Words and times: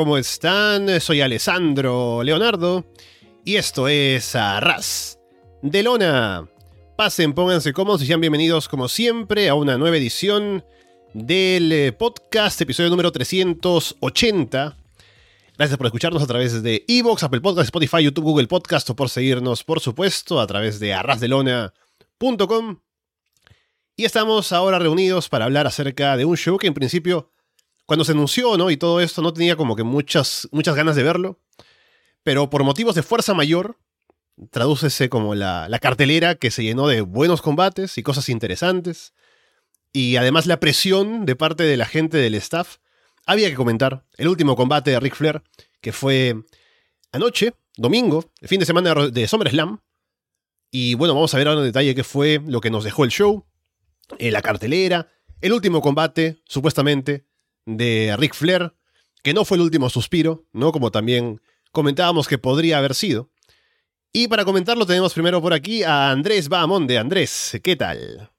¿cómo 0.00 0.16
están? 0.16 0.98
Soy 0.98 1.20
Alessandro 1.20 2.22
Leonardo 2.22 2.86
y 3.44 3.56
esto 3.56 3.86
es 3.86 4.34
Arras 4.34 5.18
de 5.60 5.82
Lona. 5.82 6.48
Pasen, 6.96 7.34
pónganse 7.34 7.74
cómodos 7.74 8.00
y 8.00 8.06
sean 8.06 8.22
bienvenidos 8.22 8.66
como 8.66 8.88
siempre 8.88 9.50
a 9.50 9.54
una 9.54 9.76
nueva 9.76 9.98
edición 9.98 10.64
del 11.12 11.70
eh, 11.70 11.92
podcast, 11.92 12.58
episodio 12.62 12.88
número 12.88 13.12
380. 13.12 14.74
Gracias 15.58 15.76
por 15.76 15.86
escucharnos 15.86 16.22
a 16.22 16.26
través 16.26 16.62
de 16.62 16.82
Evox, 16.88 17.22
Apple 17.22 17.42
Podcast, 17.42 17.66
Spotify, 17.66 18.02
YouTube, 18.02 18.24
Google 18.24 18.48
Podcast 18.48 18.88
o 18.88 18.96
por 18.96 19.10
seguirnos, 19.10 19.64
por 19.64 19.80
supuesto, 19.80 20.40
a 20.40 20.46
través 20.46 20.80
de 20.80 20.94
arrasdelona.com. 20.94 22.78
Y 23.96 24.06
estamos 24.06 24.52
ahora 24.52 24.78
reunidos 24.78 25.28
para 25.28 25.44
hablar 25.44 25.66
acerca 25.66 26.16
de 26.16 26.24
un 26.24 26.38
show 26.38 26.56
que 26.56 26.68
en 26.68 26.72
principio, 26.72 27.29
cuando 27.90 28.04
se 28.04 28.12
anunció 28.12 28.56
¿no? 28.56 28.70
y 28.70 28.76
todo 28.76 29.00
esto, 29.00 29.20
no 29.20 29.32
tenía 29.32 29.56
como 29.56 29.74
que 29.74 29.82
muchas, 29.82 30.46
muchas 30.52 30.76
ganas 30.76 30.94
de 30.94 31.02
verlo. 31.02 31.40
Pero 32.22 32.48
por 32.48 32.62
motivos 32.62 32.94
de 32.94 33.02
fuerza 33.02 33.34
mayor, 33.34 33.80
tradúcese 34.52 35.08
como 35.08 35.34
la, 35.34 35.68
la 35.68 35.80
cartelera 35.80 36.36
que 36.36 36.52
se 36.52 36.62
llenó 36.62 36.86
de 36.86 37.00
buenos 37.00 37.42
combates 37.42 37.98
y 37.98 38.04
cosas 38.04 38.28
interesantes. 38.28 39.12
Y 39.92 40.14
además 40.14 40.46
la 40.46 40.60
presión 40.60 41.26
de 41.26 41.34
parte 41.34 41.64
de 41.64 41.76
la 41.76 41.84
gente 41.84 42.18
del 42.18 42.36
staff. 42.36 42.76
Había 43.26 43.50
que 43.50 43.56
comentar 43.56 44.04
el 44.18 44.28
último 44.28 44.54
combate 44.54 44.92
de 44.92 45.00
Ric 45.00 45.16
Flair, 45.16 45.42
que 45.80 45.90
fue 45.90 46.36
anoche, 47.10 47.54
domingo, 47.76 48.30
el 48.40 48.46
fin 48.46 48.60
de 48.60 48.66
semana 48.66 48.94
de 48.94 49.26
SummerSlam. 49.26 49.80
Y 50.70 50.94
bueno, 50.94 51.14
vamos 51.14 51.34
a 51.34 51.38
ver 51.38 51.48
ahora 51.48 51.58
en 51.58 51.66
detalle 51.66 51.96
qué 51.96 52.04
fue 52.04 52.40
lo 52.46 52.60
que 52.60 52.70
nos 52.70 52.84
dejó 52.84 53.02
el 53.02 53.10
show, 53.10 53.46
eh, 54.18 54.30
la 54.30 54.42
cartelera, 54.42 55.08
el 55.40 55.52
último 55.52 55.82
combate, 55.82 56.40
supuestamente, 56.46 57.26
de 57.76 58.14
Ric 58.18 58.34
Flair, 58.34 58.72
que 59.22 59.34
no 59.34 59.44
fue 59.44 59.56
el 59.56 59.62
último 59.62 59.90
suspiro, 59.90 60.46
¿no? 60.52 60.72
Como 60.72 60.90
también 60.90 61.40
comentábamos 61.72 62.28
que 62.28 62.38
podría 62.38 62.78
haber 62.78 62.94
sido. 62.94 63.30
Y 64.12 64.28
para 64.28 64.44
comentarlo 64.44 64.86
tenemos 64.86 65.14
primero 65.14 65.40
por 65.40 65.52
aquí 65.52 65.82
a 65.82 66.10
Andrés 66.10 66.48
Bahamonde. 66.48 66.98
Andrés, 66.98 67.58
¿qué 67.62 67.76
tal? 67.76 68.30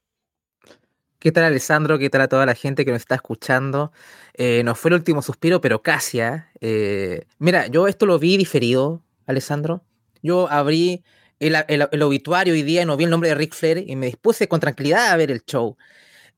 ¿Qué 1.18 1.32
tal 1.32 1.44
Alessandro? 1.44 2.00
¿Qué 2.00 2.10
tal 2.10 2.22
a 2.22 2.28
toda 2.28 2.46
la 2.46 2.56
gente 2.56 2.84
que 2.84 2.92
nos 2.92 3.02
está 3.02 3.16
escuchando? 3.16 3.92
Eh, 4.34 4.64
no 4.66 4.76
fue 4.76 4.90
el 4.90 4.96
último 4.96 5.22
suspiro, 5.22 5.62
pero 5.62 5.82
casi. 5.82 6.20
¿eh? 6.20 6.44
¿eh? 6.60 7.26
mira, 7.38 7.68
yo 7.68 7.88
esto 7.88 8.06
lo 8.06 8.18
vi 8.20 8.38
diferido, 8.38 9.04
Alessandro. 9.28 9.84
Yo 10.24 10.50
abrí 10.50 11.04
el, 11.40 12.04
obituario 12.04 12.54
hoy 12.54 12.64
día 12.64 12.82
y 12.82 12.86
no 12.86 12.98
vi 12.98 13.06
el 13.06 13.10
nombre 13.10 13.30
de 13.30 13.36
Ric 13.36 13.54
Flair 13.54 13.84
y 13.88 13.96
me 13.96 14.08
dispuse 14.08 14.48
con 14.48 14.60
tranquilidad 14.60 15.12
a 15.12 15.16
ver 15.16 15.32
el 15.32 15.44
show. 15.46 15.78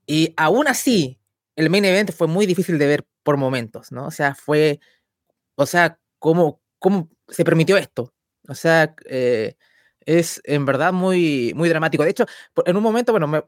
Y 0.06 0.34
aún 0.38 0.68
así, 0.68 1.18
el 1.56 1.70
main 1.70 1.86
event 1.86 2.12
fue 2.12 2.28
muy 2.28 2.46
difícil 2.46 2.78
de 2.78 2.88
ver 2.88 3.06
por 3.24 3.38
momentos, 3.38 3.92
¿no? 3.92 4.08
O 4.08 4.12
sea, 4.12 4.36
fue, 4.36 4.80
o 5.56 5.66
sea, 5.66 6.00
¿cómo, 6.20 6.62
cómo 6.80 7.10
se 7.28 7.46
permitió 7.46 7.78
esto? 7.78 8.14
O 8.48 8.56
sea, 8.56 8.96
eh, 9.06 9.56
es 10.06 10.42
en 10.46 10.66
verdad 10.66 10.94
muy, 10.94 11.54
muy 11.56 11.70
dramático. 11.70 12.04
De 12.04 12.12
hecho, 12.12 12.26
en 12.66 12.78
un 12.78 12.84
momento, 12.84 13.14
bueno, 13.14 13.46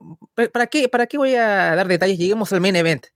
¿para, 0.54 0.68
qué, 0.68 0.90
¿para 0.90 1.08
qué 1.08 1.18
voy 1.18 1.36
a 1.36 1.76
dar 1.76 1.88
detalles? 1.88 2.18
Lleguemos 2.18 2.54
al 2.54 2.62
main 2.62 2.76
event. 2.76 3.08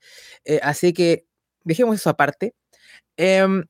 Eh, 0.45 0.59
así 0.63 0.93
que 0.93 1.25
dejemos 1.63 1.95
eso 1.95 2.09
aparte. 2.09 2.55
Em, 3.17 3.65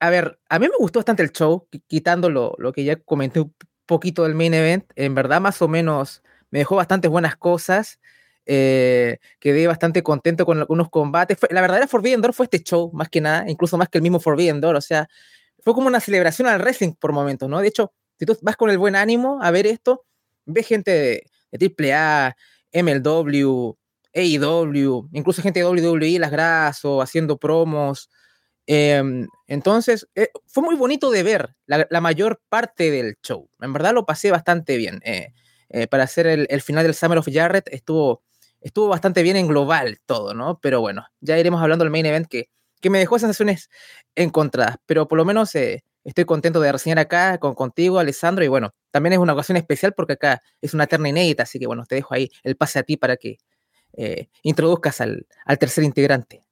a 0.00 0.10
ver, 0.10 0.38
a 0.48 0.58
mí 0.58 0.68
me 0.68 0.76
gustó 0.78 1.00
bastante 1.00 1.22
el 1.22 1.32
show, 1.32 1.68
quitando 1.88 2.30
lo, 2.30 2.54
lo 2.58 2.72
que 2.72 2.84
ya 2.84 2.96
comenté 2.96 3.44
poquito 3.86 4.24
del 4.24 4.34
main 4.34 4.54
event. 4.54 4.90
En 4.96 5.14
verdad, 5.14 5.40
más 5.40 5.62
o 5.62 5.68
menos, 5.68 6.22
me 6.50 6.60
dejó 6.60 6.76
bastantes 6.76 7.10
buenas 7.10 7.36
cosas. 7.36 8.00
Eh, 8.46 9.18
quedé 9.38 9.66
bastante 9.66 10.02
contento 10.02 10.44
con 10.44 10.58
algunos 10.58 10.90
combates. 10.90 11.38
la 11.50 11.60
verdadera 11.60 11.86
Forbidden 11.86 12.20
Door 12.20 12.34
fue 12.34 12.46
este 12.46 12.62
show, 12.62 12.90
más 12.92 13.08
que 13.08 13.20
nada, 13.20 13.44
incluso 13.48 13.76
más 13.76 13.88
que 13.88 13.98
el 13.98 14.02
mismo 14.02 14.20
Forbidden 14.20 14.60
Door. 14.60 14.76
O 14.76 14.80
sea, 14.80 15.08
fue 15.60 15.74
como 15.74 15.86
una 15.86 16.00
celebración 16.00 16.48
al 16.48 16.60
wrestling 16.60 16.92
por 16.94 17.12
momentos, 17.12 17.48
¿no? 17.48 17.60
De 17.60 17.68
hecho, 17.68 17.92
si 18.18 18.26
tú 18.26 18.36
vas 18.42 18.56
con 18.56 18.70
el 18.70 18.78
buen 18.78 18.96
ánimo 18.96 19.40
a 19.42 19.50
ver 19.50 19.66
esto, 19.66 20.04
ves 20.44 20.66
gente 20.66 20.90
de, 20.90 21.26
de 21.52 21.94
AAA, 21.94 22.36
MLW, 22.72 23.76
AEW, 24.14 25.08
incluso 25.12 25.42
gente 25.42 25.60
de 25.60 25.66
WWE, 25.66 26.18
las 26.18 26.30
Graso, 26.30 27.00
haciendo 27.00 27.38
promos. 27.38 28.10
Em, 28.66 29.26
entonces, 29.46 30.08
eh, 30.14 30.28
fue 30.46 30.62
muy 30.62 30.76
bonito 30.76 31.10
de 31.10 31.22
ver 31.22 31.54
la, 31.66 32.00
mayor 32.00 32.40
parte 32.48 32.90
del 32.90 33.16
show. 33.22 33.48
En 33.60 33.72
verdad 33.72 33.94
lo 33.94 34.06
pasé 34.06 34.30
bastante 34.30 34.76
bien. 34.76 35.00
Eh, 35.04 35.32
eh, 35.70 35.86
para 35.86 36.04
hacer 36.04 36.26
el, 36.26 36.60
final 36.60 36.84
del 36.84 36.94
Summer 36.94 37.18
of 37.18 37.28
Jarrett 37.32 37.68
estuvo, 37.72 38.22
estuvo 38.62 38.88
bastante 38.88 39.22
bien 39.22 39.36
en 39.36 39.46
global 39.46 39.98
todo, 40.06 40.34
¿no? 40.34 40.58
Pero 40.60 40.80
bueno, 40.80 41.06
ya 41.20 41.38
iremos 41.38 41.60
hablando 41.62 41.84
del 41.84 41.92
main 41.92 42.06
event 42.06 42.26
que, 42.28 42.48
que 42.80 42.90
me 42.90 42.98
dejó 42.98 43.18
sensaciones 43.18 43.70
encontradas. 44.14 44.76
Pero 44.86 45.08
por 45.08 45.18
lo 45.18 45.24
menos 45.24 45.52
estoy 45.54 46.24
contento 46.24 46.60
de 46.60 46.72
reseñar 46.72 46.98
acá 46.98 47.38
con, 47.38 47.54
contigo, 47.54 47.98
Alessandro. 47.98 48.44
Y 48.44 48.48
bueno, 48.48 48.74
también 48.90 49.14
es 49.14 49.18
una 49.18 49.32
ocasión 49.32 49.56
especial 49.56 49.94
porque 49.94 50.14
acá 50.14 50.42
es 50.60 50.74
una 50.74 50.86
terna 50.86 51.08
inédita. 51.08 51.44
Así 51.44 51.58
que 51.58 51.66
bueno, 51.66 51.84
te 51.86 51.96
dejo 51.96 52.14
ahí 52.14 52.30
el 52.42 52.56
pase 52.56 52.78
a 52.78 52.82
ti 52.82 52.96
para 52.96 53.16
que 53.16 53.38
introduzcas 54.42 55.00
al, 55.02 55.26
al 55.44 55.58
tercer 55.58 55.84
integrante. 55.84 56.42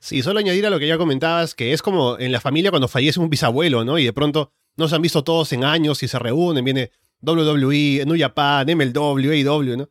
Sí, 0.00 0.22
solo 0.22 0.38
añadir 0.38 0.66
a 0.66 0.70
lo 0.70 0.78
que 0.78 0.86
ya 0.86 0.98
comentabas, 0.98 1.54
que 1.54 1.72
es 1.72 1.80
como 1.80 2.18
en 2.18 2.30
la 2.30 2.40
familia 2.40 2.70
cuando 2.70 2.88
fallece 2.88 3.20
un 3.20 3.30
bisabuelo, 3.30 3.84
¿no? 3.84 3.98
Y 3.98 4.04
de 4.04 4.12
pronto 4.12 4.52
no 4.76 4.86
se 4.86 4.96
han 4.96 5.02
visto 5.02 5.24
todos 5.24 5.50
en 5.54 5.64
años 5.64 6.02
y 6.02 6.08
se 6.08 6.18
reúnen, 6.18 6.62
viene 6.62 6.90
WWE, 7.22 8.04
New 8.04 8.18
Japan, 8.18 8.66
MLW, 8.66 9.30
AEW, 9.30 9.76
¿no? 9.78 9.88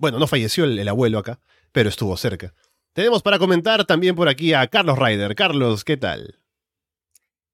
Bueno, 0.00 0.18
no 0.18 0.26
falleció 0.26 0.64
el, 0.64 0.88
abuelo 0.88 1.18
acá, 1.18 1.40
pero 1.72 1.90
estuvo 1.90 2.16
cerca. 2.16 2.54
Tenemos 2.94 3.22
para 3.22 3.38
comentar 3.38 3.84
también 3.84 4.16
por 4.16 4.30
aquí 4.30 4.54
a 4.54 4.66
Carlos 4.66 4.98
Ryder. 4.98 5.34
Carlos, 5.34 5.84
¿qué 5.84 5.98
tal? 5.98 6.38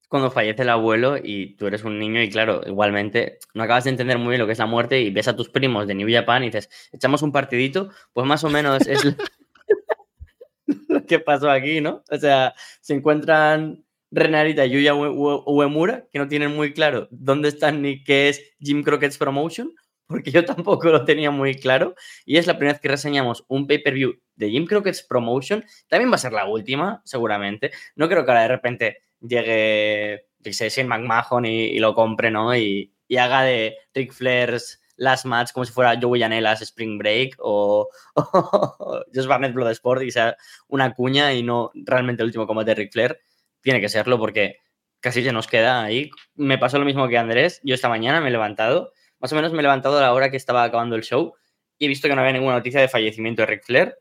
Cuando 0.08 0.30
fallece 0.30 0.62
el 0.62 0.68
abuelo 0.68 1.16
y 1.20 1.56
tú 1.56 1.66
eres 1.66 1.82
un 1.82 1.98
niño 1.98 2.22
y 2.22 2.30
claro, 2.30 2.62
igualmente 2.64 3.40
no 3.52 3.64
acabas 3.64 3.82
de 3.82 3.90
entender 3.90 4.18
muy 4.18 4.28
bien 4.28 4.40
lo 4.40 4.46
que 4.46 4.52
es 4.52 4.60
la 4.60 4.66
muerte 4.66 5.00
y 5.00 5.10
ves 5.10 5.26
a 5.26 5.34
tus 5.34 5.48
primos 5.48 5.88
de 5.88 5.96
New 5.96 6.08
Japan 6.08 6.44
y 6.44 6.46
dices, 6.46 6.70
echamos 6.92 7.20
un 7.22 7.32
partidito, 7.32 7.90
pues 8.12 8.24
más 8.28 8.44
o 8.44 8.48
menos 8.48 8.86
es... 8.86 9.02
qué 11.08 11.18
pasó 11.18 11.50
aquí, 11.50 11.80
¿no? 11.80 12.04
O 12.08 12.16
sea, 12.16 12.54
se 12.80 12.94
encuentran 12.94 13.84
Renarita 14.12 14.64
y 14.66 14.70
Yuya 14.70 14.94
Uemura, 14.94 16.06
que 16.12 16.20
no 16.20 16.28
tienen 16.28 16.54
muy 16.54 16.72
claro 16.72 17.08
dónde 17.10 17.48
están 17.48 17.82
ni 17.82 18.04
qué 18.04 18.28
es 18.28 18.40
Jim 18.60 18.84
Crockett's 18.84 19.18
Promotion, 19.18 19.72
porque 20.06 20.31
yo 20.31 20.44
tampoco 20.44 20.89
lo 20.89 21.05
tenía 21.05 21.31
muy 21.31 21.55
claro. 21.55 21.94
Y 22.25 22.37
es 22.37 22.47
la 22.47 22.55
primera 22.55 22.75
vez 22.75 22.81
que 22.81 22.89
reseñamos 22.89 23.44
un 23.49 23.67
pay-per-view 23.67 24.15
de 24.34 24.50
Jim 24.50 24.67
Crockett's 24.67 25.03
Promotion. 25.03 25.65
También 25.89 26.11
va 26.11 26.17
a 26.17 26.19
ser 26.19 26.33
la 26.33 26.47
última, 26.47 27.03
seguramente. 27.05 27.72
No 27.94 28.08
creo 28.08 28.25
que 28.25 28.31
ahora 28.31 28.43
de 28.43 28.49
repente 28.49 29.03
llegue, 29.20 30.26
sé, 30.50 30.69
Shane 30.69 30.88
McMahon 30.88 31.47
y, 31.47 31.79
lo 31.79 31.94
compre, 31.94 32.31
¿no? 32.31 32.56
Y, 32.56 32.93
y 33.08 33.17
haga 33.17 33.43
de 33.43 33.76
Ric 33.94 34.12
Flair's 34.12 34.81
Last 34.97 35.26
Match 35.26 35.53
como 35.53 35.64
si 35.64 35.73
fuera 35.73 35.99
Joey 36.00 36.20
Janela's 36.20 36.62
Spring 36.62 36.99
Break 36.99 37.37
o, 37.38 37.88
o 38.14 39.05
Just 39.14 39.29
Barnett 39.29 39.52
Bloodsport 39.52 40.02
y 40.02 40.11
sea 40.11 40.37
una 40.69 40.94
cuña 40.94 41.32
y 41.35 41.43
no 41.43 41.70
realmente 41.75 42.23
el 42.23 42.29
último 42.29 42.47
combate 42.47 42.70
de 42.70 42.75
Ric 42.76 42.93
Flair. 42.93 43.20
Tiene 43.61 43.81
que 43.81 43.88
serlo 43.88 44.19
porque 44.19 44.61
casi 45.00 45.23
se 45.23 45.32
nos 45.32 45.47
queda 45.47 45.82
ahí. 45.82 46.11
Me 46.35 46.59
pasó 46.59 46.79
lo 46.79 46.85
mismo 46.85 47.09
que 47.09 47.19
Andrés. 47.19 47.61
Yo 47.62 47.75
esta 47.75 47.88
mañana 47.88 48.20
me 48.20 48.29
he 48.29 48.32
levantado, 48.32 48.93
más 49.20 49.32
o 49.32 49.36
menos 49.36 49.52
me 49.52 49.58
he 49.58 49.62
levantado 49.62 49.98
a 49.98 50.02
la 50.02 50.12
hora 50.12 50.30
que 50.30 50.36
estaba 50.36 50.64
acabando 50.64 50.96
el 50.96 51.02
show 51.02 51.34
y 51.78 51.86
he 51.86 51.88
visto 51.88 52.08
que 52.08 52.14
no 52.14 52.20
había 52.20 52.32
ninguna 52.32 52.56
noticia 52.56 52.80
de 52.80 52.88
fallecimiento 52.88 53.42
de 53.42 53.46
Ric 53.46 53.64
Flair. 53.64 53.98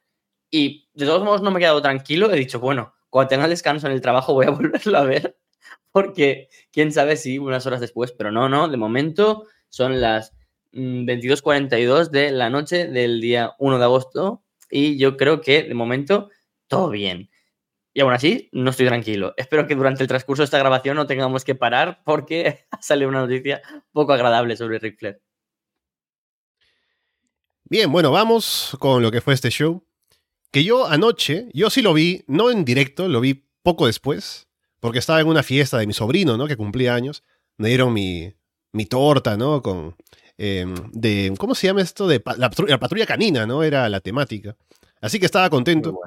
Y 0.50 0.88
de 0.94 1.06
todos 1.06 1.24
modos 1.24 1.42
no 1.42 1.52
me 1.52 1.60
he 1.60 1.62
quedado 1.62 1.82
tranquilo. 1.82 2.32
He 2.32 2.38
dicho, 2.38 2.60
bueno, 2.60 2.94
cuando 3.10 3.30
tenga 3.30 3.48
descanso 3.48 3.88
en 3.88 3.94
el 3.94 4.02
trabajo 4.02 4.34
voy 4.34 4.46
a 4.46 4.50
volverlo 4.52 4.98
a 4.98 5.04
ver. 5.04 5.38
Porque 5.92 6.50
quién 6.72 6.92
sabe 6.92 7.18
si 7.18 7.40
unas 7.40 7.66
horas 7.66 7.80
después, 7.80 8.12
pero 8.12 8.32
no, 8.32 8.50
no, 8.50 8.68
de 8.68 8.78
momento 8.78 9.46
son 9.70 10.02
las 10.02 10.34
22.42 10.74 12.10
mm, 12.10 12.12
de 12.12 12.32
la 12.32 12.50
noche 12.50 12.88
del 12.88 13.22
día 13.22 13.54
1 13.60 13.78
de 13.78 13.84
agosto 13.84 14.44
y 14.70 14.98
yo 14.98 15.16
creo 15.16 15.42
que 15.42 15.64
de 15.64 15.74
momento 15.74 16.30
todo 16.68 16.90
bien. 16.90 17.30
Y 17.96 18.02
aún 18.02 18.14
así, 18.14 18.50
no 18.52 18.70
estoy 18.70 18.86
tranquilo. 18.86 19.34
Espero 19.38 19.66
que 19.66 19.74
durante 19.74 20.04
el 20.04 20.08
transcurso 20.08 20.44
de 20.44 20.46
esta 20.46 20.60
grabación 20.60 20.96
no 20.96 21.08
tengamos 21.08 21.44
que 21.44 21.56
parar 21.56 22.04
porque 22.06 22.68
sale 22.82 23.08
una 23.08 23.22
noticia 23.22 23.62
poco 23.92 24.14
agradable 24.14 24.56
sobre 24.56 24.78
Ric 24.78 25.00
Flair. 25.00 25.22
Bien, 27.64 27.92
bueno, 27.92 28.12
vamos 28.12 28.78
con 28.80 29.02
lo 29.02 29.10
que 29.10 29.22
fue 29.22 29.34
este 29.34 29.50
show. 29.50 29.84
Que 30.52 30.64
yo 30.64 30.86
anoche, 30.86 31.50
yo 31.54 31.72
sí 31.72 31.82
lo 31.82 31.94
vi, 31.94 32.24
no 32.28 32.52
en 32.52 32.66
directo, 32.66 33.08
lo 33.08 33.22
vi 33.22 33.50
poco 33.64 33.88
después, 33.88 34.48
porque 34.80 35.00
estaba 35.00 35.20
en 35.22 35.28
una 35.28 35.42
fiesta 35.42 35.80
de 35.80 35.88
mi 35.88 35.94
sobrino, 35.94 36.38
¿no? 36.38 36.46
Que 36.46 36.56
cumplía 36.56 36.94
años. 36.94 37.24
Me 37.58 37.70
dieron 37.70 37.92
mi, 37.92 38.32
mi 38.74 38.86
torta, 38.86 39.36
¿no? 39.36 39.62
Con 39.64 39.96
Em, 40.38 40.76
de, 40.92 41.34
¿cómo 41.38 41.56
se 41.56 41.68
llama 41.68 41.82
esto? 41.82 42.08
De 42.08 42.22
la, 42.38 42.50
patrulla 42.50 43.06
canina, 43.06 43.46
¿no? 43.46 43.64
Era 43.64 43.88
la 43.90 44.02
temática. 44.02 44.56
Así 45.02 45.20
que 45.20 45.26
estaba 45.26 45.50
contento. 45.50 46.00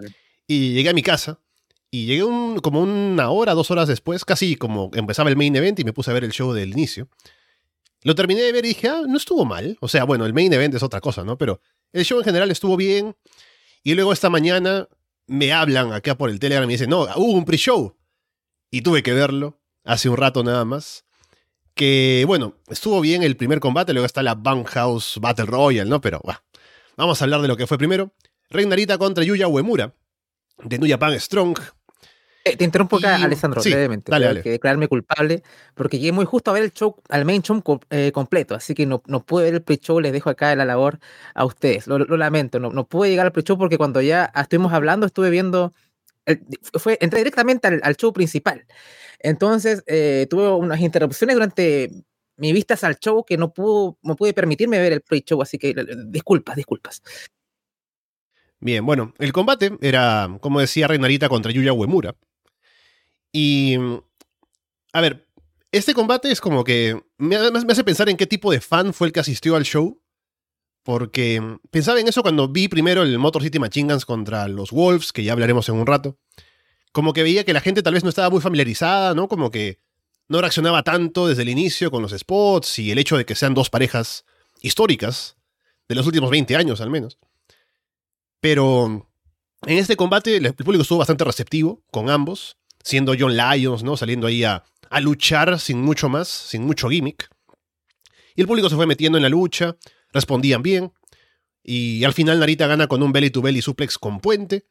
Y 0.47 0.75
llegué 0.75 0.91
a 0.91 0.95
mi 0.95 1.03
casa. 1.03 1.41
Y 1.91 2.07
llegué 2.07 2.23
como 2.63 2.83
una 2.83 3.31
hora, 3.31 3.55
dos 3.55 3.71
horas 3.71 3.89
después, 3.89 4.25
casi 4.25 4.57
como 4.57 4.91
empezaba 4.95 5.31
el 5.31 5.37
main 5.37 5.57
event 5.57 5.79
y 5.81 5.85
me 5.85 5.93
puse 5.93 6.11
a 6.11 6.15
ver 6.15 6.25
el 6.25 6.33
show 6.33 6.53
del 6.53 6.73
inicio. 6.73 7.09
Lo 8.03 8.15
terminé 8.15 8.43
de 8.43 8.53
ver 8.53 8.65
y 8.65 8.69
dije, 8.69 8.89
ah, 8.89 9.03
no 9.07 9.17
estuvo 9.17 9.45
mal. 9.45 9.77
O 9.81 9.89
sea, 9.89 10.05
bueno, 10.05 10.27
el 10.27 10.35
main 10.35 10.53
event 10.53 10.75
es 10.75 10.83
otra 10.83 11.01
cosa, 11.01 11.25
¿no? 11.25 11.39
Pero 11.39 11.61
el 11.93 12.05
show 12.05 12.19
en 12.19 12.25
general 12.25 12.51
estuvo 12.51 12.77
bien. 12.77 13.17
Y 13.83 13.95
luego 13.95 14.13
esta 14.13 14.29
mañana 14.29 14.89
me 15.27 15.53
hablan 15.53 15.93
acá 15.93 16.17
por 16.17 16.31
el 16.31 16.39
Telegram 16.39 16.65
y 16.65 16.67
me 16.67 16.75
dicen, 16.75 16.91
no, 16.91 17.03
hubo 17.17 17.33
un 17.33 17.45
pre-show. 17.45 17.97
Y 18.71 18.83
tuve 18.83 19.03
que 19.03 19.13
verlo 19.13 19.59
hace 19.85 20.09
un 20.09 20.17
rato 20.17 20.45
nada 20.45 20.65
más. 20.65 21.05
Que 21.75 22.25
bueno, 22.27 22.55
estuvo 22.69 23.01
bien 23.01 23.23
el 23.23 23.37
primer 23.37 23.61
combate, 23.61 23.93
luego 23.93 24.07
está 24.07 24.23
la 24.23 24.35
Bunkhouse 24.35 25.19
Battle 25.21 25.47
Royale, 25.47 25.89
¿no? 25.89 26.01
Pero 26.01 26.21
bueno, 26.23 26.41
vamos 26.97 27.21
a 27.21 27.25
hablar 27.25 27.41
de 27.41 27.49
lo 27.49 27.57
que 27.57 27.67
fue 27.67 27.79
primero. 27.79 28.13
Reinarita 28.51 28.99
contra 28.99 29.25
Yuya 29.25 29.49
Uemura, 29.49 29.95
de 30.63 30.79
New 30.79 30.89
Japan 30.89 31.19
Strong. 31.19 31.59
Eh, 32.51 32.57
te 32.57 32.65
interrumpo 32.65 32.97
acá, 32.97 33.19
Y- 33.19 33.23
Alessandro, 33.25 33.63
sí, 33.63 33.71
brevemente. 33.71 34.11
dale, 34.11 34.27
dale. 34.27 34.43
que 34.43 34.51
declararme 34.51 34.89
culpable 34.89 35.43
porque 35.75 35.99
llegué 35.99 36.13
muy 36.13 36.25
justo 36.25 36.51
a 36.51 36.55
ver 36.55 36.63
el 36.65 36.73
show, 36.73 36.97
al 37.09 37.25
main 37.25 37.43
show 37.43 37.61
co- 37.63 37.81
eh, 37.91 38.13
completo, 38.13 38.55
así 38.55 38.75
que 38.75 38.87
no, 38.87 39.03
no 39.07 39.25
pude 39.25 39.45
ver 39.45 39.55
el 39.55 39.63
pre-show, 39.63 40.01
les 40.01 40.13
dejo 40.13 40.31
acá 40.31 40.55
la 40.57 40.65
labor 40.65 40.99
a 41.35 41.45
ustedes. 41.45 41.87
Lo, 41.87 41.99
lo 41.99 42.17
lamento, 42.17 42.59
no, 42.61 42.71
no 42.71 42.87
pude 42.87 43.11
llegar 43.11 43.27
al 43.27 43.33
pre-show 43.33 43.57
porque 43.59 43.79
cuando 43.79 44.01
ya 44.01 44.33
estuvimos 44.35 44.73
hablando 44.73 45.07
estuve 45.07 45.31
viendo, 45.31 45.73
fue, 46.75 46.99
entré 47.01 47.21
directamente 47.21 47.69
al, 47.69 47.81
al 47.83 47.97
show 47.97 48.13
principal. 48.13 48.67
Entonces 49.21 49.83
eh, 49.87 50.27
tuve 50.31 50.49
unas 50.51 50.81
interrupciones 50.81 51.35
durante 51.35 51.91
mis 52.37 52.53
vistas 52.53 52.85
al 52.85 52.99
show 52.99 53.25
que 53.25 53.37
no, 53.37 53.53
pudo, 53.53 53.99
no 54.03 54.15
pude 54.15 54.33
permitirme 54.33 54.79
ver 54.79 54.93
el 54.93 55.01
pre-show, 55.01 55.43
así 55.43 55.59
que 55.59 55.75
disculpas, 56.07 56.55
disculpas. 56.57 57.03
Bien, 58.61 58.85
bueno, 58.85 59.15
el 59.19 59.33
combate 59.33 59.77
era, 59.81 60.29
como 60.41 60.61
decía 60.61 60.89
Reinarita, 60.89 61.29
contra 61.29 61.53
Yuya 61.53 61.73
Uemura. 61.73 62.15
Y. 63.33 63.77
A 64.93 65.01
ver, 65.01 65.29
este 65.73 65.95
combate 65.95 66.31
es 66.31 66.41
como 66.41 66.65
que. 66.65 67.01
Me, 67.19 67.37
ha- 67.37 67.51
me 67.51 67.73
hace 67.73 67.85
pensar 67.85 68.09
en 68.09 68.17
qué 68.17 68.27
tipo 68.27 68.51
de 68.51 68.61
fan 68.61 68.93
fue 68.95 69.07
el 69.09 69.13
que 69.13 69.21
asistió 69.21 69.57
al 69.57 69.65
show. 69.65 70.01
Porque 70.83 71.59
pensaba 71.71 72.01
en 72.01 72.09
eso 72.09 72.23
cuando 72.23 72.49
vi 72.49 72.69
primero 72.69 73.03
el 73.03 73.19
Motor 73.19 73.43
City 73.43 73.59
Machine 73.59 73.93
Guns 73.93 74.07
contra 74.07 74.49
los 74.49 74.71
Wolves, 74.71 75.13
que 75.13 75.23
ya 75.23 75.33
hablaremos 75.33 75.69
en 75.69 75.75
un 75.75 75.87
rato. 75.87 76.19
Como 76.93 77.13
que 77.13 77.23
veía 77.23 77.45
que 77.45 77.53
la 77.53 77.61
gente 77.61 77.83
tal 77.83 77.93
vez 77.95 78.03
no 78.05 78.09
estaba 78.09 78.31
muy 78.31 78.41
familiarizada, 78.41 79.15
¿no? 79.15 79.29
Como 79.29 79.51
que 79.51 79.81
no 80.29 80.41
reaccionaba 80.41 80.83
tanto 80.83 81.27
desde 81.27 81.43
el 81.43 81.51
inicio 81.51 81.91
con 81.91 82.01
los 82.01 82.13
spots 82.13 82.79
y 82.79 82.91
el 82.91 82.99
hecho 82.99 83.19
de 83.19 83.27
que 83.27 83.35
sean 83.35 83.53
dos 83.53 83.69
parejas 83.69 84.25
históricas, 84.63 85.37
de 85.89 85.95
los 85.95 86.07
últimos 86.07 86.31
20 86.31 86.57
años 86.57 86.81
al 86.81 86.89
menos. 86.91 87.19
Pero 88.41 89.09
en 89.67 89.79
este 89.79 89.97
combate 89.97 90.37
el 90.37 90.55
público 90.55 90.83
estuvo 90.83 90.99
bastante 90.99 91.25
receptivo 91.25 91.83
con 91.91 92.09
ambos, 92.11 92.57
siendo 92.89 93.15
John 93.19 93.37
Lyons, 93.37 93.83
¿no? 93.83 93.99
Saliendo 93.99 94.27
ahí 94.27 94.45
a, 94.45 94.65
luchar 95.03 95.61
sin 95.61 95.83
mucho 95.83 96.09
más, 96.09 96.27
sin 96.27 96.63
mucho 96.63 96.89
gimmick. 96.89 97.29
Y 98.35 98.41
el 98.41 98.47
público 98.47 98.71
se 98.71 98.77
fue 98.77 98.87
metiendo 98.87 99.19
en 99.19 99.23
la 99.23 99.29
lucha, 99.29 99.77
respondían 100.11 100.63
bien. 100.63 100.93
Y 101.63 102.03
al 102.05 102.15
final 102.15 102.41
Narita 102.41 102.67
gana 102.67 102.87
con 102.87 103.03
un 103.03 103.13
belly 103.13 103.29
to 103.29 103.43
belly 103.43 103.61
suplex 103.61 103.99
con 103.99 104.21
puente, 104.21 104.65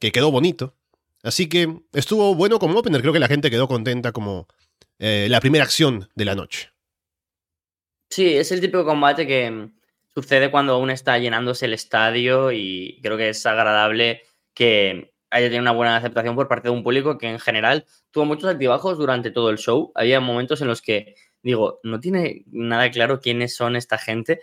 que 0.00 0.10
quedó 0.10 0.32
bonito. 0.32 0.74
Así 1.22 1.48
que 1.48 1.72
estuvo 1.92 2.34
bueno 2.34 2.58
como 2.58 2.80
opener, 2.80 3.00
creo 3.00 3.12
que 3.12 3.20
la 3.20 3.28
gente 3.28 3.48
quedó 3.48 3.68
contenta 3.68 4.10
como 4.10 4.48
eh, 4.98 5.28
la 5.30 5.40
primera 5.40 5.62
acción 5.62 6.08
de 6.16 6.24
la 6.24 6.34
noche. 6.34 6.70
Sí, 8.10 8.34
es 8.34 8.50
el 8.50 8.60
típico 8.60 8.84
combate 8.84 9.24
que 9.24 9.48
mm, 9.48 9.72
sucede 10.14 10.50
cuando 10.50 10.72
aún 10.72 10.90
está 10.90 11.16
llenándose 11.18 11.66
el 11.66 11.74
estadio 11.74 12.50
y 12.50 12.98
creo 13.04 13.16
que 13.16 13.28
es 13.28 13.46
agradable 13.46 14.22
que 14.52 15.11
haya 15.32 15.46
tenido 15.46 15.62
una 15.62 15.72
buena 15.72 15.96
aceptación 15.96 16.36
por 16.36 16.46
parte 16.46 16.68
de 16.68 16.74
un 16.74 16.84
público 16.84 17.18
que 17.18 17.28
en 17.28 17.40
general 17.40 17.86
tuvo 18.10 18.26
muchos 18.26 18.48
altibajos 18.48 18.98
durante 18.98 19.30
todo 19.30 19.50
el 19.50 19.58
show. 19.58 19.90
Había 19.94 20.20
momentos 20.20 20.60
en 20.60 20.68
los 20.68 20.82
que 20.82 21.14
digo, 21.42 21.80
no 21.82 22.00
tiene 22.00 22.44
nada 22.50 22.90
claro 22.90 23.20
quiénes 23.20 23.54
son 23.56 23.76
esta 23.76 23.98
gente 23.98 24.40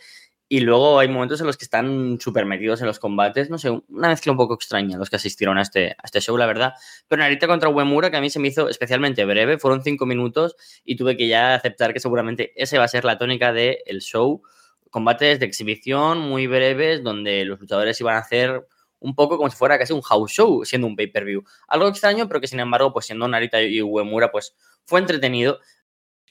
y 0.52 0.62
luego 0.62 0.98
hay 0.98 1.08
momentos 1.08 1.40
en 1.42 1.48
los 1.48 1.58
que 1.58 1.66
están 1.66 2.20
súper 2.20 2.46
metidos 2.46 2.82
en 2.82 2.88
los 2.88 2.98
combates. 2.98 3.52
No 3.52 3.60
sé, 3.60 3.70
una 3.70 4.08
mezcla 4.10 4.32
un 4.32 4.38
poco 4.38 4.56
extraña 4.56 4.98
los 4.98 5.10
que 5.10 5.18
asistieron 5.18 5.60
a 5.60 5.62
este, 5.62 5.92
a 5.92 6.02
este 6.04 6.22
show, 6.22 6.36
la 6.38 6.48
verdad. 6.48 6.74
Pero 7.08 7.22
Narita 7.22 7.46
contra 7.48 7.70
Uemura, 7.70 8.10
que 8.10 8.18
a 8.18 8.22
mí 8.22 8.32
se 8.32 8.40
me 8.40 8.48
hizo 8.48 8.68
especialmente 8.68 9.24
breve, 9.26 9.60
fueron 9.60 9.84
cinco 9.84 10.08
minutos 10.08 10.56
y 10.84 10.96
tuve 10.96 11.16
que 11.16 11.28
ya 11.28 11.54
aceptar 11.54 11.94
que 11.94 12.00
seguramente 12.00 12.52
ese 12.56 12.80
va 12.80 12.86
a 12.86 12.88
ser 12.88 13.06
la 13.06 13.20
tónica 13.20 13.54
del 13.54 14.00
show. 14.00 14.42
Combates 14.90 15.40
de 15.40 15.46
exhibición 15.46 16.20
muy 16.20 16.48
breves 16.48 17.04
donde 17.04 17.46
los 17.46 17.60
luchadores 17.60 18.02
iban 18.02 18.16
a 18.16 18.20
hacer 18.20 18.66
un 19.00 19.16
poco 19.16 19.38
como 19.38 19.50
si 19.50 19.56
fuera 19.56 19.78
casi 19.78 19.94
un 19.94 20.02
house 20.02 20.32
show, 20.32 20.66
siendo 20.66 20.88
un 20.88 20.96
pay-per-view. 20.96 21.44
Algo 21.68 21.88
extraño, 21.88 22.28
pero 22.28 22.42
que 22.42 22.48
sin 22.48 22.60
embargo, 22.60 22.94
pues 22.94 23.06
siendo 23.06 23.28
Narita 23.28 23.62
y 23.62 23.82
Uemura, 23.82 24.32
pues 24.32 24.56
fue 24.86 25.00
entretenido. 25.00 25.60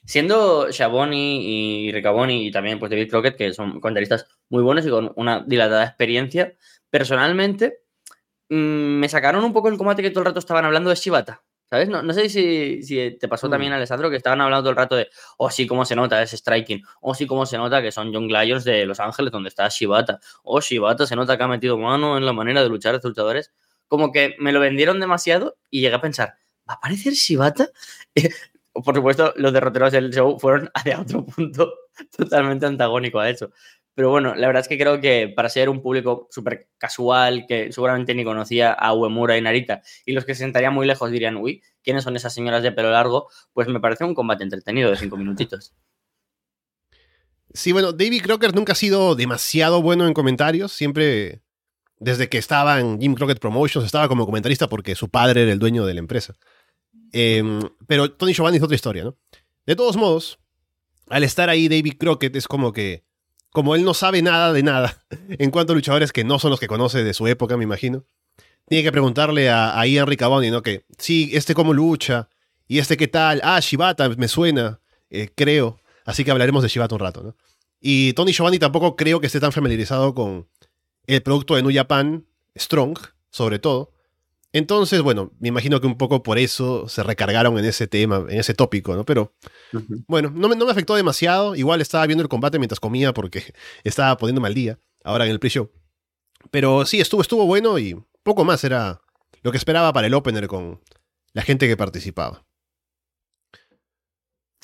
Siendo 0.05 0.71
Shaboni 0.71 1.87
y 1.87 1.91
Ricaboni 1.91 2.47
y 2.47 2.51
también 2.51 2.79
pues 2.79 2.89
David 2.89 3.09
Crockett, 3.09 3.35
que 3.35 3.53
son 3.53 3.79
comentaristas 3.81 4.27
muy 4.49 4.63
buenos 4.63 4.85
y 4.85 4.89
con 4.89 5.11
una 5.15 5.43
dilatada 5.45 5.85
experiencia, 5.85 6.55
personalmente 6.89 7.79
mm, 8.49 8.55
me 8.55 9.09
sacaron 9.09 9.43
un 9.43 9.53
poco 9.53 9.69
el 9.69 9.77
combate 9.77 10.01
que 10.01 10.09
todo 10.11 10.21
el 10.21 10.27
rato 10.27 10.39
estaban 10.39 10.65
hablando 10.65 10.89
de 10.89 10.95
Shibata. 10.95 11.43
¿Sabes? 11.69 11.87
No, 11.89 12.01
no 12.01 12.13
sé 12.13 12.29
si, 12.29 12.81
si 12.81 13.17
te 13.19 13.27
pasó 13.27 13.47
Mm. 13.47 13.51
también, 13.51 13.73
Alessandro, 13.73 14.09
que 14.09 14.15
estaban 14.15 14.41
hablando 14.41 14.63
todo 14.63 14.71
el 14.71 14.75
rato 14.77 14.95
de, 14.95 15.09
oh, 15.37 15.51
sí, 15.51 15.67
cómo 15.67 15.85
se 15.85 15.95
nota 15.95 16.21
ese 16.21 16.35
striking, 16.37 16.83
oh, 17.01 17.13
sí, 17.13 17.27
cómo 17.27 17.45
se 17.45 17.57
nota 17.57 17.81
que 17.81 17.91
son 17.91 18.11
Young 18.11 18.31
Lions 18.31 18.63
de 18.63 18.85
Los 18.85 18.99
Ángeles, 18.99 19.31
donde 19.31 19.49
está 19.49 19.67
Shibata, 19.69 20.19
oh, 20.43 20.61
Shibata 20.61 21.05
se 21.05 21.15
nota 21.15 21.37
que 21.37 21.43
ha 21.43 21.47
metido 21.47 21.77
mano 21.77 22.17
en 22.17 22.25
la 22.25 22.33
manera 22.33 22.63
de 22.63 22.69
luchar 22.69 22.93
de 22.93 22.97
estos 22.97 23.09
luchadores. 23.09 23.51
Como 23.87 24.11
que 24.11 24.35
me 24.39 24.51
lo 24.51 24.59
vendieron 24.59 24.99
demasiado 24.99 25.57
y 25.69 25.81
llegué 25.81 25.95
a 25.95 26.01
pensar, 26.01 26.35
¿va 26.67 26.73
a 26.73 26.77
aparecer 26.77 27.13
Shibata? 27.13 27.69
Por 28.73 28.95
supuesto, 28.95 29.33
los 29.35 29.51
derroteros 29.51 29.91
del 29.91 30.11
show 30.13 30.39
fueron 30.39 30.69
hacia 30.73 31.01
otro 31.01 31.25
punto 31.25 31.73
totalmente 32.17 32.65
antagónico 32.65 33.19
a 33.19 33.29
eso. 33.29 33.51
Pero 33.99 34.11
bueno, 34.11 34.33
la 34.33 34.47
verdad 34.47 34.61
es 34.61 34.69
que 34.69 34.77
creo 34.77 35.01
que 35.01 35.27
para 35.27 35.49
ser 35.49 35.67
un 35.67 35.81
público 35.81 36.29
súper 36.31 36.69
casual, 36.77 37.43
que 37.45 37.69
seguramente 37.73 38.15
ni 38.15 38.23
conocía 38.23 38.71
a 38.71 38.93
Uemura 38.93 39.37
y 39.37 39.41
Narita, 39.41 39.81
y 40.05 40.13
los 40.13 40.23
que 40.23 40.35
se 40.35 40.45
sentarían 40.45 40.73
muy 40.73 40.87
lejos 40.87 41.11
dirían, 41.11 41.35
uy, 41.35 41.61
¿quiénes 41.83 42.05
son 42.05 42.15
esas 42.15 42.33
señoras 42.33 42.63
de 42.63 42.71
pelo 42.71 42.91
largo? 42.91 43.27
Pues 43.51 43.67
me 43.67 43.81
parece 43.81 44.05
un 44.05 44.15
combate 44.15 44.45
entretenido 44.45 44.89
de 44.89 44.95
cinco 44.95 45.17
minutitos. 45.17 45.73
Sí, 47.53 47.73
bueno, 47.73 47.91
David 47.91 48.21
Crockett 48.21 48.55
nunca 48.55 48.71
ha 48.71 48.75
sido 48.75 49.15
demasiado 49.15 49.81
bueno 49.81 50.07
en 50.07 50.13
comentarios. 50.13 50.71
Siempre, 50.71 51.41
desde 51.97 52.29
que 52.29 52.37
estaba 52.37 52.79
en 52.79 53.01
Jim 53.01 53.15
Crockett 53.15 53.39
Promotions, 53.39 53.85
estaba 53.85 54.07
como 54.07 54.25
comentarista 54.25 54.69
porque 54.69 54.95
su 54.95 55.09
padre 55.09 55.41
era 55.41 55.51
el 55.51 55.59
dueño 55.59 55.85
de 55.85 55.95
la 55.95 55.99
empresa. 55.99 56.35
Em, 57.11 57.59
pero 57.85 58.11
Tony 58.11 58.33
Giovanni 58.33 58.57
es 58.57 58.63
otra 58.63 58.75
historia, 58.75 59.03
¿no? 59.03 59.17
De 59.65 59.75
todos 59.75 59.97
modos, 59.97 60.39
al 61.09 61.23
estar 61.23 61.49
ahí 61.49 61.67
David 61.67 61.97
Crockett 61.99 62.35
es 62.35 62.47
como 62.47 62.71
que, 62.71 63.08
como 63.51 63.75
él 63.75 63.83
no 63.83 63.93
sabe 63.93 64.21
nada 64.21 64.53
de 64.53 64.63
nada 64.63 65.03
en 65.29 65.51
cuanto 65.51 65.73
a 65.73 65.75
luchadores 65.75 66.11
que 66.11 66.23
no 66.23 66.39
son 66.39 66.51
los 66.51 66.59
que 66.59 66.67
conoce 66.67 67.03
de 67.03 67.13
su 67.13 67.27
época, 67.27 67.57
me 67.57 67.63
imagino, 67.63 68.05
tiene 68.67 68.83
que 68.83 68.91
preguntarle 68.91 69.49
a, 69.49 69.79
a 69.79 69.87
Ian 69.87 70.07
Riccaboni, 70.07 70.51
¿no? 70.51 70.61
Que, 70.61 70.85
sí, 70.97 71.31
este 71.33 71.55
cómo 71.55 71.73
lucha, 71.73 72.29
y 72.69 72.77
este 72.77 72.97
qué 72.97 73.07
tal, 73.07 73.41
ah, 73.43 73.59
Shibata, 73.59 74.07
me 74.09 74.27
suena, 74.27 74.79
eh, 75.09 75.29
creo. 75.33 75.79
Así 76.05 76.23
que 76.23 76.29
hablaremos 76.29 76.61
de 76.61 76.69
Shibata 76.69 76.93
un 76.95 77.01
rato, 77.01 77.23
¿no? 77.23 77.35
Y 77.81 78.13
Tony 78.13 78.31
Giovanni 78.31 78.59
tampoco 78.59 78.95
creo 78.95 79.19
que 79.19 79.27
esté 79.27 79.39
tan 79.39 79.51
familiarizado 79.51 80.13
con 80.13 80.47
el 81.07 81.23
producto 81.23 81.55
de 81.55 81.63
New 81.63 81.73
Japan, 81.73 82.27
Strong, 82.55 82.99
sobre 83.31 83.57
todo. 83.57 83.91
Entonces, 84.51 85.01
bueno, 85.01 85.31
me 85.39 85.49
imagino 85.49 85.79
que 85.79 85.85
un 85.85 85.97
poco 85.97 86.23
por 86.23 86.39
eso 86.39 86.87
se 86.87 87.03
recargaron 87.03 87.57
en 87.59 87.65
ese 87.65 87.87
tema, 87.87 88.25
en 88.29 88.39
ese 88.39 88.55
tópico, 88.55 88.95
¿no? 88.95 89.05
Pero 89.05 89.35
bueno, 90.07 90.31
no 90.33 90.49
me, 90.49 90.55
no 90.55 90.65
me 90.65 90.71
afectó 90.71 90.95
demasiado. 90.95 91.55
Igual 91.55 91.81
estaba 91.81 92.07
viendo 92.07 92.23
el 92.23 92.29
combate 92.29 92.57
mientras 92.57 92.79
comía 92.79 93.13
porque 93.13 93.53
estaba 93.83 94.17
poniéndome 94.17 94.47
al 94.47 94.55
día, 94.55 94.79
ahora 95.03 95.25
en 95.25 95.31
el 95.31 95.39
pre-show. 95.39 95.71
Pero 96.49 96.85
sí, 96.85 96.99
estuvo, 96.99 97.21
estuvo 97.21 97.45
bueno 97.45 97.77
y 97.77 98.01
poco 98.23 98.43
más 98.43 98.63
era 98.63 99.01
lo 99.43 99.51
que 99.51 99.57
esperaba 99.57 99.93
para 99.93 100.07
el 100.07 100.13
opener 100.13 100.47
con 100.47 100.81
la 101.33 101.43
gente 101.43 101.67
que 101.67 101.77
participaba. 101.77 102.45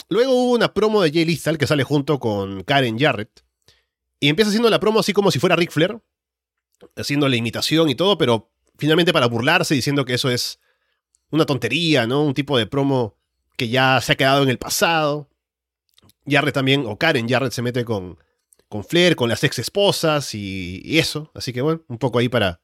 Luego 0.10 0.34
hubo 0.34 0.54
una 0.54 0.74
promo 0.74 1.02
de 1.02 1.12
Jay 1.12 1.26
Lethal 1.26 1.58
que 1.58 1.68
sale 1.68 1.84
junto 1.84 2.20
con 2.20 2.64
Karen 2.64 2.98
Jarrett. 2.98 3.44
Y 4.20 4.30
empieza 4.30 4.50
haciendo 4.50 4.70
la 4.70 4.80
promo 4.80 5.00
así 5.00 5.14
como 5.14 5.30
si 5.30 5.40
fuera 5.40 5.56
Ric 5.56 5.72
Flair. 5.72 6.02
Haciendo 6.96 7.28
la 7.30 7.36
imitación 7.36 7.90
y 7.90 7.96
todo, 7.96 8.18
pero 8.18 8.52
finalmente 8.78 9.14
para 9.14 9.28
burlarse, 9.28 9.74
diciendo 9.76 10.06
que 10.06 10.14
eso 10.16 10.30
es 10.30 10.60
una 11.32 11.46
tontería, 11.46 12.06
¿no? 12.08 12.24
Un 12.24 12.34
tipo 12.34 12.58
de 12.58 12.68
promo 12.68 13.18
que 13.58 13.70
ya 13.70 14.00
se 14.02 14.12
ha 14.14 14.16
quedado 14.16 14.44
en 14.44 14.50
el 14.50 14.58
pasado. 14.58 15.30
Jarrett 16.28 16.54
también, 16.56 16.86
o 16.86 16.98
Karen 16.98 17.30
Jarrett 17.30 17.54
se 17.54 17.62
mete 17.62 17.86
con, 17.86 18.18
con 18.68 18.84
Flair, 18.84 19.16
con 19.16 19.30
las 19.30 19.44
ex 19.44 19.60
esposas 19.60 20.34
y, 20.34 20.82
y 20.84 20.98
eso. 21.00 21.32
Así 21.34 21.54
que 21.54 21.62
bueno, 21.62 21.84
un 21.88 21.98
poco 21.98 22.20
ahí 22.20 22.30
para 22.30 22.62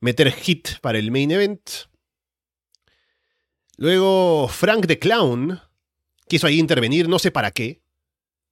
meter 0.00 0.30
hit 0.32 0.78
para 0.80 0.98
el 0.98 1.10
main 1.10 1.30
event. 1.30 1.68
Luego 3.76 4.48
Frank 4.48 4.86
the 4.86 4.98
Clown 4.98 5.60
quiso 6.28 6.46
ahí 6.46 6.58
intervenir, 6.58 7.08
no 7.08 7.18
sé 7.18 7.30
para 7.30 7.50
qué, 7.50 7.82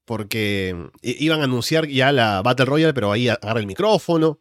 porque 0.05 0.75
i- 1.01 1.25
iban 1.25 1.41
a 1.41 1.45
anunciar 1.45 1.87
ya 1.87 2.11
la 2.13 2.43
Battle 2.43 2.67
Royale, 2.67 2.95
pero 2.95 3.13
ahí 3.13 3.29
agarra 3.29 3.61
el 3.61 3.67
micrófono, 3.67 4.41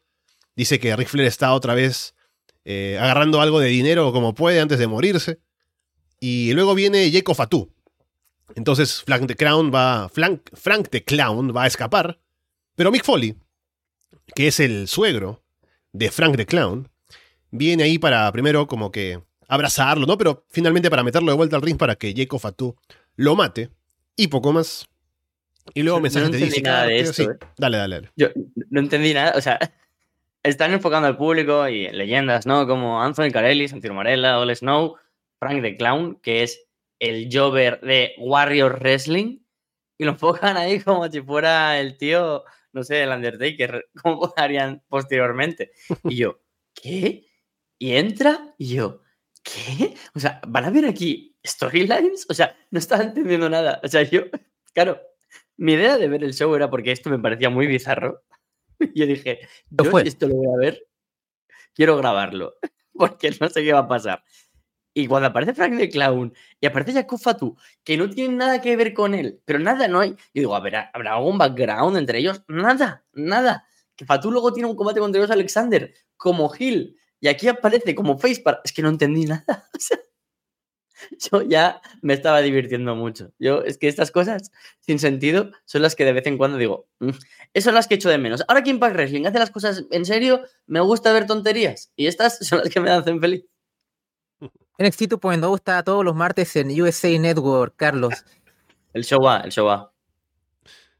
dice 0.55 0.79
que 0.79 0.95
Ric 0.95 1.07
Flair 1.07 1.27
está 1.27 1.53
otra 1.53 1.75
vez 1.75 2.15
eh, 2.65 2.97
agarrando 2.99 3.41
algo 3.41 3.59
de 3.59 3.67
dinero 3.67 4.11
como 4.11 4.33
puede 4.33 4.59
antes 4.59 4.79
de 4.79 4.87
morirse, 4.87 5.39
y 6.19 6.53
luego 6.53 6.75
viene 6.75 7.11
Jacob 7.11 7.35
Fatu. 7.35 7.71
Entonces 8.55 9.01
Frank 9.03 9.27
the 9.27 9.35
Clown 9.35 9.71
va, 9.73 10.09
Frank, 10.09 10.41
Frank 10.53 10.89
the 10.89 11.03
Clown 11.03 11.55
va 11.55 11.63
a 11.63 11.67
escapar, 11.67 12.19
pero 12.75 12.91
Mick 12.91 13.03
Foley, 13.03 13.35
que 14.35 14.47
es 14.47 14.59
el 14.59 14.87
suegro 14.87 15.41
de 15.93 16.11
Frank 16.11 16.37
the 16.37 16.45
Clown, 16.45 16.89
viene 17.49 17.83
ahí 17.83 17.97
para 17.97 18.31
primero 18.31 18.67
como 18.67 18.91
que 18.91 19.21
abrazarlo, 19.47 20.05
¿no? 20.05 20.17
Pero 20.17 20.45
finalmente 20.49 20.89
para 20.89 21.03
meterlo 21.03 21.31
de 21.31 21.37
vuelta 21.37 21.55
al 21.55 21.61
ring 21.61 21.77
para 21.77 21.95
que 21.95 22.13
Jacob 22.15 22.39
Fatu 22.39 22.75
lo 23.15 23.35
mate 23.35 23.69
y 24.15 24.27
poco 24.27 24.53
más. 24.53 24.87
Y 25.73 25.83
luego 25.83 25.99
No 25.99 26.03
mensajes 26.03 26.31
de 26.31 26.37
entendí 26.37 26.55
DC 26.55 26.61
nada 26.63 26.85
de 26.85 26.99
esto, 26.99 27.13
sí. 27.13 27.23
¿eh? 27.23 27.37
Dale, 27.57 27.77
dale, 27.77 27.95
dale. 27.95 28.11
Yo 28.15 28.29
no 28.69 28.79
entendí 28.79 29.13
nada, 29.13 29.33
o 29.35 29.41
sea, 29.41 29.59
están 30.43 30.71
enfocando 30.71 31.07
al 31.07 31.17
público 31.17 31.67
y 31.67 31.85
en 31.85 31.97
leyendas, 31.97 32.45
¿no? 32.45 32.67
Como 32.67 33.01
Anthony 33.01 33.31
Carelli, 33.31 33.67
Santino 33.67 33.93
Marella, 33.93 34.39
Ole 34.39 34.55
Snow, 34.55 34.97
Frank 35.39 35.61
the 35.61 35.77
Clown, 35.77 36.19
que 36.21 36.43
es 36.43 36.67
el 36.99 37.29
Jover 37.31 37.79
de 37.81 38.13
Warrior 38.17 38.79
Wrestling, 38.79 39.39
y 39.97 40.05
lo 40.05 40.11
enfocan 40.11 40.57
ahí 40.57 40.79
como 40.79 41.09
si 41.09 41.21
fuera 41.21 41.79
el 41.79 41.97
tío, 41.97 42.43
no 42.73 42.83
sé, 42.83 43.03
el 43.03 43.09
Undertaker, 43.09 43.89
como 44.01 44.33
harían 44.35 44.83
posteriormente. 44.87 45.71
Y 46.05 46.17
yo, 46.17 46.39
¿qué? 46.73 47.25
Y 47.77 47.95
entra 47.95 48.53
y 48.57 48.75
yo, 48.75 49.01
¿qué? 49.43 49.95
O 50.15 50.19
sea, 50.19 50.41
¿van 50.47 50.65
a 50.65 50.69
ver 50.69 50.85
aquí 50.85 51.35
storylines? 51.45 52.25
O 52.29 52.33
sea, 52.33 52.55
no 52.69 52.79
estaba 52.79 53.03
entendiendo 53.03 53.49
nada. 53.49 53.79
O 53.83 53.87
sea, 53.87 54.03
yo, 54.03 54.23
claro, 54.73 55.01
mi 55.57 55.73
idea 55.73 55.97
de 55.97 56.07
ver 56.07 56.23
el 56.23 56.33
show 56.33 56.53
era 56.55 56.69
porque 56.69 56.91
esto 56.91 57.09
me 57.09 57.19
parecía 57.19 57.49
muy 57.49 57.67
bizarro. 57.67 58.23
Y 58.81 58.91
yo 58.99 59.05
dije, 59.05 59.39
yo 59.69 59.85
fue. 59.85 60.01
si 60.03 60.09
esto 60.09 60.27
lo 60.27 60.35
voy 60.35 60.47
a 60.47 60.57
ver, 60.57 60.87
quiero 61.73 61.97
grabarlo, 61.97 62.55
porque 62.93 63.31
no 63.39 63.49
sé 63.49 63.63
qué 63.63 63.73
va 63.73 63.79
a 63.79 63.87
pasar. 63.87 64.23
Y 64.93 65.07
cuando 65.07 65.29
aparece 65.29 65.53
Frank 65.53 65.77
the 65.77 65.89
Clown 65.89 66.33
y 66.59 66.65
aparece 66.65 66.91
Jacob 66.91 67.19
Fatu, 67.19 67.55
que 67.83 67.95
no 67.95 68.09
tienen 68.09 68.37
nada 68.37 68.59
que 68.59 68.75
ver 68.75 68.93
con 68.93 69.13
él, 69.13 69.41
pero 69.45 69.57
nada, 69.59 69.87
no 69.87 70.01
hay. 70.01 70.11
Yo 70.11 70.41
digo, 70.41 70.55
a 70.55 70.59
ver, 70.59 70.75
¿habrá 70.93 71.13
algún 71.15 71.37
background 71.37 71.97
entre 71.97 72.19
ellos? 72.19 72.43
Nada, 72.47 73.05
nada. 73.13 73.65
Que 73.95 74.05
Fatu 74.05 74.31
luego 74.31 74.51
tiene 74.51 74.67
un 74.67 74.75
combate 74.75 74.99
contra 74.99 75.19
ellos 75.19 75.31
Alexander 75.31 75.93
como 76.17 76.51
Hill 76.57 76.97
y 77.21 77.27
aquí 77.27 77.47
aparece 77.47 77.95
como 77.95 78.17
Facepar. 78.17 78.61
Es 78.65 78.73
que 78.73 78.81
no 78.81 78.89
entendí 78.89 79.25
nada. 79.25 79.45
O 79.75 79.79
sea, 79.79 79.97
yo 81.31 81.41
ya 81.41 81.81
me 82.01 82.13
estaba 82.13 82.41
divirtiendo 82.41 82.95
mucho. 82.95 83.31
Yo, 83.39 83.63
es 83.63 83.77
que 83.77 83.87
estas 83.87 84.11
cosas 84.11 84.51
sin 84.79 84.99
sentido 84.99 85.51
son 85.65 85.81
las 85.81 85.95
que 85.95 86.05
de 86.05 86.13
vez 86.13 86.25
en 86.27 86.37
cuando 86.37 86.57
digo, 86.57 86.87
"Mm, 86.99 87.09
esas 87.53 87.65
son 87.65 87.75
las 87.75 87.87
que 87.87 87.95
echo 87.95 88.09
de 88.09 88.17
menos. 88.17 88.43
Ahora 88.47 88.63
que 88.63 88.69
Impact 88.69 88.95
Wrestling 88.95 89.25
hace 89.25 89.39
las 89.39 89.51
cosas 89.51 89.83
en 89.91 90.05
serio, 90.05 90.41
me 90.67 90.79
gusta 90.79 91.11
ver 91.13 91.25
tonterías. 91.27 91.91
Y 91.95 92.07
estas 92.07 92.37
son 92.47 92.59
las 92.59 92.69
que 92.69 92.79
me 92.79 92.89
hacen 92.89 93.19
feliz. 93.19 93.43
NXT 94.77 95.01
2.0 95.03 95.55
está 95.55 95.83
todos 95.83 96.03
los 96.03 96.15
martes 96.15 96.55
en 96.55 96.69
USA 96.81 97.09
Network, 97.19 97.75
Carlos. 97.75 98.13
El 98.93 99.05
show 99.05 99.21
va, 99.23 99.39
el 99.41 99.51
show 99.51 99.65
va. 99.67 99.93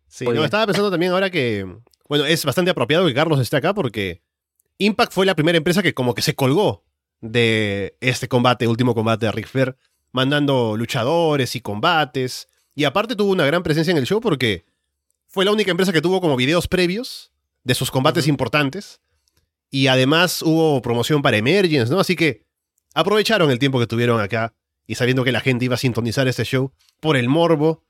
Sí, 0.08 0.24
Muy 0.24 0.34
no, 0.34 0.40
bien. 0.42 0.46
estaba 0.46 0.66
pensando 0.66 0.90
también 0.92 1.12
ahora 1.12 1.30
que, 1.30 1.66
bueno, 2.08 2.24
es 2.26 2.46
bastante 2.46 2.72
apropiado 2.72 3.06
que 3.06 3.14
Carlos 3.14 3.40
esté 3.42 3.58
acá 3.58 3.74
porque 3.74 4.22
Impact 4.78 5.12
fue 5.12 5.26
la 5.26 5.36
primera 5.36 5.58
empresa 5.58 5.84
que 5.84 5.94
como 5.94 6.14
que 6.14 6.22
se 6.22 6.34
colgó 6.36 6.86
de 7.20 7.98
este 8.00 8.30
combate, 8.30 8.68
último 8.68 8.96
combate 8.96 9.26
de 9.26 9.32
Ric 9.34 9.48
Flair, 9.48 9.76
mandando 10.12 10.76
luchadores 10.78 11.56
y 11.56 11.62
combates. 11.62 12.48
Y 12.76 12.84
aparte 12.84 13.16
tuvo 13.16 13.32
una 13.32 13.46
gran 13.46 13.64
presencia 13.64 13.92
en 13.92 13.98
el 13.98 14.06
show 14.06 14.22
porque 14.22 14.66
fue 15.28 15.46
la 15.46 15.52
única 15.52 15.72
empresa 15.72 15.94
que 15.94 16.02
tuvo 16.02 16.22
como 16.22 16.36
videos 16.36 16.68
previos 16.68 17.32
de 17.64 17.76
sus 17.76 17.92
combates 17.92 18.28
importantes. 18.28 19.02
Y 19.70 19.88
además 19.88 20.42
hubo 20.42 20.82
promoción 20.82 21.22
para 21.22 21.38
Emergence, 21.38 21.92
¿no? 21.92 22.00
Así 22.00 22.16
que 22.16 22.46
aprovecharon 22.94 23.50
el 23.52 23.60
tiempo 23.60 23.80
que 23.80 23.88
tuvieron 23.88 24.20
acá 24.20 24.54
y 24.86 24.96
sabiendo 24.96 25.24
que 25.24 25.32
la 25.32 25.40
gente 25.40 25.66
iba 25.66 25.76
a 25.76 25.78
sintonizar 25.78 26.28
este 26.28 26.44
show 26.44 26.74
por 27.00 27.16
el 27.16 27.30
morbo, 27.30 27.86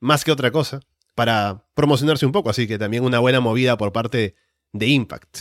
más 0.00 0.24
que 0.24 0.32
otra 0.32 0.50
cosa, 0.50 0.80
para 1.14 1.64
promocionarse 1.74 2.24
un 2.24 2.32
poco. 2.32 2.48
Así 2.48 2.66
que 2.66 2.78
también 2.78 3.04
una 3.04 3.18
buena 3.18 3.40
movida 3.40 3.76
por 3.76 3.92
parte 3.92 4.34
de 4.72 4.86
Impact. 4.86 5.38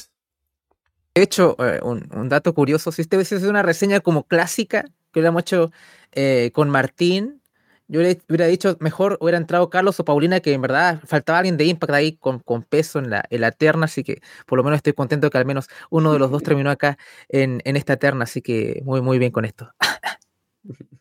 De 1.13 1.21
hecho, 1.21 1.55
eh, 1.59 1.79
un, 1.81 2.09
un 2.13 2.27
dato 2.27 2.53
curioso, 2.53 2.91
si 2.91 3.01
este 3.01 3.23
sido 3.23 3.49
una 3.49 3.63
reseña 3.63 4.01
como 4.01 4.27
clásica, 4.27 4.83
que 5.13 5.19
hubiéramos 5.19 5.43
hecho 5.43 5.71
eh, 6.15 6.51
con 6.53 6.69
Martín, 6.69 7.41
yo 7.88 8.01
le 8.01 8.19
hubiera 8.27 8.48
dicho, 8.48 8.77
mejor 8.79 9.17
hubiera 9.22 9.38
entrado 9.38 9.69
Carlos 9.69 10.00
o 10.00 10.05
Paulina, 10.05 10.39
que 10.39 10.53
en 10.53 10.62
verdad 10.62 11.00
faltaba 11.05 11.38
alguien 11.39 11.55
de 11.55 11.65
Impact 11.65 11.93
ahí 11.93 12.17
con, 12.17 12.39
con 12.39 12.63
peso 12.63 12.98
en 12.98 13.12
la, 13.12 13.24
en 13.29 13.43
terna, 13.57 13.86
así 13.86 14.03
que 14.03 14.22
por 14.48 14.57
lo 14.57 14.63
menos 14.63 14.77
estoy 14.77 14.93
contento 14.93 15.29
que 15.29 15.38
al 15.38 15.45
menos 15.45 15.67
uno 15.91 16.12
de 16.12 16.17
los 16.17 16.31
dos 16.31 16.41
terminó 16.41 16.72
acá 16.72 16.98
en, 17.29 17.62
en 17.63 17.75
esta 17.75 17.98
terna, 17.98 18.24
así 18.24 18.41
que 18.41 18.81
muy, 18.86 19.01
muy 19.01 19.19
bien 19.19 19.31
con 19.31 19.45
esto. 19.45 19.72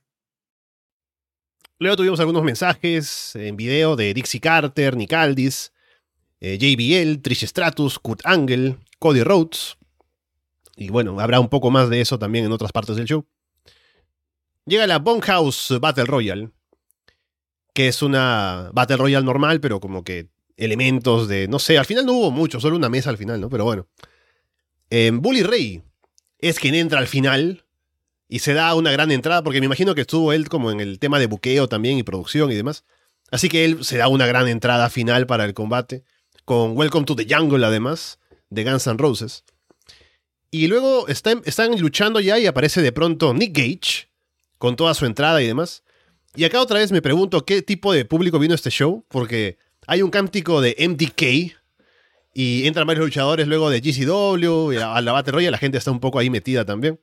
Luego 1.78 1.96
tuvimos 1.96 2.20
algunos 2.20 2.44
mensajes 2.44 3.34
en 3.34 3.56
video 3.56 3.96
de 3.96 4.12
Dixie 4.14 4.40
Carter, 4.40 4.96
Nick 4.96 5.12
Aldis, 5.12 5.72
eh, 6.40 6.58
JBL, 6.58 7.20
Trish 7.22 7.46
Stratus, 7.46 7.98
Kurt 7.98 8.20
Angle, 8.24 8.76
Cody 8.98 9.22
Rhodes. 9.22 9.76
Y 10.76 10.90
bueno, 10.90 11.18
habrá 11.18 11.40
un 11.40 11.48
poco 11.48 11.70
más 11.70 11.88
de 11.88 12.00
eso 12.00 12.18
también 12.18 12.44
en 12.44 12.52
otras 12.52 12.72
partes 12.72 12.96
del 12.96 13.06
show. 13.06 13.26
Llega 14.66 14.86
la 14.86 14.98
Bunkhouse 14.98 15.78
Battle 15.80 16.06
Royale, 16.06 16.50
que 17.74 17.88
es 17.88 18.02
una 18.02 18.70
Battle 18.72 18.96
Royale 18.96 19.24
normal, 19.24 19.60
pero 19.60 19.80
como 19.80 20.04
que 20.04 20.28
elementos 20.56 21.28
de, 21.28 21.48
no 21.48 21.58
sé, 21.58 21.76
al 21.76 21.84
final 21.84 22.06
no 22.06 22.12
hubo 22.12 22.30
mucho, 22.30 22.60
solo 22.60 22.76
una 22.76 22.88
mesa 22.88 23.10
al 23.10 23.18
final, 23.18 23.40
¿no? 23.40 23.50
Pero 23.50 23.64
bueno. 23.64 23.88
Eh, 24.90 25.10
Bully 25.12 25.42
Ray 25.42 25.82
es 26.38 26.58
quien 26.58 26.74
entra 26.74 26.98
al 27.00 27.08
final 27.08 27.64
y 28.28 28.38
se 28.38 28.54
da 28.54 28.74
una 28.74 28.90
gran 28.90 29.10
entrada, 29.10 29.42
porque 29.42 29.60
me 29.60 29.66
imagino 29.66 29.94
que 29.94 30.02
estuvo 30.02 30.32
él 30.32 30.48
como 30.48 30.70
en 30.70 30.80
el 30.80 30.98
tema 30.98 31.18
de 31.18 31.26
buqueo 31.26 31.68
también 31.68 31.98
y 31.98 32.02
producción 32.02 32.50
y 32.50 32.54
demás. 32.54 32.84
Así 33.30 33.48
que 33.48 33.64
él 33.64 33.84
se 33.84 33.98
da 33.98 34.08
una 34.08 34.26
gran 34.26 34.48
entrada 34.48 34.88
final 34.88 35.26
para 35.26 35.44
el 35.44 35.54
combate, 35.54 36.04
con 36.44 36.76
Welcome 36.76 37.06
to 37.06 37.16
the 37.16 37.26
Jungle 37.28 37.64
además, 37.66 38.18
de 38.50 38.64
Guns 38.64 38.86
N' 38.86 38.98
Roses. 38.98 39.44
Y 40.50 40.68
luego 40.68 41.08
están, 41.08 41.42
están 41.44 41.78
luchando 41.80 42.20
ya 42.20 42.38
y 42.38 42.46
aparece 42.46 42.80
de 42.80 42.92
pronto 42.92 43.34
Nick 43.34 43.56
Gage, 43.56 44.08
con 44.64 44.76
toda 44.76 44.94
su 44.94 45.04
entrada 45.04 45.42
y 45.42 45.46
demás. 45.46 45.82
Y 46.34 46.44
acá 46.44 46.58
otra 46.58 46.78
vez 46.78 46.90
me 46.90 47.02
pregunto 47.02 47.44
qué 47.44 47.60
tipo 47.60 47.92
de 47.92 48.06
público 48.06 48.38
vino 48.38 48.54
este 48.54 48.70
show, 48.70 49.04
porque 49.10 49.58
hay 49.86 50.00
un 50.00 50.10
cántico 50.10 50.62
de 50.62 50.74
MDK 50.78 51.54
y 52.32 52.66
entran 52.66 52.86
varios 52.86 53.04
luchadores 53.04 53.46
luego 53.46 53.68
de 53.68 53.82
GCW 53.82 54.72
y 54.72 54.76
a, 54.78 54.98
la 55.02 55.12
Battle 55.12 55.32
Royale, 55.32 55.50
la 55.50 55.58
gente 55.58 55.76
está 55.76 55.90
un 55.90 56.00
poco 56.00 56.18
ahí 56.18 56.30
metida 56.30 56.64
también. 56.64 56.98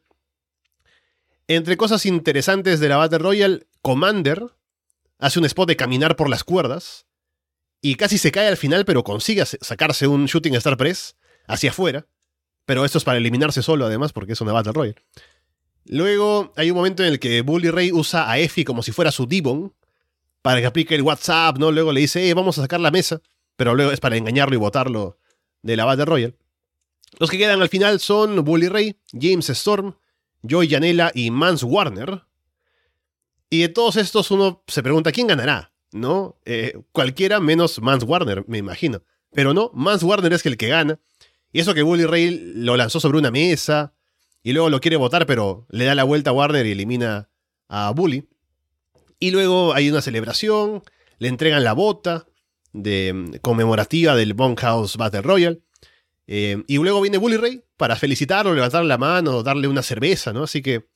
Entre 1.48 1.78
cosas 1.78 2.08
interesantes 2.08 2.80
de 2.80 2.90
la 2.90 2.98
Battle 2.98 3.20
Royale, 3.20 3.68
Commander 3.84 4.44
hace 5.20 5.38
un 5.38 5.46
spot 5.46 5.68
de 5.68 5.76
caminar 5.76 6.16
por 6.16 6.30
las 6.30 6.44
cuerdas 6.44 7.06
y 7.80 7.94
casi 7.94 8.18
se 8.18 8.32
cae 8.32 8.48
al 8.48 8.58
final, 8.58 8.86
pero 8.86 9.04
consigue 9.04 9.46
sacarse 9.46 10.08
un 10.08 10.26
Shooting 10.26 10.56
Star 10.56 10.78
Press 10.78 11.16
hacia 11.46 11.70
afuera. 11.70 12.08
Pero 12.66 12.86
esto 12.86 12.98
es 12.98 13.04
para 13.04 13.20
eliminarse 13.20 13.62
solo, 13.62 13.86
además, 13.86 14.14
porque 14.14 14.34
es 14.34 14.42
una 14.42 14.52
Battle 14.52 14.74
Royale. 14.74 15.04
Luego 15.86 16.54
hay 16.56 16.72
un 16.72 16.78
momento 16.78 17.04
en 17.04 17.10
el 17.10 17.20
que 17.20 17.42
Bully 17.42 17.70
Ray 17.70 17.92
usa 17.92 18.30
a 18.30 18.40
Effie 18.40 18.66
como 18.66 18.84
si 18.84 18.92
fuera 18.92 19.12
su 19.12 19.26
Devon 19.26 19.74
para 20.42 20.60
que 20.60 20.68
aplique 20.68 20.96
el 20.96 21.02
WhatsApp, 21.02 21.58
¿no? 21.58 21.72
Luego 21.72 21.92
le 21.92 22.02
dice, 22.02 22.28
eh, 22.28 22.34
vamos 22.34 22.58
a 22.58 22.62
sacar 22.62 22.80
la 22.80 22.92
mesa, 22.92 23.22
pero 23.56 23.76
luego 23.76 23.92
es 23.92 24.00
para 24.00 24.18
engañarlo 24.18 24.56
y 24.56 24.58
botarlo 24.58 25.18
de 25.62 25.76
la 25.76 25.86
Battle 25.86 26.06
Royale. 26.06 26.36
Los 27.20 27.30
que 27.30 27.38
quedan 27.38 27.62
al 27.62 27.70
final 27.70 28.00
son 28.00 28.44
Bully 28.44 28.68
Ray, 28.68 28.98
James 29.12 29.50
Storm, 29.50 29.96
Joey 30.48 30.70
Janela 30.70 31.12
y 31.14 31.30
Mans 31.30 31.64
Warner. 31.64 32.24
Y 33.50 33.62
de 33.62 33.70
todos 33.70 33.98
estos 33.98 34.32
uno 34.32 34.64
se 34.68 34.82
pregunta 34.82 35.12
quién 35.12 35.28
ganará, 35.28 35.74
¿no? 35.92 36.38
Eh, 36.46 36.82
cualquiera 36.92 37.40
menos 37.40 37.82
Mans 37.82 38.04
Warner, 38.04 38.46
me 38.48 38.58
imagino. 38.58 39.04
Pero 39.34 39.54
no, 39.54 39.72
Mans 39.74 40.04
Warner 40.04 40.34
es 40.34 40.46
el 40.46 40.58
que 40.58 40.70
gana. 40.70 41.00
Y 41.52 41.60
eso 41.60 41.74
que 41.74 41.84
Bully 41.84 42.06
Ray 42.06 42.54
lo 42.56 42.78
lanzó 42.78 43.00
sobre 43.00 43.18
una 43.18 43.30
mesa 43.30 43.94
y 44.44 44.54
luego 44.54 44.70
lo 44.70 44.80
quiere 44.80 44.98
votar, 44.98 45.26
pero 45.26 45.66
le 45.70 45.86
da 45.86 45.96
la 45.96 46.04
vuelta 46.04 46.32
a 46.32 46.34
Warner 46.34 46.66
y 46.66 46.72
elimina 46.72 47.30
a 47.68 47.92
Bully. 47.92 48.28
Y 49.20 49.32
luego 49.32 49.74
hay 49.74 49.90
una 49.90 50.02
celebración, 50.02 50.84
le 51.20 51.28
entregan 51.28 51.64
la 51.64 51.74
bota 51.74 52.26
de, 52.74 53.14
mm, 53.14 53.36
conmemorativa 53.42 54.16
del 54.16 54.34
Bunkhouse 54.34 54.98
Battle 54.98 55.22
Royale. 55.22 55.62
Eh, 56.28 56.64
y 56.68 56.78
luego 56.78 57.02
viene 57.02 57.18
Bully 57.18 57.38
Ray 57.38 57.64
para 57.78 57.96
felicitarlo, 57.96 58.54
levantarle 58.54 58.88
la 58.88 58.98
mano, 58.98 59.44
darle 59.44 59.68
una 59.68 59.84
cerveza, 59.84 60.34
¿no? 60.34 60.44
Así 60.44 60.62
que 60.62 60.88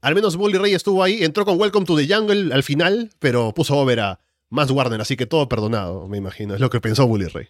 al 0.00 0.14
menos 0.14 0.36
Bully 0.36 0.58
Ray 0.58 0.74
estuvo 0.74 1.02
ahí, 1.02 1.24
entró 1.24 1.44
con 1.44 1.58
Welcome 1.58 1.86
to 1.86 1.96
the 1.96 2.06
Jungle 2.06 2.54
al 2.54 2.62
final, 2.62 3.10
pero 3.18 3.52
puso 3.54 3.76
over 3.76 4.00
a 4.00 4.20
Mans 4.50 4.70
Warner, 4.70 5.00
así 5.00 5.16
que 5.16 5.26
todo 5.26 5.48
perdonado, 5.48 6.06
me 6.08 6.18
imagino. 6.18 6.54
Es 6.54 6.60
lo 6.60 6.70
que 6.70 6.80
pensó 6.80 7.06
Bully 7.06 7.26
Ray. 7.26 7.48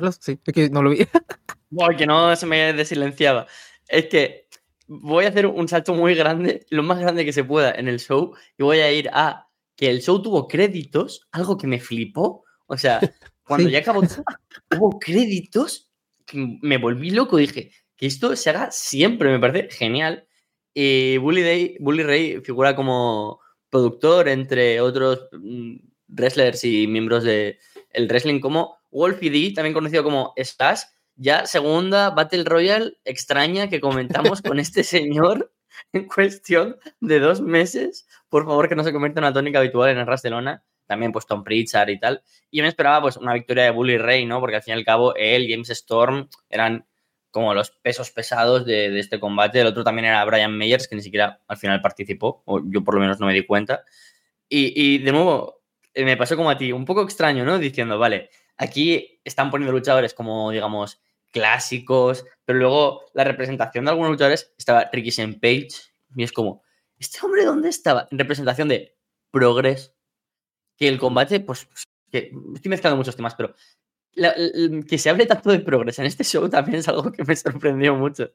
Carlos, 0.00 0.18
sí, 0.20 0.38
es 0.44 0.54
que 0.54 0.70
no 0.70 0.82
lo 0.82 0.90
vi. 0.90 0.98
Buah, 1.70 1.96
que 1.96 2.06
no 2.06 2.34
se 2.34 2.46
me 2.46 2.72
desilenciaba. 2.72 3.46
Es 3.88 4.06
que 4.06 4.46
voy 4.86 5.24
a 5.24 5.28
hacer 5.28 5.46
un 5.46 5.68
salto 5.68 5.94
muy 5.94 6.14
grande, 6.14 6.66
lo 6.70 6.82
más 6.82 6.98
grande 6.98 7.24
que 7.24 7.32
se 7.32 7.44
pueda 7.44 7.70
en 7.72 7.86
el 7.88 8.00
show, 8.00 8.34
y 8.58 8.62
voy 8.62 8.78
a 8.78 8.90
ir 8.92 9.08
a 9.12 9.46
que 9.76 9.88
el 9.90 10.02
show 10.02 10.20
tuvo 10.20 10.48
créditos, 10.48 11.28
algo 11.32 11.56
que 11.56 11.66
me 11.66 11.80
flipó. 11.80 12.44
O 12.66 12.76
sea, 12.76 12.98
cuando 13.44 13.66
Sí. 13.68 13.72
ya 13.72 13.78
acabó, 13.80 14.00
hubo 14.76 14.98
créditos, 14.98 15.90
que 16.26 16.58
me 16.62 16.78
volví 16.78 17.10
loco. 17.10 17.36
Dije, 17.36 17.70
que 17.96 18.06
esto 18.06 18.34
se 18.36 18.50
haga 18.50 18.70
siempre, 18.70 19.30
me 19.30 19.38
parece 19.38 19.70
genial. 19.70 20.26
Y 20.74 21.18
Bully, 21.18 21.42
Day- 21.42 21.76
Bully 21.80 22.02
Ray 22.04 22.40
figura 22.42 22.74
como 22.76 23.40
productor, 23.68 24.28
entre 24.28 24.80
otros 24.80 25.28
mm, 25.32 25.76
wrestlers 26.08 26.64
y 26.64 26.86
miembros 26.86 27.22
del 27.24 27.58
el 27.92 28.08
wrestling, 28.08 28.40
como 28.40 28.76
Wolfie 28.90 29.30
D, 29.30 29.52
también 29.54 29.74
conocido 29.74 30.02
como 30.02 30.32
Slash, 30.36 30.82
ya 31.16 31.46
segunda 31.46 32.10
Battle 32.10 32.44
Royale 32.44 32.94
extraña 33.04 33.68
que 33.68 33.80
comentamos 33.80 34.40
con 34.40 34.58
este 34.60 34.82
señor 34.84 35.52
en 35.92 36.06
cuestión 36.06 36.76
de 37.00 37.20
dos 37.20 37.40
meses. 37.40 38.06
Por 38.28 38.46
favor, 38.46 38.68
que 38.68 38.76
no 38.76 38.84
se 38.84 38.92
convierta 38.92 39.20
en 39.20 39.24
una 39.24 39.32
tónica 39.32 39.58
habitual 39.58 39.90
en 39.90 39.98
el 39.98 40.06
Barcelona. 40.06 40.64
También 40.86 41.12
pues 41.12 41.26
Tom 41.26 41.44
Pritchard 41.44 41.90
y 41.90 42.00
tal. 42.00 42.22
Y 42.50 42.58
yo 42.58 42.64
me 42.64 42.68
esperaba 42.68 43.02
pues 43.02 43.16
una 43.16 43.34
victoria 43.34 43.64
de 43.64 43.70
Bully 43.70 43.98
Ray, 43.98 44.26
¿no? 44.26 44.40
Porque 44.40 44.56
al 44.56 44.62
fin 44.62 44.74
y 44.74 44.78
al 44.78 44.84
cabo 44.84 45.14
él, 45.14 45.46
James 45.48 45.70
Storm, 45.70 46.28
eran 46.48 46.86
como 47.30 47.54
los 47.54 47.70
pesos 47.70 48.10
pesados 48.10 48.64
de, 48.66 48.98
este 48.98 49.20
combate. 49.20 49.60
El 49.60 49.68
otro 49.68 49.84
también 49.84 50.06
era 50.06 50.24
Brian 50.24 50.56
Meyers, 50.56 50.88
que 50.88 50.96
ni 50.96 51.02
siquiera 51.02 51.40
al 51.46 51.56
final 51.56 51.80
participó, 51.80 52.42
o 52.44 52.60
yo 52.64 52.82
por 52.82 52.94
lo 52.94 53.00
menos 53.00 53.20
no 53.20 53.26
me 53.26 53.34
di 53.34 53.46
cuenta. 53.46 53.84
Y, 54.48 54.72
y 54.74 54.98
de 54.98 55.12
nuevo, 55.12 55.60
eh, 55.94 56.04
me 56.04 56.16
pasó 56.16 56.36
como 56.36 56.50
a 56.50 56.58
ti, 56.58 56.72
un 56.72 56.84
poco 56.84 57.02
extraño, 57.02 57.44
¿no? 57.44 57.58
Diciendo, 57.58 57.98
vale, 57.98 58.30
aquí 58.60 59.20
están 59.24 59.50
poniendo 59.50 59.72
luchadores 59.72 60.12
como, 60.12 60.50
digamos, 60.50 61.00
clásicos, 61.32 62.26
pero 62.44 62.58
luego 62.58 63.06
la 63.14 63.24
representación 63.24 63.84
de 63.84 63.90
algunos 63.90 64.12
luchadores 64.12 64.52
estaba 64.58 64.90
Ricky 64.92 65.08
St. 65.08 65.38
Page, 65.40 65.70
y 66.14 66.22
es 66.22 66.32
como, 66.32 66.62
¿este 66.98 67.18
hombre 67.24 67.46
dónde 67.46 67.70
estaba? 67.70 68.06
En 68.10 68.18
representación 68.18 68.68
de 68.68 68.96
Progress, 69.30 69.94
que 70.76 70.88
el 70.88 70.98
combate, 70.98 71.40
pues, 71.40 71.68
que 72.10 72.32
estoy 72.54 72.68
mezclando 72.68 72.98
muchos 72.98 73.16
temas, 73.16 73.34
pero 73.34 73.54
que 74.12 74.98
se 74.98 75.08
hable 75.08 75.24
tanto 75.24 75.50
de 75.50 75.60
Progress 75.60 75.98
en 76.00 76.06
este 76.06 76.24
show 76.24 76.48
también 76.50 76.80
es 76.80 76.88
algo 76.88 77.10
que 77.12 77.24
me 77.24 77.36
sorprendió 77.36 77.94
mucho. 77.94 78.30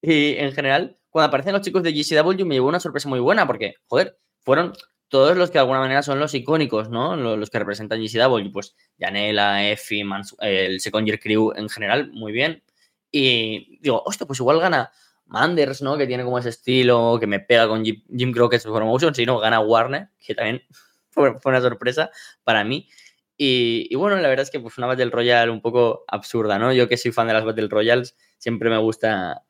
Y 0.00 0.34
en 0.38 0.52
general, 0.52 0.98
cuando 1.08 1.28
aparecen 1.28 1.52
los 1.52 1.62
chicos 1.62 1.84
de 1.84 1.92
GCW 1.92 2.44
me 2.46 2.56
llevó 2.56 2.68
una 2.68 2.80
sorpresa 2.80 3.08
muy 3.08 3.20
buena 3.20 3.46
porque, 3.46 3.74
joder, 3.86 4.18
fueron 4.40 4.72
todos 5.12 5.36
los 5.36 5.50
que 5.50 5.58
de 5.58 5.58
alguna 5.58 5.80
manera 5.80 6.02
son 6.02 6.18
los 6.18 6.32
icónicos, 6.32 6.88
¿no? 6.88 7.16
Los, 7.16 7.50
que 7.50 7.58
representan 7.58 8.00
GCW, 8.00 8.50
pues 8.50 8.74
Janela, 8.98 9.68
Effie, 9.68 10.06
el 10.40 10.80
Second 10.80 11.06
Year 11.06 11.20
Crew 11.20 11.52
en 11.54 11.68
general, 11.68 12.10
muy 12.12 12.32
bien. 12.32 12.62
Y 13.10 13.78
digo, 13.82 14.02
hostia, 14.06 14.26
pues 14.26 14.40
igual 14.40 14.58
gana 14.58 14.90
Manders, 15.26 15.82
¿no? 15.82 15.98
Que 15.98 16.06
tiene 16.06 16.24
como 16.24 16.38
ese 16.38 16.48
estilo, 16.48 17.18
que 17.20 17.26
me 17.26 17.40
pega 17.40 17.68
con 17.68 17.84
Jim, 17.84 18.02
Jim 18.16 18.32
Crockett's 18.32 18.64
Promotion, 18.64 19.14
si 19.14 19.26
no, 19.26 19.38
gana 19.38 19.60
Warner, 19.60 20.08
que 20.18 20.34
también 20.34 20.62
fue, 21.10 21.36
una 21.44 21.60
sorpresa 21.60 22.10
para 22.42 22.64
mí. 22.64 22.88
Y, 23.36 23.94
bueno, 23.96 24.16
la 24.16 24.30
verdad 24.30 24.44
es 24.44 24.50
que 24.50 24.60
pues 24.60 24.78
una 24.78 24.86
Battle 24.86 25.10
Royale 25.10 25.52
un 25.52 25.60
poco 25.60 26.04
absurda, 26.08 26.58
¿no? 26.58 26.72
Yo 26.72 26.88
que 26.88 26.96
soy 26.96 27.12
fan 27.12 27.26
de 27.26 27.34
las 27.34 27.44
Battle 27.44 27.68
Royales, 27.68 28.16
siempre 28.38 28.70
me 28.70 28.78
gusta 28.78 29.42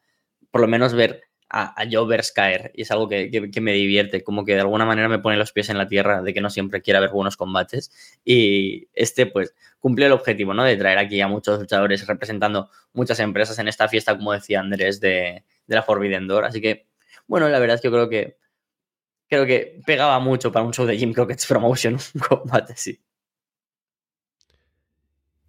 por 0.50 0.60
lo 0.60 0.66
menos 0.66 0.92
ver 0.92 1.22
a, 1.52 1.80
a 1.80 1.86
Jovers 1.90 2.32
caer 2.32 2.72
y 2.74 2.82
es 2.82 2.90
algo 2.90 3.08
que, 3.08 3.60
me 3.60 3.72
divierte, 3.74 4.24
como 4.24 4.44
que 4.44 4.54
de 4.54 4.60
alguna 4.62 4.86
manera 4.86 5.08
me 5.08 5.18
pone 5.18 5.36
los 5.36 5.52
pies 5.52 5.68
en 5.68 5.76
la 5.76 5.86
tierra 5.86 6.22
de 6.22 6.32
que 6.32 6.40
no 6.40 6.48
siempre 6.48 6.80
quiera 6.80 6.98
ver 6.98 7.10
buenos 7.10 7.36
combates 7.36 7.92
y 8.24 8.88
este 8.94 9.26
pues 9.26 9.54
cumple 9.78 10.06
el 10.06 10.12
objetivo, 10.12 10.54
¿no? 10.54 10.64
De 10.64 10.76
traer 10.76 10.96
aquí 10.96 11.20
a 11.20 11.28
muchos 11.28 11.60
luchadores 11.60 12.06
representando 12.06 12.70
muchas 12.94 13.20
empresas 13.20 13.58
en 13.58 13.68
esta 13.68 13.86
fiesta, 13.86 14.16
como 14.16 14.32
decía 14.32 14.60
Andrés, 14.60 14.98
de, 15.00 15.44
la 15.66 15.82
Forbidden 15.82 16.26
Door, 16.26 16.46
así 16.46 16.60
que 16.60 16.86
bueno, 17.26 17.48
la 17.48 17.58
verdad 17.58 17.76
es 17.76 17.82
que 17.82 17.88
yo 17.88 17.92
creo 17.92 18.08
que 18.08 18.38
creo 19.28 19.46
que 19.46 19.80
pegaba 19.86 20.18
mucho 20.20 20.52
para 20.52 20.64
un 20.64 20.72
show 20.72 20.86
de 20.86 20.96
Jim 20.96 21.12
Crockett's 21.12 21.46
Promotion, 21.46 21.98
un 22.14 22.20
combate 22.20 22.72
así. 22.72 22.98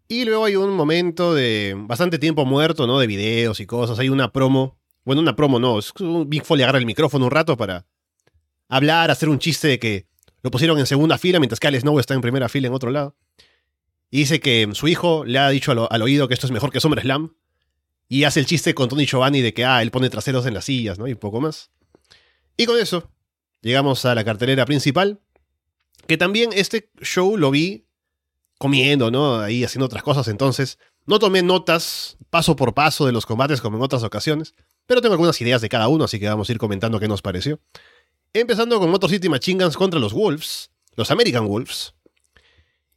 Y 0.10 0.26
luego 0.26 0.46
hay 0.46 0.58
un 0.58 0.72
momento 0.72 1.34
de 1.34 1.76
bastante 1.78 2.20
tiempo 2.20 2.46
muerto, 2.46 2.88
¿no? 2.88 3.00
De 3.00 3.08
videos 3.08 3.60
y 3.60 3.66
cosas. 3.66 3.98
Hay 4.00 4.10
una 4.10 4.32
promo 4.32 4.83
bueno, 5.06 5.22
una 5.22 5.36
promo 5.36 5.60
no, 5.60 5.80
Big 6.26 6.44
Foley 6.44 6.64
agarra 6.64 6.80
el 6.80 6.86
micrófono 6.86 7.26
un 7.26 7.32
rato 7.32 7.58
para 7.58 7.86
hablar, 8.70 9.12
hacer 9.12 9.30
un 9.30 9.40
chiste 9.40 9.68
de 9.68 9.80
que 9.80 10.08
lo 10.42 10.52
pusieron 10.52 10.78
en 10.80 10.86
segunda 10.86 11.18
fila 11.18 11.40
mientras 11.40 11.60
que 11.60 11.68
Alex 11.68 11.82
Snow 11.82 12.00
está 12.00 12.14
en 12.14 12.22
primera 12.22 12.50
fila 12.50 12.68
en 12.68 12.74
otro 12.74 12.92
lado. 12.92 13.16
Y 14.14 14.20
dice 14.20 14.40
que 14.40 14.70
su 14.74 14.88
hijo 14.88 15.26
le 15.26 15.40
ha 15.40 15.50
dicho 15.50 15.72
al, 15.72 16.02
oído 16.02 16.28
que 16.28 16.36
esto 16.36 16.46
es 16.46 16.52
mejor 16.52 16.72
que 16.72 16.80
SummerSlam. 16.80 17.36
Y 18.08 18.26
hace 18.26 18.42
el 18.42 18.46
chiste 18.46 18.76
con 18.76 18.88
Tony 18.88 19.08
Giovanni 19.08 19.42
de 19.42 19.56
que, 19.56 19.66
ah, 19.66 19.82
él 19.82 19.90
pone 19.90 20.10
traseros 20.10 20.46
en 20.46 20.54
las 20.54 20.66
sillas, 20.66 21.00
¿no? 21.00 21.08
Y 21.08 21.14
un 21.14 21.18
poco 21.18 21.42
más. 21.42 21.72
Y 22.56 22.68
con 22.68 22.78
eso, 22.78 23.10
llegamos 23.62 24.06
a 24.06 24.14
la 24.14 24.24
cartelera 24.24 24.66
principal. 24.66 25.20
Que 26.06 26.18
también 26.18 26.52
este 26.54 26.92
show 27.02 27.38
lo 27.38 27.50
vi 27.50 27.88
comiendo, 28.60 29.10
¿no? 29.10 29.40
Ahí 29.40 29.64
haciendo 29.64 29.88
otras 29.88 30.04
cosas. 30.04 30.28
Entonces, 30.28 30.78
no 31.08 31.18
tomé 31.18 31.42
notas 31.42 32.18
paso 32.30 32.56
por 32.56 32.76
paso 32.76 33.08
de 33.08 33.14
los 33.14 33.26
combates 33.26 33.62
como 33.62 33.78
en 33.78 33.84
otras 33.84 34.04
ocasiones. 34.04 34.54
Pero 34.86 35.02
tengo 35.02 35.14
algunas 35.14 35.40
ideas 35.42 35.62
de 35.62 35.70
cada 35.70 35.88
uno, 35.88 36.06
así 36.06 36.20
que 36.20 36.28
vamos 36.28 36.50
a 36.50 36.52
ir 36.52 36.58
comentando 36.58 37.00
qué 37.00 37.08
nos 37.08 37.22
pareció. 37.22 37.60
Empezando 38.34 38.80
con 38.80 38.90
Motor 38.90 39.10
City 39.10 39.30
contra 39.78 40.00
los 40.00 40.14
Wolves, 40.14 40.72
los 40.96 41.12
American 41.12 41.48
Wolves. 41.48 41.94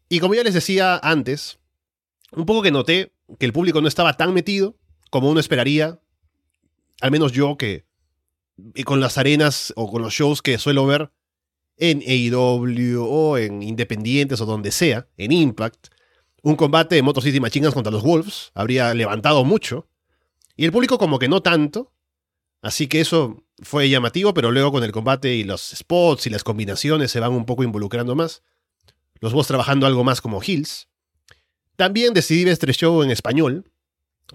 Y 0.08 0.20
como 0.20 0.34
ya 0.34 0.42
les 0.42 0.54
decía 0.54 0.98
antes, 1.02 1.58
un 2.32 2.46
poco 2.46 2.62
que 2.62 2.70
noté 2.70 3.12
que 3.38 3.46
el 3.46 3.52
público 3.52 3.80
no 3.80 3.88
estaba 3.88 4.16
tan 4.16 4.32
metido 4.32 4.76
como 5.10 5.30
uno 5.30 5.40
esperaría, 5.40 6.00
al 7.00 7.10
menos 7.10 7.32
yo 7.32 7.56
que 7.56 7.86
con 8.84 9.00
las 9.00 9.18
arenas 9.18 9.72
o 9.76 9.90
con 9.90 10.02
los 10.02 10.14
shows 10.14 10.42
que 10.42 10.58
suelo 10.58 10.86
ver 10.86 11.10
en 11.76 12.00
AEW 12.00 13.02
o 13.02 13.38
en 13.38 13.62
Independientes 13.62 14.40
o 14.40 14.46
donde 14.46 14.72
sea, 14.72 15.08
en 15.16 15.32
Impact, 15.32 15.88
un 16.42 16.56
combate 16.56 16.94
de 16.94 17.02
Motor 17.02 17.22
City 17.22 17.40
contra 17.40 17.92
los 17.92 18.02
Wolves 18.02 18.50
habría 18.54 18.94
levantado 18.94 19.44
mucho. 19.44 19.88
Y 20.56 20.64
el 20.64 20.72
público 20.72 20.98
como 20.98 21.18
que 21.18 21.28
no 21.28 21.42
tanto. 21.42 21.92
Así 22.62 22.88
que 22.88 23.00
eso 23.00 23.44
fue 23.62 23.88
llamativo, 23.88 24.34
pero 24.34 24.50
luego 24.50 24.72
con 24.72 24.82
el 24.82 24.92
combate 24.92 25.34
y 25.34 25.44
los 25.44 25.60
spots 25.76 26.26
y 26.26 26.30
las 26.30 26.42
combinaciones 26.42 27.10
se 27.10 27.20
van 27.20 27.32
un 27.32 27.44
poco 27.44 27.62
involucrando 27.62 28.14
más. 28.14 28.42
Los 29.20 29.32
vos 29.32 29.46
trabajando 29.46 29.86
algo 29.86 30.04
más 30.04 30.20
como 30.20 30.42
Hills. 30.42 30.88
También 31.76 32.14
decidí 32.14 32.44
ver 32.44 32.54
este 32.54 32.72
show 32.72 33.02
en 33.02 33.10
español, 33.10 33.70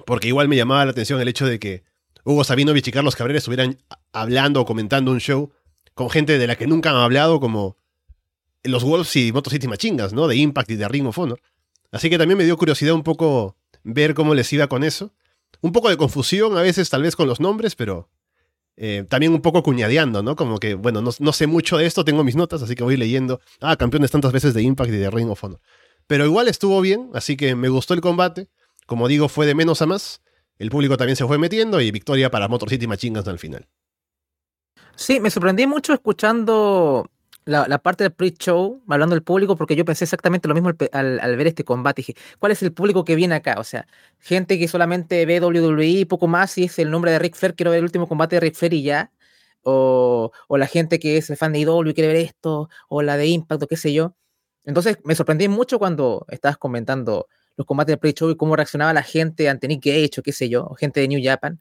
porque 0.05 0.27
igual 0.27 0.47
me 0.47 0.55
llamaba 0.55 0.85
la 0.85 0.91
atención 0.91 1.19
el 1.19 1.27
hecho 1.27 1.45
de 1.45 1.59
que 1.59 1.83
Hugo 2.23 2.43
Sabinovich 2.43 2.87
y 2.87 2.91
Carlos 2.91 3.15
Cabrera 3.15 3.39
estuvieran 3.39 3.79
hablando 4.13 4.61
o 4.61 4.65
comentando 4.65 5.11
un 5.11 5.19
show 5.19 5.51
con 5.95 6.09
gente 6.09 6.37
de 6.37 6.47
la 6.47 6.55
que 6.55 6.67
nunca 6.67 6.91
han 6.91 6.97
hablado, 6.97 7.39
como 7.39 7.77
los 8.63 8.83
Wolves 8.83 9.15
y 9.15 9.31
Motor 9.31 9.53
City 9.53 9.67
Machingas, 9.67 10.13
¿no? 10.13 10.27
De 10.27 10.35
Impact 10.35 10.71
y 10.71 10.75
de 10.75 10.87
Ring 10.87 11.07
of 11.07 11.17
Honor. 11.17 11.41
Así 11.91 12.09
que 12.09 12.17
también 12.17 12.37
me 12.37 12.45
dio 12.45 12.57
curiosidad 12.57 12.93
un 12.93 13.03
poco 13.03 13.57
ver 13.83 14.13
cómo 14.13 14.35
les 14.35 14.53
iba 14.53 14.67
con 14.67 14.83
eso 14.83 15.11
un 15.61 15.71
poco 15.71 15.89
de 15.89 15.97
confusión 15.97 16.57
a 16.57 16.61
veces 16.61 16.89
tal 16.89 17.03
vez 17.03 17.15
con 17.15 17.27
los 17.27 17.39
nombres, 17.39 17.75
pero 17.75 18.09
eh, 18.77 19.05
también 19.07 19.33
un 19.33 19.41
poco 19.41 19.63
cuñadeando, 19.63 20.23
¿no? 20.23 20.35
Como 20.35 20.57
que, 20.57 20.73
bueno, 20.73 21.01
no, 21.01 21.33
sé 21.33 21.47
mucho 21.47 21.77
de 21.77 21.85
esto, 21.85 22.03
tengo 22.03 22.23
mis 22.23 22.35
notas, 22.35 22.61
así 22.61 22.75
que 22.75 22.83
voy 22.83 22.97
leyendo, 22.97 23.39
ah, 23.59 23.75
campeones 23.75 24.11
tantas 24.11 24.31
veces 24.31 24.53
de 24.53 24.63
Impact 24.63 24.89
y 24.89 24.97
de 24.97 25.09
Ring 25.09 25.29
of 25.29 25.43
Honor. 25.43 25.59
Pero 26.07 26.25
igual 26.25 26.47
estuvo 26.47 26.81
bien, 26.81 27.09
así 27.13 27.37
que 27.37 27.55
me 27.55 27.69
gustó 27.69 27.93
el 27.93 28.01
combate. 28.01 28.49
Como 28.87 29.07
digo, 29.07 29.29
fue 29.29 29.45
de 29.45 29.55
menos 29.55 29.81
a 29.81 29.85
más. 29.85 30.21
El 30.57 30.69
público 30.69 30.97
también 30.97 31.15
se 31.15 31.25
fue 31.25 31.37
metiendo 31.37 31.79
y 31.79 31.91
victoria 31.91 32.29
para 32.31 32.47
Motor 32.47 32.69
City 32.69 32.87
Machine 32.87 33.17
Guns 33.17 33.27
al 33.27 33.39
final. 33.39 33.67
Sí, 34.95 35.19
me 35.19 35.29
sorprendí 35.29 35.67
mucho 35.67 35.93
escuchando 35.93 37.09
la, 37.45 37.77
parte 37.79 38.03
del 38.03 38.13
pre-show, 38.13 38.81
hablando 38.87 39.15
del 39.15 39.23
público, 39.23 39.55
porque 39.55 39.75
yo 39.75 39.85
pensé 39.85 40.05
exactamente 40.05 40.47
lo 40.47 40.53
mismo 40.53 40.71
al, 40.91 41.35
ver 41.37 41.47
este 41.47 41.63
combate. 41.63 42.01
Dije, 42.01 42.15
¿cuál 42.39 42.51
es 42.51 42.61
el 42.63 42.71
público 42.73 43.03
que 43.03 43.15
viene 43.15 43.35
acá? 43.35 43.55
O 43.57 43.63
sea, 43.63 43.87
gente 44.19 44.59
que 44.59 44.67
solamente 44.67 45.25
ve 45.25 45.39
WWE 45.41 45.85
y 45.85 46.05
poco 46.05 46.27
más, 46.27 46.57
y 46.57 46.65
es 46.65 46.79
el 46.79 46.91
nombre 46.91 47.11
de 47.11 47.19
Rick 47.19 47.35
Flair, 47.35 47.55
quiero 47.55 47.71
ver 47.71 47.79
el 47.79 47.85
último 47.85 48.07
combate 48.07 48.35
de 48.35 48.41
Rick 48.41 48.55
Flair 48.55 48.73
y 48.73 48.83
ya. 48.83 49.11
O, 49.63 50.31
o 50.47 50.57
la 50.57 50.65
gente 50.67 50.99
que 50.99 51.17
es 51.17 51.29
el 51.29 51.37
fan 51.37 51.53
de 51.53 51.59
IW 51.59 51.89
y 51.89 51.93
quiere 51.93 52.07
ver 52.07 52.17
esto, 52.17 52.69
o 52.89 53.01
la 53.03 53.17
de 53.17 53.27
Impact, 53.27 53.63
o 53.63 53.67
qué 53.67 53.77
sé 53.77 53.93
yo. 53.93 54.15
Entonces 54.65 54.97
me 55.03 55.15
sorprendí 55.15 55.47
mucho 55.47 55.79
cuando 55.79 56.25
estabas 56.29 56.57
comentando 56.57 57.27
los 57.57 57.67
combates 57.67 57.93
del 57.93 57.99
pre-show 57.99 58.29
y 58.29 58.37
cómo 58.37 58.55
reaccionaba 58.55 58.93
la 58.93 59.03
gente 59.03 59.49
ante 59.49 59.67
Nick 59.67 59.85
Gage 59.85 60.19
o 60.19 60.23
qué 60.23 60.31
sé 60.31 60.49
yo, 60.49 60.69
gente 60.75 60.99
de 60.99 61.07
New 61.07 61.19
Japan. 61.23 61.59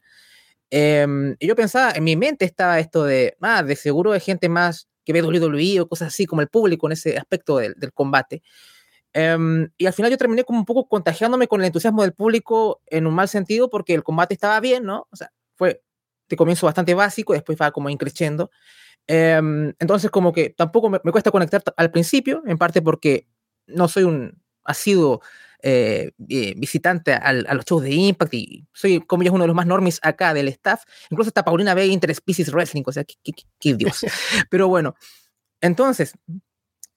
Em, 0.69 1.35
y 1.39 1.47
yo 1.47 1.55
pensaba, 1.55 1.91
en 1.91 2.03
mi 2.03 2.15
mente 2.15 2.45
estaba 2.45 2.79
esto 2.79 3.03
de, 3.03 3.35
ah, 3.41 3.61
de 3.63 3.75
seguro 3.75 4.13
hay 4.13 4.21
gente 4.21 4.49
más 4.49 4.87
que 5.05 5.13
ve 5.13 5.21
WWE 5.21 5.81
o 5.81 5.87
cosas 5.87 6.09
así, 6.09 6.25
como 6.25 6.41
el 6.41 6.47
público 6.47 6.87
en 6.87 6.93
ese 6.93 7.17
aspecto 7.17 7.57
del, 7.57 7.75
combate. 7.93 8.41
Em, 9.13 9.69
y 9.77 9.85
al 9.85 9.93
final 9.93 10.11
yo 10.11 10.17
terminé 10.17 10.43
como 10.43 10.59
un 10.59 10.65
poco 10.65 10.87
contagiándome 10.87 11.47
con 11.47 11.61
el 11.61 11.67
entusiasmo 11.67 12.01
del 12.01 12.13
público 12.13 12.81
en 12.87 13.07
un 13.07 13.13
mal 13.13 13.27
sentido 13.27 13.69
porque 13.69 13.93
el 13.93 14.03
combate 14.03 14.33
estaba 14.33 14.59
bien, 14.59 14.85
¿no? 14.85 15.07
O 15.11 15.15
sea, 15.15 15.31
fue 15.55 15.83
de 16.29 16.37
comienzo 16.37 16.65
bastante 16.65 16.93
básico, 16.93 17.33
después 17.33 17.57
va 17.61 17.71
como 17.71 17.89
increciendo. 17.89 18.51
Em, 19.07 19.73
entonces 19.79 20.09
como 20.11 20.31
que 20.31 20.51
tampoco 20.51 20.89
me, 20.89 20.99
me, 21.03 21.11
cuesta 21.11 21.31
conectar 21.31 21.61
al 21.75 21.91
principio, 21.91 22.43
en 22.45 22.57
parte 22.57 22.81
porque 22.81 23.27
no 23.67 23.87
soy 23.87 24.03
un 24.03 24.41
asiduo 24.63 25.21
eh, 25.63 26.11
eh, 26.27 26.53
visitante 26.57 27.13
a 27.13 27.33
los 27.33 27.65
shows 27.65 27.83
de 27.83 27.91
Impact 27.91 28.33
y 28.33 28.65
soy, 28.73 28.99
como 29.01 29.23
yo, 29.23 29.31
uno 29.31 29.43
de 29.43 29.47
los 29.47 29.55
más 29.55 29.67
normis 29.67 29.99
acá 30.01 30.33
del 30.33 30.47
staff. 30.47 30.83
Incluso 31.09 31.29
hasta 31.29 31.43
Paulina 31.43 31.73
ve 31.75 31.85
Interspecies 31.87 32.51
Wrestling, 32.51 32.83
o 32.85 32.91
sea, 32.91 33.03
qué, 33.03 33.75
Dios. 33.75 34.01
Pero 34.49 34.67
bueno, 34.67 34.95
entonces, 35.61 36.13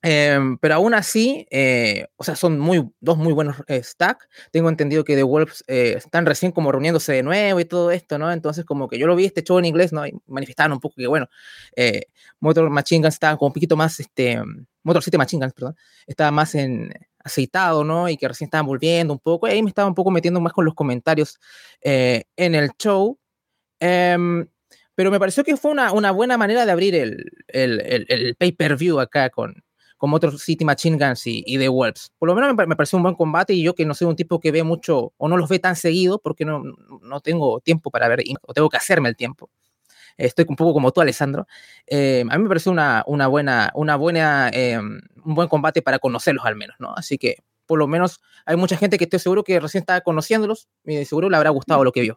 em, 0.02 0.56
pero 0.58 0.76
aún 0.76 0.94
así, 0.94 1.46
eh, 1.50 2.06
o 2.16 2.24
sea, 2.24 2.36
son 2.36 2.58
muy, 2.58 2.90
dos 3.00 3.18
muy 3.18 3.32
buenos 3.34 3.56
stacks. 3.68 4.26
Tengo 4.50 4.70
entendido 4.70 5.04
que 5.04 5.14
The 5.14 5.22
Wolves 5.22 5.64
están 5.66 6.24
recién 6.24 6.52
como 6.52 6.72
reuniéndose 6.72 7.12
de 7.12 7.22
nuevo 7.22 7.60
y 7.60 7.64
todo 7.66 7.90
esto, 7.90 8.18
¿no? 8.18 8.32
Entonces, 8.32 8.64
como 8.64 8.88
que 8.88 8.98
yo 8.98 9.06
lo 9.06 9.16
vi 9.16 9.26
este 9.26 9.42
show 9.42 9.58
en 9.58 9.66
inglés, 9.66 9.92
¿no? 9.92 10.06
Y 10.06 10.14
manifestaron 10.26 10.72
un 10.72 10.80
poco 10.80 10.94
que, 10.96 11.06
bueno, 11.06 11.28
Motor 12.40 12.70
Machine 12.70 13.02
Guns 13.02 13.14
estaba 13.14 13.36
como 13.36 13.48
un 13.48 13.54
poquito 13.54 13.76
más, 13.76 14.00
este, 14.00 14.40
Motor 14.82 15.02
City 15.02 15.18
Machine 15.18 15.44
Guns, 15.44 15.54
perdón, 15.54 15.76
estaba 16.06 16.30
más 16.30 16.54
en, 16.54 16.90
aceitado, 17.24 17.82
¿no? 17.84 18.08
Y 18.08 18.16
que 18.16 18.28
recién 18.28 18.46
estaban 18.46 18.66
volviendo 18.66 19.12
un 19.14 19.18
poco. 19.18 19.48
Y 19.48 19.52
ahí 19.52 19.62
me 19.62 19.70
estaba 19.70 19.88
un 19.88 19.94
poco 19.94 20.10
metiendo 20.10 20.40
más 20.40 20.52
con 20.52 20.64
los 20.64 20.74
comentarios 20.74 21.38
eh, 21.82 22.24
en 22.36 22.54
el 22.54 22.70
show. 22.78 23.18
Em, 23.80 24.46
pero 24.94 25.10
me 25.10 25.18
pareció 25.18 25.42
que 25.44 25.56
fue 25.56 25.72
una, 25.72 25.92
una 25.92 26.12
buena 26.12 26.38
manera 26.38 26.64
de 26.64 26.72
abrir 26.72 26.94
el, 26.94 27.32
el, 27.48 27.80
el, 27.80 28.06
el 28.08 28.36
pay-per-view 28.36 29.00
acá 29.00 29.30
con, 29.30 29.64
como 29.96 30.16
otros 30.16 30.42
City 30.42 30.64
Machine 30.64 30.98
Guns 30.98 31.26
y, 31.26 31.42
y 31.46 31.58
The 31.58 31.68
Wolves. 31.68 32.12
Por 32.18 32.28
lo 32.28 32.34
menos 32.34 32.54
me, 32.54 32.66
me, 32.66 32.76
pareció 32.76 32.98
un 32.98 33.02
buen 33.02 33.14
combate 33.14 33.54
y 33.54 33.62
yo 33.62 33.74
que 33.74 33.86
no 33.86 33.94
soy 33.94 34.08
un 34.08 34.16
tipo 34.16 34.38
que 34.38 34.52
ve 34.52 34.62
mucho 34.62 35.12
o 35.16 35.28
no 35.28 35.36
los 35.36 35.48
ve 35.48 35.58
tan 35.58 35.76
seguido 35.76 36.18
porque 36.18 36.44
no, 36.44 36.62
no 37.02 37.20
tengo 37.20 37.60
tiempo 37.60 37.90
para 37.90 38.08
ver 38.08 38.22
o 38.42 38.52
tengo 38.52 38.68
que 38.68 38.76
hacerme 38.76 39.08
el 39.08 39.16
tiempo. 39.16 39.50
Estoy 40.16 40.46
un 40.48 40.56
poco 40.56 40.72
como 40.72 40.92
tú, 40.92 41.00
Alessandro. 41.00 41.46
Eh, 41.86 42.24
a 42.28 42.36
mí 42.36 42.42
me 42.42 42.48
pareció 42.48 42.72
una, 42.72 43.02
una 43.06 43.26
buena, 43.26 43.70
una 43.74 43.96
buena, 43.96 44.50
eh, 44.52 44.78
un 44.78 45.34
buen 45.34 45.48
combate 45.48 45.82
para 45.82 45.98
conocerlos 45.98 46.44
al 46.44 46.56
menos, 46.56 46.76
¿no? 46.78 46.94
Así 46.94 47.18
que 47.18 47.36
por 47.66 47.78
lo 47.78 47.86
menos 47.86 48.20
hay 48.44 48.56
mucha 48.56 48.76
gente 48.76 48.98
que 48.98 49.04
estoy 49.04 49.18
seguro 49.18 49.42
que 49.42 49.58
recién 49.58 49.82
está 49.82 50.00
conociéndolos 50.02 50.68
y 50.84 51.04
seguro 51.04 51.30
le 51.30 51.36
habrá 51.36 51.50
gustado 51.50 51.82
lo 51.82 51.92
que 51.92 52.02
vio. 52.02 52.16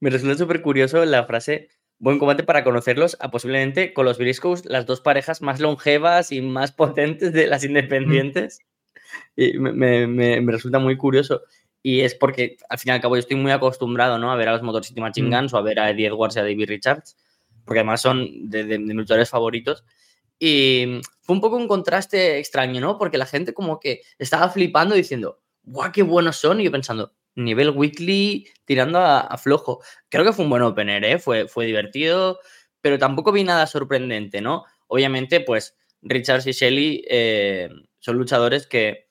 Me 0.00 0.10
resulta 0.10 0.36
súper 0.36 0.62
curioso 0.62 1.04
la 1.04 1.24
frase 1.24 1.68
buen 1.98 2.18
combate 2.18 2.44
para 2.44 2.64
conocerlos 2.64 3.16
a 3.20 3.30
posiblemente 3.30 3.92
con 3.92 4.04
los 4.04 4.18
Briscoes 4.18 4.64
las 4.66 4.86
dos 4.86 5.00
parejas 5.00 5.42
más 5.42 5.60
longevas 5.60 6.32
y 6.32 6.40
más 6.40 6.72
potentes 6.76 7.32
de 7.32 7.46
las 7.46 7.64
independientes. 7.64 8.60
Mm. 8.60 9.40
Y 9.40 9.58
me, 9.58 10.06
me, 10.06 10.40
me, 10.40 10.52
resulta 10.52 10.78
muy 10.78 10.96
curioso. 10.96 11.42
Y 11.82 12.00
es 12.00 12.14
porque, 12.14 12.56
al 12.68 12.78
fin 12.78 12.90
y 12.90 12.94
al 12.94 13.00
cabo, 13.00 13.16
yo 13.16 13.20
estoy 13.20 13.36
muy 13.36 13.52
acostumbrado 13.52 14.18
¿no? 14.18 14.32
a 14.32 14.36
ver 14.36 14.48
a 14.48 14.52
los 14.52 14.62
Motor 14.62 14.84
City 14.84 15.00
Machine 15.00 15.34
Guns 15.34 15.52
mm. 15.52 15.56
o 15.56 15.58
a 15.58 15.62
ver 15.62 15.78
a 15.78 15.90
Eddie 15.90 16.06
Edwards 16.06 16.36
y 16.36 16.38
a 16.40 16.42
David 16.42 16.68
Richards, 16.68 17.16
porque 17.64 17.80
además 17.80 18.00
son 18.00 18.48
de, 18.48 18.64
de, 18.64 18.68
de 18.68 18.78
mis 18.78 18.94
luchadores 18.94 19.30
favoritos. 19.30 19.84
Y 20.38 21.00
fue 21.20 21.34
un 21.34 21.40
poco 21.40 21.56
un 21.56 21.68
contraste 21.68 22.38
extraño, 22.38 22.80
¿no? 22.80 22.98
Porque 22.98 23.18
la 23.18 23.26
gente 23.26 23.54
como 23.54 23.80
que 23.80 24.02
estaba 24.18 24.48
flipando 24.48 24.94
diciendo, 24.94 25.40
¡guau, 25.62 25.90
qué 25.92 26.02
buenos 26.02 26.36
son! 26.36 26.60
Y 26.60 26.64
yo 26.64 26.70
pensando, 26.70 27.12
nivel 27.34 27.70
weekly 27.70 28.46
tirando 28.64 28.98
a, 28.98 29.20
a, 29.20 29.38
flojo. 29.38 29.80
Creo 30.08 30.24
que 30.24 30.32
fue 30.32 30.44
un 30.44 30.50
buen 30.50 30.62
opener, 30.62 31.04
¿eh? 31.04 31.18
Fue, 31.18 31.48
fue 31.48 31.66
divertido, 31.66 32.40
pero 32.80 32.98
tampoco 32.98 33.32
vi 33.32 33.44
nada 33.44 33.66
sorprendente, 33.66 34.40
¿no? 34.40 34.64
Obviamente, 34.86 35.40
pues 35.40 35.76
Richards 36.02 36.46
y 36.46 36.52
Shelley 36.52 37.04
eh, 37.08 37.68
son 37.98 38.16
luchadores 38.16 38.66
que 38.66 39.07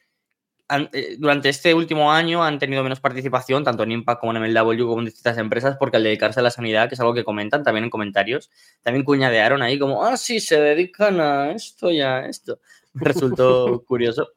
durante 1.17 1.49
este 1.49 1.73
último 1.73 2.11
año 2.11 2.43
han 2.43 2.59
tenido 2.59 2.83
menos 2.83 2.99
participación, 2.99 3.63
tanto 3.63 3.83
en 3.83 3.91
Impact 3.91 4.19
como 4.19 4.35
en 4.35 4.41
MLW, 4.41 4.85
como 4.85 4.99
en 4.99 5.05
distintas 5.05 5.37
empresas, 5.37 5.77
porque 5.79 5.97
al 5.97 6.03
dedicarse 6.03 6.39
a 6.41 6.43
la 6.43 6.51
sanidad, 6.51 6.89
que 6.89 6.95
es 6.95 6.99
algo 6.99 7.13
que 7.13 7.23
comentan 7.23 7.63
también 7.63 7.85
en 7.85 7.89
comentarios, 7.89 8.49
también 8.81 9.05
cuñadearon 9.05 9.61
ahí 9.61 9.79
como, 9.79 10.03
ah, 10.03 10.17
sí, 10.17 10.39
se 10.39 10.59
dedican 10.59 11.21
a 11.21 11.51
esto 11.51 11.89
y 11.89 12.01
a 12.01 12.25
esto. 12.25 12.59
Resultó 12.93 13.83
curioso 13.85 14.29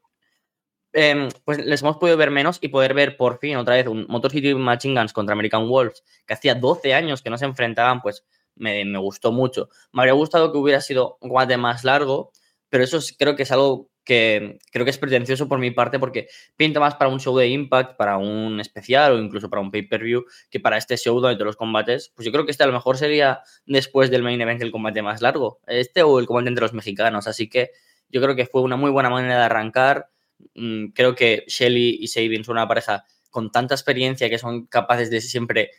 eh, 0.93 1.29
pues 1.45 1.65
les 1.65 1.83
hemos 1.83 1.99
podido 1.99 2.17
ver 2.17 2.31
menos 2.31 2.59
y 2.61 2.69
poder 2.69 2.95
ver 2.95 3.17
por 3.17 3.39
fin 3.39 3.57
otra 3.57 3.77
vez 3.77 3.87
un 3.87 4.07
Motor 4.09 4.33
City 4.33 4.55
Machine 4.55 4.99
Guns 4.99 5.13
contra 5.13 5.35
American 5.35 5.69
Wolves, 5.69 6.03
que 6.27 6.35
hacía 6.35 6.55
12 6.55 6.95
años 6.95 7.23
que 7.23 7.31
no 7.31 7.39
se 7.39 7.45
enfrentaban, 7.45 8.03
pues 8.03 8.25
me, 8.57 8.85
me 8.85 8.99
gustó 8.99 9.33
mucho. 9.33 9.69
Me 9.93 10.03
habría 10.03 10.15
gustado 10.15 10.53
que 10.53 10.59
hubiera 10.59 10.81
sido 10.81 11.19
un 11.21 11.29
combate 11.29 11.57
más 11.57 11.85
largo, 11.85 12.33
pero 12.69 12.85
eso 12.85 12.99
es, 12.99 13.15
creo 13.17 13.37
que 13.37 13.45
es 13.45 13.53
algo 13.53 13.90
que 14.05 14.59
creo 14.73 14.85
que 14.85 14.91
es 14.91 14.99
pretencioso 14.99 15.49
por 15.49 15.59
mi 15.59 15.71
parte 15.71 15.99
porque 15.99 16.29
pinta 16.57 16.81
más 16.81 16.95
para 16.95 17.11
un 17.11 17.21
show 17.21 17.37
de 17.37 17.49
Impact, 17.49 17.97
para 17.97 18.17
un 18.17 18.61
especial 18.61 19.13
o 19.13 19.19
incluso 19.19 19.51
para 19.51 19.63
un 19.63 19.71
pay-per-view 19.71 20.25
que 20.51 20.61
para 20.61 20.77
este 20.77 20.97
show 20.97 21.21
donde 21.21 21.37
todos 21.37 21.47
los 21.47 21.57
combates, 21.57 22.13
pues 22.15 22.27
yo 22.27 22.33
creo 22.33 22.45
que 22.45 22.51
este 22.51 22.65
a 22.65 22.67
lo 22.67 22.73
mejor 22.73 22.97
sería 22.97 23.41
después 23.67 24.11
del 24.11 24.23
main 24.23 24.41
event 24.41 24.63
el 24.63 24.73
combate 24.73 25.03
más 25.03 25.21
largo, 25.23 25.61
este 25.67 26.03
o 26.03 26.19
el 26.19 26.27
combate 26.27 26.49
entre 26.49 26.63
los 26.63 26.73
mexicanos, 26.73 27.27
así 27.27 27.49
que 27.49 27.71
yo 28.09 28.21
creo 28.21 28.35
que 28.35 28.47
fue 28.47 28.63
una 28.63 28.77
muy 28.77 28.91
buena 28.91 29.11
manera 29.11 29.37
de 29.39 29.45
arrancar. 29.45 30.09
Mm, 30.55 30.89
creo 30.89 31.15
que 31.15 31.45
Shelly 31.47 31.99
y 32.01 32.09
Sabin 32.09 32.45
son 32.45 32.57
una 32.57 32.69
pareja 32.69 33.05
con 33.31 33.53
tanta 33.53 33.75
experiencia 33.75 34.29
que 34.29 34.39
son 34.39 34.67
capaces 34.67 35.11
de 35.11 35.21
siempre, 35.21 35.71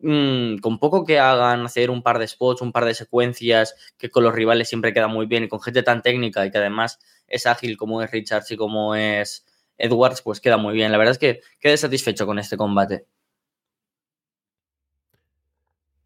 mmm, 0.00 0.56
con 0.58 0.78
poco 0.78 1.04
que 1.04 1.18
hagan, 1.18 1.64
hacer 1.66 1.90
un 1.90 2.02
par 2.02 2.18
de 2.18 2.26
spots, 2.28 2.62
un 2.62 2.72
par 2.72 2.84
de 2.84 2.94
secuencias, 2.94 3.74
que 3.98 4.10
con 4.10 4.24
los 4.24 4.34
rivales 4.34 4.68
siempre 4.68 4.92
queda 4.92 5.08
muy 5.08 5.26
bien 5.26 5.44
y 5.44 5.48
con 5.48 5.60
gente 5.60 5.82
tan 5.82 6.02
técnica 6.02 6.44
y 6.46 6.50
que 6.50 6.58
además 6.58 6.98
es 7.26 7.46
ágil 7.46 7.76
como 7.76 8.02
es 8.02 8.10
Richards 8.10 8.50
y 8.50 8.56
como 8.56 8.94
es 8.94 9.46
Edwards, 9.78 10.22
pues 10.22 10.40
queda 10.40 10.56
muy 10.56 10.74
bien. 10.74 10.92
La 10.92 10.98
verdad 10.98 11.12
es 11.12 11.18
que 11.18 11.40
quedé 11.58 11.76
satisfecho 11.76 12.26
con 12.26 12.38
este 12.38 12.56
combate. 12.56 13.06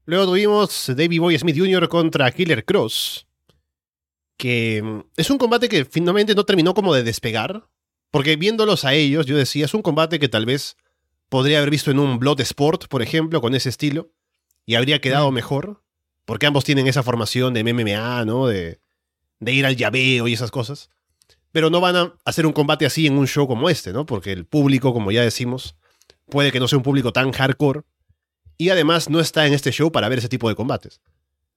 Luego 0.06 0.26
tuvimos 0.26 0.86
Davey 0.88 1.18
Boy 1.18 1.38
Smith 1.38 1.58
Jr. 1.58 1.88
contra 1.88 2.30
Killer 2.30 2.64
Cross. 2.64 3.26
Que 4.36 4.82
mm, 4.82 5.00
es 5.16 5.30
un 5.30 5.38
combate 5.38 5.68
que 5.68 5.84
finalmente 5.84 6.34
no 6.34 6.44
terminó 6.44 6.74
como 6.74 6.94
de 6.94 7.02
despegar. 7.02 7.66
Porque 8.10 8.36
viéndolos 8.36 8.84
a 8.84 8.94
ellos, 8.94 9.26
yo 9.26 9.36
decía, 9.36 9.64
es 9.64 9.74
un 9.74 9.82
combate 9.82 10.20
que 10.20 10.28
tal 10.28 10.46
vez 10.46 10.76
podría 11.28 11.58
haber 11.58 11.70
visto 11.70 11.90
en 11.90 11.98
un 11.98 12.18
Blood 12.18 12.40
Sport, 12.40 12.88
por 12.88 13.02
ejemplo, 13.02 13.40
con 13.40 13.54
ese 13.54 13.68
estilo, 13.68 14.10
y 14.66 14.74
habría 14.74 15.00
quedado 15.00 15.30
mm. 15.30 15.34
mejor, 15.34 15.82
porque 16.24 16.46
ambos 16.46 16.64
tienen 16.64 16.86
esa 16.86 17.02
formación 17.02 17.54
de 17.54 17.64
MMA, 17.64 18.24
¿no? 18.24 18.46
De, 18.46 18.80
de 19.40 19.52
ir 19.52 19.66
al 19.66 19.76
llaveo 19.76 20.28
y 20.28 20.32
esas 20.32 20.50
cosas. 20.50 20.90
Pero 21.52 21.70
no 21.70 21.80
van 21.80 21.96
a 21.96 22.14
hacer 22.24 22.46
un 22.46 22.52
combate 22.52 22.86
así 22.86 23.06
en 23.06 23.18
un 23.18 23.26
show 23.26 23.46
como 23.46 23.68
este, 23.68 23.92
¿no? 23.92 24.06
Porque 24.06 24.32
el 24.32 24.46
público, 24.46 24.92
como 24.92 25.12
ya 25.12 25.22
decimos, 25.22 25.76
puede 26.28 26.50
que 26.50 26.60
no 26.60 26.68
sea 26.68 26.78
un 26.78 26.84
público 26.84 27.12
tan 27.12 27.32
hardcore, 27.32 27.82
y 28.56 28.70
además 28.70 29.10
no 29.10 29.20
está 29.20 29.46
en 29.46 29.52
este 29.52 29.72
show 29.72 29.90
para 29.90 30.08
ver 30.08 30.18
ese 30.18 30.28
tipo 30.28 30.48
de 30.48 30.54
combates. 30.54 31.00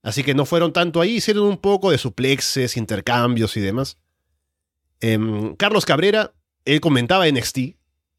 Así 0.04 0.24
que 0.24 0.34
no 0.34 0.46
fueron 0.46 0.74
tanto 0.74 1.02
ahí, 1.02 1.18
hicieron 1.18 1.44
un 1.44 1.58
poco 1.58 1.92
de 1.92 1.98
suplexes, 1.98 2.78
intercambios 2.78 3.58
y 3.58 3.62
demás. 3.62 3.98
Eh, 5.02 5.54
Carlos 5.58 5.86
Cabrera 5.86 6.34
él 6.68 6.82
comentaba 6.82 7.28
NXT, 7.28 7.77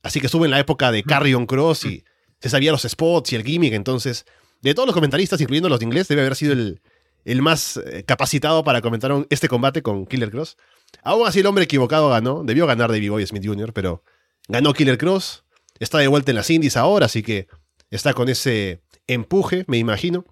así 0.09 0.21
que 0.21 0.27
estuvo 0.27 0.45
en 0.47 0.51
la 0.51 0.59
época 0.59 0.91
de 0.91 1.03
Carrion 1.03 1.47
Cross 1.47 1.85
y 1.85 2.05
se 2.41 2.49
sabía 2.49 2.73
los 2.73 2.83
spots 2.83 3.33
y 3.33 3.37
el 3.37 3.45
gimmick, 3.45 3.75
entonces, 3.75 4.25
de 4.63 4.75
todos 4.75 4.87
los 4.87 4.95
comentaristas, 4.95 5.41
incluyendo 5.41 5.69
los 5.69 5.81
de 5.81 5.85
inglés, 5.85 6.09
debe 6.09 6.23
haber 6.23 6.35
sido 6.35 6.55
el, 6.55 6.81
el 7.25 7.43
más 7.43 7.77
eh, 7.77 8.05
capacitado 8.05 8.65
para 8.65 8.81
comentar 8.81 9.13
este 9.29 9.49
combate 9.49 9.83
con 9.83 10.07
Killer 10.07 10.31
Cross. 10.31 10.57
Aún 11.03 11.29
así, 11.29 11.41
el 11.41 11.47
hombre 11.47 11.65
equivocado 11.65 12.09
ganó, 12.09 12.43
debió 12.43 12.67
ganar 12.67 12.91
David 12.91 13.11
Boy 13.11 13.27
Smith 13.27 13.45
Jr., 13.45 13.73
pero 13.75 14.03
ganó 14.49 14.73
Killer 14.73 14.97
Cross, 14.97 15.45
está 15.79 15.99
de 15.99 16.09
vuelta 16.09 16.31
en 16.31 16.37
las 16.37 16.49
indies 16.49 16.79
ahora, 16.79 17.07
así 17.07 17.23
que 17.23 17.47
está 17.91 18.15
con 18.15 18.31
ese 18.31 18.81
empuje, 19.07 19.65
me 19.69 19.77
imagino, 19.77 20.25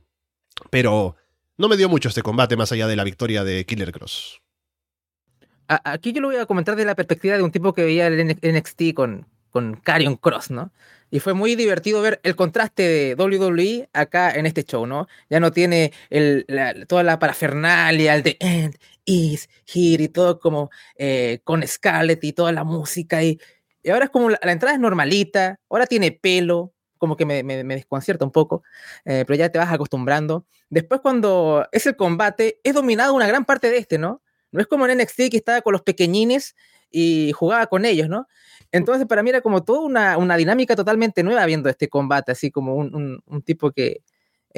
pero 0.71 1.17
no 1.59 1.69
me 1.69 1.77
dio 1.77 1.91
mucho 1.91 2.09
este 2.09 2.23
combate 2.23 2.57
más 2.57 2.73
allá 2.73 2.87
de 2.87 2.97
la 2.97 3.05
victoria 3.05 3.45
de 3.45 3.67
Killer 3.67 3.93
Cross 3.93 4.41
aquí 5.69 6.13
yo 6.13 6.21
lo 6.21 6.29
voy 6.29 6.37
a 6.37 6.47
comentar 6.47 6.77
de 6.77 6.85
la 6.85 6.95
perspectiva 6.95 7.37
de 7.37 7.43
un 7.43 7.51
tipo 7.51 7.73
que 7.73 7.85
veía 7.85 8.07
el 8.07 8.39
NXT 8.43 8.95
con, 8.95 9.27
con 9.57 9.77
Karrion 9.77 10.17
Cross, 10.17 10.51
¿no? 10.51 10.71
Y 11.11 11.19
fue 11.21 11.33
muy 11.33 11.55
divertido 11.55 12.03
ver 12.03 12.21
el 12.25 12.37
contraste 12.37 12.83
de 12.83 13.15
WWE 13.15 13.89
acá 13.95 14.31
en 14.33 14.45
este 14.45 14.65
show, 14.65 14.87
¿no? 14.87 15.09
Ya 15.31 15.41
no 15.41 15.51
tiene 15.51 15.95
el, 16.11 16.45
la, 16.47 16.75
toda 16.85 17.03
la 17.03 17.19
parafernalia, 17.19 18.17
el 18.17 18.23
de 18.23 18.37
End 18.39 18.77
is 19.07 19.49
here 19.67 20.05
y 20.05 20.09
todo 20.09 20.41
como 20.41 20.69
eh, 20.99 21.41
con 21.43 21.67
Scarlett 21.67 22.23
y 22.23 22.35
toda 22.35 22.53
la 22.53 22.65
música. 22.65 23.23
Y, 23.23 23.41
y 23.83 23.89
ahora 23.89 24.05
es 24.05 24.11
como 24.11 24.29
la, 24.29 24.39
entrada 24.43 24.75
es 24.75 24.81
normalita, 24.81 25.59
ahora 25.71 25.87
tiene 25.87 26.13
pelo, 26.13 26.75
como 26.99 27.17
que 27.17 27.25
me, 27.25 27.43
me, 27.43 27.65
me 27.65 27.77
desconcierta 27.77 28.27
un 28.27 28.33
poco, 28.33 28.63
eh, 29.07 29.25
pero 29.27 29.39
ya 29.39 29.49
te 29.49 29.59
vas 29.59 29.73
acostumbrando. 29.73 30.45
Después 30.69 31.01
cuando 31.01 31.67
es 31.73 31.87
el 31.87 31.97
combate, 31.97 32.61
es 32.63 32.75
dominado 32.75 33.15
una 33.15 33.27
gran 33.27 33.47
parte 33.47 33.71
de 33.71 33.79
este, 33.79 33.97
¿no? 33.97 34.21
No 34.53 34.61
es 34.61 34.67
como 34.67 34.87
en 34.87 34.99
NXT 34.99 35.31
que 35.31 35.39
estaba 35.39 35.63
con 35.63 35.73
los 35.73 35.81
pequeñines 35.81 36.55
y 36.91 37.33
jugaba 37.33 37.67
con 37.67 37.85
ellos, 37.85 38.09
¿no? 38.09 38.27
Entonces 38.73 39.07
para 39.07 39.23
mí 39.23 39.31
era 39.31 39.41
como 39.41 39.63
toda 39.65 39.81
una, 39.81 40.19
una 40.19 40.37
dinámica 40.37 40.77
totalmente 40.77 41.23
nueva 41.23 41.47
viendo 41.47 41.69
este 41.69 41.89
combate, 41.89 42.33
así 42.33 42.51
como 42.51 42.75
un, 42.75 42.95
un, 42.95 43.23
un 43.27 43.43
tipo 43.43 43.71
que, 43.71 44.03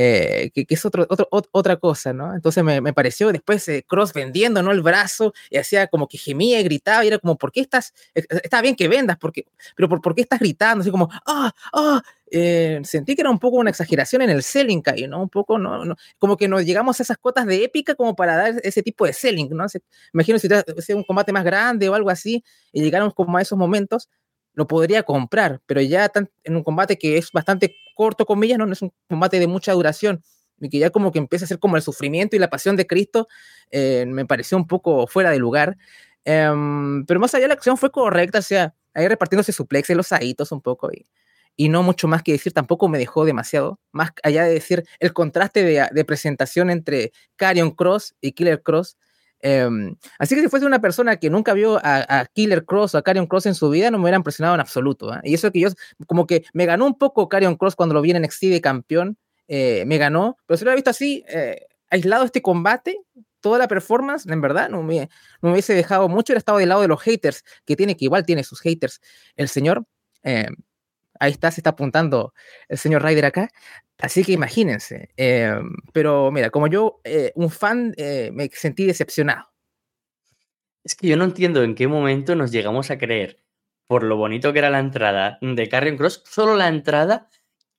eh, 0.00 0.52
que, 0.54 0.64
que, 0.64 0.74
es 0.76 0.86
otro, 0.86 1.08
otro, 1.10 1.28
otra 1.50 1.76
cosa, 1.76 2.12
¿no? 2.12 2.32
Entonces 2.32 2.62
me, 2.62 2.80
me 2.80 2.92
pareció 2.92 3.32
después 3.32 3.66
eh, 3.66 3.84
Cross 3.84 4.12
vendiendo, 4.12 4.62
¿no? 4.62 4.70
El 4.70 4.80
brazo 4.80 5.34
y 5.50 5.56
hacía 5.56 5.88
como 5.88 6.06
que 6.06 6.18
gemía 6.18 6.60
y 6.60 6.62
gritaba 6.62 7.04
y 7.04 7.08
era 7.08 7.18
como, 7.18 7.36
¿por 7.36 7.50
qué 7.50 7.62
estás? 7.62 7.92
Eh, 8.14 8.22
está 8.44 8.62
bien 8.62 8.76
que 8.76 8.86
vendas, 8.86 9.18
porque, 9.18 9.46
pero 9.74 9.88
¿por, 9.88 10.00
¿por 10.00 10.14
qué 10.14 10.20
estás 10.20 10.38
gritando? 10.38 10.82
Así 10.82 10.92
como, 10.92 11.08
¡ah! 11.26 11.52
¡ah! 11.72 12.00
Eh, 12.30 12.80
sentí 12.84 13.14
que 13.14 13.22
era 13.22 13.30
un 13.30 13.38
poco 13.38 13.56
una 13.56 13.70
exageración 13.70 14.22
en 14.22 14.30
el 14.30 14.42
selling, 14.42 14.82
¿no? 15.08 15.22
Un 15.22 15.30
poco, 15.30 15.58
no, 15.58 15.84
no, 15.84 15.96
como 16.18 16.36
que 16.36 16.46
nos 16.46 16.64
llegamos 16.64 17.00
a 17.00 17.02
esas 17.02 17.18
cotas 17.18 17.46
de 17.46 17.64
épica 17.64 17.94
como 17.94 18.14
para 18.14 18.36
dar 18.36 18.54
ese 18.62 18.82
tipo 18.82 19.06
de 19.06 19.12
selling, 19.12 19.48
¿no? 19.50 19.68
Se, 19.68 19.80
imagino 20.12 20.38
si 20.38 20.48
fuese 20.48 20.94
un 20.94 21.04
combate 21.04 21.32
más 21.32 21.44
grande 21.44 21.88
o 21.88 21.94
algo 21.94 22.10
así 22.10 22.44
y 22.72 22.82
llegáramos 22.82 23.14
como 23.14 23.36
a 23.36 23.42
esos 23.42 23.58
momentos, 23.58 24.08
lo 24.58 24.66
podría 24.66 25.04
comprar, 25.04 25.60
pero 25.66 25.80
ya 25.80 26.08
tan, 26.08 26.28
en 26.42 26.56
un 26.56 26.64
combate 26.64 26.98
que 26.98 27.16
es 27.16 27.30
bastante 27.30 27.76
corto, 27.94 28.26
comillas, 28.26 28.58
no, 28.58 28.66
no 28.66 28.72
es 28.72 28.82
un 28.82 28.92
combate 29.08 29.38
de 29.38 29.46
mucha 29.46 29.72
duración, 29.72 30.20
y 30.60 30.68
que 30.68 30.80
ya 30.80 30.90
como 30.90 31.12
que 31.12 31.20
empieza 31.20 31.44
a 31.44 31.48
ser 31.48 31.60
como 31.60 31.76
el 31.76 31.82
sufrimiento 31.82 32.34
y 32.34 32.40
la 32.40 32.50
pasión 32.50 32.74
de 32.74 32.84
Cristo, 32.84 33.28
eh, 33.70 34.04
me 34.04 34.26
pareció 34.26 34.56
un 34.58 34.66
poco 34.66 35.06
fuera 35.06 35.30
de 35.30 35.38
lugar. 35.38 35.76
Eh, 36.24 36.50
pero 37.06 37.20
más 37.20 37.32
allá 37.36 37.46
la 37.46 37.54
acción 37.54 37.76
fue 37.78 37.92
correcta, 37.92 38.40
o 38.40 38.42
sea, 38.42 38.74
ahí 38.94 39.06
repartiéndose 39.06 39.52
suplexes, 39.52 39.96
los 39.96 40.10
aitos 40.10 40.50
un 40.50 40.60
poco, 40.60 40.90
y, 40.90 41.06
y 41.54 41.68
no 41.68 41.84
mucho 41.84 42.08
más 42.08 42.24
que 42.24 42.32
decir, 42.32 42.52
tampoco 42.52 42.88
me 42.88 42.98
dejó 42.98 43.24
demasiado, 43.24 43.78
más 43.92 44.10
allá 44.24 44.42
de 44.42 44.54
decir 44.54 44.82
el 44.98 45.12
contraste 45.12 45.62
de, 45.62 45.86
de 45.88 46.04
presentación 46.04 46.68
entre 46.68 47.12
Carion 47.36 47.70
Cross 47.70 48.16
y 48.20 48.32
Killer 48.32 48.60
Cross, 48.60 48.96
Em, 49.40 49.94
así 50.18 50.34
que 50.34 50.42
si 50.42 50.48
fuese 50.48 50.66
una 50.66 50.80
persona 50.80 51.16
que 51.16 51.30
nunca 51.30 51.54
vio 51.54 51.78
a, 51.82 52.26
Killer 52.32 52.64
Cross 52.64 52.94
o 52.94 52.98
a 52.98 53.02
Carrion 53.02 53.26
Cross 53.26 53.46
en 53.46 53.54
su 53.54 53.70
vida, 53.70 53.90
no 53.90 53.98
me 53.98 54.04
hubiera 54.04 54.16
impresionado 54.16 54.54
en 54.54 54.60
absoluto. 54.60 55.12
¿ah? 55.12 55.20
Y 55.22 55.34
eso 55.34 55.50
que 55.52 55.60
yo, 55.60 55.68
como 56.06 56.26
que 56.26 56.44
me 56.52 56.66
ganó 56.66 56.86
un 56.86 56.98
poco 56.98 57.28
Carrion 57.28 57.56
Cross 57.56 57.76
cuando 57.76 57.94
lo 57.94 58.02
vi 58.02 58.10
en 58.10 58.22
NXT 58.22 58.60
campeón, 58.62 59.16
eh, 59.46 59.84
me 59.86 59.98
ganó, 59.98 60.36
pero 60.46 60.56
si 60.56 60.64
lo 60.64 60.68
hubiera 60.68 60.76
visto 60.76 60.90
así, 60.90 61.24
eh, 61.28 61.66
aislado 61.90 62.24
este 62.24 62.42
combate, 62.42 62.98
toda 63.40 63.58
la 63.58 63.68
performance, 63.68 64.26
en 64.26 64.40
verdad, 64.40 64.68
no 64.68 64.82
me, 64.82 65.08
no 65.40 65.48
me 65.48 65.52
hubiese 65.52 65.74
dejado 65.74 66.08
mucho, 66.08 66.32
hubiera 66.32 66.38
estado 66.38 66.58
del 66.58 66.68
lado 66.68 66.82
de 66.82 66.88
los 66.88 67.00
haters, 67.00 67.44
que 67.64 67.76
tiene, 67.76 67.96
que 67.96 68.04
igual 68.04 68.26
tiene 68.26 68.44
sus 68.44 68.60
haters, 68.60 69.00
el 69.36 69.48
señor. 69.48 69.84
Ahí 71.20 71.32
está, 71.32 71.50
se 71.50 71.60
está 71.60 71.70
apuntando 71.70 72.34
el 72.68 72.78
señor 72.78 73.02
Ryder 73.02 73.26
acá. 73.26 73.50
Así 73.98 74.24
que 74.24 74.32
imagínense. 74.32 75.10
Em, 75.16 75.74
pero 75.92 76.30
mira, 76.30 76.50
como 76.50 76.68
yo, 76.68 77.00
eh, 77.04 77.32
un 77.34 77.50
fan, 77.50 77.94
eh, 77.96 78.30
me 78.32 78.48
sentí 78.52 78.86
decepcionado. 78.86 79.50
Es 80.84 80.94
que 80.94 81.08
yo 81.08 81.16
no 81.16 81.24
entiendo 81.24 81.62
en 81.62 81.74
qué 81.74 81.88
momento 81.88 82.34
nos 82.34 82.50
llegamos 82.52 82.90
a 82.90 82.98
creer, 82.98 83.42
por 83.86 84.04
lo 84.04 84.16
bonito 84.16 84.52
que 84.52 84.60
era 84.60 84.70
la 84.70 84.78
entrada 84.78 85.38
de 85.40 85.68
Carrion 85.68 85.96
Cross, 85.96 86.22
solo 86.26 86.56
la 86.56 86.68
entrada, 86.68 87.28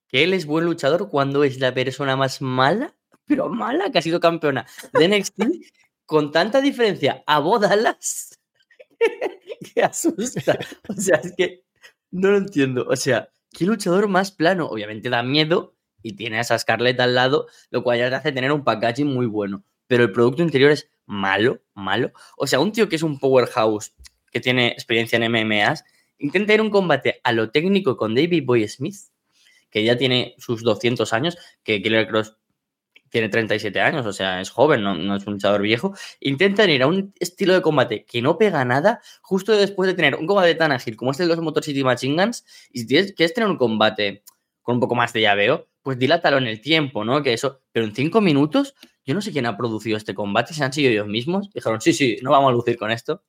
que 0.08 0.24
él 0.24 0.34
es 0.34 0.46
buen 0.46 0.64
luchador 0.64 1.08
cuando 1.08 1.44
es 1.44 1.58
la 1.58 1.72
persona 1.74 2.16
más 2.16 2.42
mala, 2.42 2.94
pero 3.26 3.48
mala, 3.48 3.90
que 3.90 3.98
ha 3.98 4.02
sido 4.02 4.20
campeona 4.20 4.66
de 4.92 5.08
NXT, 5.08 5.42
con 6.04 6.32
tanta 6.32 6.60
diferencia 6.60 7.22
a 7.26 7.38
Bodalas, 7.38 8.38
que 9.74 9.82
asusta. 9.82 10.58
O 10.88 10.94
sea, 10.94 11.16
es 11.22 11.32
que 11.36 11.64
no 12.10 12.30
lo 12.30 12.36
entiendo. 12.36 12.86
O 12.88 12.96
sea, 12.96 13.30
¿qué 13.52 13.64
luchador 13.64 14.08
más 14.08 14.32
plano? 14.32 14.66
Obviamente 14.66 15.10
da 15.10 15.22
miedo, 15.22 15.74
y 16.02 16.14
tiene 16.14 16.38
a 16.38 16.40
esa 16.40 16.58
Scarlett 16.58 16.98
al 17.00 17.14
lado, 17.14 17.46
lo 17.70 17.82
cual 17.82 17.98
ya 17.98 18.08
te 18.08 18.16
hace 18.16 18.32
tener 18.32 18.52
un 18.52 18.64
packaging 18.64 19.06
muy 19.06 19.26
bueno. 19.26 19.64
Pero 19.86 20.04
el 20.04 20.12
producto 20.12 20.42
interior 20.42 20.70
es 20.70 20.90
malo, 21.06 21.60
malo. 21.74 22.12
O 22.36 22.46
sea, 22.46 22.60
un 22.60 22.72
tío 22.72 22.88
que 22.88 22.96
es 22.96 23.02
un 23.02 23.18
powerhouse, 23.18 23.94
que 24.30 24.40
tiene 24.40 24.68
experiencia 24.68 25.18
en 25.18 25.30
MMAs, 25.30 25.84
intenta 26.18 26.54
ir 26.54 26.60
un 26.60 26.70
combate 26.70 27.20
a 27.24 27.32
lo 27.32 27.50
técnico 27.50 27.96
con 27.96 28.14
David 28.14 28.44
Boy 28.44 28.68
Smith, 28.68 28.96
que 29.70 29.84
ya 29.84 29.96
tiene 29.96 30.34
sus 30.38 30.62
200 30.62 31.12
años, 31.12 31.36
que 31.62 31.82
Killer 31.82 32.08
Cross 32.08 32.36
tiene 33.10 33.28
37 33.28 33.80
años, 33.80 34.06
o 34.06 34.12
sea, 34.12 34.40
es 34.40 34.50
joven, 34.50 34.82
no, 34.82 35.16
es 35.16 35.26
un 35.26 35.34
luchador 35.34 35.60
viejo. 35.62 35.94
Intentan 36.20 36.70
ir 36.70 36.82
a 36.82 36.86
un 36.86 37.12
estilo 37.18 37.52
de 37.54 37.60
combate 37.60 38.04
que 38.04 38.22
no 38.22 38.38
pega 38.38 38.64
nada, 38.64 39.00
justo 39.20 39.56
después 39.56 39.88
de 39.88 39.94
tener 39.94 40.14
un 40.14 40.26
combate 40.26 40.54
tan 40.54 40.72
ágil 40.72 40.96
como 40.96 41.10
este 41.10 41.24
de 41.24 41.28
los 41.28 41.40
Motor 41.40 41.64
City 41.64 41.84
Machine 41.84 42.22
Guns, 42.22 42.44
y 42.72 42.80
si 42.80 42.86
quieres 42.86 43.34
tener 43.34 43.50
un 43.50 43.58
combate 43.58 44.22
con 44.62 44.76
un 44.76 44.80
poco 44.80 44.94
más 44.94 45.12
de 45.12 45.22
llaveo, 45.22 45.68
pues 45.82 45.98
dilátalo 45.98 46.38
en 46.38 46.46
el 46.46 46.60
tiempo, 46.60 47.04
¿no? 47.04 47.22
Que 47.22 47.32
eso, 47.32 47.62
pero 47.72 47.86
en 47.86 47.94
cinco 47.94 48.20
minutos, 48.20 48.74
yo 49.04 49.14
no 49.14 49.20
sé 49.20 49.32
quién 49.32 49.46
ha 49.46 49.56
producido 49.56 49.96
este 49.96 50.14
combate, 50.14 50.54
si 50.54 50.62
han 50.62 50.72
sido 50.72 50.90
ellos 50.90 51.06
mismos, 51.06 51.50
dijeron, 51.52 51.80
sí, 51.80 51.92
sí, 51.92 52.18
no 52.22 52.30
vamos 52.30 52.50
a 52.50 52.52
lucir 52.52 52.78
con 52.78 52.90
esto. 52.90 53.24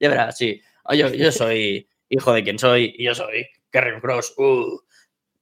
Ya 0.00 0.08
verás, 0.08 0.36
sí, 0.36 0.60
oh, 0.84 0.94
yo, 0.94 1.08
yo 1.08 1.32
soy 1.32 1.88
hijo 2.08 2.32
de 2.32 2.44
quien 2.44 2.58
soy 2.58 2.94
y 2.96 3.04
yo 3.04 3.14
soy 3.14 3.46
Karen 3.70 4.00
Cross. 4.00 4.34
Uh. 4.38 4.85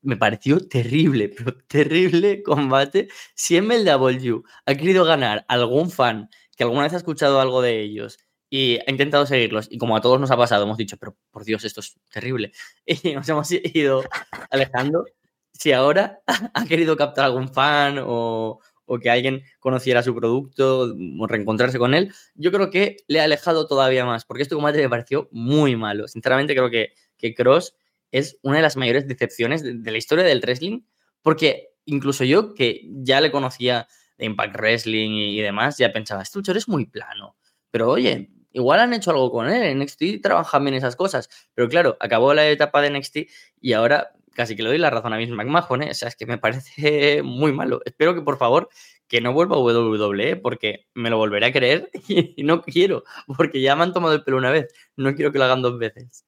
Me 0.04 0.16
pareció 0.16 0.60
terrible, 0.68 1.30
pero 1.30 1.56
terrible 1.66 2.42
combate. 2.42 3.08
Si 3.34 3.60
MLW 3.60 4.42
ha 4.66 4.74
querido 4.74 5.04
ganar 5.04 5.44
algún 5.48 5.90
fan 5.90 6.28
que 6.56 6.64
alguna 6.64 6.84
vez 6.84 6.92
ha 6.92 6.98
escuchado 6.98 7.40
algo 7.40 7.62
de 7.62 7.80
ellos 7.80 8.18
y 8.50 8.78
ha 8.86 8.90
intentado 8.90 9.26
seguirlos, 9.26 9.66
y 9.70 9.78
como 9.78 9.96
a 9.96 10.00
todos 10.00 10.20
nos 10.20 10.30
ha 10.30 10.36
pasado, 10.36 10.64
hemos 10.64 10.76
dicho, 10.76 10.96
pero 10.98 11.16
por 11.30 11.44
Dios, 11.44 11.64
esto 11.64 11.80
es 11.80 11.96
terrible, 12.12 12.52
y 12.86 13.14
nos 13.14 13.28
hemos 13.28 13.50
ido 13.50 14.04
alejando, 14.50 15.06
si 15.52 15.72
ahora 15.72 16.20
ha 16.54 16.64
querido 16.66 16.96
captar 16.96 17.24
algún 17.24 17.48
fan 17.48 17.98
o, 18.00 18.60
que 19.00 19.10
alguien 19.10 19.42
conociera 19.58 20.02
su 20.02 20.14
producto 20.14 20.94
o 21.18 21.26
reencontrarse 21.26 21.78
con 21.78 21.94
él, 21.94 22.12
yo 22.34 22.52
creo 22.52 22.70
que 22.70 22.98
le 23.08 23.20
ha 23.20 23.24
alejado 23.24 23.66
todavía 23.66 24.04
más, 24.04 24.24
porque 24.24 24.42
este 24.42 24.54
combate 24.54 24.78
me 24.78 24.90
pareció 24.90 25.28
muy 25.32 25.74
malo. 25.74 26.06
Sinceramente 26.06 26.54
creo 26.54 26.70
que, 26.70 26.92
que 27.16 27.34
Cross 27.34 27.74
es 28.14 28.38
una 28.42 28.58
de 28.58 28.62
las 28.62 28.76
mayores 28.76 29.08
decepciones 29.08 29.64
de, 29.64 29.90
la 29.90 29.98
historia 29.98 30.24
del 30.24 30.40
wrestling, 30.40 30.82
porque 31.20 31.70
incluso 31.84 32.22
yo, 32.22 32.54
que 32.54 32.82
ya 33.02 33.20
le 33.20 33.32
conocía 33.32 33.88
de 34.16 34.26
Impact 34.26 34.54
Wrestling 34.54 35.10
y, 35.10 35.40
demás, 35.40 35.78
ya 35.78 35.92
pensaba, 35.92 36.22
este 36.22 36.38
luchador 36.38 36.58
es 36.58 36.68
muy 36.68 36.86
plano, 36.86 37.36
pero 37.72 37.90
oye, 37.90 38.30
igual 38.52 38.78
han 38.78 38.94
hecho 38.94 39.10
algo 39.10 39.32
con 39.32 39.48
él, 39.48 39.64
en 39.64 39.80
NXT 39.80 40.22
trabajan 40.22 40.62
bien 40.62 40.76
esas 40.76 40.94
cosas, 40.94 41.28
pero 41.54 41.68
claro, 41.68 41.96
acabó 41.98 42.32
la 42.34 42.48
etapa 42.48 42.80
de 42.82 42.90
NXT 42.96 43.16
y 43.60 43.72
ahora 43.72 44.12
casi 44.32 44.54
que 44.54 44.62
le 44.62 44.68
doy 44.68 44.78
la 44.78 44.90
razón 44.90 45.12
a 45.12 45.16
Vince 45.16 45.34
McMahon, 45.34 45.82
¿eh? 45.82 45.90
o 45.90 45.94
sea, 45.94 46.06
es 46.06 46.14
que 46.14 46.26
me 46.26 46.38
parece 46.38 47.20
muy 47.24 47.52
malo. 47.52 47.80
Espero 47.84 48.14
que 48.14 48.22
por 48.22 48.38
favor 48.38 48.68
que 49.08 49.20
no 49.20 49.32
vuelva 49.32 49.56
a 49.56 49.58
WWE 49.58 50.36
porque 50.36 50.86
me 50.94 51.10
lo 51.10 51.18
volveré 51.18 51.46
a 51.46 51.52
creer 51.52 51.90
y 52.08 52.44
no 52.44 52.62
quiero, 52.62 53.02
porque 53.36 53.60
ya 53.60 53.74
me 53.74 53.82
han 53.82 53.92
tomado 53.92 54.14
el 54.14 54.22
pelo 54.22 54.36
una 54.36 54.52
vez, 54.52 54.72
no 54.96 55.16
quiero 55.16 55.32
que 55.32 55.38
lo 55.38 55.44
hagan 55.46 55.62
dos 55.62 55.78
veces. 55.78 56.24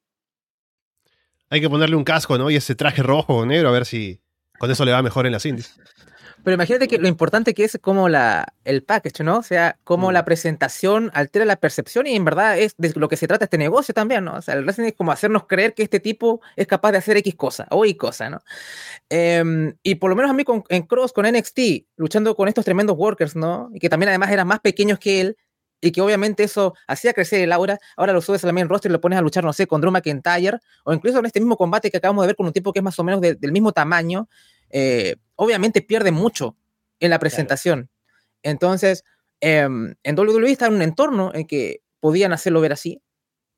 Hay 1.50 1.60
que 1.60 1.70
ponerle 1.70 1.96
un 1.96 2.04
casco, 2.04 2.38
¿no? 2.38 2.50
Y 2.50 2.56
ese 2.56 2.74
traje 2.74 3.02
rojo 3.02 3.36
o 3.36 3.46
negro 3.46 3.68
a 3.68 3.72
ver 3.72 3.86
si 3.86 4.20
con 4.58 4.70
eso 4.70 4.84
le 4.84 4.92
va 4.92 5.02
mejor 5.02 5.26
en 5.26 5.32
las 5.32 5.46
indies. 5.46 5.74
Pero 6.46 6.54
imagínate 6.54 6.86
que 6.86 6.98
lo 6.98 7.08
importante 7.08 7.54
que 7.54 7.64
es 7.64 7.76
como 7.82 8.08
la, 8.08 8.54
el 8.64 8.84
package, 8.84 9.24
¿no? 9.24 9.38
O 9.38 9.42
sea, 9.42 9.80
cómo 9.82 10.12
la 10.12 10.22
mm. 10.22 10.24
presentación 10.26 11.10
altera 11.12 11.44
la 11.44 11.56
percepción 11.56 12.06
y 12.06 12.14
en 12.14 12.24
verdad 12.24 12.56
es 12.56 12.76
de 12.78 12.92
lo 12.94 13.08
que 13.08 13.16
se 13.16 13.26
trata 13.26 13.46
este 13.46 13.58
negocio 13.58 13.92
también, 13.92 14.24
¿no? 14.24 14.34
O 14.34 14.42
sea, 14.42 14.54
el 14.54 14.62
wrestling 14.62 14.86
es 14.86 14.94
como 14.94 15.10
hacernos 15.10 15.48
creer 15.48 15.74
que 15.74 15.82
este 15.82 15.98
tipo 15.98 16.40
es 16.54 16.68
capaz 16.68 16.92
de 16.92 16.98
hacer 16.98 17.16
X 17.16 17.34
cosa 17.34 17.66
o 17.70 17.84
Y 17.84 17.94
cosa, 17.96 18.30
¿no? 18.30 18.42
Em, 19.08 19.74
y 19.82 19.96
por 19.96 20.08
lo 20.08 20.14
menos 20.14 20.30
a 20.30 20.34
mí 20.34 20.44
con, 20.44 20.62
en 20.68 20.84
Cross, 20.84 21.12
con 21.12 21.26
NXT, 21.26 21.58
luchando 21.96 22.36
con 22.36 22.46
estos 22.46 22.64
tremendos 22.64 22.96
workers, 22.96 23.34
¿no? 23.34 23.68
Y 23.74 23.80
que 23.80 23.88
también 23.88 24.10
además 24.10 24.30
eran 24.30 24.46
más 24.46 24.60
pequeños 24.60 25.00
que 25.00 25.20
él, 25.20 25.36
y 25.80 25.92
que 25.92 26.00
obviamente 26.00 26.44
eso 26.44 26.74
hacía 26.86 27.12
crecer 27.12 27.40
el 27.40 27.52
aura. 27.52 27.78
Ahora 27.96 28.12
lo 28.12 28.20
subes 28.20 28.44
al 28.44 28.52
main 28.52 28.68
roster 28.68 28.90
y 28.90 28.92
lo 28.92 29.00
pones 29.00 29.18
a 29.18 29.22
luchar, 29.22 29.44
no 29.44 29.52
sé, 29.52 29.66
con 29.66 29.80
Drew 29.80 29.92
McIntyre, 29.92 30.58
o 30.84 30.92
incluso 30.92 31.18
en 31.18 31.26
este 31.26 31.40
mismo 31.40 31.56
combate 31.56 31.90
que 31.90 31.98
acabamos 31.98 32.22
de 32.22 32.28
ver 32.28 32.36
con 32.36 32.46
un 32.46 32.52
tipo 32.52 32.72
que 32.72 32.80
es 32.80 32.84
más 32.84 32.98
o 32.98 33.04
menos 33.04 33.20
del 33.20 33.52
mismo 33.52 33.72
tamaño, 33.72 34.28
eh, 34.70 35.16
obviamente 35.36 35.82
pierde 35.82 36.10
mucho 36.10 36.56
en 37.00 37.10
la 37.10 37.18
presentación. 37.18 37.90
Entonces, 38.42 39.04
em, 39.40 39.94
en 40.02 40.18
WWE 40.18 40.50
está 40.50 40.66
en 40.66 40.74
un 40.74 40.82
entorno 40.82 41.32
en 41.34 41.46
que 41.46 41.82
podían 42.00 42.32
hacerlo 42.32 42.60
ver 42.60 42.72
así. 42.72 43.02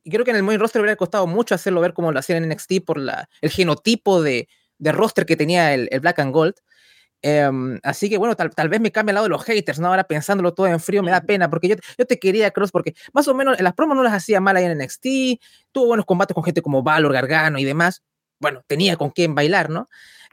Y 0.02 0.11
creo 0.11 0.24
que 0.24 0.31
en 0.31 0.38
el 0.38 0.42
main 0.42 0.59
roster 0.59 0.81
hubiera 0.81 0.96
costado 0.96 1.26
mucho 1.26 1.54
hacerlo 1.54 1.81
ver 1.81 1.92
como 1.92 2.12
lo 2.12 2.18
hacían 2.18 2.42
en 2.42 2.50
NXT 2.50 2.85
por 2.85 2.98
la, 2.98 3.28
el 3.42 3.50
genotipo 3.50 4.22
de, 4.22 4.48
de 4.78 4.92
roster 4.92 5.26
que 5.26 5.37
tenía 5.37 5.74
el, 5.74 5.88
Black 6.00 6.18
and 6.20 6.33
Gold. 6.33 6.54
Em, 7.22 7.81
así 7.83 8.09
que 8.09 8.16
bueno, 8.16 8.37
tal, 8.37 8.50
tal, 8.50 8.68
vez 8.68 8.81
me 8.81 8.92
cambie 8.92 9.11
al 9.11 9.14
lado 9.16 9.24
de 9.24 9.31
los 9.31 9.44
haters, 9.44 9.81
¿no? 9.81 9.88
Ahora 9.88 10.04
pensándolo 10.04 10.54
todo 10.54 10.68
en 10.68 10.78
frío 10.78 11.02
me 11.02 11.11
da 11.11 11.20
pena, 11.20 11.50
porque 11.50 11.68
yo, 11.68 11.76
yo 11.96 12.07
te 12.07 12.18
quería, 12.18 12.50
Cross, 12.50 12.70
porque 12.70 12.94
más 13.12 13.26
o 13.28 13.35
menos 13.35 13.59
en 13.59 13.64
las 13.64 13.74
promos 13.74 13.96
no 13.96 14.02
las 14.02 14.12
hacía 14.12 14.40
mal 14.40 14.57
ahí 14.57 14.64
en 14.64 14.78
NXT, 14.78 15.07
tuvo 15.72 15.87
buenos 15.87 16.07
combates 16.07 16.35
con 16.35 16.44
gente 16.44 16.62
como 16.62 16.83
Valor, 16.83 17.12
Gargano 17.12 17.59
y 17.59 17.64
demás. 17.64 18.02
Bueno, 18.40 18.62
tenía 18.66 18.96
con 18.96 19.11
quién 19.11 19.35
bailar, 19.35 19.68
¿no? 19.68 19.88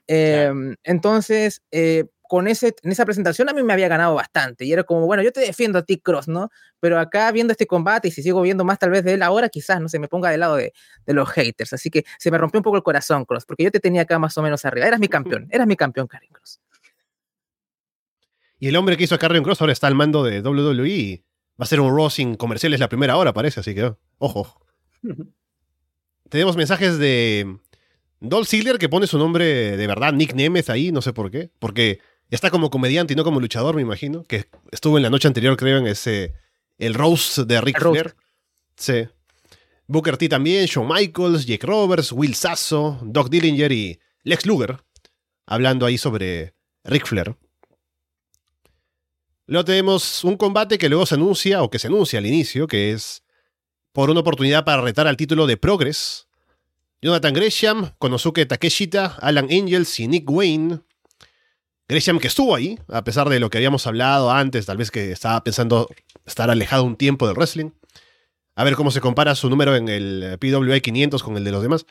Em, 0.08 0.76
entonces, 0.84 1.64
eh, 1.72 2.06
con 2.28 2.48
ese, 2.48 2.76
en 2.82 2.92
esa 2.92 3.06
presentación 3.06 3.50
a 3.50 3.54
mí 3.54 3.64
me 3.64 3.74
había 3.74 3.88
ganado 3.88 4.16
bastante 4.16 4.66
y 4.66 4.74
era 4.74 4.84
como, 4.84 5.06
bueno, 5.06 5.24
yo 5.24 5.32
te 5.32 5.42
defiendo 5.42 5.80
a 5.80 5.84
ti, 5.84 6.00
Cross, 6.00 6.28
¿no? 6.28 6.50
Pero 6.80 7.00
acá 7.00 7.32
viendo 7.32 7.52
este 7.52 7.68
combate 7.68 8.08
y 8.08 8.12
si 8.12 8.24
sigo 8.24 8.42
viendo 8.42 8.64
más 8.64 8.80
tal 8.80 8.90
vez 8.90 9.04
de 9.04 9.14
él 9.14 9.24
ahora, 9.24 9.50
quizás, 9.50 9.80
no 9.82 9.90
se 9.90 10.00
me 10.00 10.08
ponga 10.08 10.30
del 10.30 10.40
lado 10.40 10.56
de, 10.56 10.74
los 11.08 11.30
haters. 11.30 11.74
Así 11.74 11.90
que 11.90 12.04
se 12.18 12.32
me 12.32 12.38
rompió 12.38 12.60
un 12.60 12.64
poco 12.64 12.78
el 12.78 12.84
corazón, 12.84 13.26
Cross, 13.26 13.46
porque 13.46 13.64
yo 13.64 13.72
te 13.72 13.80
tenía 13.80 14.04
acá 14.04 14.20
más 14.20 14.38
o 14.38 14.42
menos 14.42 14.66
arriba. 14.66 14.88
Eras 14.88 15.00
mi 15.00 15.08
campeón, 15.10 15.48
eras 15.52 15.68
mi 15.68 15.76
campeón, 15.76 16.08
Karen 16.08 16.30
Cross. 16.32 16.60
Y 18.66 18.70
el 18.70 18.78
hombre 18.78 18.98
que 18.98 19.04
hizo 19.04 19.14
a 19.14 19.20
Karen 19.20 19.44
Cross 19.44 19.62
ahora 19.62 19.74
está 19.74 19.86
al 19.86 19.94
mando 19.94 20.24
de 20.24 20.42
WWE. 20.42 21.24
Va 21.52 21.66
a 21.66 21.66
ser 21.68 21.80
un 21.82 21.96
Raw 21.96 22.10
sin 22.10 22.34
comerciales 22.34 22.80
la 22.80 22.90
primera 22.90 23.16
hora, 23.16 23.32
parece, 23.32 23.60
así 23.60 23.76
que, 23.76 23.94
ojo. 24.18 24.60
Tenemos 26.30 26.58
mensajes 26.58 26.98
de 26.98 27.60
Dolph 28.20 28.48
Ziggler 28.48 28.80
que 28.80 28.90
pone 28.90 29.06
su 29.06 29.20
nombre 29.20 29.78
de 29.78 29.86
verdad, 29.86 30.14
Nick 30.14 30.34
Nemeth 30.34 30.72
ahí, 30.72 30.92
no 30.92 31.04
sé 31.04 31.14
por 31.14 31.30
qué. 31.30 31.52
Porque 31.60 32.00
está 32.32 32.50
como 32.50 32.72
comediante 32.72 33.14
y 33.14 33.16
no 33.16 33.24
como 33.24 33.40
luchador, 33.40 33.76
me 33.76 33.84
imagino. 33.84 34.24
Que 34.24 34.46
estuvo 34.72 34.98
en 34.98 35.04
la 35.04 35.12
noche 35.12 35.28
anterior, 35.28 35.56
creo, 35.58 35.78
en 35.78 35.86
ese. 35.86 36.34
El 36.80 36.96
Rose 36.96 37.46
de 37.46 37.62
Rick 37.62 37.80
Flair. 37.80 38.16
Sí. 38.78 39.08
Booker 39.86 40.18
T 40.18 40.28
también, 40.28 40.66
Shawn 40.66 40.88
Michaels, 40.92 41.46
Jake 41.46 41.68
Roberts, 41.68 42.12
Will 42.12 42.34
Sasso, 42.34 42.98
Doc 43.04 43.30
Dillinger 43.30 43.72
y 43.72 44.00
Lex 44.24 44.48
Luger. 44.48 44.80
Hablando 45.46 45.86
ahí 45.86 46.00
sobre 46.00 46.56
Rick 46.84 47.06
Flair. 47.06 47.36
Luego 49.48 49.66
tenemos 49.66 50.24
un 50.24 50.38
combate 50.38 50.78
que 50.78 50.90
luego 50.90 51.06
se 51.06 51.16
anuncia, 51.16 51.62
o 51.62 51.70
que 51.70 51.80
se 51.80 51.88
anuncia 51.88 52.20
al 52.20 52.26
inicio, 52.26 52.68
que 52.68 52.92
es 52.92 53.24
por 53.92 54.10
una 54.10 54.22
oportunidad 54.22 54.66
para 54.66 54.82
retar 54.82 55.08
al 55.08 55.18
título 55.18 55.48
de 55.48 55.58
Progress 55.58 56.28
Jonathan 57.06 57.34
Gresham, 57.34 57.92
Konosuke 58.00 58.48
Takeshita, 58.48 59.18
Alan 59.22 59.48
Angels 59.52 60.00
y 60.00 60.08
Nick 60.08 60.28
Wayne. 60.28 60.80
Gresham 61.88 62.18
que 62.18 62.28
estuvo 62.28 62.56
ahí, 62.56 62.80
a 62.88 63.04
pesar 63.04 63.30
de 63.30 63.40
lo 63.40 63.52
que 63.52 63.60
habíamos 63.60 63.86
hablado 63.86 64.32
antes, 64.32 64.66
tal 64.66 64.78
vez 64.78 64.90
que 64.90 65.12
estaba 65.12 65.44
pensando 65.44 65.88
estar 66.26 66.50
alejado 66.50 66.84
un 66.84 66.96
tiempo 66.96 67.28
del 67.28 67.36
wrestling. 67.36 67.70
A 68.56 68.64
ver 68.64 68.76
cómo 68.76 68.90
se 68.90 69.02
compara 69.02 69.36
su 69.36 69.52
número 69.52 69.76
en 69.76 69.88
el 69.88 70.40
PWI 70.40 70.82
500 70.82 71.22
con 71.22 71.38
el 71.38 71.44
de 71.44 71.52
los 71.52 71.62
demás. 71.62 71.86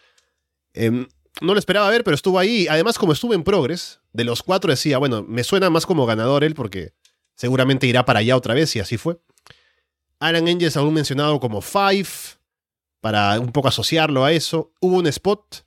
Em, 0.72 1.06
no 1.40 1.52
lo 1.52 1.60
esperaba 1.60 1.88
ver, 1.90 2.02
pero 2.02 2.16
estuvo 2.16 2.40
ahí. 2.40 2.66
Además, 2.68 2.98
como 2.98 3.12
estuvo 3.12 3.34
en 3.34 3.44
Progress, 3.44 4.00
de 4.12 4.24
los 4.24 4.42
cuatro 4.42 4.72
decía, 4.72 4.98
bueno, 4.98 5.22
me 5.22 5.44
suena 5.44 5.70
más 5.70 5.86
como 5.86 6.06
ganador 6.06 6.42
él 6.42 6.54
porque 6.54 6.92
seguramente 7.34 7.86
irá 7.86 8.04
para 8.04 8.20
allá 8.20 8.36
otra 8.36 8.54
vez 8.54 8.74
y 8.76 8.80
así 8.80 8.96
fue. 8.96 9.18
Alan 10.18 10.48
Angels 10.48 10.76
aún 10.76 10.94
mencionado 10.94 11.40
como 11.40 11.60
Five, 11.60 12.08
para 13.00 13.38
un 13.38 13.52
poco 13.52 13.68
asociarlo 13.68 14.24
a 14.24 14.32
eso. 14.32 14.72
Hubo 14.80 14.96
un 14.96 15.06
spot 15.06 15.66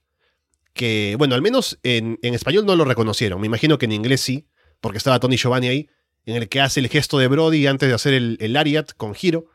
que, 0.73 1.15
bueno, 1.19 1.35
al 1.35 1.43
menos 1.43 1.77
en, 1.83 2.17
español 2.23 2.65
no 2.65 2.75
lo 2.75 2.83
reconocieron. 2.83 3.39
Me 3.39 3.45
imagino 3.45 3.77
que 3.77 3.85
en 3.85 3.91
inglés 3.91 4.21
sí, 4.21 4.47
porque 4.81 4.97
estaba 4.97 5.19
Tony 5.19 5.37
Giovanni 5.37 5.67
ahí, 5.67 5.89
en 6.25 6.35
el 6.35 6.49
que 6.49 6.61
hace 6.61 6.79
el 6.79 6.87
gesto 6.87 7.19
de 7.19 7.27
Brody 7.27 7.67
antes 7.67 7.89
de 7.89 7.93
hacer 7.93 8.15
el, 8.15 8.37
el 8.39 8.85
con 8.97 9.13
giro. 9.13 9.45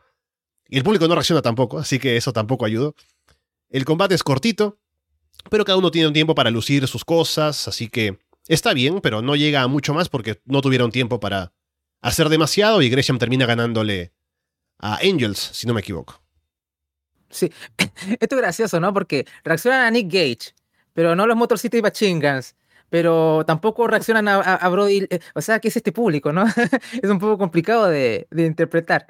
Y 0.69 0.77
el 0.77 0.83
público 0.83 1.09
no 1.09 1.15
reacciona 1.15 1.41
tampoco, 1.41 1.77
así 1.77 1.99
que 1.99 2.15
eso 2.15 2.31
tampoco 2.31 2.63
ayudó. 2.63 2.95
El 3.69 3.83
combate 3.83 4.15
es 4.15 4.23
cortito, 4.23 4.79
pero 5.49 5.65
cada 5.65 5.77
uno 5.77 5.91
tiene 5.91 6.07
un 6.07 6.13
tiempo 6.13 6.35
para 6.35 6.51
lucir 6.51 6.87
sus 6.87 7.03
cosas, 7.03 7.67
así 7.67 7.89
que 7.89 8.17
está 8.47 8.73
bien, 8.73 9.01
pero 9.01 9.21
no 9.21 9.35
llega 9.35 9.61
a 9.61 9.67
mucho 9.67 9.93
más 9.93 10.07
porque 10.07 10.41
no 10.45 10.61
tuvieron 10.61 10.89
tiempo 10.89 11.19
para 11.19 11.51
hacer 12.03 12.29
demasiado 12.29 12.81
y 12.81 12.89
Gresham 12.89 13.17
termina 13.17 13.47
ganándole 13.47 14.13
a 14.79 14.97
Angels, 14.97 15.39
si 15.53 15.65
no 15.65 15.73
me 15.73 15.79
equivoco. 15.79 16.21
Sí, 17.29 17.51
esto 18.19 18.35
es 18.35 18.41
gracioso, 18.41 18.79
¿no? 18.79 18.93
Porque 18.93 19.25
reaccionan 19.43 19.85
a 19.85 19.91
Nick 19.91 20.11
Gage, 20.11 20.53
pero 20.93 21.15
no 21.15 21.25
los 21.25 21.35
Motor 21.35 21.57
City 21.57 21.81
Machine 21.81 22.41
pero 22.89 23.43
tampoco 23.47 23.87
reaccionan 23.87 24.27
a, 24.27 24.69
Brody. 24.69 25.07
Eh, 25.09 25.19
o 25.33 25.41
sea, 25.41 25.57
¿qué 25.59 25.69
es 25.69 25.77
este 25.77 25.91
público, 25.91 26.31
no? 26.31 26.45
es 27.01 27.09
un 27.09 27.17
poco 27.17 27.39
complicado 27.39 27.87
de, 27.87 28.27
interpretar. 28.37 29.07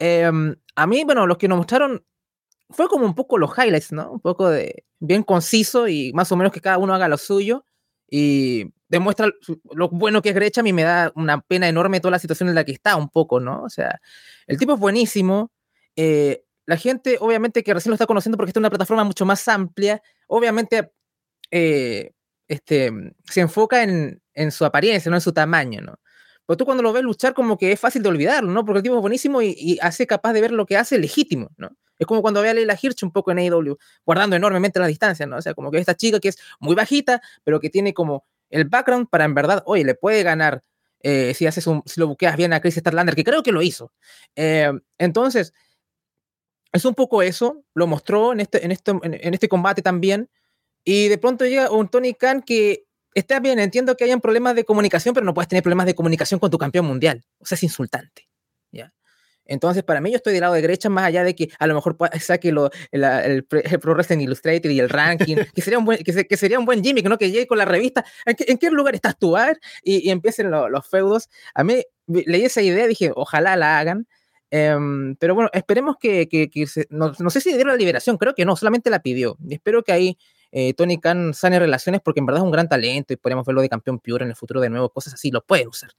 Em, 0.00 0.56
a 0.74 0.86
mí, 0.88 1.04
bueno, 1.04 1.28
los 1.28 1.38
que 1.38 1.46
nos 1.46 1.58
mostraron 1.58 2.04
fue 2.70 2.88
como 2.88 3.04
un 3.04 3.14
poco 3.14 3.38
los 3.38 3.56
highlights, 3.56 3.92
¿no? 3.92 4.10
Un 4.10 4.20
poco 4.20 4.48
de 4.48 4.84
bien 4.98 5.22
conciso 5.22 5.86
y 5.86 6.12
más 6.12 6.32
o 6.32 6.36
menos 6.36 6.52
que 6.52 6.60
cada 6.60 6.78
uno 6.78 6.92
haga 6.92 7.06
lo 7.06 7.18
suyo 7.18 7.64
y 8.10 8.72
demuestra 8.88 9.30
lo 9.72 9.88
bueno 9.88 10.20
que 10.20 10.30
es 10.30 10.34
Grecham 10.34 10.66
y 10.66 10.72
me 10.72 10.82
da 10.82 11.12
una 11.14 11.40
pena 11.40 11.68
enorme 11.68 12.00
toda 12.00 12.10
la 12.10 12.18
situación 12.18 12.48
en 12.48 12.56
la 12.56 12.64
que 12.64 12.72
está 12.72 12.96
un 12.96 13.08
poco, 13.08 13.38
¿no? 13.38 13.62
O 13.62 13.70
sea, 13.70 14.00
el 14.48 14.58
tipo 14.58 14.74
es 14.74 14.80
buenísimo. 14.80 15.52
Eh, 15.94 16.42
la 16.66 16.76
gente, 16.76 17.16
obviamente, 17.20 17.62
que 17.62 17.72
recién 17.72 17.90
lo 17.90 17.94
está 17.94 18.06
conociendo 18.06 18.36
porque 18.36 18.50
está 18.50 18.58
en 18.58 18.62
una 18.62 18.70
plataforma 18.70 19.04
mucho 19.04 19.24
más 19.24 19.46
amplia, 19.46 20.02
obviamente 20.26 20.90
eh, 21.52 22.12
este, 22.48 22.92
se 23.24 23.40
enfoca 23.40 23.82
en, 23.84 24.20
su 24.50 24.64
apariencia, 24.64 25.08
no 25.08 25.16
en 25.16 25.20
su 25.20 25.32
tamaño, 25.32 25.80
¿no? 25.82 26.00
Pero 26.46 26.56
tú 26.56 26.64
cuando 26.64 26.82
lo 26.82 26.92
ves 26.92 27.04
luchar 27.04 27.32
como 27.32 27.56
que 27.56 27.70
es 27.70 27.78
fácil 27.78 28.02
de 28.02 28.08
olvidarlo, 28.08 28.50
¿no? 28.50 28.64
Porque 28.64 28.78
el 28.78 28.82
tipo 28.82 28.96
es 28.96 29.00
buenísimo 29.00 29.40
y, 29.40 29.54
y 29.56 29.78
hace 29.80 30.06
capaz 30.06 30.32
de 30.32 30.40
ver 30.40 30.50
lo 30.50 30.66
que 30.66 30.76
hace 30.76 30.98
legítimo, 30.98 31.50
¿no? 31.56 31.76
Es 32.00 32.06
como 32.06 32.22
cuando 32.22 32.40
ve 32.40 32.48
a 32.48 32.54
Leila 32.54 32.78
Hirsch 32.80 33.04
un 33.04 33.12
poco 33.12 33.30
en 33.30 33.38
AEW, 33.38 33.76
guardando 34.06 34.34
enormemente 34.34 34.80
la 34.80 34.86
distancia, 34.86 35.26
¿no? 35.26 35.36
O 35.36 35.42
sea, 35.42 35.52
como 35.52 35.70
que 35.70 35.78
esta 35.78 35.94
chica 35.94 36.18
que 36.18 36.28
es 36.28 36.38
muy 36.58 36.74
bajita, 36.74 37.20
pero 37.44 37.60
que 37.60 37.68
tiene 37.68 37.92
como 37.92 38.24
el 38.48 38.64
background 38.64 39.08
para 39.10 39.26
en 39.26 39.34
verdad, 39.34 39.62
oye, 39.66 39.84
le 39.84 39.94
puede 39.94 40.22
ganar 40.22 40.64
eh, 41.02 41.34
si 41.34 41.46
haces 41.46 41.66
un, 41.66 41.82
si 41.84 42.00
lo 42.00 42.08
buqueas 42.08 42.38
bien 42.38 42.54
a 42.54 42.60
Chris 42.60 42.76
Starlander, 42.76 43.14
que 43.14 43.22
creo 43.22 43.42
que 43.42 43.52
lo 43.52 43.60
hizo. 43.60 43.92
Eh, 44.34 44.72
entonces, 44.96 45.52
es 46.72 46.84
un 46.86 46.94
poco 46.94 47.20
eso, 47.20 47.62
lo 47.74 47.86
mostró 47.86 48.32
en 48.32 48.40
este, 48.40 48.64
en, 48.64 48.72
este, 48.72 48.92
en, 49.02 49.34
este 49.34 49.48
combate 49.50 49.82
también, 49.82 50.30
y 50.82 51.08
de 51.08 51.18
pronto 51.18 51.44
llega 51.44 51.70
un 51.70 51.88
Tony 51.88 52.14
Khan 52.14 52.40
que 52.40 52.86
está 53.14 53.40
bien, 53.40 53.58
entiendo 53.58 53.94
que 53.94 54.04
hayan 54.04 54.22
problemas 54.22 54.54
de 54.54 54.64
comunicación, 54.64 55.12
pero 55.14 55.26
no 55.26 55.34
puedes 55.34 55.48
tener 55.48 55.62
problemas 55.62 55.84
de 55.84 55.94
comunicación 55.94 56.40
con 56.40 56.50
tu 56.50 56.56
campeón 56.56 56.86
mundial. 56.86 57.22
O 57.40 57.44
sea, 57.44 57.56
es 57.56 57.62
insultante. 57.62 58.29
Entonces, 59.50 59.82
para 59.82 60.00
mí, 60.00 60.10
yo 60.10 60.16
estoy 60.16 60.32
del 60.32 60.42
lado 60.42 60.54
de 60.54 60.62
derecha, 60.62 60.88
más 60.88 61.04
allá 61.04 61.24
de 61.24 61.34
que 61.34 61.50
a 61.58 61.66
lo 61.66 61.74
mejor 61.74 61.96
saque 62.20 62.52
lo, 62.52 62.70
el, 62.92 63.44
Pro 63.44 63.94
Wrestling 63.94 64.20
Illustrated 64.20 64.70
y 64.70 64.78
el 64.78 64.88
ranking, 64.88 65.36
que 65.54 65.60
sería 65.60 65.78
un 65.78 65.84
buen, 65.84 65.98
que, 65.98 66.36
sería 66.36 66.58
un 66.58 66.64
buen 66.64 66.84
gimmick, 66.84 67.08
¿no? 67.08 67.18
Que 67.18 67.32
llegue 67.32 67.48
con 67.48 67.58
la 67.58 67.64
revista. 67.64 68.04
¿En 68.24 68.58
qué, 68.58 68.70
lugar 68.70 68.94
estás 68.94 69.18
tú? 69.18 69.36
A 69.36 69.46
ver, 69.46 69.60
y, 69.82 70.08
empiecen 70.08 70.52
los 70.52 70.86
feudos. 70.86 71.28
A 71.52 71.64
mí 71.64 71.82
leí 72.06 72.44
esa 72.44 72.62
idea, 72.62 72.86
dije, 72.86 73.10
ojalá 73.12 73.56
la 73.56 73.80
hagan. 73.80 74.06
Em, 74.52 75.16
pero 75.16 75.34
bueno, 75.34 75.50
esperemos 75.52 75.96
que, 75.98 76.28
que, 76.28 76.48
no, 76.90 77.12
no, 77.18 77.30
sé 77.30 77.40
si 77.40 77.50
dieron 77.52 77.72
la 77.72 77.76
liberación, 77.76 78.18
creo 78.18 78.34
que 78.36 78.44
no, 78.44 78.54
solamente 78.54 78.88
la 78.88 79.00
pidió. 79.00 79.36
Y 79.48 79.54
espero 79.54 79.82
que 79.82 79.90
ahí 79.90 80.18
eh, 80.52 80.74
Tony 80.74 80.98
Khan 80.98 81.32
sane 81.34 81.58
relaciones 81.58 82.00
porque 82.04 82.20
en 82.20 82.26
verdad 82.26 82.40
es 82.40 82.44
un 82.44 82.50
gran 82.50 82.68
talento 82.68 83.12
y 83.12 83.16
podríamos 83.16 83.46
verlo 83.46 83.62
de 83.62 83.68
campeón 83.68 83.98
pure 84.00 84.24
en 84.24 84.30
el 84.30 84.36
futuro 84.36 84.60
de 84.60 84.70
nuevo, 84.70 84.90
cosas 84.90 85.14
así, 85.14 85.30
lo 85.30 85.44
pueden 85.44 85.68
usar. 85.68 85.90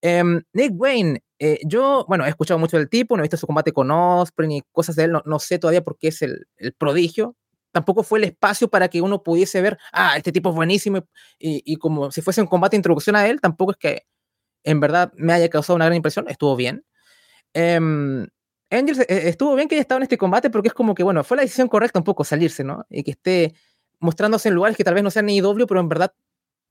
Em, 0.00 0.42
Nick 0.52 0.72
Wayne, 0.74 1.22
eh, 1.38 1.58
yo, 1.64 2.04
bueno, 2.08 2.24
he 2.24 2.28
escuchado 2.28 2.58
mucho 2.58 2.76
del 2.76 2.88
tipo, 2.88 3.16
no 3.16 3.22
he 3.22 3.24
visto 3.24 3.36
su 3.36 3.46
combate 3.46 3.72
con 3.72 3.90
Osprey 3.90 4.48
ni 4.48 4.62
cosas 4.72 4.96
de 4.96 5.04
él, 5.04 5.12
no, 5.24 5.38
sé 5.38 5.58
todavía 5.58 5.82
por 5.82 5.98
qué 5.98 6.08
es 6.08 6.22
el, 6.22 6.46
prodigio. 6.78 7.36
Tampoco 7.72 8.02
fue 8.02 8.18
el 8.18 8.24
espacio 8.24 8.68
para 8.68 8.88
que 8.88 9.00
uno 9.00 9.22
pudiese 9.22 9.60
ver, 9.60 9.78
ah, 9.92 10.16
este 10.16 10.32
tipo 10.32 10.50
es 10.50 10.56
buenísimo, 10.56 11.06
y, 11.38 11.76
como 11.76 12.10
si 12.10 12.20
fuese 12.20 12.40
un 12.40 12.48
combate 12.48 12.76
de 12.76 12.78
introducción 12.78 13.16
a 13.16 13.26
él, 13.28 13.40
tampoco 13.40 13.72
es 13.72 13.76
que 13.76 14.06
en 14.64 14.80
verdad 14.80 15.12
me 15.16 15.32
haya 15.32 15.48
causado 15.48 15.76
una 15.76 15.86
gran 15.86 15.96
impresión, 15.96 16.28
estuvo 16.28 16.56
bien. 16.56 16.84
Um, 17.54 18.26
Angels 18.70 19.00
eh, 19.00 19.28
estuvo 19.28 19.54
bien 19.56 19.68
que 19.68 19.74
haya 19.74 19.82
estado 19.82 19.98
en 19.98 20.04
este 20.04 20.18
combate 20.18 20.50
porque 20.50 20.68
es 20.68 20.74
como 20.74 20.94
que, 20.94 21.02
bueno, 21.02 21.24
fue 21.24 21.36
la 21.36 21.42
decisión 21.42 21.68
correcta 21.68 21.98
un 21.98 22.04
poco 22.04 22.24
salirse, 22.24 22.62
¿no? 22.64 22.86
Y 22.88 23.02
que 23.02 23.12
esté 23.12 23.54
mostrándose 24.00 24.48
en 24.48 24.54
lugares 24.54 24.76
que 24.76 24.84
tal 24.84 24.94
vez 24.94 25.02
no 25.02 25.10
sean 25.10 25.28
IW, 25.28 25.66
pero 25.66 25.80
en 25.80 25.88
verdad 25.88 26.12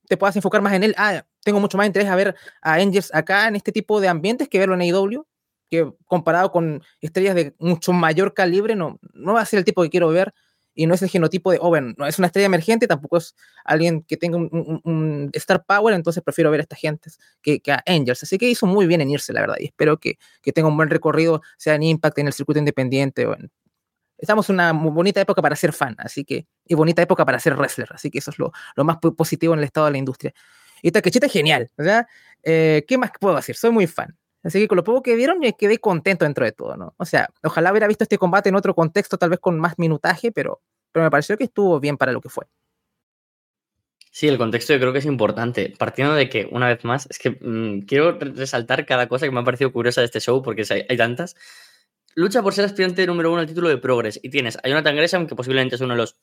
te 0.08 0.16
puedas 0.16 0.36
enfocar 0.36 0.60
más 0.60 0.74
en 0.74 0.82
él. 0.82 0.94
Ah, 0.98 1.24
tengo 1.44 1.60
mucho 1.60 1.78
más 1.78 1.86
interés 1.86 2.08
a 2.08 2.16
ver 2.16 2.34
a 2.60 2.74
Angels 2.74 3.10
acá 3.14 3.48
en 3.48 3.56
este 3.56 3.72
tipo 3.72 4.00
de 4.00 4.08
ambientes 4.08 4.48
que 4.48 4.58
verlo 4.58 4.74
en 4.74 4.82
AEW, 4.82 5.24
que 5.70 5.90
comparado 6.06 6.50
con 6.50 6.82
estrellas 7.00 7.34
de 7.34 7.54
mucho 7.58 7.92
mayor 7.92 8.34
calibre, 8.34 8.74
no, 8.74 8.98
no 9.14 9.34
va 9.34 9.40
a 9.40 9.46
ser 9.46 9.58
el 9.58 9.64
tipo 9.64 9.82
que 9.82 9.90
quiero 9.90 10.08
ver 10.08 10.34
y 10.74 10.86
no 10.86 10.94
es 10.94 11.02
el 11.02 11.08
genotipo 11.08 11.52
de, 11.52 11.58
oh, 11.60 11.68
bueno, 11.68 11.94
no 11.96 12.06
es 12.06 12.18
una 12.18 12.26
estrella 12.26 12.46
emergente, 12.46 12.86
tampoco 12.86 13.18
es 13.18 13.34
alguien 13.64 14.02
que 14.02 14.16
tenga 14.16 14.36
un, 14.38 15.30
star 15.34 15.64
power, 15.64 15.94
entonces 15.94 16.22
prefiero 16.22 16.50
ver 16.50 16.60
a 16.60 16.62
esta 16.62 16.76
gente 16.76 17.10
que, 17.42 17.60
que, 17.60 17.72
a 17.72 17.82
Angels. 17.86 18.22
Así 18.22 18.38
que 18.38 18.48
hizo 18.48 18.66
muy 18.66 18.86
bien 18.86 19.00
en 19.00 19.10
irse, 19.10 19.32
la 19.32 19.42
verdad, 19.42 19.56
y 19.58 19.66
espero 19.66 19.98
que, 19.98 20.18
que 20.42 20.52
tenga 20.52 20.68
un 20.68 20.76
buen 20.76 20.88
recorrido, 20.88 21.42
sea 21.56 21.74
en 21.74 21.82
Impact, 21.82 22.18
en 22.18 22.28
el 22.28 22.32
circuito 22.32 22.58
independiente 22.58 23.26
o 23.26 23.34
en 23.34 23.50
estamos 24.20 24.48
en 24.50 24.54
una 24.54 24.72
bonita 24.72 25.20
época 25.20 25.42
para 25.42 25.56
ser 25.56 25.72
fan, 25.72 25.96
así 25.98 26.24
que, 26.24 26.46
y 26.66 26.74
bonita 26.74 27.02
época 27.02 27.24
para 27.24 27.40
ser 27.40 27.56
wrestler, 27.56 27.88
así 27.92 28.10
que 28.10 28.18
eso 28.18 28.30
es 28.30 28.38
lo, 28.38 28.52
lo 28.76 28.84
más 28.84 28.98
positivo 29.16 29.54
en 29.54 29.60
el 29.60 29.64
estado 29.64 29.86
de 29.86 29.92
la 29.92 29.98
industria. 29.98 30.32
Y 30.82 30.90
Takechita 30.90 31.26
es 31.26 31.32
genial, 31.32 31.70
¿verdad? 31.76 32.06
Eh, 32.42 32.84
¿Qué 32.86 32.98
más 32.98 33.10
puedo 33.18 33.36
decir? 33.36 33.56
Soy 33.56 33.70
muy 33.70 33.86
fan. 33.86 34.16
Así 34.42 34.58
que 34.58 34.68
con 34.68 34.76
lo 34.76 34.84
poco 34.84 35.02
que 35.02 35.14
vieron 35.16 35.38
me 35.38 35.52
quedé 35.52 35.78
contento 35.78 36.24
dentro 36.24 36.44
de 36.44 36.52
todo, 36.52 36.76
¿no? 36.76 36.94
O 36.96 37.04
sea, 37.04 37.28
ojalá 37.42 37.70
hubiera 37.72 37.86
visto 37.86 38.04
este 38.04 38.16
combate 38.16 38.48
en 38.48 38.54
otro 38.54 38.74
contexto, 38.74 39.18
tal 39.18 39.30
vez 39.30 39.38
con 39.38 39.58
más 39.58 39.78
minutaje, 39.78 40.32
pero, 40.32 40.62
pero 40.92 41.04
me 41.04 41.10
pareció 41.10 41.36
que 41.36 41.44
estuvo 41.44 41.78
bien 41.78 41.98
para 41.98 42.12
lo 42.12 42.22
que 42.22 42.30
fue. 42.30 42.46
Sí, 44.10 44.26
el 44.26 44.38
contexto 44.38 44.72
yo 44.72 44.80
creo 44.80 44.92
que 44.92 44.98
es 45.00 45.04
importante. 45.04 45.74
Partiendo 45.78 46.14
de 46.14 46.28
que, 46.28 46.48
una 46.50 46.68
vez 46.68 46.84
más, 46.84 47.06
es 47.10 47.18
que 47.18 47.30
mm, 47.30 47.82
quiero 47.82 48.18
resaltar 48.18 48.86
cada 48.86 49.08
cosa 49.08 49.26
que 49.26 49.30
me 49.30 49.40
ha 49.40 49.44
parecido 49.44 49.72
curiosa 49.72 50.00
de 50.00 50.06
este 50.06 50.20
show, 50.20 50.42
porque 50.42 50.64
hay, 50.70 50.84
hay 50.88 50.96
tantas 50.96 51.36
lucha 52.14 52.42
por 52.42 52.54
ser 52.54 52.64
aspirante 52.64 53.06
número 53.06 53.30
uno 53.30 53.40
al 53.40 53.46
título 53.46 53.68
de 53.68 53.78
Progress. 53.78 54.20
Y 54.22 54.30
tienes 54.30 54.58
a 54.62 54.68
Jonathan 54.68 54.96
Gresham, 54.96 55.26
que 55.26 55.34
posiblemente 55.34 55.76
es 55.76 55.80
uno 55.80 55.94
de 55.94 55.98
los 55.98 56.16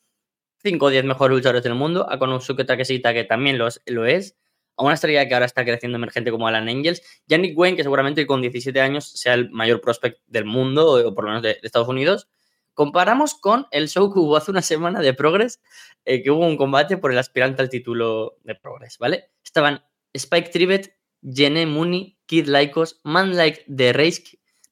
5 0.63 0.85
o 0.85 0.89
10 0.89 1.05
mejores 1.05 1.35
luchadores 1.35 1.63
del 1.63 1.75
mundo, 1.75 2.09
a 2.09 2.17
Konosuke 2.17 2.65
Takeshita, 2.65 3.13
que 3.13 3.23
también 3.23 3.57
lo 3.57 4.05
es, 4.05 4.35
a 4.77 4.83
una 4.83 4.93
estrella 4.93 5.27
que 5.27 5.33
ahora 5.33 5.45
está 5.45 5.65
creciendo 5.65 5.97
emergente 5.97 6.31
como 6.31 6.47
Alan 6.47 6.69
Angels, 6.69 7.01
Yannick 7.27 7.57
Wayne, 7.57 7.77
que 7.77 7.83
seguramente 7.83 8.25
con 8.27 8.41
17 8.41 8.79
años 8.79 9.09
sea 9.09 9.33
el 9.33 9.49
mayor 9.49 9.81
prospect 9.81 10.19
del 10.27 10.45
mundo, 10.45 11.07
o 11.07 11.15
por 11.15 11.25
lo 11.25 11.31
menos 11.31 11.43
de, 11.43 11.57
Estados 11.63 11.87
Unidos. 11.87 12.27
Comparamos 12.73 13.33
con 13.33 13.65
el 13.71 13.89
show 13.89 14.13
que 14.13 14.19
hubo 14.19 14.37
hace 14.37 14.51
una 14.51 14.61
semana 14.61 15.01
de 15.01 15.13
Progress, 15.13 15.61
eh, 16.05 16.21
que 16.21 16.29
hubo 16.29 16.45
un 16.45 16.57
combate 16.57 16.97
por 16.97 17.11
el 17.11 17.17
aspirante 17.17 17.61
al 17.61 17.69
título 17.69 18.37
de 18.43 18.53
Progress, 18.53 18.99
¿vale? 18.99 19.31
Estaban 19.43 19.83
Spike 20.13 20.49
Trivet, 20.49 20.95
Jenny 21.23 21.65
Mooney, 21.65 22.17
Kid 22.27 22.47
Lycos, 22.47 22.99
Man 23.03 23.35
Like 23.35 23.65
The 23.75 23.93
Race, 23.93 24.21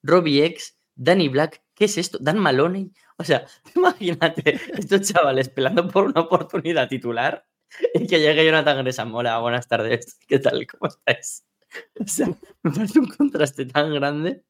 Robbie 0.03 0.45
X, 0.45 0.74
Danny 0.95 1.27
Black, 1.29 1.61
¿qué 1.75 1.85
es 1.85 1.97
esto? 1.97 2.17
Dan 2.19 2.39
Maloney. 2.39 2.91
O 3.17 3.23
sea, 3.23 3.45
imagínate 3.75 4.59
estos 4.77 5.01
chavales 5.01 5.49
pelando 5.49 5.87
por 5.87 6.05
una 6.05 6.21
oportunidad 6.21 6.87
titular 6.87 7.45
y 7.93 8.07
que 8.07 8.19
llegue 8.19 8.45
Jonathan 8.45 8.83
Gresham. 8.83 9.13
Hola, 9.13 9.39
buenas 9.39 9.67
tardes. 9.67 10.17
¿Qué 10.27 10.39
tal? 10.39 10.65
¿Cómo 10.67 10.87
estáis? 10.87 11.45
O 11.99 12.07
sea, 12.07 12.27
me 12.63 12.71
parece 12.71 12.99
un 12.99 13.07
contraste 13.07 13.65
tan 13.65 13.93
grande. 13.93 14.43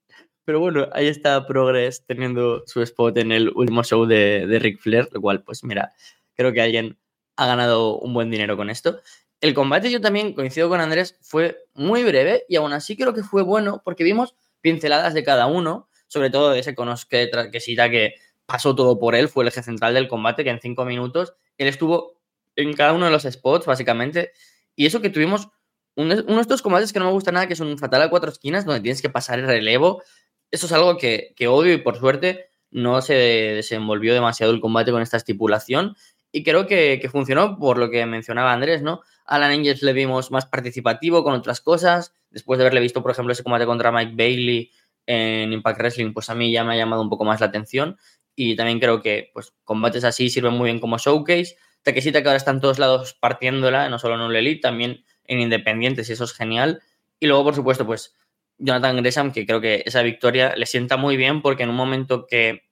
Pero 0.46 0.60
bueno, 0.60 0.88
ahí 0.94 1.08
está 1.08 1.48
Progress 1.48 2.06
teniendo 2.06 2.64
su 2.68 2.82
spot 2.84 3.18
en 3.18 3.32
el 3.32 3.50
último 3.50 3.84
show 3.84 4.06
de, 4.06 4.46
de 4.46 4.60
Ric 4.60 4.80
Flair, 4.80 5.10
lo 5.12 5.20
cual, 5.20 5.42
pues 5.42 5.64
mira, 5.64 5.92
creo 6.36 6.54
que 6.54 6.62
alguien 6.62 7.00
ha 7.36 7.48
ganado 7.48 7.98
un 7.98 8.14
buen 8.14 8.30
dinero 8.30 8.56
con 8.56 8.70
esto. 8.70 9.02
El 9.42 9.56
combate, 9.56 9.90
yo 9.90 10.00
también 10.02 10.34
coincido 10.34 10.70
con 10.70 10.80
Andrés, 10.80 11.18
fue 11.22 11.58
muy 11.74 12.04
breve 12.04 12.46
y 12.48 12.58
aún 12.58 12.74
así 12.74 12.96
creo 12.96 13.16
que 13.16 13.24
fue 13.24 13.42
bueno 13.42 13.82
porque 13.84 14.04
vimos 14.04 14.36
pinceladas 14.62 15.16
de 15.16 15.24
cada 15.24 15.48
uno 15.48 15.88
sobre 16.08 16.30
todo 16.30 16.52
de 16.52 16.60
ese 16.60 16.76
Konosuke 16.76 17.30
que 17.52 17.60
que 17.92 18.14
pasó 18.46 18.76
todo 18.76 19.00
por 19.00 19.16
él, 19.16 19.28
fue 19.28 19.44
el 19.44 19.48
eje 19.50 19.64
central 19.64 19.94
del 19.94 20.08
combate, 20.08 20.44
que 20.44 20.50
en 20.50 20.60
cinco 20.60 20.86
minutos 20.86 21.34
él 21.58 21.68
estuvo 21.68 22.20
en 22.56 22.74
cada 22.74 22.94
uno 22.94 23.06
de 23.06 23.12
los 23.12 23.24
spots, 23.24 23.66
básicamente, 23.66 24.32
y 24.76 24.86
eso 24.86 25.02
que 25.02 25.10
tuvimos 25.10 25.50
uno 25.96 26.16
de 26.16 26.42
estos 26.42 26.62
combates 26.62 26.92
que 26.92 27.00
no 27.00 27.06
me 27.06 27.12
gusta 27.12 27.32
nada, 27.32 27.48
que 27.48 27.54
es 27.54 27.60
un 27.60 27.78
fatal 27.78 28.02
a 28.02 28.10
cuatro 28.10 28.30
esquinas, 28.30 28.66
donde 28.66 28.82
tienes 28.82 29.02
que 29.02 29.10
pasar 29.10 29.40
el 29.40 29.48
relevo, 29.48 30.04
eso 30.52 30.66
es 30.66 30.72
algo 30.72 30.98
que, 30.98 31.34
odio 31.48 31.74
y 31.74 31.78
por 31.78 31.98
suerte 31.98 32.50
no 32.70 33.02
se 33.02 33.14
desenvolvió 33.14 34.14
demasiado 34.14 34.52
el 34.52 34.60
combate 34.60 34.92
con 34.92 35.02
esta 35.02 35.18
estipulación, 35.18 35.96
y 36.32 36.44
creo 36.44 36.68
que, 36.68 37.00
que 37.02 37.10
funcionó 37.10 37.58
por 37.58 37.78
lo 37.78 37.90
que 37.90 38.06
mencionaba 38.06 38.52
Andrés, 38.52 38.82
¿no? 38.82 39.02
Alan 39.26 39.52
Angels 39.52 39.82
le 39.82 39.94
vimos 39.94 40.32
más 40.32 40.46
participativo 40.46 41.24
con 41.24 41.34
otras 41.34 41.62
cosas, 41.62 42.14
después 42.30 42.58
de 42.58 42.66
haberle 42.66 42.82
visto, 42.82 43.02
por 43.02 43.12
ejemplo, 43.12 43.32
ese 43.32 43.44
combate 43.44 43.66
contra 43.66 43.92
Mike 43.92 44.14
Bailey, 44.16 44.72
en 45.08 45.54
Impact 45.54 45.80
Wrestling, 45.80 46.14
pues 46.14 46.30
a 46.30 46.36
mí 46.36 46.52
ya 46.52 46.64
me 46.64 46.74
ha 46.74 46.78
llamado 46.78 47.02
un 47.02 47.10
poco 47.10 47.26
más 47.26 47.40
la 47.40 47.48
atención. 47.48 47.98
Y 48.36 48.56
también 48.56 48.80
creo 48.80 49.02
que 49.02 49.32
pues, 49.34 49.54
combates 49.64 50.04
así 50.04 50.30
sirven 50.30 50.54
muy 50.54 50.66
bien 50.66 50.80
como 50.80 50.98
showcase. 50.98 51.56
Takeshita 51.84 52.22
que 52.22 52.28
ahora 52.28 52.38
está 52.38 52.52
en 52.52 52.62
todos 52.62 52.80
lados 52.80 53.14
partiéndola, 53.14 53.90
no 53.90 54.00
solo 54.00 54.16
en 54.16 54.22
un 54.22 54.36
Elite, 54.36 54.62
también 54.62 55.06
en 55.26 55.40
Independientes, 55.40 56.10
y 56.10 56.14
eso 56.14 56.24
es 56.24 56.34
genial. 56.34 56.82
Y 57.20 57.28
luego, 57.28 57.44
por 57.44 57.56
supuesto, 57.56 57.86
pues 57.86 58.16
Jonathan 58.58 58.98
Gresham, 58.98 59.32
que 59.32 59.46
creo 59.46 59.62
que 59.62 59.84
esa 59.86 60.02
victoria 60.02 60.56
le 60.56 60.66
sienta 60.66 60.98
muy 60.98 61.18
bien 61.18 61.42
porque 61.42 61.64
en 61.64 61.70
un 61.70 61.76
momento 61.76 62.26
que 62.28 62.64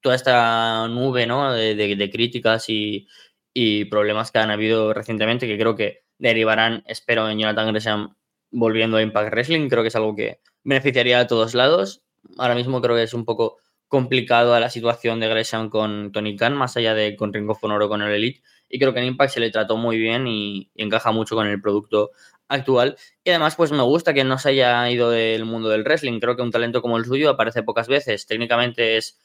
toda 0.00 0.14
esta 0.14 0.88
nube 0.88 1.26
¿no? 1.26 1.52
de, 1.52 2.10
críticas 2.12 2.68
y, 2.68 3.08
y, 3.52 3.86
problemas 3.86 4.30
que 4.30 4.38
han 4.38 4.50
habido 4.50 4.94
recientemente, 4.94 5.46
que 5.46 5.58
creo 5.58 5.74
que 5.74 6.04
derivarán, 6.18 6.84
espero, 6.86 7.28
en 7.28 7.38
Jonathan 7.38 7.72
Gresham 7.72 8.14
volviendo 8.50 8.96
a 8.96 9.02
Impact 9.02 9.32
Wrestling, 9.32 9.68
creo 9.68 9.82
que 9.82 9.88
es 9.88 9.96
algo 9.96 10.14
que 10.14 10.40
beneficiaría 10.66 11.20
a 11.20 11.26
todos 11.26 11.54
lados. 11.54 12.02
Ahora 12.36 12.54
mismo 12.54 12.82
creo 12.82 12.96
que 12.96 13.04
es 13.04 13.14
un 13.14 13.24
poco 13.24 13.58
complicado 13.88 14.52
a 14.52 14.60
la 14.60 14.68
situación 14.68 15.20
de 15.20 15.28
Gresham 15.28 15.70
con 15.70 16.10
Tony 16.12 16.36
Khan, 16.36 16.54
más 16.54 16.76
allá 16.76 16.92
de 16.92 17.16
con 17.16 17.32
Ring 17.32 17.48
of 17.48 17.62
Honor 17.62 17.82
o 17.84 17.88
con 17.88 18.02
el 18.02 18.12
Elite. 18.12 18.42
Y 18.68 18.80
creo 18.80 18.92
que 18.92 18.98
en 18.98 19.06
Impact 19.06 19.34
se 19.34 19.40
le 19.40 19.50
trató 19.50 19.76
muy 19.76 19.96
bien 19.96 20.26
y, 20.26 20.70
encaja 20.74 21.12
mucho 21.12 21.36
con 21.36 21.46
el 21.46 21.60
producto 21.60 22.10
actual. 22.48 22.96
Y 23.22 23.30
además, 23.30 23.54
pues 23.54 23.70
me 23.70 23.82
gusta 23.82 24.12
que 24.12 24.24
no 24.24 24.38
se 24.38 24.50
haya 24.50 24.90
ido 24.90 25.10
del 25.10 25.44
mundo 25.44 25.68
del 25.68 25.84
wrestling. 25.84 26.18
Creo 26.18 26.34
que 26.34 26.42
un 26.42 26.50
talento 26.50 26.82
como 26.82 26.96
el 26.96 27.04
suyo 27.04 27.30
aparece 27.30 27.62
pocas 27.62 27.86
veces. 27.86 28.26
Técnicamente 28.26 28.96
es 28.96 29.20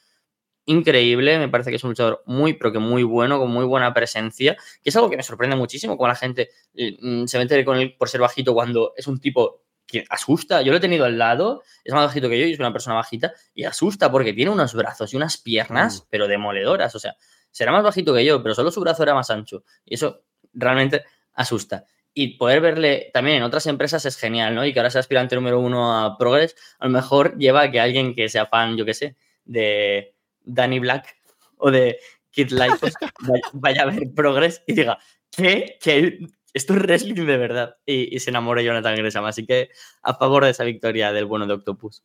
increíble, 0.64 1.40
me 1.40 1.48
parece 1.48 1.70
que 1.70 1.76
es 1.76 1.82
un 1.82 1.90
luchador 1.90 2.22
muy, 2.24 2.52
pero 2.52 2.70
que 2.70 2.78
muy 2.78 3.02
bueno, 3.02 3.40
con 3.40 3.50
muy 3.50 3.64
buena 3.64 3.92
presencia, 3.92 4.56
que 4.80 4.90
es 4.90 4.96
algo 4.96 5.10
que 5.10 5.16
me 5.16 5.24
sorprende 5.24 5.56
muchísimo, 5.56 5.96
como 5.96 6.06
la 6.06 6.14
gente 6.14 6.50
mm, 6.74 7.24
se 7.26 7.38
mete 7.38 7.64
con 7.64 7.78
él 7.78 7.96
por 7.98 8.08
ser 8.08 8.20
bajito 8.20 8.54
cuando 8.54 8.92
es 8.96 9.08
un 9.08 9.18
tipo 9.18 9.61
que 9.92 10.04
asusta. 10.08 10.62
Yo 10.62 10.72
lo 10.72 10.78
he 10.78 10.80
tenido 10.80 11.04
al 11.04 11.18
lado, 11.18 11.62
es 11.84 11.92
más 11.92 12.06
bajito 12.06 12.30
que 12.30 12.40
yo 12.40 12.46
y 12.46 12.52
es 12.52 12.58
una 12.58 12.72
persona 12.72 12.96
bajita, 12.96 13.34
y 13.54 13.64
asusta 13.64 14.10
porque 14.10 14.32
tiene 14.32 14.50
unos 14.50 14.74
brazos 14.74 15.12
y 15.12 15.16
unas 15.16 15.36
piernas, 15.36 16.00
mm. 16.00 16.06
pero 16.08 16.26
demoledoras. 16.26 16.94
O 16.94 16.98
sea, 16.98 17.14
será 17.50 17.70
más 17.72 17.84
bajito 17.84 18.14
que 18.14 18.24
yo, 18.24 18.42
pero 18.42 18.54
solo 18.54 18.70
su 18.70 18.80
brazo 18.80 19.02
era 19.02 19.14
más 19.14 19.30
ancho. 19.30 19.64
Y 19.84 19.94
eso 19.94 20.22
realmente 20.54 21.04
asusta. 21.34 21.84
Y 22.14 22.38
poder 22.38 22.62
verle 22.62 23.10
también 23.12 23.36
en 23.36 23.42
otras 23.42 23.66
empresas 23.66 24.04
es 24.06 24.16
genial, 24.16 24.54
¿no? 24.54 24.64
Y 24.64 24.72
que 24.72 24.80
ahora 24.80 24.90
sea 24.90 25.00
aspirante 25.00 25.34
número 25.34 25.60
uno 25.60 25.98
a 25.98 26.16
Progress, 26.16 26.56
a 26.78 26.86
lo 26.86 26.92
mejor 26.92 27.36
lleva 27.36 27.62
a 27.62 27.70
que 27.70 27.80
alguien 27.80 28.14
que 28.14 28.28
sea 28.28 28.46
fan, 28.46 28.76
yo 28.76 28.84
qué 28.84 28.94
sé, 28.94 29.16
de 29.44 30.14
Danny 30.42 30.78
Black 30.78 31.16
o 31.58 31.70
de 31.70 31.98
Kid 32.30 32.50
Lycos 32.50 32.94
vaya, 33.52 33.82
a 33.82 33.86
ver 33.86 34.12
Progress 34.14 34.62
y 34.66 34.72
diga, 34.72 34.98
¿qué? 35.30 35.78
¿Qué? 35.80 36.18
Esto 36.54 36.74
es 36.74 36.80
wrestling 36.80 37.14
de 37.14 37.36
verdad. 37.36 37.76
Y, 37.86 38.18
se 38.20 38.30
enamora 38.30 38.62
Jonathan 38.62 38.96
Gresham. 38.96 39.24
Así 39.24 39.46
que 39.46 39.70
a 40.02 40.14
favor 40.14 40.44
de 40.44 40.50
esa 40.50 40.64
victoria 40.64 41.12
del 41.12 41.26
bueno 41.26 41.46
de 41.46 41.54
Octopus. 41.54 42.02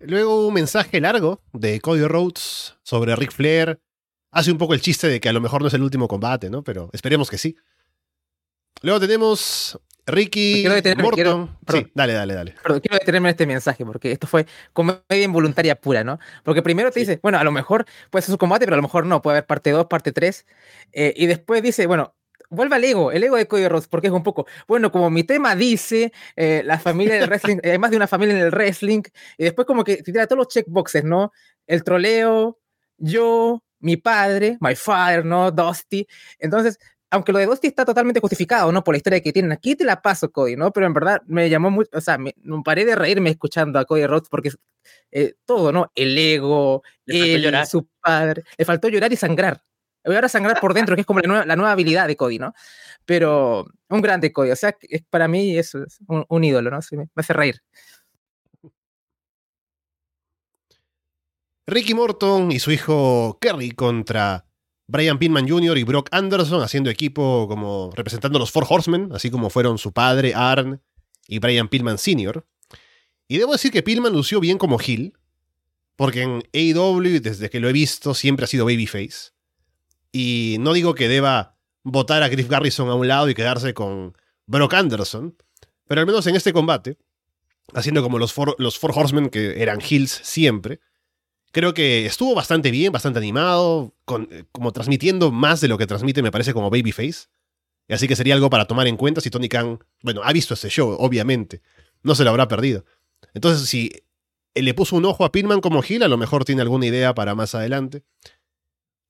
Luego 0.00 0.46
un 0.46 0.54
mensaje 0.54 1.00
largo 1.00 1.42
de 1.52 1.80
Cody 1.80 2.06
Rhodes 2.06 2.76
sobre 2.82 3.16
Ric 3.16 3.32
Flair. 3.32 3.80
Hace 4.30 4.52
un 4.52 4.58
poco 4.58 4.74
el 4.74 4.80
chiste 4.80 5.08
de 5.08 5.20
que 5.20 5.28
a 5.28 5.32
lo 5.32 5.40
mejor 5.40 5.62
no 5.62 5.68
es 5.68 5.74
el 5.74 5.82
último 5.82 6.06
combate, 6.06 6.50
¿no? 6.50 6.62
Pero 6.62 6.90
esperemos 6.92 7.30
que 7.30 7.38
sí. 7.38 7.56
Luego 8.82 9.00
tenemos 9.00 9.80
Ricky 10.08 10.64
Morton. 10.96 11.56
sí, 11.68 11.86
dale, 11.94 12.14
dale, 12.14 12.34
dale. 12.34 12.54
Perdón, 12.62 12.80
quiero 12.80 12.98
detenerme 12.98 13.28
en 13.28 13.32
este 13.32 13.46
mensaje 13.46 13.84
porque 13.84 14.10
esto 14.10 14.26
fue 14.26 14.46
comedia 14.72 15.22
involuntaria 15.22 15.78
pura, 15.80 16.02
¿no? 16.02 16.18
Porque 16.44 16.62
primero 16.62 16.90
te 16.90 17.00
dice, 17.00 17.20
bueno, 17.22 17.38
a 17.38 17.44
lo 17.44 17.52
mejor 17.52 17.84
puede 18.10 18.22
ser 18.22 18.32
su 18.32 18.38
combate, 18.38 18.64
pero 18.64 18.74
a 18.74 18.78
lo 18.78 18.82
mejor 18.82 19.06
no, 19.06 19.22
puede 19.22 19.38
haber 19.38 19.46
parte 19.46 19.70
2, 19.70 19.86
parte 19.86 20.12
3. 20.12 20.46
Eh, 20.92 21.14
y 21.16 21.26
después 21.26 21.62
dice, 21.62 21.86
bueno, 21.86 22.14
vuelve 22.50 22.76
al 22.76 22.84
ego, 22.84 23.12
el 23.12 23.22
ego 23.22 23.36
de 23.36 23.46
Cody 23.46 23.68
Rhodes, 23.68 23.88
porque 23.88 24.06
es 24.06 24.12
un 24.12 24.22
poco, 24.22 24.46
bueno, 24.66 24.90
como 24.90 25.10
mi 25.10 25.24
tema 25.24 25.54
dice, 25.54 26.12
eh, 26.36 26.62
la 26.64 26.78
familia 26.78 27.16
del 27.16 27.28
wrestling, 27.28 27.58
hay 27.64 27.78
más 27.78 27.90
de 27.90 27.96
una 27.96 28.06
familia 28.06 28.34
en 28.36 28.42
el 28.42 28.50
wrestling, 28.50 29.02
y 29.36 29.44
después 29.44 29.66
como 29.66 29.84
que 29.84 30.02
tira 30.02 30.26
todos 30.26 30.38
los 30.38 30.48
checkboxes, 30.48 31.04
¿no? 31.04 31.32
El 31.66 31.84
troleo, 31.84 32.58
yo, 32.96 33.62
mi 33.80 33.96
padre, 33.96 34.56
my 34.60 34.74
father, 34.74 35.24
¿no? 35.24 35.50
Dusty. 35.50 36.06
Entonces, 36.38 36.78
aunque 37.10 37.32
lo 37.32 37.38
de 37.38 37.46
Dusty 37.46 37.68
está 37.68 37.84
totalmente 37.84 38.20
justificado, 38.20 38.70
¿no? 38.70 38.84
Por 38.84 38.94
la 38.94 38.98
historia 38.98 39.20
que 39.20 39.32
tienen. 39.32 39.52
Aquí 39.52 39.74
te 39.74 39.84
la 39.84 40.02
paso, 40.02 40.30
Cody, 40.30 40.56
¿no? 40.56 40.72
Pero 40.72 40.86
en 40.86 40.94
verdad 40.94 41.22
me 41.26 41.48
llamó 41.48 41.70
mucho, 41.70 41.90
o 41.92 42.00
sea, 42.00 42.18
me, 42.18 42.34
paré 42.64 42.84
de 42.84 42.94
reírme 42.96 43.30
escuchando 43.30 43.78
a 43.78 43.84
Cody 43.84 44.06
Rhodes 44.06 44.28
porque 44.28 44.50
eh, 45.10 45.34
todo, 45.44 45.72
¿no? 45.72 45.90
El 45.94 46.16
ego, 46.18 46.82
él, 47.06 47.54
su 47.66 47.88
padre. 48.00 48.44
Le 48.56 48.64
faltó 48.64 48.88
llorar 48.88 49.12
y 49.12 49.16
sangrar. 49.16 49.62
Voy 50.04 50.14
ahora 50.14 50.26
a 50.26 50.30
sangrar 50.30 50.60
por 50.60 50.74
dentro, 50.74 50.94
que 50.94 51.02
es 51.02 51.06
como 51.06 51.20
la 51.20 51.56
nueva, 51.56 51.72
habilidad 51.72 52.06
de 52.06 52.16
Cody, 52.16 52.38
¿no? 52.38 52.54
Pero 53.04 53.66
un 53.88 54.00
grande 54.02 54.32
Cody, 54.32 54.50
o 54.50 54.56
sea, 54.56 54.76
es, 54.82 55.02
para 55.08 55.28
mí 55.28 55.56
es, 55.58 55.72
un, 56.06 56.44
ídolo, 56.44 56.70
¿no? 56.70 56.78
me 56.92 57.06
hace 57.16 57.32
reír. 57.32 57.62
Ricky 61.66 61.92
Morton 61.92 62.50
y 62.50 62.60
su 62.60 62.70
hijo 62.70 63.36
Kerry 63.42 63.72
contra 63.72 64.47
Brian 64.88 65.18
Pillman 65.18 65.46
Jr. 65.46 65.76
y 65.76 65.84
Brock 65.84 66.08
Anderson 66.12 66.62
haciendo 66.62 66.88
equipo 66.88 67.46
como 67.46 67.92
representando 67.94 68.38
los 68.38 68.50
Four 68.50 68.66
Horsemen, 68.68 69.10
así 69.12 69.30
como 69.30 69.50
fueron 69.50 69.76
su 69.76 69.92
padre, 69.92 70.34
Arn, 70.34 70.80
y 71.28 71.38
Brian 71.38 71.68
Pillman 71.68 71.98
Sr. 71.98 72.46
Y 73.28 73.36
debo 73.36 73.52
decir 73.52 73.70
que 73.70 73.82
Pillman 73.82 74.14
lució 74.14 74.40
bien 74.40 74.56
como 74.56 74.78
Hill, 74.84 75.12
porque 75.94 76.22
en 76.22 76.42
AEW, 76.54 77.20
desde 77.20 77.50
que 77.50 77.60
lo 77.60 77.68
he 77.68 77.72
visto, 77.72 78.14
siempre 78.14 78.44
ha 78.44 78.48
sido 78.48 78.64
babyface. 78.64 79.32
Y 80.10 80.56
no 80.60 80.72
digo 80.72 80.94
que 80.94 81.08
deba 81.08 81.58
votar 81.82 82.22
a 82.22 82.28
Griff 82.28 82.48
Garrison 82.48 82.88
a 82.88 82.94
un 82.94 83.08
lado 83.08 83.28
y 83.28 83.34
quedarse 83.34 83.74
con 83.74 84.16
Brock 84.46 84.72
Anderson, 84.72 85.36
pero 85.86 86.00
al 86.00 86.06
menos 86.06 86.26
en 86.26 86.34
este 86.34 86.54
combate, 86.54 86.96
haciendo 87.74 88.02
como 88.02 88.18
los 88.18 88.34
los 88.56 88.78
four 88.78 88.92
Horsemen 88.94 89.28
que 89.28 89.60
eran 89.60 89.80
Hills 89.86 90.18
siempre, 90.22 90.80
Creo 91.52 91.74
que 91.74 92.06
estuvo 92.06 92.34
bastante 92.34 92.70
bien, 92.70 92.92
bastante 92.92 93.18
animado, 93.18 93.94
eh, 94.30 94.44
como 94.52 94.72
transmitiendo 94.72 95.32
más 95.32 95.60
de 95.60 95.68
lo 95.68 95.78
que 95.78 95.86
transmite, 95.86 96.22
me 96.22 96.30
parece, 96.30 96.52
como 96.52 96.70
Babyface. 96.70 97.28
Así 97.88 98.06
que 98.06 98.16
sería 98.16 98.34
algo 98.34 98.50
para 98.50 98.66
tomar 98.66 98.86
en 98.86 98.96
cuenta 98.96 99.20
si 99.20 99.30
Tony 99.30 99.48
Khan, 99.48 99.78
bueno, 100.02 100.20
ha 100.22 100.32
visto 100.32 100.54
ese 100.54 100.68
show, 100.68 100.96
obviamente. 100.98 101.62
No 102.02 102.14
se 102.14 102.24
lo 102.24 102.30
habrá 102.30 102.46
perdido. 102.48 102.84
Entonces, 103.32 103.68
si 103.68 103.90
le 104.54 104.74
puso 104.74 104.96
un 104.96 105.06
ojo 105.06 105.24
a 105.24 105.32
Pinman 105.32 105.60
como 105.60 105.82
Gil, 105.82 106.02
a 106.02 106.08
lo 106.08 106.18
mejor 106.18 106.44
tiene 106.44 106.62
alguna 106.62 106.86
idea 106.86 107.14
para 107.14 107.34
más 107.34 107.54
adelante. 107.54 108.02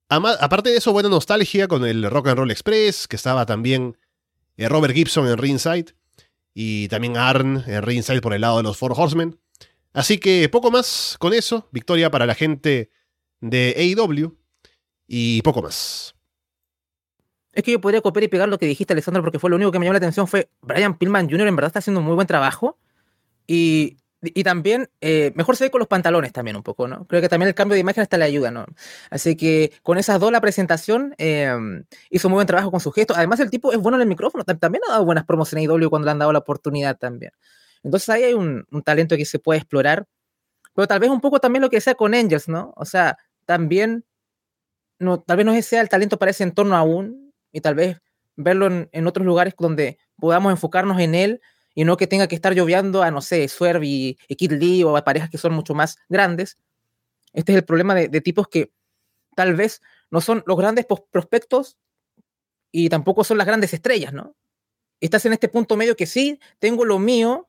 aparte 0.07 0.69
de 0.69 0.77
eso, 0.77 0.93
buena 0.93 1.09
nostalgia 1.09 1.67
con 1.67 1.85
el 1.85 2.09
Rock 2.09 2.29
and 2.29 2.37
Roll 2.37 2.51
Express, 2.51 3.07
que 3.07 3.17
estaba 3.17 3.45
también 3.45 3.97
eh, 4.57 4.69
Robert 4.69 4.93
Gibson 4.93 5.27
en 5.27 5.37
Ringside, 5.37 5.93
y 6.53 6.87
también 6.87 7.17
Arn 7.17 7.63
en 7.67 7.83
Ringside 7.83 8.21
por 8.21 8.33
el 8.33 8.41
lado 8.41 8.57
de 8.57 8.63
los 8.63 8.77
Four 8.77 8.93
Horsemen. 8.95 9.39
Así 9.93 10.19
que 10.19 10.49
poco 10.49 10.71
más 10.71 11.15
con 11.19 11.33
eso. 11.33 11.67
Victoria 11.71 12.11
para 12.11 12.25
la 12.25 12.35
gente 12.35 12.91
de 13.41 13.75
AEW. 13.77 14.37
Y 15.07 15.41
poco 15.41 15.61
más. 15.61 16.15
Es 17.51 17.63
que 17.63 17.71
yo 17.71 17.81
podría 17.81 18.01
copiar 18.01 18.23
y 18.23 18.27
pegar 18.27 18.47
lo 18.47 18.59
que 18.59 18.67
dijiste, 18.67 18.93
Alessandro, 18.93 19.23
porque 19.23 19.39
fue 19.39 19.49
lo 19.49 19.55
único 19.55 19.71
que 19.71 19.79
me 19.79 19.85
llamó 19.85 19.93
la 19.93 19.97
atención. 19.97 20.27
Fue 20.27 20.49
Brian 20.61 20.97
Pillman 20.97 21.29
Jr. 21.29 21.47
en 21.47 21.55
verdad 21.55 21.69
está 21.69 21.79
haciendo 21.79 21.99
un 21.99 22.05
muy 22.05 22.15
buen 22.15 22.27
trabajo. 22.27 22.77
Y, 23.47 23.97
también, 24.43 24.89
eh, 25.01 25.31
mejor 25.35 25.55
se 25.55 25.63
ve 25.63 25.71
con 25.71 25.79
los 25.79 25.87
pantalones 25.87 26.31
también 26.31 26.55
un 26.55 26.61
poco, 26.61 26.87
¿no? 26.87 27.07
Creo 27.07 27.21
que 27.21 27.29
también 27.29 27.47
el 27.47 27.55
cambio 27.55 27.73
de 27.73 27.79
imagen 27.79 28.03
hasta 28.03 28.17
le 28.17 28.25
ayuda, 28.25 28.51
¿no? 28.51 28.65
Así 29.09 29.35
que 29.35 29.71
con 29.81 29.97
esas 29.97 30.19
dos 30.19 30.31
la 30.31 30.41
presentación 30.41 31.15
em, 31.17 31.85
hizo 32.11 32.29
muy 32.29 32.35
buen 32.35 32.47
trabajo 32.47 32.69
con 32.69 32.81
sus 32.81 32.93
gestos. 32.93 33.17
Además, 33.17 33.39
el 33.39 33.49
tipo 33.49 33.71
es 33.71 33.79
bueno 33.79 33.97
en 33.97 34.03
el 34.03 34.07
micrófono. 34.07 34.43
También 34.43 34.83
ha 34.87 34.91
dado 34.91 35.05
buenas 35.05 35.25
promos 35.25 35.51
en 35.53 35.59
AEW 35.59 35.89
cuando 35.89 36.05
le 36.05 36.11
han 36.11 36.19
dado 36.19 36.31
la 36.33 36.39
oportunidad 36.39 36.97
también. 36.97 37.31
Entonces 37.83 38.09
ahí 38.09 38.23
hay 38.23 38.33
un, 38.33 38.65
talento 38.83 39.15
que 39.17 39.25
se 39.25 39.39
puede 39.39 39.59
explorar, 39.59 40.07
pero 40.73 40.87
tal 40.87 40.99
vez 40.99 41.09
un 41.09 41.21
poco 41.21 41.39
también 41.39 41.61
lo 41.61 41.69
que 41.69 41.81
sea 41.81 41.95
con 41.95 42.13
Angels, 42.13 42.47
¿no? 42.47 42.73
O 42.75 42.85
sea, 42.85 43.17
también, 43.45 44.05
no, 44.99 45.19
tal 45.21 45.37
vez 45.37 45.45
no 45.45 45.61
sea 45.61 45.81
el 45.81 45.89
talento 45.89 46.19
para 46.19 46.31
ese 46.31 46.43
entorno 46.43 46.75
aún, 46.75 47.33
y 47.51 47.61
tal 47.61 47.75
vez 47.75 48.01
verlo 48.35 48.67
en, 48.91 49.07
otros 49.07 49.25
lugares 49.25 49.53
donde 49.57 49.97
podamos 50.17 50.51
enfocarnos 50.51 50.99
en 51.01 51.15
él 51.15 51.41
y 51.75 51.83
no 51.83 51.97
que 51.97 52.07
tenga 52.07 52.27
que 52.27 52.35
estar 52.35 52.53
lloviando 52.53 53.03
a, 53.03 53.11
no 53.11 53.21
sé, 53.21 53.47
Swerve 53.47 53.85
y, 53.85 54.15
Kid 54.37 54.53
Lee 54.53 54.83
o 54.83 54.95
a 54.95 55.03
parejas 55.03 55.29
que 55.29 55.37
son 55.37 55.53
mucho 55.53 55.73
más 55.73 55.97
grandes. 56.07 56.57
Este 57.33 57.51
es 57.51 57.57
el 57.57 57.65
problema 57.65 57.95
de, 57.95 58.07
de 58.07 58.21
tipos 58.21 58.47
que 58.47 58.71
tal 59.35 59.55
vez 59.55 59.81
no 60.09 60.21
son 60.21 60.43
los 60.45 60.57
grandes 60.57 60.85
prospectos 61.11 61.77
y 62.71 62.89
tampoco 62.89 63.23
son 63.23 63.37
las 63.37 63.47
grandes 63.47 63.73
estrellas, 63.73 64.13
¿no? 64.13 64.35
Estás 65.01 65.25
en 65.25 65.33
este 65.33 65.49
punto 65.49 65.77
medio 65.77 65.95
que 65.95 66.05
sí, 66.05 66.39
tengo 66.59 66.85
lo 66.85 66.99
mío, 66.99 67.48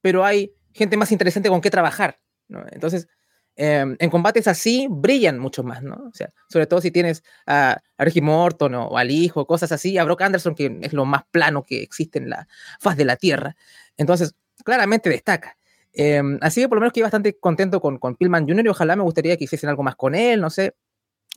pero 0.00 0.24
hay 0.24 0.52
gente 0.72 0.96
más 0.96 1.12
interesante 1.12 1.48
con 1.48 1.60
qué 1.60 1.70
trabajar. 1.70 2.20
¿no? 2.48 2.64
Entonces, 2.70 3.08
em, 3.56 3.96
en 3.98 4.10
combates 4.10 4.46
así 4.48 4.86
brillan 4.90 5.38
mucho 5.38 5.62
más, 5.62 5.82
¿no? 5.82 5.94
O 6.08 6.14
sea, 6.14 6.32
sobre 6.48 6.66
todo 6.66 6.80
si 6.80 6.90
tienes 6.90 7.24
a, 7.46 7.80
Reggie 7.98 8.22
Morton 8.22 8.74
o, 8.74 8.96
al 8.96 9.10
hijo, 9.10 9.46
cosas 9.46 9.72
así, 9.72 9.98
a 9.98 10.04
Brock 10.04 10.22
Anderson, 10.22 10.54
que 10.54 10.78
es 10.82 10.92
lo 10.92 11.04
más 11.04 11.22
plano 11.30 11.64
que 11.64 11.82
existe 11.82 12.18
en 12.18 12.30
la 12.30 12.48
faz 12.80 12.96
de 12.96 13.04
la 13.04 13.16
Tierra. 13.16 13.56
Entonces, 13.96 14.34
claramente 14.64 15.10
destaca. 15.10 15.56
Em, 15.92 16.38
así 16.42 16.60
que 16.60 16.68
por 16.68 16.76
lo 16.76 16.80
menos 16.80 16.90
estoy 16.90 17.02
bastante 17.02 17.38
contento 17.38 17.80
con, 17.80 17.98
con 17.98 18.14
Pillman 18.14 18.46
Jr. 18.46 18.66
y 18.66 18.68
ojalá 18.68 18.94
me 18.94 19.02
gustaría 19.02 19.36
que 19.36 19.44
hiciesen 19.44 19.70
algo 19.70 19.82
más 19.82 19.96
con 19.96 20.14
él, 20.14 20.40
no 20.40 20.50
sé, 20.50 20.76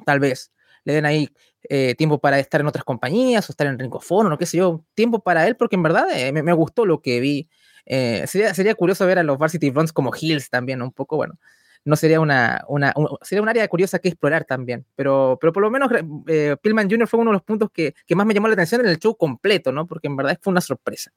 tal 0.06 0.20
vez 0.20 0.52
le 0.84 0.94
den 0.94 1.06
ahí 1.06 1.30
eh, 1.70 1.96
tiempo 1.96 2.20
para 2.20 2.40
estar 2.40 2.62
en 2.62 2.68
otras 2.68 2.84
compañías 2.84 3.48
o 3.50 3.54
estar 3.54 3.68
en 3.68 3.78
Rincofono, 3.78 4.30
no 4.30 4.38
qué 4.38 4.46
sé 4.46 4.58
yo, 4.58 4.84
tiempo 4.94 5.20
para 5.20 5.48
él, 5.48 5.56
porque 5.56 5.76
en 5.76 5.84
verdad 5.84 6.06
eh, 6.14 6.32
me, 6.32 6.44
me, 6.44 6.54
gustó 6.54 6.86
lo 6.86 7.02
que 7.02 7.20
vi 7.20 7.50
Eh, 7.86 8.26
sería, 8.28 8.54
sería 8.54 8.76
curioso 8.76 9.06
ver 9.06 9.20
a 9.20 9.24
los 9.24 9.38
Varsity 9.38 9.70
Blondes 9.70 9.94
como 9.94 10.12
Hills 10.20 10.50
también, 10.50 10.82
un 10.82 10.92
poco, 10.92 11.18
bueno. 11.18 11.40
No 11.84 11.96
sería 11.96 12.20
una, 12.20 12.64
una 12.68 12.94
sería 13.24 13.42
un 13.42 13.50
área 13.50 13.68
curiosa 13.68 13.98
que 13.98 14.10
explorar 14.10 14.46
también, 14.46 14.86
pero, 14.96 15.38
pero 15.42 15.52
por 15.52 15.64
lo 15.64 15.72
menos 15.72 15.90
eh, 16.28 16.56
Pillman 16.62 16.90
Jr. 16.90 17.08
fue 17.08 17.20
uno 17.20 17.32
de 17.32 17.36
los 17.36 17.42
puntos 17.42 17.72
que, 17.72 17.96
que, 18.06 18.16
más 18.16 18.28
me 18.28 18.36
llamó 18.36 18.48
la 18.48 18.54
atención 18.54 18.82
en 18.82 18.88
el 18.88 19.00
show 19.00 19.18
completo, 19.18 19.72
¿no? 19.72 19.88
Porque 19.88 20.08
en 20.08 20.16
verdad 20.16 20.38
fue 20.40 20.52
una 20.52 20.62
sorpresa. 20.62 21.12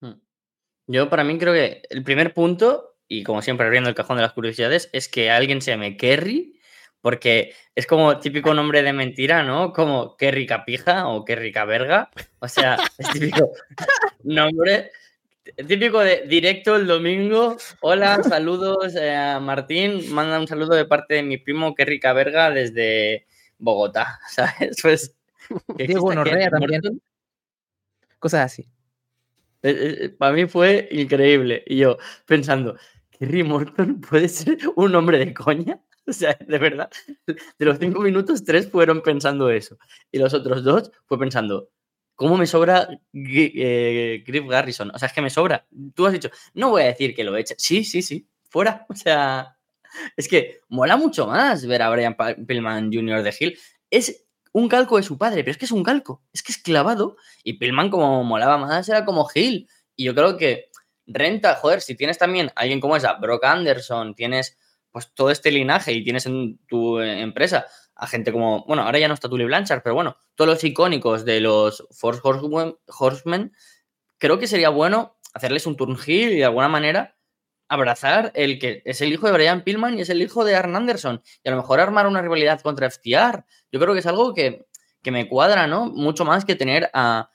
Hmm. 0.00 0.20
Yo 0.86 1.08
para 1.08 1.24
mí 1.24 1.38
creo 1.38 1.54
que 1.54 1.82
el 1.88 2.04
primer 2.04 2.34
punto, 2.34 2.98
y 3.08 3.22
como 3.22 3.40
siempre 3.40 3.64
abriendo 3.64 3.88
el 3.88 3.94
cajón 3.94 4.16
de 4.16 4.22
las 4.22 4.34
curiosidades, 4.34 4.90
es 4.92 5.08
que 5.08 5.30
alguien 5.30 5.62
se 5.62 5.70
llame 5.70 5.96
Kerry, 5.96 6.60
porque 7.00 7.54
es 7.74 7.86
como 7.86 8.18
típico 8.20 8.52
nombre 8.52 8.82
de 8.82 8.92
mentira, 8.92 9.42
¿no? 9.42 9.72
Como 9.72 10.16
qué 10.18 10.30
rica 10.30 10.66
pija 10.66 11.08
o 11.08 11.24
qué 11.24 11.36
rica 11.36 11.64
verga. 11.64 12.10
O 12.40 12.48
sea, 12.48 12.76
es 12.98 13.10
típico 13.10 13.52
nombre 14.24 14.90
típico 15.44 16.00
de 16.00 16.26
directo 16.26 16.76
el 16.76 16.86
domingo. 16.86 17.56
Hola, 17.80 18.22
saludos 18.22 18.94
eh, 18.96 19.14
a 19.14 19.40
Martín. 19.40 20.12
Manda 20.12 20.38
un 20.38 20.46
saludo 20.46 20.74
de 20.74 20.84
parte 20.84 21.14
de 21.14 21.22
mi 21.22 21.38
primo, 21.38 21.74
rica 21.76 22.12
verga, 22.12 22.50
desde 22.50 23.26
Bogotá. 23.58 24.20
¿Sabes? 24.28 24.76
Pues. 24.82 25.16
Diego 25.76 26.14
Norrea 26.14 26.50
también. 26.50 26.80
Cosas 28.18 28.52
así. 28.52 28.68
Eh, 29.62 29.98
eh, 30.02 30.08
para 30.10 30.32
mí 30.32 30.46
fue 30.46 30.88
increíble. 30.90 31.64
Y 31.66 31.78
yo 31.78 31.98
pensando, 32.26 32.76
¿Kerry 33.10 33.42
Morton 33.42 34.00
puede 34.00 34.28
ser 34.28 34.58
un 34.76 34.94
hombre 34.94 35.18
de 35.18 35.34
coña? 35.34 35.80
O 36.06 36.12
sea, 36.12 36.36
de 36.44 36.58
verdad, 36.58 36.90
de 37.26 37.64
los 37.64 37.78
cinco 37.78 38.00
minutos, 38.00 38.42
tres 38.42 38.68
fueron 38.68 39.00
pensando 39.00 39.48
eso. 39.48 39.78
Y 40.10 40.18
los 40.18 40.34
otros 40.34 40.64
dos 40.64 40.90
fue 41.04 41.20
pensando, 41.20 41.68
¿Cómo 42.20 42.36
me 42.36 42.46
sobra 42.46 42.86
eh, 43.14 44.22
Griff 44.26 44.46
Garrison? 44.46 44.90
O 44.94 44.98
sea, 44.98 45.08
es 45.08 45.14
que 45.14 45.22
me 45.22 45.30
sobra. 45.30 45.66
Tú 45.94 46.04
has 46.04 46.12
dicho, 46.12 46.30
no 46.52 46.68
voy 46.68 46.82
a 46.82 46.88
decir 46.88 47.14
que 47.14 47.24
lo 47.24 47.34
eche. 47.34 47.54
Sí, 47.56 47.82
sí, 47.82 48.02
sí, 48.02 48.28
fuera. 48.50 48.84
O 48.90 48.94
sea, 48.94 49.56
es 50.18 50.28
que 50.28 50.60
mola 50.68 50.98
mucho 50.98 51.26
más 51.26 51.64
ver 51.64 51.80
a 51.80 51.88
Brian 51.88 52.14
Pillman 52.46 52.92
Jr. 52.92 53.22
de 53.22 53.34
Hill. 53.40 53.58
Es 53.88 54.26
un 54.52 54.68
calco 54.68 54.98
de 54.98 55.02
su 55.02 55.16
padre, 55.16 55.42
pero 55.42 55.52
es 55.52 55.56
que 55.56 55.64
es 55.64 55.72
un 55.72 55.82
calco. 55.82 56.22
Es 56.30 56.42
que 56.42 56.52
es 56.52 56.58
clavado. 56.58 57.16
Y 57.42 57.54
Pillman, 57.54 57.88
como 57.88 58.22
molaba 58.22 58.58
más, 58.58 58.86
era 58.90 59.06
como 59.06 59.26
Hill. 59.34 59.66
Y 59.96 60.04
yo 60.04 60.14
creo 60.14 60.36
que 60.36 60.68
renta, 61.06 61.54
joder, 61.54 61.80
si 61.80 61.94
tienes 61.94 62.18
también 62.18 62.52
alguien 62.54 62.80
como 62.80 62.96
esa, 62.96 63.14
Brock 63.14 63.44
Anderson, 63.44 64.14
tienes 64.14 64.58
pues 64.90 65.10
todo 65.14 65.30
este 65.30 65.50
linaje 65.50 65.94
y 65.94 66.04
tienes 66.04 66.26
en 66.26 66.58
tu 66.66 67.00
empresa 67.00 67.66
a 68.00 68.06
gente 68.06 68.32
como, 68.32 68.64
bueno, 68.64 68.82
ahora 68.82 68.98
ya 68.98 69.08
no 69.08 69.14
está 69.14 69.28
Tully 69.28 69.44
Blanchard, 69.44 69.82
pero 69.82 69.94
bueno, 69.94 70.16
todos 70.34 70.48
los 70.48 70.64
icónicos 70.64 71.26
de 71.26 71.40
los 71.40 71.86
Force 71.90 72.22
Horsemen, 72.24 73.52
creo 74.16 74.38
que 74.38 74.46
sería 74.46 74.70
bueno 74.70 75.18
hacerles 75.34 75.66
un 75.66 75.76
turn 75.76 75.98
heel 76.06 76.32
y 76.32 76.36
de 76.36 76.46
alguna 76.46 76.68
manera 76.68 77.18
abrazar 77.68 78.32
el 78.34 78.58
que 78.58 78.82
es 78.86 79.02
el 79.02 79.12
hijo 79.12 79.26
de 79.26 79.34
Brian 79.34 79.62
Pillman 79.62 79.98
y 79.98 80.00
es 80.00 80.08
el 80.08 80.22
hijo 80.22 80.46
de 80.46 80.56
Arn 80.56 80.74
Anderson. 80.74 81.22
Y 81.44 81.48
a 81.48 81.52
lo 81.52 81.58
mejor 81.58 81.78
armar 81.78 82.06
una 82.06 82.22
rivalidad 82.22 82.60
contra 82.62 82.90
FTR. 82.90 83.44
Yo 83.70 83.78
creo 83.78 83.92
que 83.92 84.00
es 84.00 84.06
algo 84.06 84.32
que, 84.32 84.66
que 85.02 85.10
me 85.10 85.28
cuadra, 85.28 85.66
¿no? 85.66 85.86
Mucho 85.86 86.24
más 86.24 86.46
que 86.46 86.56
tener 86.56 86.90
a 86.94 87.28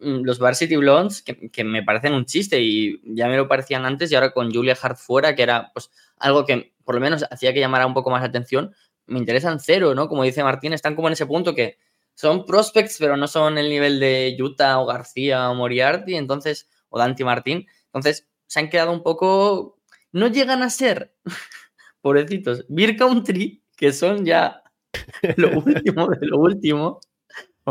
mm, 0.00 0.22
los 0.24 0.38
Varsity 0.38 0.76
Blondes, 0.76 1.22
que, 1.22 1.50
que, 1.50 1.62
me 1.62 1.82
parecen 1.82 2.14
un 2.14 2.24
chiste 2.24 2.58
y 2.60 3.00
ya 3.14 3.28
me 3.28 3.36
lo 3.36 3.48
parecían 3.48 3.84
antes 3.84 4.10
y 4.10 4.14
ahora 4.14 4.32
con 4.32 4.52
Julia 4.52 4.76
Hart 4.80 4.96
fuera, 4.96 5.36
que 5.36 5.42
era 5.42 5.70
pues 5.74 5.90
algo 6.16 6.46
que 6.46 6.72
por 6.84 6.94
lo 6.94 7.00
menos 7.02 7.24
hacía 7.30 7.52
que 7.52 7.60
llamara 7.60 7.86
un 7.86 7.94
poco 7.94 8.10
más 8.10 8.22
la 8.22 8.28
atención, 8.28 8.74
me 9.06 9.18
interesan 9.18 9.60
cero, 9.60 9.94
¿no? 9.94 10.08
Como 10.08 10.24
dice 10.24 10.42
Martín, 10.42 10.72
están 10.72 10.94
como 10.94 11.08
en 11.08 11.12
ese 11.12 11.26
punto 11.26 11.54
que 11.54 11.78
son 12.14 12.46
prospects, 12.46 12.96
pero 12.98 13.16
no 13.16 13.28
son 13.28 13.58
el 13.58 13.68
nivel 13.68 14.00
de 14.00 14.36
Utah 14.40 14.80
o 14.80 14.86
García 14.86 15.50
o 15.50 15.54
Moriarty, 15.54 16.16
entonces, 16.16 16.68
o 16.88 16.98
Dante 16.98 17.24
Martín. 17.24 17.66
Entonces, 17.86 18.28
se 18.46 18.60
han 18.60 18.70
quedado 18.70 18.92
un 18.92 19.02
poco. 19.02 19.78
No 20.12 20.28
llegan 20.28 20.62
a 20.62 20.70
ser, 20.70 21.14
pobrecitos, 22.00 22.64
Beer 22.68 22.96
Country, 22.96 23.62
que 23.76 23.92
son 23.92 24.24
ya 24.24 24.62
lo 25.36 25.58
último 25.58 26.08
de 26.08 26.26
lo 26.26 26.38
último, 26.38 27.00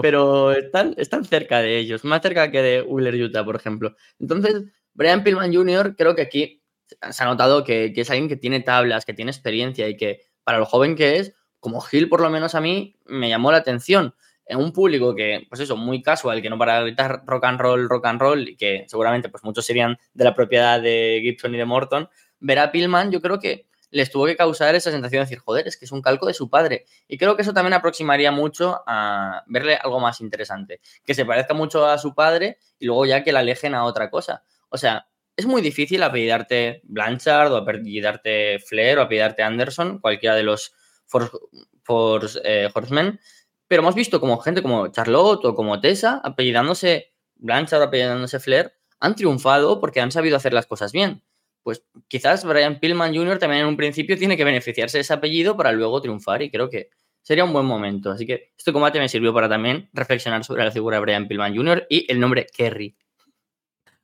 pero 0.01 0.51
están, 0.51 0.93
están 0.97 1.25
cerca 1.25 1.61
de 1.61 1.77
ellos, 1.79 2.03
más 2.03 2.21
cerca 2.21 2.51
que 2.51 2.61
de 2.61 2.81
Wheeler 2.81 3.15
Utah, 3.15 3.43
por 3.43 3.55
ejemplo. 3.55 3.95
Entonces, 4.19 4.63
Brian 4.93 5.23
Pillman 5.23 5.53
Jr., 5.53 5.95
creo 5.97 6.15
que 6.15 6.21
aquí 6.21 6.61
se 7.09 7.23
ha 7.23 7.25
notado 7.25 7.63
que, 7.63 7.93
que 7.93 8.01
es 8.01 8.09
alguien 8.11 8.29
que 8.29 8.35
tiene 8.35 8.59
tablas, 8.59 9.05
que 9.05 9.13
tiene 9.13 9.31
experiencia 9.31 9.87
y 9.89 9.97
que 9.97 10.21
para 10.45 10.59
lo 10.59 10.65
joven 10.65 10.95
que 10.95 11.17
es, 11.17 11.33
como 11.59 11.81
Gil 11.81 12.07
por 12.07 12.21
lo 12.21 12.29
menos 12.29 12.55
a 12.55 12.61
mí 12.61 12.95
me 13.05 13.27
llamó 13.27 13.51
la 13.51 13.57
atención. 13.57 14.15
En 14.45 14.59
un 14.59 14.71
público 14.71 15.15
que, 15.15 15.47
pues 15.49 15.59
eso, 15.59 15.75
muy 15.75 16.03
casual, 16.03 16.41
que 16.41 16.51
no 16.51 16.57
para 16.57 16.79
gritar 16.81 17.23
rock 17.25 17.45
and 17.45 17.59
roll, 17.59 17.89
rock 17.89 18.05
and 18.05 18.21
roll, 18.21 18.47
y 18.49 18.55
que 18.55 18.85
seguramente 18.87 19.27
pues 19.27 19.43
muchos 19.43 19.65
serían 19.65 19.97
de 20.13 20.23
la 20.23 20.35
propiedad 20.35 20.79
de 20.79 21.19
Gibson 21.23 21.55
y 21.55 21.57
de 21.57 21.65
Morton, 21.65 22.07
ver 22.39 22.59
a 22.59 22.71
Pillman 22.71 23.11
yo 23.11 23.21
creo 23.21 23.39
que 23.39 23.67
les 23.89 24.11
tuvo 24.11 24.25
que 24.25 24.35
causar 24.35 24.75
esa 24.75 24.91
sensación 24.91 25.21
de 25.21 25.25
decir, 25.25 25.39
joder, 25.39 25.67
es 25.67 25.77
que 25.77 25.85
es 25.85 25.91
un 25.91 26.01
calco 26.01 26.27
de 26.27 26.33
su 26.33 26.49
padre. 26.49 26.85
Y 27.07 27.17
creo 27.17 27.35
que 27.35 27.43
eso 27.43 27.53
también 27.53 27.73
aproximaría 27.73 28.31
mucho 28.31 28.83
a 28.85 29.43
verle 29.47 29.77
algo 29.77 29.99
más 29.99 30.21
interesante, 30.21 30.81
que 31.05 31.13
se 31.13 31.25
parezca 31.25 31.53
mucho 31.53 31.85
a 31.87 31.97
su 31.97 32.13
padre 32.13 32.59
y 32.77 32.85
luego 32.85 33.05
ya 33.05 33.23
que 33.23 33.31
la 33.31 33.39
alejen 33.39 33.73
a 33.73 33.85
otra 33.85 34.09
cosa. 34.09 34.43
O 34.69 34.77
sea, 34.77 35.07
es 35.37 35.45
muy 35.45 35.61
difícil 35.61 36.01
apellidarte 36.03 36.81
Blanchard 36.83 37.51
o 37.51 37.57
apellidarte 37.57 38.59
Flair 38.59 38.97
o 38.99 39.01
apellidarte 39.01 39.43
Anderson, 39.43 39.99
cualquiera 39.99 40.35
de 40.35 40.43
los 40.43 40.73
Force, 41.07 42.39
eh, 42.43 42.69
Horsemen, 42.73 43.19
pero 43.67 43.81
hemos 43.81 43.95
visto 43.95 44.19
como 44.19 44.37
gente 44.39 44.61
como 44.61 44.87
Charlotte 44.87 45.45
o 45.45 45.55
como 45.55 45.79
Tessa 45.79 46.21
apellidándose 46.23 47.13
Blanchard 47.35 47.81
o 47.81 47.85
apellidándose 47.85 48.39
Flair 48.39 48.73
han 48.99 49.15
triunfado 49.15 49.79
porque 49.79 50.01
han 50.01 50.11
sabido 50.11 50.37
hacer 50.37 50.53
las 50.53 50.65
cosas 50.65 50.91
bien. 50.91 51.23
Pues 51.63 51.83
quizás 52.07 52.45
Brian 52.45 52.79
Pillman 52.79 53.15
Jr. 53.15 53.39
también 53.39 53.63
en 53.63 53.67
un 53.67 53.77
principio 53.77 54.17
tiene 54.17 54.37
que 54.37 54.43
beneficiarse 54.43 54.99
de 54.99 55.01
ese 55.01 55.13
apellido 55.13 55.57
para 55.57 55.71
luego 55.71 56.01
triunfar 56.01 56.41
y 56.43 56.51
creo 56.51 56.69
que 56.69 56.89
sería 57.21 57.43
un 57.43 57.53
buen 57.53 57.65
momento. 57.65 58.11
Así 58.11 58.25
que 58.25 58.53
este 58.57 58.71
combate 58.71 58.99
me 58.99 59.09
sirvió 59.09 59.33
para 59.33 59.49
también 59.49 59.89
reflexionar 59.91 60.43
sobre 60.43 60.63
la 60.63 60.71
figura 60.71 60.97
de 60.97 61.01
Brian 61.01 61.27
Pillman 61.27 61.55
Jr. 61.55 61.87
y 61.89 62.09
el 62.11 62.19
nombre 62.19 62.45
Kerry. 62.55 62.95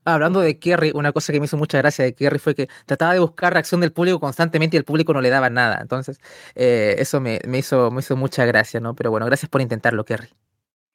Hablando 0.04 0.40
de 0.42 0.58
Kerry, 0.58 0.92
una 0.96 1.12
cosa 1.12 1.32
que 1.32 1.40
me 1.40 1.46
hizo 1.46 1.58
mucha 1.58 1.78
gracia 1.78 2.04
de 2.06 2.16
Kerry 2.16 2.40
fue 2.40 2.56
que 2.56 2.68
trataba 2.86 3.14
de 3.14 3.20
buscar 3.20 3.54
reacción 3.54 3.82
del 3.82 3.92
público 3.92 4.20
constantemente 4.20 4.76
y 4.76 4.80
el 4.80 4.84
público 4.84 5.14
no 5.14 5.22
le 5.22 5.30
daba 5.30 5.50
nada. 5.50 5.80
Entonces, 5.82 6.20
eh, 6.56 6.96
eso 6.98 7.20
me, 7.22 7.40
hizo, 7.58 7.92
me 7.92 8.00
hizo 8.00 8.16
mucha 8.16 8.46
gracia, 8.46 8.80
¿no? 8.80 8.96
Pero 8.96 9.12
bueno, 9.12 9.26
gracias 9.28 9.50
por 9.50 9.62
intentarlo, 9.62 10.04
Kerry. 10.04 10.30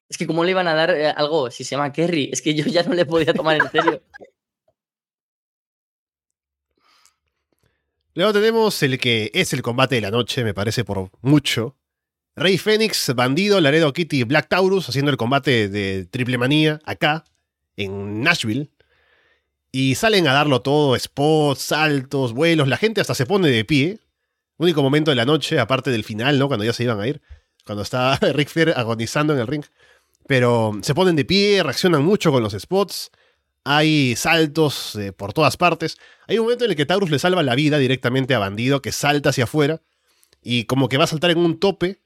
Es 0.09 0.19
que, 0.19 0.27
¿cómo 0.27 0.45
le 0.45 0.51
iban 0.51 0.69
a 0.69 0.75
dar 0.75 0.91
eh, 0.91 1.09
algo 1.11 1.51
si 1.51 1.65
se 1.65 1.77
llama 1.77 1.93
Kerry? 1.93 2.31
Es 2.33 2.43
que 2.43 2.55
yo 2.55 2.65
ya 2.65 2.83
no 2.83 2.95
le 2.95 3.07
podía 3.07 3.33
tomar 3.33 3.57
en 3.57 3.71
serio. 3.71 4.03
Luego 8.15 8.33
tenemos 8.33 8.83
el 8.83 8.99
que 8.99 9.31
es 9.35 9.53
el 9.53 9.61
combate 9.61 9.97
de 9.97 10.01
la 10.01 10.11
noche, 10.11 10.43
me 10.43 10.55
parece 10.55 10.85
por 10.85 11.11
mucho. 11.21 11.77
Rey 12.35 12.57
Fénix, 12.57 13.15
Bandido, 13.15 13.61
Laredo 13.61 13.93
Kitty 13.93 14.21
y 14.21 14.25
Black 14.25 14.49
Taurus 14.49 14.89
haciendo 14.89 15.11
el 15.11 15.19
combate 15.19 15.69
de 15.69 16.07
Triple 16.07 16.39
Manía 16.39 16.81
acá, 16.85 17.25
en 17.77 18.23
Nashville. 18.23 18.71
Y 19.79 19.95
salen 19.95 20.27
a 20.27 20.33
darlo 20.33 20.63
todo, 20.63 20.99
spots, 20.99 21.61
saltos, 21.61 22.33
vuelos, 22.33 22.67
la 22.67 22.79
gente 22.79 23.03
hasta 23.03 23.15
se 23.15 23.27
pone 23.27 23.51
de 23.51 23.63
pie. 23.63 23.99
Único 24.57 24.83
momento 24.83 25.11
de 25.11 25.17
la 25.17 25.27
noche, 25.27 25.61
aparte 25.61 25.91
del 25.91 26.03
final, 26.03 26.39
¿no? 26.39 26.49
Cuando 26.49 26.65
ya 26.65 26.73
se 26.73 26.85
iban 26.85 26.99
a 26.99 27.07
ir. 27.07 27.21
Cuando 27.63 27.83
está 27.83 28.17
Rick 28.33 28.49
Flair 28.49 28.73
agonizando 28.75 29.35
en 29.35 29.41
el 29.41 29.47
ring. 29.47 29.65
Pero 30.27 30.73
se 30.81 30.95
ponen 30.95 31.15
de 31.15 31.27
pie, 31.27 31.63
reaccionan 31.63 32.03
mucho 32.03 32.33
con 32.33 32.43
los 32.43 32.55
spots. 32.55 33.11
Hay 33.65 34.17
saltos 34.17 34.97
eh, 34.97 35.13
por 35.13 35.35
todas 35.35 35.59
partes. 35.59 35.99
Hay 36.27 36.39
un 36.39 36.47
momento 36.47 36.65
en 36.65 36.71
el 36.71 36.77
que 36.79 36.87
Taurus 36.87 37.11
le 37.11 37.19
salva 37.19 37.43
la 37.43 37.55
vida 37.55 37.77
directamente 37.77 38.35
a 38.35 38.39
Bandido, 38.39 38.81
que 38.81 38.93
salta 38.93 39.29
hacia 39.29 39.45
afuera. 39.45 39.83
Y 40.41 40.65
como 40.65 40.89
que 40.89 40.97
va 40.97 41.05
a 41.05 41.09
saltar 41.09 41.33
en 41.33 41.39
un 41.39 41.61
tope, 41.61 42.01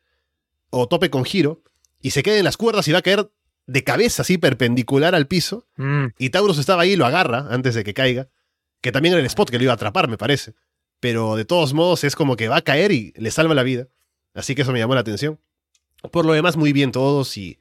o 0.71 0.89
tope 0.89 1.09
con 1.09 1.25
giro, 1.25 1.63
y 2.03 2.11
se 2.11 2.25
queda 2.25 2.39
en 2.39 2.45
las 2.45 2.57
cuerdas 2.57 2.89
y 2.89 2.93
va 2.93 2.99
a 2.99 3.03
caer 3.03 3.31
de 3.71 3.85
cabeza 3.85 4.23
así 4.23 4.37
perpendicular 4.37 5.15
al 5.15 5.27
piso. 5.27 5.67
Mm. 5.77 6.07
Y 6.19 6.31
Taurus 6.31 6.59
estaba 6.59 6.83
ahí 6.83 6.93
y 6.93 6.97
lo 6.97 7.07
agarra 7.07 7.47
antes 7.51 7.75
de 7.75 7.85
que 7.85 7.95
caiga. 7.95 8.29
Que 8.81 8.93
también 8.93 9.13
era 9.13 9.21
el 9.21 9.27
spot 9.27 9.51
que 9.51 9.59
lo 9.59 9.65
iba 9.65 9.73
a 9.73 9.77
atrapar, 9.77 10.09
me 10.09 10.19
parece. 10.19 10.55
Pero 10.99 11.37
de 11.37 11.45
todos 11.45 11.73
modos 11.73 12.03
es 12.03 12.17
como 12.17 12.37
que 12.37 12.49
va 12.49 12.57
a 12.57 12.63
caer 12.63 12.91
y 12.91 13.13
le 13.17 13.31
salva 13.31 13.55
la 13.55 13.63
vida. 13.63 13.87
Así 14.35 14.55
que 14.55 14.63
eso 14.63 14.73
me 14.73 14.81
llamó 14.81 14.95
la 14.95 15.01
atención. 15.01 15.39
Por 16.11 16.27
lo 16.27 16.33
demás, 16.33 16.57
muy 16.57 16.73
bien 16.73 16.91
todos 16.91 17.37
y 17.37 17.61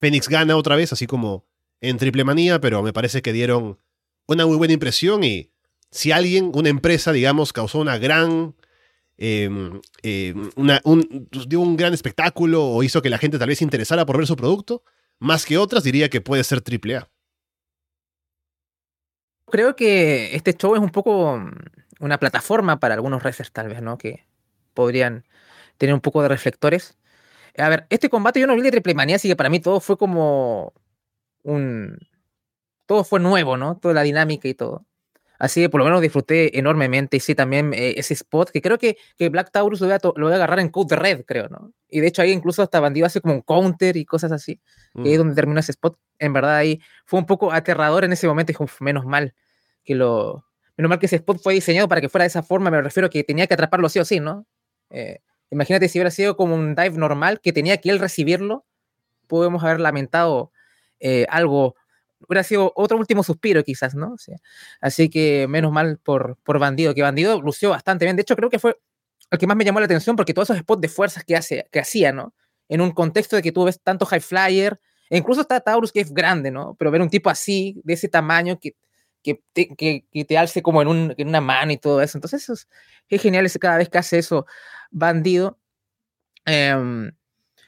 Fénix 0.00 0.28
gana 0.28 0.56
otra 0.56 0.76
vez, 0.76 0.92
así 0.92 1.06
como 1.06 1.46
en 1.80 1.98
Triple 1.98 2.24
Manía, 2.24 2.60
pero 2.60 2.82
me 2.82 2.92
parece 2.92 3.22
que 3.22 3.32
dieron 3.32 3.78
una 4.26 4.46
muy 4.46 4.56
buena 4.56 4.74
impresión 4.74 5.22
y 5.22 5.50
si 5.90 6.10
alguien, 6.10 6.50
una 6.54 6.70
empresa, 6.70 7.12
digamos, 7.12 7.52
causó 7.52 7.78
una 7.78 7.98
gran... 7.98 8.54
Em, 9.18 9.80
em, 10.02 10.50
un, 10.84 11.28
dio 11.48 11.60
un 11.60 11.76
gran 11.76 11.94
espectáculo 11.94 12.66
o 12.66 12.82
hizo 12.82 13.00
que 13.00 13.08
la 13.08 13.16
gente 13.16 13.38
tal 13.38 13.48
vez 13.48 13.58
se 13.58 13.64
interesara 13.64 14.04
por 14.04 14.18
ver 14.18 14.26
su 14.26 14.36
producto, 14.36 14.82
más 15.18 15.46
que 15.46 15.58
otras 15.58 15.84
diría 15.84 16.08
que 16.08 16.20
puede 16.20 16.44
ser 16.44 16.62
AAA. 16.62 17.08
Creo 19.48 19.76
que 19.76 20.34
este 20.34 20.54
show 20.54 20.74
es 20.74 20.80
un 20.80 20.90
poco 20.90 21.38
mm, 21.38 21.50
una 22.00 22.18
plataforma 22.18 22.80
para 22.80 22.94
algunos 22.94 23.22
wrestlers 23.22 23.52
tal 23.52 23.68
vez, 23.68 23.80
¿no? 23.82 23.96
Que 23.98 24.26
podrían 24.74 25.24
tener 25.78 25.94
un 25.94 26.00
poco 26.00 26.22
de 26.22 26.28
reflectores. 26.28 26.98
A 27.58 27.68
ver, 27.68 27.86
este 27.90 28.10
combate 28.10 28.40
yo 28.40 28.46
no 28.46 28.56
vi 28.56 28.62
de 28.62 28.70
Triple 28.70 28.94
Manía, 28.94 29.16
así 29.16 29.28
que 29.28 29.36
para 29.36 29.48
mí 29.50 29.60
todo 29.60 29.80
fue 29.80 29.96
como 29.96 30.74
un, 31.42 31.98
todo 32.86 33.04
fue 33.04 33.20
nuevo, 33.20 33.56
¿no? 33.56 33.78
Toda 33.78 33.94
la 33.94 34.02
dinámica 34.02 34.48
y 34.48 34.54
todo. 34.54 34.86
Así 35.38 35.60
que 35.60 35.68
por 35.68 35.80
lo 35.80 35.84
menos 35.84 36.00
disfruté 36.00 36.58
enormemente. 36.58 37.16
Y 37.16 37.20
sí, 37.20 37.34
también 37.34 37.72
eh, 37.74 37.94
ese 37.96 38.14
spot, 38.14 38.50
que 38.50 38.62
creo 38.62 38.78
que, 38.78 38.96
que 39.16 39.28
Black 39.28 39.50
Taurus 39.52 39.80
lo 39.80 39.86
voy, 39.86 39.96
a 39.96 40.00
lo 40.02 40.26
voy, 40.26 40.32
a 40.32 40.36
agarrar 40.36 40.60
en 40.60 40.68
Code 40.68 40.96
Red, 40.96 41.24
creo, 41.26 41.48
¿no? 41.48 41.72
Y 41.88 42.00
de 42.00 42.08
hecho 42.08 42.22
ahí 42.22 42.32
incluso 42.32 42.62
hasta 42.62 42.80
Bandido 42.80 43.06
hace 43.06 43.20
como 43.20 43.34
un 43.34 43.42
counter 43.42 43.96
y 43.96 44.04
cosas 44.04 44.32
así. 44.32 44.60
Mm. 44.94 45.02
Que 45.02 45.08
ahí 45.08 45.14
es 45.14 45.18
donde 45.18 45.34
terminó 45.34 45.60
ese 45.60 45.72
spot. 45.72 45.98
En 46.18 46.32
verdad 46.32 46.56
ahí 46.56 46.80
fue 47.04 47.20
un 47.20 47.26
poco 47.26 47.52
aterrador 47.52 48.04
en 48.04 48.12
ese 48.12 48.26
momento. 48.26 48.52
Y 48.52 48.84
menos 48.84 49.04
mal 49.04 49.34
que 49.84 49.94
lo... 49.94 50.44
Menos 50.76 50.90
mal 50.90 50.98
que 50.98 51.06
ese 51.06 51.16
spot 51.16 51.40
fue 51.42 51.54
diseñado 51.54 51.88
para 51.88 52.00
que 52.00 52.08
fuera 52.08 52.24
de 52.24 52.28
esa 52.28 52.42
forma. 52.42 52.70
Me 52.70 52.82
refiero 52.82 53.06
a 53.06 53.10
que 53.10 53.24
tenía 53.24 53.46
que 53.46 53.54
atraparlo 53.54 53.88
sí 53.88 53.98
o 53.98 54.04
sí, 54.04 54.20
¿no? 54.20 54.46
Eh, 54.90 55.20
imagínate 55.50 55.88
si 55.88 55.98
hubiera 55.98 56.10
sido 56.10 56.36
como 56.36 56.54
un 56.54 56.74
dive 56.74 56.98
normal, 56.98 57.40
que 57.40 57.52
tenía 57.52 57.78
que 57.78 57.90
él 57.90 57.98
recibirlo. 57.98 58.66
Podemos 59.26 59.64
haber 59.64 59.80
lamentado 59.80 60.52
eh, 61.00 61.26
algo 61.30 61.76
hubiera 62.20 62.42
sido 62.42 62.72
otro 62.74 62.96
último 62.98 63.22
suspiro 63.22 63.62
quizás, 63.64 63.94
¿no? 63.94 64.16
así 64.80 65.08
que 65.08 65.46
menos 65.48 65.72
mal 65.72 65.98
por, 65.98 66.36
por 66.42 66.58
Bandido, 66.58 66.94
que 66.94 67.02
Bandido 67.02 67.40
lució 67.40 67.70
bastante 67.70 68.04
bien. 68.04 68.16
De 68.16 68.22
hecho, 68.22 68.36
creo 68.36 68.50
que 68.50 68.58
fue 68.58 68.78
el 69.30 69.38
que 69.38 69.46
más 69.46 69.56
me 69.56 69.64
llamó 69.64 69.80
la 69.80 69.86
atención 69.86 70.16
porque 70.16 70.34
todos 70.34 70.50
esos 70.50 70.60
spots 70.60 70.80
de 70.80 70.88
fuerzas 70.88 71.24
que, 71.24 71.36
hace, 71.36 71.66
que 71.70 71.80
hacía, 71.80 72.12
¿no? 72.12 72.34
En 72.68 72.80
un 72.80 72.92
contexto 72.92 73.36
de 73.36 73.42
que 73.42 73.52
tú 73.52 73.64
ves 73.64 73.80
tanto 73.80 74.06
high 74.06 74.20
flyer, 74.20 74.80
e 75.10 75.16
incluso 75.18 75.40
está 75.40 75.60
Taurus 75.60 75.92
que 75.92 76.00
es 76.00 76.12
grande, 76.12 76.50
¿no? 76.50 76.74
Pero 76.78 76.90
ver 76.90 77.02
un 77.02 77.10
tipo 77.10 77.30
así, 77.30 77.80
de 77.84 77.94
ese 77.94 78.08
tamaño, 78.08 78.58
que, 78.60 78.76
que, 79.22 79.40
te, 79.52 79.68
que, 79.74 80.24
te 80.24 80.38
alce 80.38 80.62
como 80.62 80.82
en, 80.82 80.88
un, 80.88 81.14
en, 81.16 81.28
una 81.28 81.40
mano 81.40 81.72
y 81.72 81.76
todo 81.76 82.00
eso. 82.02 82.18
Entonces, 82.18 82.42
eso 82.42 82.54
es, 82.54 82.68
es 83.08 83.22
genial 83.22 83.46
ese, 83.46 83.58
cada 83.58 83.78
vez 83.78 83.88
que 83.88 83.98
hace 83.98 84.18
eso 84.18 84.46
Bandido. 84.90 85.58
Eh, 86.46 87.10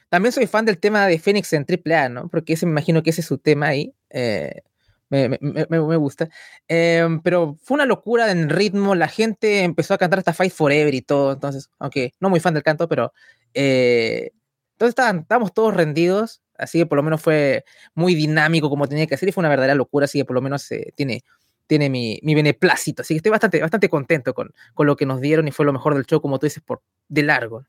también 0.09 0.31
soy 0.33 0.47
fan 0.47 0.65
del 0.65 0.79
tema 0.79 1.07
de 1.07 1.19
Phoenix 1.19 1.53
en 1.53 1.65
AAA, 1.69 2.09
¿no? 2.09 2.29
Porque 2.29 2.53
ese 2.53 2.65
me 2.65 2.71
imagino 2.71 3.03
que 3.03 3.11
ese 3.11 3.21
es 3.21 3.27
su 3.27 3.37
tema 3.37 3.67
ahí. 3.67 3.93
Eh, 4.09 4.61
me, 5.09 5.29
me, 5.29 5.65
me, 5.67 5.95
gusta. 5.97 6.29
Em, 6.67 7.21
pero 7.21 7.57
fue 7.63 7.75
una 7.75 7.85
locura 7.85 8.31
en 8.31 8.49
ritmo. 8.49 8.95
La 8.95 9.07
gente 9.07 9.63
empezó 9.63 9.93
a 9.93 9.97
cantar 9.97 10.19
hasta 10.19 10.33
Fight 10.33 10.53
Forever 10.53 10.93
y 10.93 11.01
todo. 11.01 11.33
Entonces, 11.33 11.69
aunque 11.79 12.13
no 12.19 12.29
muy 12.29 12.39
fan 12.39 12.53
del 12.53 12.63
canto, 12.63 12.87
pero. 12.87 13.13
Eh, 13.53 14.31
entonces 14.73 14.95
estábamos 15.19 15.53
todos 15.53 15.73
rendidos. 15.73 16.41
Así 16.57 16.79
que 16.79 16.85
por 16.85 16.97
lo 16.97 17.03
menos 17.03 17.21
fue 17.21 17.65
muy 17.95 18.15
dinámico 18.15 18.69
como 18.69 18.87
tenía 18.87 19.07
que 19.07 19.17
ser 19.17 19.29
y 19.29 19.31
fue 19.31 19.41
una 19.41 19.49
verdadera 19.49 19.75
locura. 19.75 20.05
Así 20.05 20.19
que 20.19 20.25
por 20.25 20.35
lo 20.35 20.41
menos 20.41 20.69
eh, 20.71 20.93
tiene, 20.95 21.23
tiene 21.67 21.89
mi, 21.89 22.19
mi, 22.23 22.35
beneplácito. 22.35 23.01
Así 23.01 23.13
que 23.13 23.17
estoy 23.17 23.31
bastante, 23.31 23.61
bastante 23.61 23.89
contento 23.89 24.33
con, 24.33 24.53
con 24.73 24.87
lo 24.87 24.95
que 24.95 25.05
nos 25.05 25.21
dieron 25.21 25.47
y 25.47 25.51
fue 25.51 25.65
lo 25.65 25.73
mejor 25.73 25.95
del 25.95 26.05
show, 26.05 26.21
como 26.21 26.37
tú 26.39 26.45
dices, 26.45 26.63
por 26.63 26.81
de 27.07 27.23
largo. 27.23 27.65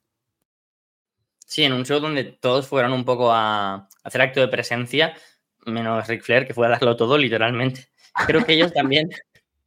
Sí, 1.46 1.64
en 1.64 1.72
un 1.72 1.84
show 1.84 1.98
donde 1.98 2.22
todos 2.22 2.68
fueron 2.68 2.92
un 2.92 3.04
poco 3.04 3.32
a 3.32 3.88
hacer 4.04 4.22
acto 4.22 4.40
de 4.40 4.46
presencia, 4.46 5.16
menos 5.66 6.06
Ric 6.06 6.22
Flair, 6.22 6.46
que 6.46 6.54
fue 6.54 6.66
a 6.66 6.70
darlo 6.70 6.96
todo, 6.96 7.18
literalmente. 7.18 7.88
Creo 8.26 8.44
que 8.44 8.54
ellos 8.54 8.72
también, 8.72 9.10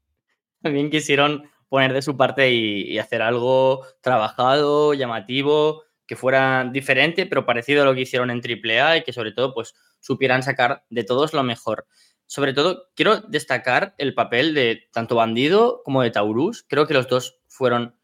también 0.61 0.89
quisieron 0.89 1.49
poner 1.69 1.93
de 1.93 2.01
su 2.01 2.15
parte 2.15 2.51
y, 2.51 2.99
hacer 2.99 3.21
algo 3.21 3.85
trabajado, 4.01 4.93
llamativo, 4.93 5.83
que 6.05 6.15
fuera 6.15 6.69
diferente, 6.71 7.25
pero 7.25 7.45
parecido 7.45 7.81
a 7.81 7.85
lo 7.85 7.95
que 7.95 8.01
hicieron 8.01 8.29
en 8.29 8.41
AAA 8.41 8.97
y 8.97 9.03
que 9.03 9.13
sobre 9.13 9.31
todo 9.31 9.53
pues 9.53 9.73
supieran 9.99 10.43
sacar 10.43 10.83
de 10.89 11.03
todos 11.03 11.33
lo 11.33 11.43
mejor. 11.43 11.87
Sobre 12.27 12.53
todo, 12.53 12.89
quiero 12.95 13.21
destacar 13.21 13.95
el 13.97 14.13
papel 14.13 14.53
de 14.53 14.87
tanto 14.91 15.15
Bandido 15.15 15.81
como 15.83 16.01
de 16.01 16.11
Taurus. 16.11 16.63
Creo 16.67 16.87
que 16.87 16.93
los 16.93 17.07
dos 17.07 17.39
fueron 17.47 17.95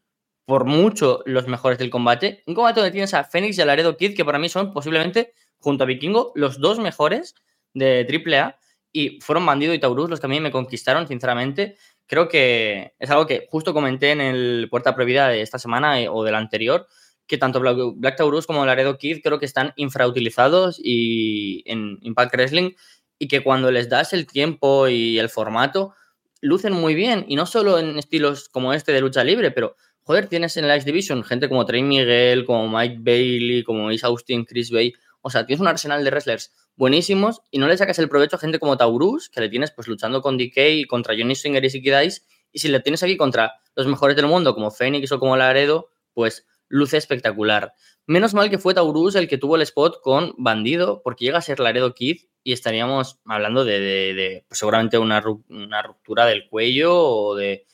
por 0.46 0.64
mucho 0.64 1.22
los 1.26 1.46
mejores 1.46 1.78
del 1.78 1.90
combate. 1.90 2.42
Un 2.46 2.54
combate 2.54 2.80
donde 2.80 2.90
tienes 2.90 3.14
a 3.14 3.22
Phoenix 3.22 3.56
y 3.56 3.62
a 3.62 3.66
Laredo 3.66 3.96
Kid, 3.96 4.16
que 4.16 4.24
para 4.24 4.40
mí 4.40 4.48
son 4.48 4.72
posiblemente, 4.72 5.32
junto 5.60 5.84
a 5.84 5.86
Vikingo, 5.86 6.32
los 6.34 6.58
dos 6.58 6.80
mejores 6.80 7.36
de 7.74 8.06
AAA. 8.08 8.56
Y 8.92 9.20
fueron 9.20 9.46
Bandido 9.46 9.72
y 9.72 9.78
Taurus 9.78 10.10
los 10.10 10.20
que 10.20 10.26
a 10.26 10.28
mí 10.28 10.40
me 10.40 10.50
conquistaron, 10.50 11.06
sinceramente. 11.06 11.76
Creo 12.06 12.28
que 12.28 12.94
es 12.98 13.10
algo 13.10 13.26
que 13.26 13.46
justo 13.48 13.72
comenté 13.72 14.10
en 14.10 14.20
el 14.20 14.66
Puerta 14.68 14.94
Prohibida 14.96 15.28
de 15.28 15.42
esta 15.42 15.60
semana 15.60 16.00
eh, 16.00 16.08
o 16.08 16.24
del 16.24 16.34
anterior, 16.34 16.88
que 17.28 17.38
tanto 17.38 17.60
Black, 17.60 18.16
Taurus 18.16 18.48
como 18.48 18.66
Laredo 18.66 18.98
Kid 18.98 19.20
creo 19.22 19.38
que 19.38 19.46
están 19.46 19.72
infrautilizados 19.76 20.80
y 20.82 21.62
en 21.66 21.98
Impact 22.02 22.34
Wrestling 22.34 22.72
y 23.16 23.28
que 23.28 23.44
cuando 23.44 23.70
les 23.70 23.88
das 23.88 24.12
el 24.12 24.26
tiempo 24.26 24.88
y 24.88 25.20
el 25.20 25.28
formato, 25.28 25.94
lucen 26.40 26.72
muy 26.72 26.96
bien. 26.96 27.24
Y 27.28 27.36
no 27.36 27.46
solo 27.46 27.78
en 27.78 27.96
estilos 27.98 28.48
como 28.48 28.72
este 28.72 28.92
de 28.92 29.00
lucha 29.02 29.22
libre, 29.22 29.52
pero 29.52 29.76
joder, 30.02 30.26
tienes 30.26 30.56
en 30.56 30.66
la 30.66 30.74
X 30.74 30.86
Division 30.86 31.22
gente 31.22 31.48
como 31.48 31.64
Trey 31.64 31.82
Miguel, 31.84 32.44
como 32.44 32.68
Mike 32.68 32.96
Bailey, 32.98 33.62
como 33.62 33.88
Ace 33.90 34.04
Austin, 34.04 34.44
Chris 34.44 34.72
Bay. 34.72 34.92
O 35.22 35.30
sea, 35.30 35.46
tienes 35.46 35.60
un 35.60 35.68
arsenal 35.68 36.04
de 36.04 36.10
wrestlers 36.10 36.52
buenísimos 36.76 37.42
y 37.50 37.58
no 37.58 37.68
le 37.68 37.76
sacas 37.76 37.98
el 37.98 38.08
provecho 38.08 38.36
a 38.36 38.38
gente 38.38 38.58
como 38.58 38.76
Taurus, 38.76 39.28
que 39.28 39.40
le 39.40 39.48
tienes 39.48 39.70
pues 39.70 39.86
luchando 39.86 40.22
con 40.22 40.38
DK, 40.38 40.86
contra 40.88 41.14
Johnny 41.16 41.34
Swinger 41.34 41.64
y 41.64 41.70
Siki 41.70 41.90
Dice. 41.90 42.22
Y 42.52 42.58
si 42.58 42.68
le 42.68 42.80
tienes 42.80 43.02
aquí 43.02 43.16
contra 43.16 43.60
los 43.74 43.86
mejores 43.86 44.16
del 44.16 44.26
mundo, 44.26 44.54
como 44.54 44.70
Phoenix 44.70 45.12
o 45.12 45.20
como 45.20 45.36
Laredo, 45.36 45.90
pues 46.14 46.46
luce 46.68 46.96
espectacular. 46.96 47.74
Menos 48.06 48.32
mal 48.34 48.48
que 48.48 48.58
fue 48.58 48.74
Taurus 48.74 49.14
el 49.14 49.28
que 49.28 49.38
tuvo 49.38 49.56
el 49.56 49.62
spot 49.62 50.00
con 50.00 50.34
Bandido, 50.38 51.02
porque 51.02 51.26
llega 51.26 51.38
a 51.38 51.42
ser 51.42 51.60
Laredo 51.60 51.94
Kid 51.94 52.22
y 52.42 52.52
estaríamos 52.52 53.20
hablando 53.26 53.64
de, 53.64 54.44
pues, 54.48 54.58
seguramente 54.58 54.98
una, 54.98 55.22
una, 55.48 55.82
ruptura 55.82 56.24
del 56.26 56.48
cuello 56.48 56.96
o 56.96 57.36
de, 57.36 57.66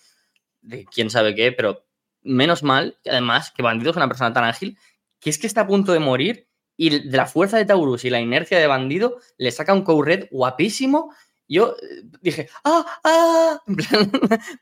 de 0.62 0.84
quién 0.86 1.10
sabe 1.10 1.34
qué, 1.34 1.52
pero 1.52 1.86
menos 2.22 2.62
mal, 2.62 2.98
que 3.04 3.10
además, 3.10 3.52
que 3.52 3.62
Bandido 3.62 3.92
es 3.92 3.96
una 3.96 4.08
persona 4.08 4.32
tan 4.32 4.44
ágil, 4.44 4.76
que 5.20 5.30
es 5.30 5.38
que 5.38 5.46
está 5.46 5.62
a 5.62 5.66
punto 5.66 5.92
de 5.92 6.00
morir 6.00 6.48
y 6.76 7.08
la 7.10 7.26
fuerza 7.26 7.56
de 7.56 7.64
Taurus 7.64 8.04
y 8.04 8.10
la 8.10 8.20
inercia 8.20 8.58
de 8.58 8.66
Bandido 8.66 9.18
le 9.38 9.50
saca 9.50 9.72
un 9.72 9.82
co-red 9.82 10.28
guapísimo. 10.30 11.12
Yo 11.48 11.76
eh, 11.82 12.02
dije, 12.20 12.48
¡ah! 12.64 12.84
¡ah! 13.04 13.60
En 13.66 13.76
plan, 13.76 14.10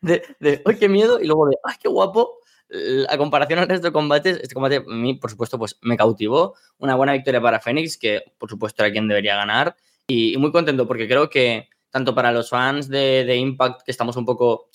de, 0.00 0.22
de 0.40 0.62
¡ay, 0.64 0.76
qué 0.78 0.88
miedo! 0.88 1.20
Y 1.20 1.26
luego 1.26 1.48
de, 1.48 1.56
¡ay, 1.64 1.76
qué 1.80 1.88
guapo! 1.88 2.38
A 3.08 3.18
comparación 3.18 3.58
al 3.60 3.68
resto 3.68 3.86
de 3.86 3.92
combates, 3.92 4.38
este 4.42 4.54
combate 4.54 4.76
a 4.76 4.80
mí, 4.80 5.14
por 5.14 5.30
supuesto, 5.30 5.58
pues 5.58 5.78
me 5.82 5.96
cautivó. 5.96 6.54
Una 6.78 6.96
buena 6.96 7.12
victoria 7.12 7.40
para 7.40 7.60
Fénix, 7.60 7.96
que 7.96 8.22
por 8.38 8.50
supuesto 8.50 8.82
era 8.82 8.92
quien 8.92 9.06
debería 9.06 9.36
ganar. 9.36 9.76
Y, 10.06 10.36
muy 10.38 10.50
contento 10.50 10.86
porque 10.86 11.08
creo 11.08 11.30
que 11.30 11.68
tanto 11.90 12.14
para 12.14 12.32
los 12.32 12.50
fans 12.50 12.88
de, 12.88 13.24
de 13.24 13.36
Impact, 13.36 13.82
que 13.84 13.90
estamos 13.92 14.16
un 14.16 14.24
poco 14.24 14.70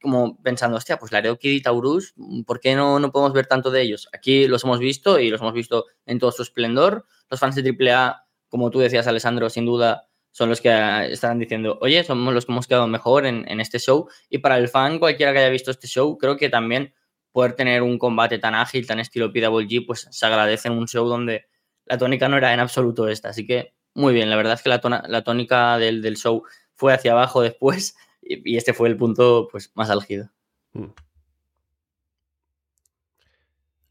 como 0.00 0.40
pensando, 0.42 0.76
hostia, 0.76 0.98
pues 0.98 1.12
Laredo 1.12 1.38
Kid 1.38 1.50
y 1.50 1.62
Taurus, 1.62 2.14
¿por 2.46 2.60
qué 2.60 2.74
no, 2.74 2.98
no 2.98 3.10
podemos 3.12 3.32
ver 3.32 3.46
tanto 3.46 3.70
de 3.70 3.82
ellos? 3.82 4.08
Aquí 4.12 4.46
los 4.46 4.64
hemos 4.64 4.78
visto 4.78 5.18
y 5.18 5.30
los 5.30 5.40
hemos 5.40 5.52
visto 5.52 5.86
en 6.06 6.18
todo 6.18 6.32
su 6.32 6.42
esplendor. 6.42 7.04
Los 7.30 7.40
fans 7.40 7.54
de 7.54 7.92
AAA, 7.92 8.24
como 8.48 8.70
tú 8.70 8.78
decías, 8.78 9.06
Alessandro, 9.06 9.50
sin 9.50 9.66
duda 9.66 10.08
son 10.30 10.48
los 10.48 10.60
que 10.60 10.68
estarán 11.10 11.38
diciendo, 11.38 11.78
oye, 11.80 12.04
somos 12.04 12.32
los 12.32 12.46
que 12.46 12.52
hemos 12.52 12.66
quedado 12.66 12.86
mejor 12.86 13.26
en, 13.26 13.44
en, 13.48 13.60
este 13.60 13.78
show. 13.78 14.08
Y 14.28 14.38
para 14.38 14.56
el 14.58 14.68
fan, 14.68 14.98
cualquiera 14.98 15.32
que 15.32 15.38
haya 15.38 15.48
visto 15.48 15.70
este 15.70 15.88
show, 15.88 16.16
creo 16.16 16.36
que 16.36 16.48
también 16.48 16.94
poder 17.32 17.54
tener 17.54 17.82
un 17.82 17.98
combate 17.98 18.38
tan 18.38 18.54
ágil, 18.54 18.86
tan 18.86 19.00
estilo 19.00 19.32
PWG, 19.32 19.86
pues 19.86 20.06
se 20.10 20.26
agradece 20.26 20.68
en 20.68 20.74
un 20.74 20.86
show 20.86 21.08
donde 21.08 21.46
la 21.86 21.98
tónica 21.98 22.28
no 22.28 22.36
era 22.36 22.54
en 22.54 22.60
absoluto 22.60 23.08
esta. 23.08 23.30
Así 23.30 23.46
que 23.46 23.74
muy 23.94 24.14
bien, 24.14 24.30
la 24.30 24.36
verdad 24.36 24.54
es 24.54 24.62
que 24.62 24.68
la, 24.68 24.80
la 25.08 25.22
tónica 25.22 25.76
del, 25.78 26.02
del 26.02 26.16
show 26.16 26.44
fue 26.74 26.92
hacia 26.92 27.12
abajo 27.12 27.42
después 27.42 27.96
y, 28.28 28.56
este 28.56 28.74
fue 28.74 28.88
el 28.88 28.96
punto 28.96 29.48
pues, 29.50 29.72
más 29.74 29.90
álgido. 29.90 30.30
Mm. 30.74 30.84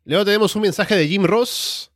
Luego 0.06 0.24
tenemos 0.24 0.56
un 0.56 0.62
mensaje 0.62 0.96
de 0.96 1.08
Jim 1.08 1.24
Ross, 1.26 1.92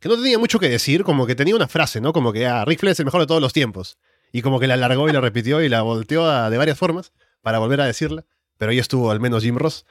que 0.00 0.08
no 0.08 0.16
tenía 0.16 0.38
mucho 0.38 0.58
que 0.58 0.68
decir, 0.68 1.04
como 1.04 1.26
que 1.26 1.34
tenía 1.34 1.56
una 1.56 1.68
frase, 1.68 2.00
¿no? 2.00 2.12
Como 2.12 2.32
que 2.32 2.46
ah, 2.46 2.64
Rick 2.64 2.80
Flair 2.80 2.92
es 2.92 2.98
el 2.98 3.06
mejor 3.06 3.20
de 3.20 3.26
todos 3.26 3.40
los 3.40 3.52
tiempos. 3.52 3.96
Y 4.32 4.42
como 4.42 4.58
que 4.60 4.66
la 4.66 4.74
alargó 4.74 5.08
y 5.08 5.12
la 5.12 5.20
repitió 5.20 5.62
y 5.62 5.68
la 5.68 5.82
volteó 5.82 6.50
de 6.50 6.58
varias 6.58 6.76
formas 6.76 7.12
para 7.40 7.58
volver 7.58 7.80
a 7.80 7.86
decirla. 7.86 8.24
Pero 8.58 8.72
ahí 8.72 8.78
estuvo 8.78 9.10
al 9.10 9.20
menos 9.20 9.42
Jim 9.42 9.56
Ross. 9.56 9.86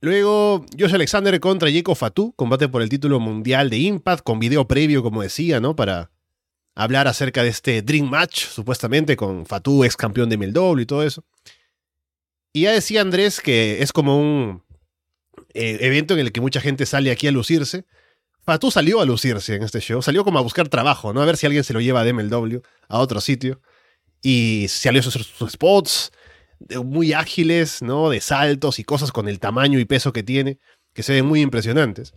Luego, 0.00 0.64
Josh 0.78 0.94
Alexander 0.94 1.38
contra 1.40 1.70
Jacob 1.72 1.96
Fatu, 1.96 2.32
combate 2.34 2.68
por 2.68 2.82
el 2.82 2.88
título 2.88 3.18
mundial 3.18 3.68
de 3.68 3.78
Impact, 3.78 4.22
con 4.22 4.38
video 4.38 4.68
previo, 4.68 5.02
como 5.02 5.22
decía, 5.22 5.60
¿no? 5.60 5.74
Para 5.74 6.10
hablar 6.78 7.08
acerca 7.08 7.42
de 7.42 7.48
este 7.48 7.82
Dream 7.82 8.08
Match, 8.08 8.46
supuestamente, 8.46 9.16
con 9.16 9.46
Fatu, 9.46 9.82
ex 9.82 9.96
campeón 9.96 10.28
de 10.28 10.36
MLW 10.36 10.78
y 10.78 10.86
todo 10.86 11.02
eso. 11.02 11.24
Y 12.52 12.62
ya 12.62 12.72
decía 12.72 13.00
Andrés 13.00 13.40
que 13.40 13.82
es 13.82 13.92
como 13.92 14.16
un 14.16 14.62
eh, 15.54 15.78
evento 15.80 16.14
en 16.14 16.20
el 16.20 16.30
que 16.30 16.40
mucha 16.40 16.60
gente 16.60 16.86
sale 16.86 17.10
aquí 17.10 17.26
a 17.26 17.32
lucirse. 17.32 17.84
Fatu 18.42 18.70
salió 18.70 19.00
a 19.00 19.04
lucirse 19.04 19.56
en 19.56 19.64
este 19.64 19.80
show, 19.80 20.02
salió 20.02 20.22
como 20.22 20.38
a 20.38 20.42
buscar 20.42 20.68
trabajo, 20.68 21.12
¿no? 21.12 21.20
A 21.20 21.24
ver 21.24 21.36
si 21.36 21.46
alguien 21.46 21.64
se 21.64 21.72
lo 21.72 21.80
lleva 21.80 22.04
de 22.04 22.12
MLW 22.12 22.58
a 22.88 23.00
otro 23.00 23.20
sitio. 23.20 23.60
Y 24.22 24.66
salió 24.68 25.02
sus, 25.02 25.14
sus 25.14 25.50
spots 25.50 26.12
muy 26.84 27.12
ágiles, 27.12 27.82
¿no? 27.82 28.08
De 28.08 28.20
saltos 28.20 28.78
y 28.78 28.84
cosas 28.84 29.10
con 29.10 29.28
el 29.28 29.40
tamaño 29.40 29.80
y 29.80 29.84
peso 29.84 30.12
que 30.12 30.22
tiene, 30.22 30.60
que 30.94 31.02
se 31.02 31.12
ven 31.12 31.26
muy 31.26 31.40
impresionantes. 31.40 32.14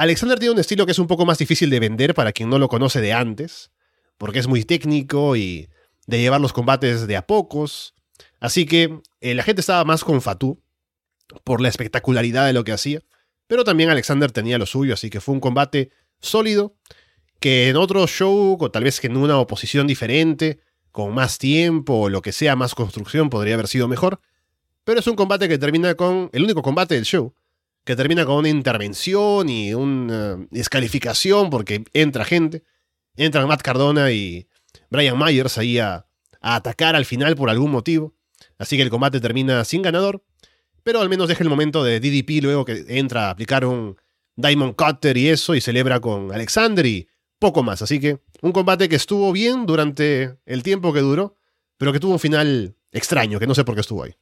Alexander 0.00 0.38
tiene 0.38 0.54
un 0.54 0.58
estilo 0.58 0.86
que 0.86 0.92
es 0.92 0.98
un 0.98 1.06
poco 1.06 1.26
más 1.26 1.36
difícil 1.36 1.68
de 1.68 1.78
vender 1.78 2.14
para 2.14 2.32
quien 2.32 2.48
no 2.48 2.58
lo 2.58 2.68
conoce 2.68 3.02
de 3.02 3.12
antes, 3.12 3.70
porque 4.16 4.38
es 4.38 4.46
muy 4.46 4.64
técnico 4.64 5.36
y 5.36 5.68
de 6.06 6.18
llevar 6.18 6.40
los 6.40 6.54
combates 6.54 7.06
de 7.06 7.18
a 7.18 7.26
pocos. 7.26 7.92
Así 8.40 8.64
que 8.64 9.02
eh, 9.20 9.34
la 9.34 9.42
gente 9.42 9.60
estaba 9.60 9.84
más 9.84 10.02
con 10.02 10.22
Fatu 10.22 10.58
por 11.44 11.60
la 11.60 11.68
espectacularidad 11.68 12.46
de 12.46 12.54
lo 12.54 12.64
que 12.64 12.72
hacía, 12.72 13.02
pero 13.46 13.62
también 13.62 13.90
Alexander 13.90 14.32
tenía 14.32 14.56
lo 14.56 14.64
suyo, 14.64 14.94
así 14.94 15.10
que 15.10 15.20
fue 15.20 15.34
un 15.34 15.40
combate 15.40 15.90
sólido 16.18 16.74
que 17.38 17.68
en 17.68 17.76
otro 17.76 18.06
show, 18.06 18.56
o 18.58 18.70
tal 18.70 18.84
vez 18.84 19.00
que 19.00 19.08
en 19.08 19.18
una 19.18 19.36
oposición 19.38 19.86
diferente, 19.86 20.60
con 20.92 21.12
más 21.14 21.36
tiempo 21.36 21.94
o 22.00 22.08
lo 22.08 22.22
que 22.22 22.32
sea, 22.32 22.56
más 22.56 22.74
construcción, 22.74 23.28
podría 23.28 23.52
haber 23.52 23.68
sido 23.68 23.86
mejor. 23.86 24.22
Pero 24.84 25.00
es 25.00 25.06
un 25.06 25.14
combate 25.14 25.46
que 25.46 25.58
termina 25.58 25.94
con. 25.94 26.30
El 26.32 26.44
único 26.44 26.62
combate 26.62 26.94
del 26.94 27.04
show. 27.04 27.34
Que 27.90 27.96
termina 27.96 28.24
con 28.24 28.36
una 28.36 28.48
intervención 28.48 29.48
y 29.48 29.74
una 29.74 30.36
descalificación 30.52 31.50
porque 31.50 31.82
entra 31.92 32.24
gente. 32.24 32.62
Entran 33.16 33.48
Matt 33.48 33.62
Cardona 33.62 34.12
y 34.12 34.46
Brian 34.90 35.18
Myers 35.18 35.58
ahí 35.58 35.80
a, 35.80 36.06
a 36.40 36.54
atacar 36.54 36.94
al 36.94 37.04
final 37.04 37.34
por 37.34 37.50
algún 37.50 37.72
motivo. 37.72 38.14
Así 38.58 38.76
que 38.76 38.84
el 38.84 38.90
combate 38.90 39.18
termina 39.18 39.64
sin 39.64 39.82
ganador. 39.82 40.22
Pero 40.84 41.00
al 41.00 41.08
menos 41.08 41.26
deja 41.26 41.42
el 41.42 41.50
momento 41.50 41.82
de 41.82 41.98
DDP 41.98 42.44
luego 42.44 42.64
que 42.64 42.84
entra 42.86 43.26
a 43.26 43.30
aplicar 43.30 43.64
un 43.64 43.96
Diamond 44.36 44.76
Cutter 44.76 45.16
y 45.16 45.28
eso 45.28 45.56
y 45.56 45.60
celebra 45.60 45.98
con 45.98 46.32
Alexander 46.32 46.86
y 46.86 47.08
poco 47.40 47.64
más. 47.64 47.82
Así 47.82 47.98
que 47.98 48.20
un 48.40 48.52
combate 48.52 48.88
que 48.88 48.94
estuvo 48.94 49.32
bien 49.32 49.66
durante 49.66 50.36
el 50.46 50.62
tiempo 50.62 50.92
que 50.92 51.00
duró, 51.00 51.34
pero 51.76 51.92
que 51.92 51.98
tuvo 51.98 52.12
un 52.12 52.20
final 52.20 52.76
extraño, 52.92 53.40
que 53.40 53.48
no 53.48 53.54
sé 53.56 53.64
por 53.64 53.74
qué 53.74 53.80
estuvo 53.80 54.04
ahí. 54.04 54.14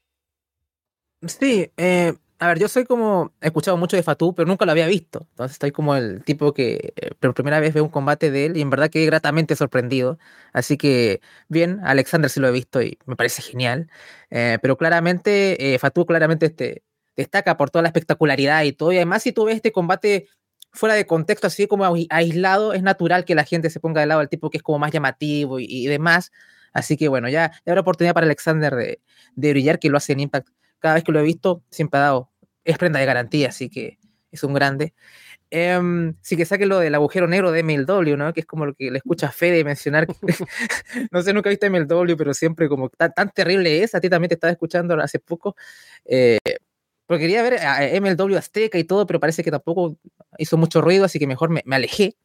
Sí, 1.26 1.70
eh, 1.76 2.14
a 2.40 2.46
ver, 2.46 2.60
yo 2.60 2.68
soy 2.68 2.84
como, 2.84 3.32
he 3.40 3.46
escuchado 3.46 3.76
mucho 3.76 3.96
de 3.96 4.04
Fatu, 4.04 4.32
pero 4.32 4.46
nunca 4.46 4.64
lo 4.64 4.70
había 4.70 4.86
visto. 4.86 5.26
Entonces 5.30 5.54
estoy 5.56 5.72
como 5.72 5.96
el 5.96 6.22
tipo 6.22 6.54
que 6.54 6.92
eh, 6.96 7.10
por 7.18 7.34
primera 7.34 7.58
vez 7.58 7.74
veo 7.74 7.82
un 7.82 7.90
combate 7.90 8.30
de 8.30 8.46
él 8.46 8.56
y 8.56 8.60
en 8.60 8.70
verdad 8.70 8.90
quedé 8.90 9.06
gratamente 9.06 9.56
sorprendido. 9.56 10.18
Así 10.52 10.76
que, 10.76 11.20
bien, 11.48 11.80
Alexander 11.84 12.30
sí 12.30 12.38
lo 12.38 12.48
he 12.48 12.52
visto 12.52 12.80
y 12.80 12.98
me 13.06 13.16
parece 13.16 13.42
genial. 13.42 13.90
Eh, 14.30 14.58
pero 14.62 14.76
claramente, 14.76 15.74
eh, 15.74 15.78
Fatu 15.80 16.06
claramente 16.06 16.46
este, 16.46 16.84
destaca 17.16 17.56
por 17.56 17.70
toda 17.70 17.82
la 17.82 17.88
espectacularidad 17.88 18.62
y 18.62 18.72
todo. 18.72 18.92
Y 18.92 18.96
además, 18.96 19.24
si 19.24 19.32
tú 19.32 19.44
ves 19.46 19.56
este 19.56 19.72
combate 19.72 20.28
fuera 20.72 20.94
de 20.94 21.06
contexto, 21.06 21.48
así 21.48 21.66
como 21.66 21.84
aislado, 22.10 22.72
es 22.72 22.82
natural 22.82 23.24
que 23.24 23.34
la 23.34 23.44
gente 23.44 23.70
se 23.70 23.80
ponga 23.80 24.00
de 24.00 24.06
lado 24.06 24.20
al 24.20 24.28
tipo 24.28 24.50
que 24.50 24.58
es 24.58 24.62
como 24.62 24.78
más 24.78 24.92
llamativo 24.92 25.58
y, 25.60 25.86
demás. 25.86 26.30
Así 26.72 26.96
que 26.96 27.08
bueno, 27.08 27.28
ya, 27.28 27.50
ya 27.66 27.72
habrá 27.72 27.80
oportunidad 27.80 28.14
para 28.14 28.26
Alexander 28.26 28.74
de, 28.76 29.00
de 29.34 29.50
brillar, 29.50 29.78
que 29.80 29.88
lo 29.90 29.96
hace 29.96 30.12
en 30.12 30.20
Impact 30.20 30.48
cada 30.78 30.94
vez 30.94 31.04
que 31.04 31.12
lo 31.12 31.20
he 31.20 31.24
visto, 31.24 31.62
siempre 31.70 31.98
ha 32.00 32.04
dado, 32.04 32.30
es 32.64 32.78
prenda 32.78 33.00
de 33.00 33.06
garantía, 33.06 33.48
así 33.48 33.68
que 33.68 33.98
es 34.30 34.44
un 34.44 34.54
grande. 34.54 34.94
Um, 35.50 36.14
sí 36.20 36.36
que 36.36 36.44
saque 36.44 36.66
lo 36.66 36.78
del 36.78 36.94
agujero 36.94 37.26
negro 37.26 37.50
de 37.52 37.62
MLW, 37.62 38.16
¿no? 38.16 38.32
Que 38.34 38.40
es 38.40 38.46
como 38.46 38.66
lo 38.66 38.74
que 38.74 38.90
le 38.90 38.98
escucha 38.98 39.28
a 39.28 39.32
Fede 39.32 39.64
mencionar. 39.64 40.06
no 41.10 41.22
sé, 41.22 41.32
nunca 41.32 41.48
viste 41.48 41.70
MLW, 41.70 42.16
pero 42.16 42.34
siempre 42.34 42.68
como 42.68 42.90
tan, 42.90 43.12
tan, 43.14 43.30
terrible 43.30 43.82
es. 43.82 43.94
A 43.94 44.00
ti 44.00 44.10
también 44.10 44.28
te 44.28 44.34
estaba 44.34 44.50
escuchando 44.52 44.94
hace 45.00 45.18
poco. 45.18 45.56
Eh, 46.04 46.38
porque 47.06 47.22
quería 47.22 47.42
ver 47.42 47.54
a 47.60 47.80
MLW 48.00 48.36
Azteca 48.36 48.78
y 48.78 48.84
todo, 48.84 49.06
pero 49.06 49.20
parece 49.20 49.42
que 49.42 49.50
tampoco 49.50 49.96
hizo 50.36 50.58
mucho 50.58 50.82
ruido, 50.82 51.06
así 51.06 51.18
que 51.18 51.26
mejor 51.26 51.48
me, 51.48 51.62
me 51.64 51.76
alejé. 51.76 52.16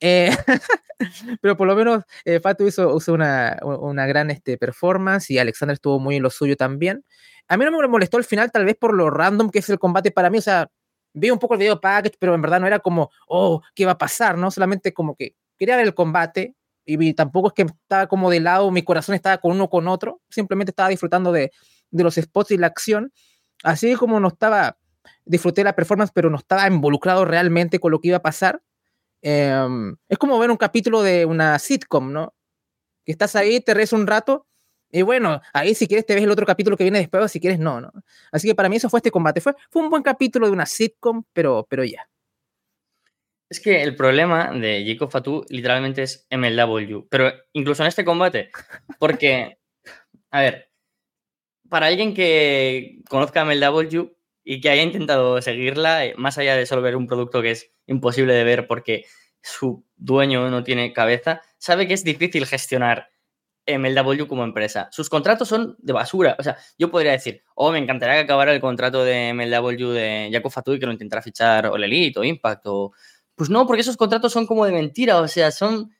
Eh, 0.00 0.30
pero 1.40 1.56
por 1.56 1.66
lo 1.66 1.76
menos 1.76 2.04
eh, 2.24 2.40
Fatu 2.40 2.66
hizo, 2.66 2.96
una, 3.08 3.58
una, 3.62 4.06
gran 4.06 4.30
este, 4.30 4.58
performance 4.58 5.30
y 5.30 5.38
Alexander 5.38 5.74
estuvo 5.74 6.00
muy 6.00 6.16
en 6.16 6.22
lo 6.22 6.30
suyo 6.30 6.56
también. 6.56 7.04
A 7.48 7.56
mí 7.56 7.64
no 7.64 7.70
me 7.78 7.88
molestó 7.88 8.18
el 8.18 8.24
final, 8.24 8.50
tal 8.50 8.64
vez 8.64 8.76
por 8.76 8.94
lo 8.94 9.10
random 9.10 9.50
que 9.50 9.58
es 9.58 9.68
el 9.68 9.78
combate 9.78 10.10
para 10.10 10.30
mí. 10.30 10.38
O 10.38 10.42
sea, 10.42 10.70
vi 11.12 11.30
un 11.30 11.38
poco 11.38 11.54
el 11.54 11.60
video 11.60 11.80
package, 11.80 12.16
pero 12.18 12.34
en 12.34 12.42
verdad 12.42 12.60
no 12.60 12.66
era 12.66 12.78
como, 12.80 13.10
oh, 13.28 13.62
¿qué 13.74 13.86
va 13.86 13.92
a 13.92 13.98
pasar? 13.98 14.38
¿No? 14.38 14.50
Solamente 14.50 14.92
como 14.92 15.14
que 15.14 15.36
quería 15.58 15.76
ver 15.76 15.86
el 15.86 15.94
combate 15.94 16.54
y 16.86 17.14
tampoco 17.14 17.48
es 17.48 17.54
que 17.54 17.62
estaba 17.62 18.06
como 18.08 18.30
de 18.30 18.40
lado, 18.40 18.70
mi 18.70 18.82
corazón 18.82 19.14
estaba 19.14 19.38
con 19.38 19.52
uno 19.52 19.70
con 19.70 19.88
otro. 19.88 20.20
Simplemente 20.28 20.70
estaba 20.70 20.88
disfrutando 20.90 21.32
de, 21.32 21.50
de 21.90 22.04
los 22.04 22.16
spots 22.16 22.50
y 22.50 22.58
la 22.58 22.66
acción. 22.66 23.12
Así 23.62 23.94
como 23.94 24.20
no 24.20 24.28
estaba, 24.28 24.76
disfruté 25.24 25.64
la 25.64 25.74
performance, 25.74 26.12
pero 26.14 26.28
no 26.28 26.36
estaba 26.36 26.66
involucrado 26.66 27.24
realmente 27.24 27.78
con 27.78 27.92
lo 27.92 28.00
que 28.00 28.08
iba 28.08 28.18
a 28.18 28.22
pasar. 28.22 28.62
Em, 29.22 29.96
es 30.08 30.18
como 30.18 30.38
ver 30.38 30.50
un 30.50 30.58
capítulo 30.58 31.02
de 31.02 31.24
una 31.24 31.58
sitcom, 31.58 32.12
¿no? 32.12 32.34
Que 33.06 33.12
estás 33.12 33.36
ahí, 33.36 33.60
te 33.60 33.72
rees 33.72 33.92
un 33.94 34.06
rato 34.06 34.46
y 34.94 35.02
bueno, 35.02 35.40
ahí 35.52 35.74
si 35.74 35.88
quieres 35.88 36.06
te 36.06 36.14
ves 36.14 36.22
el 36.22 36.30
otro 36.30 36.46
capítulo 36.46 36.76
que 36.76 36.84
viene 36.84 37.00
después, 37.00 37.24
o 37.24 37.26
si 37.26 37.40
quieres 37.40 37.58
no, 37.58 37.80
¿no? 37.80 37.92
Así 38.30 38.46
que 38.46 38.54
para 38.54 38.68
mí 38.68 38.76
eso 38.76 38.88
fue 38.88 38.98
este 38.98 39.10
combate. 39.10 39.40
Fue, 39.40 39.52
fue 39.68 39.82
un 39.82 39.90
buen 39.90 40.04
capítulo 40.04 40.46
de 40.46 40.52
una 40.52 40.66
sitcom, 40.66 41.24
pero, 41.32 41.66
pero 41.68 41.82
ya. 41.82 42.08
Es 43.50 43.58
que 43.58 43.82
el 43.82 43.96
problema 43.96 44.52
de 44.52 44.84
Jacob 44.86 45.10
Fatu 45.10 45.44
literalmente 45.48 46.04
es 46.04 46.28
MLW, 46.30 47.08
pero 47.10 47.32
incluso 47.54 47.82
en 47.82 47.88
este 47.88 48.04
combate, 48.04 48.50
porque, 49.00 49.58
a 50.30 50.40
ver, 50.42 50.70
para 51.68 51.86
alguien 51.88 52.14
que 52.14 53.00
conozca 53.08 53.44
MLW 53.44 54.12
y 54.44 54.60
que 54.60 54.70
haya 54.70 54.82
intentado 54.82 55.42
seguirla, 55.42 56.06
eh, 56.06 56.14
más 56.16 56.38
allá 56.38 56.54
de 56.54 56.66
solo 56.66 56.82
ver 56.82 56.94
un 56.94 57.08
producto 57.08 57.42
que 57.42 57.50
es 57.50 57.72
imposible 57.88 58.32
de 58.32 58.44
ver 58.44 58.68
porque 58.68 59.06
su 59.42 59.84
dueño 59.96 60.50
no 60.50 60.62
tiene 60.62 60.92
cabeza, 60.92 61.42
sabe 61.58 61.88
que 61.88 61.94
es 61.94 62.04
difícil 62.04 62.46
gestionar 62.46 63.08
MLW 63.66 64.26
como 64.26 64.44
empresa. 64.44 64.88
Sus 64.90 65.08
contratos 65.08 65.48
son 65.48 65.76
de 65.78 65.92
basura. 65.92 66.36
O 66.38 66.42
sea, 66.42 66.56
yo 66.78 66.90
podría 66.90 67.12
decir, 67.12 67.42
oh, 67.54 67.72
me 67.72 67.78
encantaría 67.78 68.16
que 68.16 68.20
acabara 68.22 68.52
el 68.52 68.60
contrato 68.60 69.04
de 69.04 69.32
MLW 69.32 69.90
de 69.90 70.30
Jaco 70.32 70.50
Fatu 70.50 70.74
y 70.74 70.78
que 70.78 70.86
lo 70.86 70.92
intentara 70.92 71.22
fichar 71.22 71.66
o 71.66 71.76
Elite 71.76 72.18
o 72.18 72.24
Impact. 72.24 72.66
Pues 73.34 73.50
no, 73.50 73.66
porque 73.66 73.82
esos 73.82 73.96
contratos 73.96 74.32
son 74.32 74.46
como 74.46 74.64
de 74.66 74.72
mentira, 74.72 75.20
o 75.20 75.28
sea, 75.28 75.50
son 75.50 75.92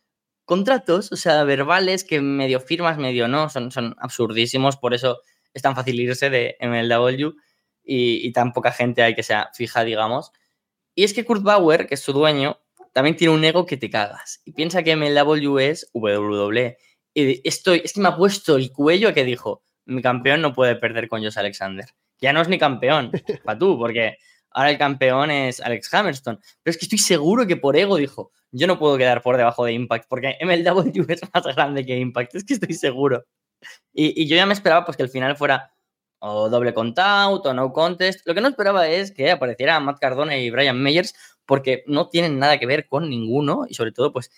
contratos, 0.44 1.10
o 1.12 1.16
sea, 1.16 1.44
verbales 1.44 2.04
que 2.04 2.20
medio 2.20 2.60
firmas, 2.60 2.98
medio 2.98 3.28
no, 3.28 3.48
son, 3.48 3.70
son 3.70 3.96
absurdísimos, 3.98 4.76
por 4.76 4.94
eso 4.94 5.20
es 5.52 5.62
tan 5.62 5.74
fácil 5.74 5.98
irse 5.98 6.30
de 6.30 6.56
MLW 6.60 7.34
y, 7.82 8.26
y 8.26 8.32
tan 8.32 8.52
poca 8.52 8.72
gente 8.72 9.02
hay 9.02 9.14
que 9.14 9.22
sea 9.22 9.50
fija, 9.54 9.84
digamos. 9.84 10.32
Y 10.94 11.04
es 11.04 11.14
que 11.14 11.24
Kurt 11.24 11.42
Bauer, 11.42 11.86
que 11.86 11.94
es 11.94 12.00
su 12.00 12.12
dueño, 12.12 12.60
también 12.92 13.16
tiene 13.16 13.34
un 13.34 13.44
ego 13.44 13.66
que 13.66 13.76
te 13.76 13.90
cagas 13.90 14.40
y 14.44 14.52
piensa 14.52 14.82
que 14.84 14.94
MLW 14.94 15.58
es 15.58 15.90
WWE 15.92 16.76
estoy, 17.14 17.82
es 17.84 17.92
que 17.92 18.00
me 18.00 18.08
ha 18.08 18.16
puesto 18.16 18.56
el 18.56 18.72
cuello 18.72 19.14
que 19.14 19.24
dijo, 19.24 19.62
mi 19.86 20.02
campeón 20.02 20.42
no 20.42 20.52
puede 20.52 20.76
perder 20.76 21.08
con 21.08 21.22
Josh 21.22 21.38
Alexander. 21.38 21.86
Ya 22.20 22.32
no 22.32 22.40
es 22.40 22.48
ni 22.48 22.58
campeón, 22.58 23.12
para 23.44 23.58
tú, 23.58 23.78
porque 23.78 24.18
ahora 24.50 24.70
el 24.70 24.78
campeón 24.78 25.30
es 25.30 25.60
Alex 25.60 25.92
Hammerstone. 25.92 26.38
Pero 26.62 26.70
es 26.72 26.78
que 26.78 26.86
estoy 26.86 26.98
seguro 26.98 27.46
que 27.46 27.56
por 27.56 27.76
ego 27.76 27.96
dijo, 27.96 28.32
yo 28.50 28.66
no 28.66 28.78
puedo 28.78 28.96
quedar 28.96 29.22
por 29.22 29.36
debajo 29.36 29.64
de 29.64 29.72
Impact, 29.72 30.06
porque 30.08 30.36
MLW 30.40 31.04
es 31.08 31.20
más 31.32 31.44
grande 31.56 31.84
que 31.84 31.98
Impact, 31.98 32.34
es 32.34 32.44
que 32.44 32.54
estoy 32.54 32.74
seguro. 32.74 33.24
Y, 33.92 34.22
y 34.22 34.26
yo 34.26 34.36
ya 34.36 34.46
me 34.46 34.54
esperaba 34.54 34.84
pues 34.84 34.96
que 34.96 35.02
el 35.02 35.08
final 35.08 35.36
fuera 35.36 35.74
o 36.26 36.48
doble 36.48 36.72
contout 36.72 37.44
o 37.44 37.52
no 37.52 37.72
contest. 37.72 38.26
Lo 38.26 38.34
que 38.34 38.40
no 38.40 38.48
esperaba 38.48 38.88
es 38.88 39.12
que 39.12 39.30
apareciera 39.30 39.78
Matt 39.80 39.98
Cardona 39.98 40.36
y 40.38 40.50
Brian 40.50 40.80
Meyers, 40.80 41.14
porque 41.44 41.84
no 41.86 42.08
tienen 42.08 42.38
nada 42.38 42.58
que 42.58 42.66
ver 42.66 42.86
con 42.86 43.10
ninguno 43.10 43.66
y 43.68 43.74
sobre 43.74 43.92
todo 43.92 44.12
pues 44.12 44.30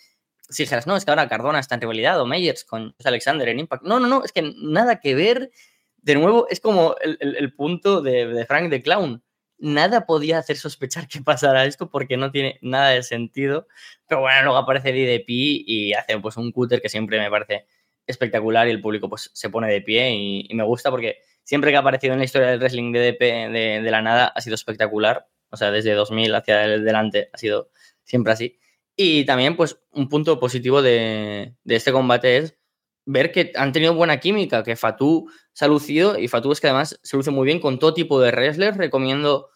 si 0.49 0.63
dijeras, 0.63 0.87
no, 0.87 0.97
es 0.97 1.05
que 1.05 1.11
ahora 1.11 1.29
Cardona 1.29 1.59
está 1.59 1.75
en 1.75 1.81
rivalidad 1.81 2.21
o 2.21 2.27
Meyers 2.27 2.65
con 2.65 2.95
Alexander 3.05 3.49
en 3.49 3.61
Impact. 3.61 3.85
No, 3.85 3.99
no, 3.99 4.07
no, 4.07 4.25
es 4.25 4.33
que 4.33 4.53
nada 4.57 5.01
que 5.01 5.15
ver. 5.15 5.51
De 5.97 6.15
nuevo, 6.15 6.47
es 6.49 6.61
como 6.61 6.95
el, 7.01 7.53
punto 7.55 8.01
de, 8.01 8.45
Frank 8.47 8.71
de 8.71 8.81
Clown. 8.81 9.23
Nada 9.59 10.07
podía 10.07 10.39
hacer 10.39 10.57
sospechar 10.57 11.09
que 11.09 11.21
pasara 11.21 11.65
esto 11.65 11.91
porque 11.91 12.17
no 12.17 12.31
tiene 12.31 12.59
nada 12.63 12.91
de 12.91 13.03
sentido. 13.03 13.67
Pero 14.07 14.21
bueno, 14.21 14.43
luego 14.45 14.59
aparece 14.59 14.93
DDP 14.93 15.25
y 15.29 15.93
hace 15.95 16.19
pues 16.21 16.37
un 16.37 16.53
cúter 16.53 16.81
que 16.81 16.89
siempre 16.89 17.19
me 17.19 17.31
parece 17.31 17.67
espectacular 18.07 18.69
y 18.69 18.71
el 18.71 18.81
público 18.81 19.09
pues 19.09 19.31
se 19.35 19.51
pone 19.51 19.67
de 19.73 19.81
pie 19.81 20.13
y, 20.15 20.55
me 20.55 20.63
gusta 20.63 20.91
porque 20.93 21.19
siempre 21.43 21.73
que 21.73 21.77
ha 21.77 21.81
aparecido 21.81 22.13
en 22.13 22.21
la 22.21 22.25
historia 22.25 22.49
del 22.49 22.61
wrestling 22.61 22.93
DDP 22.93 23.21
de, 23.51 23.81
de 23.83 23.91
la 23.91 24.01
nada 24.01 24.27
ha 24.27 24.41
sido 24.41 24.55
espectacular. 24.55 25.27
O 25.51 25.57
sea, 25.57 25.73
desde 25.73 25.93
2000 25.95 26.35
hacia 26.37 26.63
adelante 26.63 27.31
ha 27.33 27.39
sido 27.39 27.71
siempre 28.05 28.33
así. 28.33 28.61
Y 28.97 29.27
también, 29.27 29.57
pues, 29.57 29.79
un 29.93 30.09
punto 30.09 30.41
positivo 30.41 30.81
de, 30.81 31.55
este 31.67 31.93
combate 31.93 32.39
es 32.39 32.57
ver 33.05 33.31
que 33.31 33.53
han 33.55 33.73
tenido 33.73 33.95
buena 33.95 34.19
química, 34.19 34.63
que 34.63 34.75
Fatu 34.75 35.31
se 35.53 35.67
ha 35.67 35.69
lucido 35.69 36.19
y 36.19 36.29
Fatu 36.29 36.51
es 36.51 36.61
que 36.61 36.67
además 36.69 36.99
se 37.03 37.17
luce 37.17 37.31
muy 37.31 37.45
bien 37.45 37.61
con 37.61 37.79
todo 37.79 37.93
tipo 37.93 38.19
de 38.21 38.31
wrestlers. 38.31 38.79
Recomiendo 38.79 39.51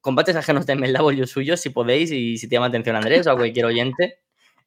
combates 0.00 0.36
ajenos 0.36 0.64
de 0.66 0.74
MLW 0.74 1.24
suyos 1.26 1.60
si 1.60 1.70
podéis 1.70 2.10
y 2.10 2.38
si 2.38 2.48
te 2.48 2.56
llama 2.56 2.66
atención 2.66 2.96
Andrés 2.96 3.26
o 3.26 3.32
a 3.32 3.36
cualquier 3.36 3.66
oyente. 3.66 4.20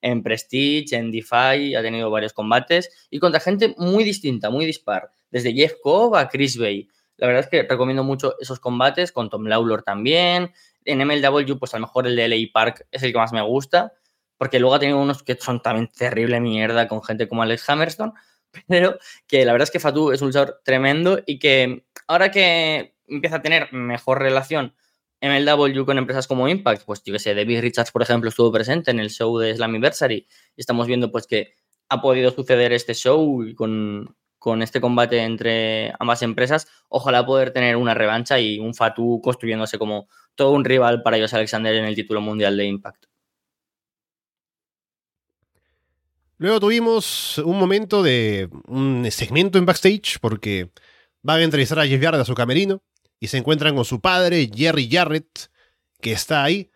En 0.04 0.24
Prestige, 0.24 0.96
en 0.96 1.12
DeFi, 1.12 1.76
ha 1.76 1.82
tenido 1.82 2.10
varios 2.10 2.34
combates 2.34 3.08
y 3.10 3.20
contra 3.20 3.40
gente 3.40 3.76
muy 3.78 4.04
distinta, 4.04 4.50
muy 4.50 4.66
dispar. 4.66 5.12
Desde 5.30 5.54
Jeff 5.54 5.74
Cobb 5.82 6.16
a 6.16 6.28
Chris 6.30 6.58
Bay. 6.58 6.88
La 7.18 7.28
verdad 7.28 7.44
es 7.44 7.50
que 7.50 7.64
recomiendo 7.64 8.04
mucho 8.04 8.36
esos 8.40 8.60
combates, 8.60 9.12
con 9.12 9.30
Tom 9.30 9.46
Lawlor 9.46 9.84
también. 9.84 10.52
En 10.86 11.06
MLW, 11.06 11.58
pues 11.60 11.74
a 11.74 11.78
lo 11.78 11.86
mejor 11.86 12.08
el 12.08 12.16
de 12.16 12.28
LA 12.28 12.48
Park 12.52 12.88
es 12.90 13.04
el 13.04 13.12
que 13.12 13.18
más 13.18 13.32
me 13.32 13.44
gusta 13.44 13.94
porque 14.42 14.60
luego 14.60 14.74
ha 14.74 14.80
tenido 14.80 14.98
unos 14.98 15.22
que 15.22 15.36
son 15.36 15.62
también 15.62 15.88
terrible 15.88 16.40
mierda 16.40 16.88
con 16.88 17.04
gente 17.04 17.28
como 17.28 17.44
Alex 17.44 17.70
Hammerstone, 17.70 18.14
pero 18.68 18.98
que 19.28 19.46
la 19.46 19.52
verdad 19.52 19.68
es 19.68 19.72
que 19.72 19.80
Fatu 19.80 20.12
es 20.12 20.22
un 20.24 20.30
luchador 20.30 20.62
tremendo 20.66 21.20
y 21.28 21.38
que 21.38 21.86
ahora 22.08 22.32
que 22.32 22.96
empieza 23.08 23.36
a 23.36 23.42
tener 23.44 23.72
mejor 23.72 24.18
relación 24.18 24.74
en 25.20 25.32
el 25.32 25.46
W 25.46 25.86
con 25.86 26.00
empresas 26.00 26.26
como 26.26 26.48
Impact, 26.50 26.86
pues 26.86 27.04
yo 27.04 27.14
que 27.14 27.20
sé, 27.20 27.36
David 27.36 27.62
Richards, 27.62 27.92
por 27.92 28.02
ejemplo, 28.02 28.30
estuvo 28.30 28.52
presente 28.52 28.90
en 28.90 29.00
el 29.00 29.12
show 29.12 29.38
de 29.38 29.56
Slammiversary 29.56 30.26
y 30.56 30.60
estamos 30.60 30.88
viendo 30.88 31.12
pues 31.12 31.28
que 31.28 31.54
ha 31.90 32.02
podido 32.02 32.32
suceder 32.32 32.74
este 32.74 32.96
show 32.96 33.46
con, 33.56 34.16
con 34.40 34.64
este 34.64 34.82
combate 34.82 35.20
entre 35.20 35.94
ambas 36.00 36.24
empresas, 36.24 36.68
ojalá 36.90 37.28
poder 37.28 37.54
tener 37.54 37.76
una 37.76 37.94
revancha 37.94 38.40
y 38.40 38.58
un 38.58 38.74
Fatu 38.74 39.22
construyéndose 39.24 39.78
como 39.78 40.08
todo 40.34 40.50
un 40.54 40.66
rival 40.66 41.04
para 41.04 41.18
ellos 41.18 41.32
Alexander 41.32 41.76
en 41.76 41.86
el 41.86 41.94
título 41.94 42.22
mundial 42.22 42.58
de 42.58 42.66
Impact. 42.66 43.11
Luego 46.42 46.60
tuvimos 46.60 47.38
un 47.38 47.60
momento 47.60 48.02
de 48.02 48.50
un 48.66 49.08
segmento 49.12 49.60
en 49.60 49.68
backstage 49.68 50.18
porque 50.20 50.72
van 51.22 51.40
a 51.40 51.44
entrevistar 51.44 51.78
a 51.78 51.86
Jeff 51.86 52.02
Jarrett 52.02 52.22
a 52.22 52.26
su 52.26 52.34
camerino 52.34 52.82
y 53.20 53.28
se 53.28 53.38
encuentran 53.38 53.76
con 53.76 53.86
su 53.86 54.02
padre, 54.02 54.50
Jerry 54.52 54.90
Jarrett, 54.92 55.52
que 56.02 56.14
está 56.14 56.44
ahí. 56.44 56.72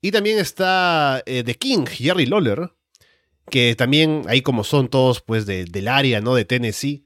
Y 0.00 0.10
también 0.10 0.38
está 0.38 1.22
eh, 1.26 1.42
The 1.44 1.54
King, 1.56 1.84
Jerry 1.84 2.24
Lawler, 2.24 2.72
que 3.50 3.74
también 3.74 4.22
ahí 4.26 4.40
como 4.40 4.64
son 4.64 4.88
todos 4.88 5.20
pues 5.20 5.44
del 5.44 5.88
área, 5.88 6.22
¿no? 6.22 6.34
De 6.34 6.46
Tennessee, 6.46 7.04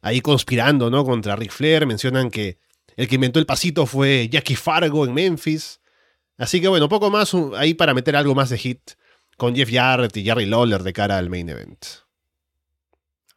ahí 0.00 0.20
conspirando, 0.20 0.90
¿no? 0.90 1.04
Contra 1.04 1.36
Ric 1.36 1.52
Flair, 1.52 1.86
mencionan 1.86 2.32
que 2.32 2.58
el 2.96 3.06
que 3.06 3.14
inventó 3.14 3.38
el 3.38 3.46
pasito 3.46 3.86
fue 3.86 4.28
Jackie 4.28 4.56
Fargo 4.56 5.06
en 5.06 5.14
Memphis. 5.14 5.80
Así 6.38 6.60
que 6.60 6.66
bueno, 6.66 6.88
poco 6.88 7.08
más 7.08 7.32
ahí 7.56 7.74
para 7.74 7.94
meter 7.94 8.16
algo 8.16 8.34
más 8.34 8.50
de 8.50 8.58
hit 8.58 8.80
con 9.42 9.56
Jeff 9.56 9.70
Jarrett 9.72 10.16
y 10.16 10.22
Jerry 10.22 10.46
Lawler 10.46 10.84
de 10.84 10.92
cara 10.92 11.18
al 11.18 11.28
main 11.28 11.48
event. 11.48 11.84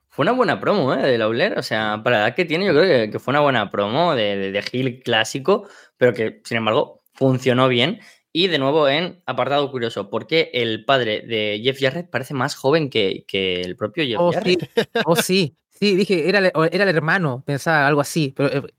Fue 0.07 0.21
una 0.21 0.33
buena 0.33 0.59
promo, 0.59 0.93
¿eh? 0.93 1.01
De 1.01 1.17
Lawler. 1.17 1.57
O 1.57 1.63
sea, 1.63 2.01
para 2.03 2.19
la 2.19 2.27
edad 2.27 2.35
que 2.35 2.45
tiene, 2.45 2.67
yo 2.67 2.73
creo 2.73 3.09
que, 3.09 3.17
fue 3.17 3.31
una 3.31 3.39
buena 3.39 3.71
promo 3.71 4.13
de, 4.13 4.37
de, 4.37 4.51
de 4.51 4.99
clásico, 5.03 5.67
pero 5.97 6.13
que, 6.13 6.41
sin 6.43 6.57
embargo, 6.57 7.01
funcionó 7.15 7.67
bien. 7.67 8.01
Y 8.31 8.49
de 8.49 8.59
nuevo 8.59 8.87
en 8.87 9.23
apartado 9.25 9.71
curioso, 9.71 10.11
porque 10.11 10.51
el 10.53 10.85
padre 10.85 11.21
de 11.21 11.59
Jeff 11.63 11.79
Jarrett 11.79 12.11
parece 12.11 12.35
más 12.35 12.53
joven 12.53 12.91
que, 12.91 13.25
que 13.27 13.61
el 13.61 13.75
propio 13.75 14.05
Jeff 14.05 14.19
oh, 14.19 14.31
Jarrett. 14.31 14.69
Sí. 14.75 14.81
Oh, 15.05 15.15
sí. 15.15 15.57
Sí, 15.71 15.95
dije, 15.95 16.29
era, 16.29 16.37
era 16.37 16.83
el 16.83 16.95
hermano, 16.95 17.43
pensaba 17.43 17.87
algo 17.87 18.01
así. 18.01 18.31
Pero 18.37 18.67
eh, 18.67 18.73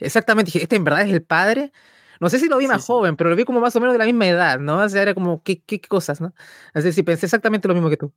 exactamente, 0.00 0.50
dije, 0.50 0.64
este 0.64 0.76
en 0.76 0.84
verdad 0.84 1.00
es 1.06 1.12
el 1.14 1.22
padre. 1.22 1.72
No 2.20 2.28
sé 2.28 2.38
si 2.38 2.48
lo 2.48 2.58
vi 2.58 2.66
más 2.66 2.84
joven, 2.84 3.16
pero 3.16 3.30
lo 3.30 3.36
vi 3.36 3.44
como 3.44 3.60
más 3.60 3.74
o 3.76 3.80
menos 3.80 3.94
de 3.94 3.98
la 3.98 4.04
misma 4.04 4.26
edad, 4.26 4.58
¿no? 4.58 4.78
O 4.78 4.88
sea, 4.88 5.02
era 5.02 5.14
como, 5.14 5.42
¿qué, 5.42 5.62
qué 5.62 5.80
cosas, 5.80 6.20
no? 6.20 6.34
Así 6.74 6.92
sí, 6.92 7.02
pensé 7.02 7.26
exactamente 7.26 7.68
lo 7.68 7.74
mismo 7.74 7.90
que 7.90 7.96
tú. 7.96 8.12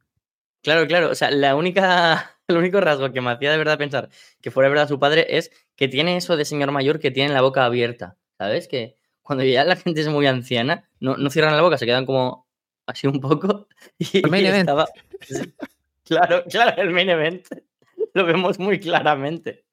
Claro, 0.63 0.87
claro. 0.87 1.09
O 1.09 1.15
sea, 1.15 1.31
la 1.31 1.55
única, 1.55 2.37
el 2.47 2.57
único 2.57 2.79
rasgo 2.81 3.11
que 3.11 3.21
me 3.21 3.31
hacía 3.31 3.51
de 3.51 3.57
verdad 3.57 3.77
pensar 3.77 4.09
que 4.41 4.51
fuera 4.51 4.69
verdad 4.69 4.87
su 4.87 4.99
padre 4.99 5.25
es 5.37 5.51
que 5.75 5.87
tiene 5.87 6.17
eso 6.17 6.37
de 6.37 6.45
señor 6.45 6.71
mayor 6.71 6.99
que 6.99 7.11
tiene 7.11 7.33
la 7.33 7.41
boca 7.41 7.65
abierta. 7.65 8.17
¿Sabes? 8.37 8.67
Que 8.67 8.95
cuando 9.21 9.43
ya 9.43 9.63
la 9.63 9.75
gente 9.75 10.01
es 10.01 10.07
muy 10.07 10.25
anciana, 10.25 10.89
no, 10.99 11.15
no 11.17 11.29
cierran 11.29 11.55
la 11.55 11.61
boca, 11.61 11.77
se 11.77 11.85
quedan 11.85 12.05
como 12.05 12.47
así 12.85 13.07
un 13.07 13.19
poco. 13.19 13.67
Y, 13.97 14.19
el 14.19 14.31
main 14.31 14.45
event. 14.45 14.69
Estaba... 14.69 14.87
Claro, 16.03 16.43
claro, 16.49 16.81
el 16.81 16.89
main 16.89 17.09
event. 17.09 17.47
Lo 18.13 18.25
vemos 18.25 18.59
muy 18.59 18.79
claramente. 18.79 19.63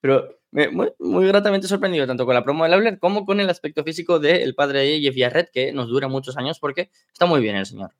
Pero 0.00 0.39
muy, 0.52 1.26
gratamente 1.26 1.68
sorprendido 1.68 2.06
tanto 2.06 2.26
con 2.26 2.34
la 2.34 2.44
promo 2.44 2.64
de 2.64 2.70
Lawler 2.70 2.98
como 2.98 3.24
con 3.24 3.40
el 3.40 3.48
aspecto 3.48 3.84
físico 3.84 4.18
del 4.18 4.54
padre 4.54 4.80
de 4.80 5.00
Jeff 5.00 5.14
Jarrett, 5.16 5.50
que 5.50 5.72
nos 5.72 5.88
dura 5.88 6.08
muchos 6.08 6.36
años 6.36 6.58
porque 6.58 6.90
está 7.12 7.26
muy 7.26 7.40
bien 7.40 7.56
el 7.56 7.66
señor. 7.66 7.94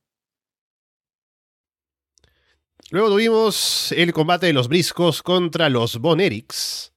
Luego 2.91 3.11
tuvimos 3.11 3.93
el 3.93 4.13
combate 4.13 4.47
de 4.47 4.53
los 4.53 4.67
briscos 4.67 5.23
contra 5.23 5.69
los 5.69 5.99
Bonerics. 5.99 6.93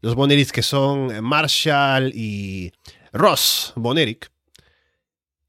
Los 0.00 0.14
Bonerics 0.14 0.52
que 0.52 0.62
son 0.62 1.24
Marshall 1.24 2.12
y 2.14 2.70
Ross 3.12 3.72
Boneric. 3.74 4.30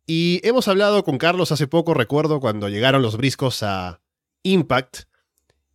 Y 0.07 0.39
hemos 0.43 0.67
hablado 0.67 1.03
con 1.03 1.19
Carlos 1.19 1.51
hace 1.51 1.67
poco, 1.67 1.93
recuerdo, 1.93 2.39
cuando 2.39 2.69
llegaron 2.69 3.03
los 3.03 3.17
briscos 3.17 3.61
a 3.61 4.01
Impact 4.41 5.03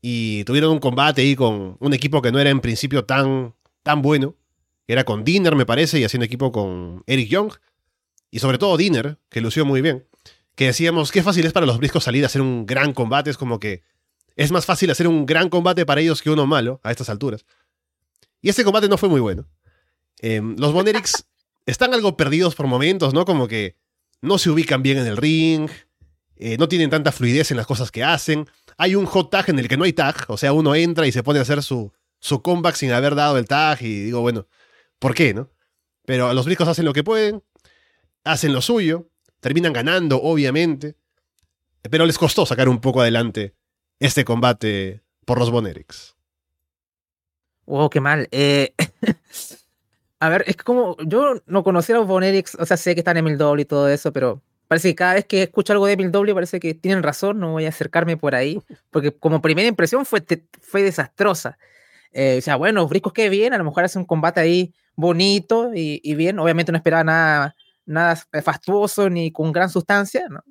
y 0.05 0.43
tuvieron 0.45 0.73
un 0.73 0.81
combate 0.81 1.23
ahí 1.23 1.37
con 1.37 1.77
un 1.79 1.95
equipo 1.95 2.21
que 2.21 2.33
no 2.33 2.41
era 2.41 2.51
en 2.51 2.61
principio 2.61 3.05
tan, 3.05 3.55
tan 3.85 4.03
bueno. 4.03 4.35
Era 4.89 5.05
con 5.05 5.23
Dinner, 5.23 5.55
me 5.55 5.65
parece, 5.65 6.01
y 6.01 6.05
haciendo 6.05 6.27
equipo 6.27 6.51
con 6.51 7.05
Eric 7.07 7.29
Young. 7.29 7.53
Y 8.33 8.41
sobre 8.41 8.59
todo 8.59 8.77
Dinner, 8.77 9.19
que 9.31 9.41
lució 9.41 9.65
muy 9.65 9.81
bien. 9.81 10.05
Que 10.57 10.67
decíamos, 10.67 11.13
qué 11.13 11.23
fácil 11.23 11.47
es 11.47 11.53
para 11.53 11.67
los 11.67 11.79
briscos 11.79 12.03
salir 12.03 12.25
a 12.25 12.27
hacer 12.27 12.43
un 12.43 12.67
gran 12.67 12.93
combate. 12.93 13.31
Es 13.31 13.39
como 13.39 13.61
que 13.61 13.85
es 14.35 14.51
más 14.51 14.67
fácil 14.67 14.91
hacer 14.91 15.07
un 15.07 15.25
gran 15.25 15.49
combate 15.49 15.87
para 15.87 16.01
ellos 16.01 16.21
que 16.21 16.31
uno 16.31 16.47
malo 16.47 16.81
a 16.83 16.91
estas 16.91 17.09
alturas. 17.09 17.47
Y 18.41 18.49
ese 18.49 18.65
combate 18.65 18.89
no 18.89 18.99
fue 18.99 19.09
muy 19.09 19.21
bueno. 19.21 19.47
Em, 20.19 20.57
los 20.59 20.73
Bonerics 20.73 21.27
están 21.67 21.95
algo 21.95 22.17
perdidos 22.17 22.57
por 22.57 22.67
momentos, 22.67 23.15
¿no? 23.15 23.25
Como 23.25 23.47
que 23.47 23.77
no 24.21 24.37
se 24.39 24.51
ubican 24.51 24.83
bien 24.83 24.99
en 24.99 25.07
el 25.07 25.17
ring, 25.17 25.71
eh, 26.37 26.57
no 26.59 26.69
tienen 26.69 26.91
tanta 26.91 27.13
fluidez 27.13 27.53
en 27.53 27.57
las 27.57 27.67
cosas 27.67 27.93
que 27.93 28.03
hacen. 28.03 28.49
Hay 28.77 28.95
un 28.95 29.07
hot 29.07 29.31
tag 29.31 29.51
en 29.51 29.59
el 29.59 29.69
que 29.69 29.77
no 29.77 29.85
hay 29.85 29.93
tag, 29.93 30.25
o 30.29 30.37
sea, 30.37 30.53
uno 30.53 30.75
entra 30.75 31.07
y 31.07 31.13
se 31.13 31.23
pone 31.23 31.39
a 31.39 31.43
hacer 31.43 31.63
su, 31.63 31.93
su 32.19 32.43
comeback 32.43 32.75
sin 32.75 32.93
haber 32.93 33.15
dado 33.15 33.39
el 33.39 33.47
tag 33.47 33.83
y 33.83 34.05
digo, 34.05 34.21
bueno, 34.21 34.47
¿por 34.99 35.15
qué, 35.15 35.35
no? 35.35 35.51
Pero 36.05 36.33
los 36.35 36.47
briscos 36.47 36.69
hacen 36.69 36.85
lo 36.85 36.93
que 36.93 37.05
pueden, 37.05 37.43
hacen 38.25 38.53
lo 38.53 38.61
suyo, 38.61 39.09
terminan 39.41 39.73
ganando, 39.73 40.21
obviamente, 40.21 40.97
pero 41.83 42.07
les 42.07 42.19
costó 42.19 42.47
sacar 42.47 42.69
un 42.69 42.81
poco 42.81 43.01
adelante 43.01 43.55
este 43.99 44.25
combate 44.25 45.03
por 45.25 45.39
los 45.39 45.51
Bonerics. 45.51 46.17
Oh, 47.65 47.89
qué 47.89 48.01
mal. 48.01 48.29
Eh, 48.33 48.75
A 50.23 50.29
ver, 50.29 50.45
es 50.47 50.55
como, 50.55 50.97
yo 51.05 51.43
no 51.47 51.65
conocía 51.65 51.97
a 51.97 51.99
los 51.99 52.07
Bonerics, 52.07 52.55
o 52.55 52.65
sea, 52.65 52.77
sé 52.77 52.95
que 52.95 53.01
están 53.01 53.17
en 53.17 53.27
Emil 53.27 53.41
y 53.59 53.65
todo 53.65 53.89
eso, 53.89 54.13
pero 54.13 54.41
parece 54.73 54.89
que 54.89 54.95
cada 54.95 55.13
vez 55.13 55.27
que 55.27 55.43
escucho 55.43 55.75
algo 55.75 55.85
de 55.85 55.93
Emil 55.93 56.11
W 56.11 56.33
parece 56.33 56.59
que 56.59 56.73
tienen 56.73 57.03
razón, 57.03 57.39
no 57.39 57.53
voy 57.53 57.67
a 57.67 57.69
acercarme 57.69 58.17
por 58.17 58.35
ahí, 58.35 58.59
porque 58.89 59.13
como 59.13 59.43
primera 59.43 59.69
impresión 59.69 60.07
fue, 60.07 60.25
fue 60.63 60.83
desastrosa. 60.83 61.59
Eh, 62.11 62.37
o 62.39 62.41
sea, 62.41 62.57
bueno, 62.57 62.89
Briscos 62.89 63.13
qué 63.13 63.29
bien, 63.29 63.53
a 63.53 63.59
lo 63.59 63.65
mejor 63.65 63.85
hace 63.85 63.99
un 63.99 64.07
combate 64.07 64.41
ahí 64.41 64.73
bonito 64.97 65.73
y, 65.75 66.15
bien, 66.15 66.39
obviamente 66.39 66.73
no 66.73 66.79
esperaba 66.79 67.05
nada, 67.05 67.55
nada 67.85 68.17
fastuoso 68.43 69.11
ni 69.11 69.31
con 69.31 69.53
gran 69.53 69.69
sustancia, 69.69 70.27
¿no? 70.31 70.43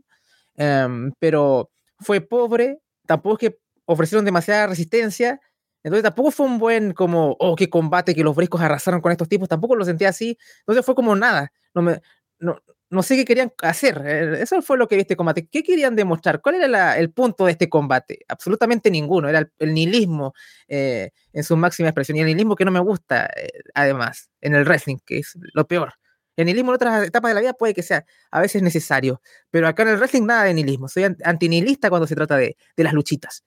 Em, 0.56 1.12
pero 1.18 1.72
fue 2.00 2.22
pobre, 2.22 2.78
tampoco 3.08 3.38
es 3.38 3.40
que 3.40 3.60
ofrecieron 3.86 4.24
demasiada 4.24 4.68
resistencia, 4.68 5.42
entonces 5.82 6.04
tampoco 6.04 6.30
fue 6.30 6.46
un 6.46 6.60
buen 6.60 6.94
como, 6.94 7.36
oh, 7.40 7.56
qué 7.56 7.72
combate, 7.72 8.14
que 8.14 8.24
los 8.24 8.36
briscos 8.36 8.62
arrasaron 8.62 9.02
con 9.02 9.12
estos 9.12 9.28
tipos, 9.28 9.50
tampoco 9.50 9.76
lo 9.76 9.84
sentía 9.84 10.10
así. 10.10 10.38
Entonces 10.60 10.86
fue 10.86 10.94
como 10.94 11.16
nada, 11.16 11.52
no, 11.74 11.82
me, 11.82 12.02
no, 12.38 12.62
no 12.92 13.04
sé 13.04 13.16
qué 13.16 13.26
querían 13.26 13.54
hacer. 13.64 14.02
Eh, 14.06 14.42
eso 14.42 14.62
fue 14.62 14.78
lo 14.78 14.88
que 14.88 14.96
vi 14.96 15.02
este 15.02 15.16
combate. 15.16 15.48
¿Qué 15.48 15.64
querían 15.64 15.96
demostrar? 15.96 16.42
¿Cuál 16.42 16.56
era 16.56 16.98
el 16.98 17.12
punto 17.12 17.46
de 17.46 17.54
este 17.54 17.70
combate? 17.70 18.20
Absolutamente 18.28 18.92
ninguno. 18.92 19.30
Era 19.30 19.50
el, 19.60 19.74
nihilismo 19.74 20.34
eh, 20.68 21.12
en 21.32 21.44
su 21.44 21.56
máxima 21.56 21.88
expresión. 21.88 22.18
Y 22.18 22.20
el 22.20 22.26
nihilismo 22.28 22.56
que 22.56 22.66
no 22.66 22.72
me 22.72 22.82
gusta, 22.82 23.28
eh, 23.28 23.50
además, 23.74 24.30
en 24.42 24.56
el 24.56 24.66
wrestling, 24.66 24.98
que 25.06 25.20
es 25.20 25.38
lo 25.54 25.66
peor. 25.66 25.94
El 26.36 26.46
nihilismo 26.46 26.72
en 26.72 26.76
otras 26.76 27.08
etapas 27.08 27.30
de 27.30 27.36
la 27.36 27.42
vida 27.42 27.54
puede 27.54 27.74
que 27.74 27.82
sea 27.82 28.06
a 28.30 28.42
veces 28.42 28.62
necesario, 28.62 29.22
pero 29.50 29.68
acá 29.68 29.84
en 29.84 29.90
el 29.90 29.98
wrestling 29.98 30.26
nada 30.26 30.44
de 30.44 30.54
nihilismo. 30.54 30.90
Soy 30.90 31.06
antinihilista 31.24 31.90
cuando 31.90 32.08
se 32.08 32.16
trata 32.16 32.38
de, 32.38 32.58
las 32.76 32.94
luchitas 32.94 33.44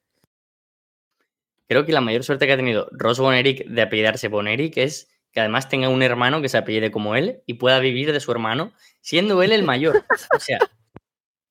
creo 1.67 1.87
que 1.87 1.93
la 1.93 2.03
mayor 2.03 2.23
suerte 2.23 2.47
que 2.47 2.53
ha 2.53 2.57
tenido 2.57 2.89
Ross 2.93 3.19
Boneric 3.19 3.67
de 3.67 3.83
apellidarse 3.83 4.29
Boneric 4.29 4.77
es 4.77 5.09
que 5.35 5.41
además 5.41 5.69
tenga 5.69 5.89
un 5.89 6.03
hermano 6.03 6.41
que 6.41 6.49
se 6.49 6.57
apellide 6.57 6.93
como 6.93 7.17
él 7.17 7.43
y 7.45 7.55
pueda 7.55 7.81
vivir 7.81 8.13
de 8.13 8.21
su 8.21 8.31
hermano, 8.31 8.73
siendo 9.01 9.43
él 9.43 9.51
el 9.51 9.65
mayor. 9.65 10.05
O 10.35 10.39
sea, 10.39 10.61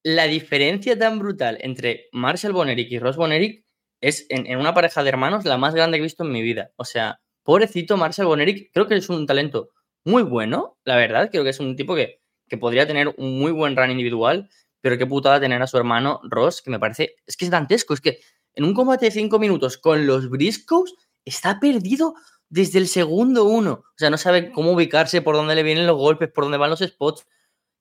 la 0.03 0.25
diferencia 0.25 0.97
tan 0.97 1.19
brutal 1.19 1.57
entre 1.61 2.07
Marshall 2.13 2.53
Boneric 2.53 2.89
y 2.91 2.99
Ross 2.99 3.17
Boneric 3.17 3.65
es 4.01 4.25
en, 4.29 4.57
una 4.57 4.73
pareja 4.73 5.03
de 5.03 5.09
hermanos 5.09 5.43
la 5.43 5.57
más 5.57 5.75
grande 5.75 5.97
que 5.97 6.01
he 6.01 6.03
visto 6.03 6.23
en 6.23 6.31
mi 6.31 6.41
vida. 6.41 6.71
O 6.77 6.85
sea, 6.85 7.19
pobrecito 7.43 7.97
Marshall 7.97 8.27
Boneric, 8.27 8.71
creo 8.73 8.87
que 8.87 8.95
es 8.95 9.09
un 9.09 9.27
talento 9.27 9.69
muy 10.05 10.23
bueno, 10.23 10.77
la 10.85 10.95
verdad, 10.95 11.29
creo 11.29 11.43
que 11.43 11.49
es 11.49 11.59
un 11.59 11.75
tipo 11.75 11.93
que, 11.93 12.21
que 12.47 12.57
podría 12.57 12.87
tener 12.87 13.13
un 13.17 13.37
muy 13.37 13.51
buen 13.51 13.75
run 13.75 13.91
individual, 13.91 14.49
pero 14.79 14.97
qué 14.97 15.05
putada 15.05 15.41
tener 15.41 15.61
a 15.61 15.67
su 15.67 15.77
hermano 15.77 16.21
Ross, 16.23 16.61
que 16.61 16.69
me 16.69 16.79
parece, 16.79 17.15
es 17.25 17.35
que 17.35 17.45
es 17.45 17.51
dantesco, 17.51 17.93
es 17.93 18.01
que 18.01 18.19
en 18.55 18.63
un 18.63 18.73
combate 18.73 19.05
de 19.05 19.11
5 19.11 19.39
minutos 19.39 19.77
con 19.77 20.07
los 20.07 20.29
Briscoes, 20.29 20.93
está 21.25 21.59
perdido 21.59 22.15
desde 22.53 22.77
el 22.77 22.87
segundo 22.87 23.45
uno. 23.45 23.83
O 23.83 23.97
sea, 23.97 24.11
no 24.11 24.17
sabe 24.19 24.51
cómo 24.51 24.73
ubicarse, 24.73 25.23
por 25.23 25.35
dónde 25.35 25.55
le 25.55 25.63
vienen 25.63 25.87
los 25.87 25.97
golpes, 25.97 26.29
por 26.29 26.43
dónde 26.43 26.59
van 26.59 26.69
los 26.69 26.81
spots. 26.81 27.25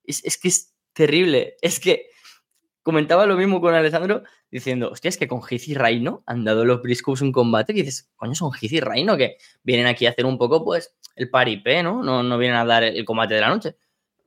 Es, 0.02 0.38
que 0.38 0.48
es 0.48 0.74
terrible. 0.94 1.56
Es 1.60 1.78
que 1.78 2.06
comentaba 2.82 3.26
lo 3.26 3.36
mismo 3.36 3.60
con 3.60 3.74
Alessandro 3.74 4.22
diciendo, 4.50 4.90
hostia, 4.90 5.10
es 5.10 5.18
que 5.18 5.28
con 5.28 5.42
Heath 5.42 5.68
y 5.68 5.74
Reino 5.74 6.22
han 6.26 6.44
dado 6.44 6.64
los 6.64 6.80
Briscoes 6.80 7.20
un 7.20 7.32
combate 7.32 7.72
y 7.72 7.82
dices, 7.82 8.10
coño, 8.16 8.34
son 8.34 8.50
Heath 8.50 8.72
y 8.72 8.80
Reino 8.80 9.18
que 9.18 9.36
vienen 9.62 9.86
aquí 9.86 10.06
a 10.06 10.10
hacer 10.10 10.24
un 10.24 10.38
poco, 10.38 10.64
pues, 10.64 10.96
el 11.16 11.28
paripé, 11.28 11.82
¿no? 11.82 12.02
¿no? 12.02 12.22
No 12.22 12.38
vienen 12.38 12.56
a 12.56 12.64
dar 12.64 12.82
el 12.82 13.04
combate 13.04 13.34
de 13.34 13.40
la 13.42 13.50
noche. 13.50 13.76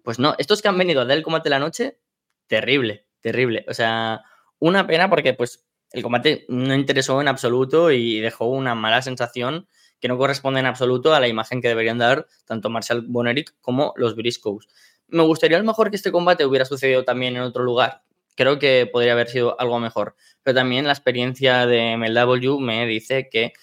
Pues 0.04 0.20
no, 0.20 0.36
estos 0.38 0.62
que 0.62 0.68
han 0.68 0.78
venido 0.78 1.02
a 1.02 1.06
dar 1.06 1.18
el 1.18 1.24
combate 1.24 1.50
de 1.50 1.56
la 1.56 1.60
noche, 1.60 1.98
terrible, 2.46 3.08
terrible. 3.20 3.66
O 3.68 3.74
sea, 3.74 4.22
una 4.60 4.86
pena 4.86 5.10
porque, 5.10 5.34
pues, 5.34 5.66
el 5.92 6.04
combate 6.04 6.46
no 6.50 6.76
interesó 6.76 7.20
en 7.20 7.30
absoluto 7.30 7.90
y 7.90 8.20
dejó 8.20 8.46
una 8.46 8.76
mala 8.76 9.02
sensación 9.02 9.68
que 10.06 10.10
no 10.10 10.20
corresponde 10.20 10.60
en 10.60 10.68
absoluto 10.68 11.16
a 11.16 11.20
la 11.20 11.28
imagen 11.28 11.64
que 11.64 11.68
deberían 11.68 11.98
dar 11.98 12.28
tanto 12.46 12.70
Marshall 12.70 13.02
Boneric 13.08 13.56
como 13.60 13.92
los 13.96 14.16
Briscoes. 14.16 14.68
Me 15.08 15.24
gustaría 15.24 15.58
a 15.58 15.60
lo 15.60 15.66
mejor 15.66 15.90
que 15.90 15.96
este 15.96 16.12
combate 16.12 16.46
hubiera 16.46 16.64
sucedido 16.64 17.04
también 17.04 17.36
en 17.36 17.42
otro 17.42 17.64
lugar. 17.64 18.04
Creo 18.36 18.60
que 18.60 18.88
podría 18.92 19.14
haber 19.14 19.30
sido 19.30 19.60
algo 19.60 19.80
mejor. 19.80 20.16
Pero 20.44 20.54
también 20.54 20.86
la 20.86 20.92
experiencia 20.92 21.66
de 21.66 21.98
MLW 21.98 22.60
me 22.60 22.86
dice 22.86 23.30
que 23.32 23.54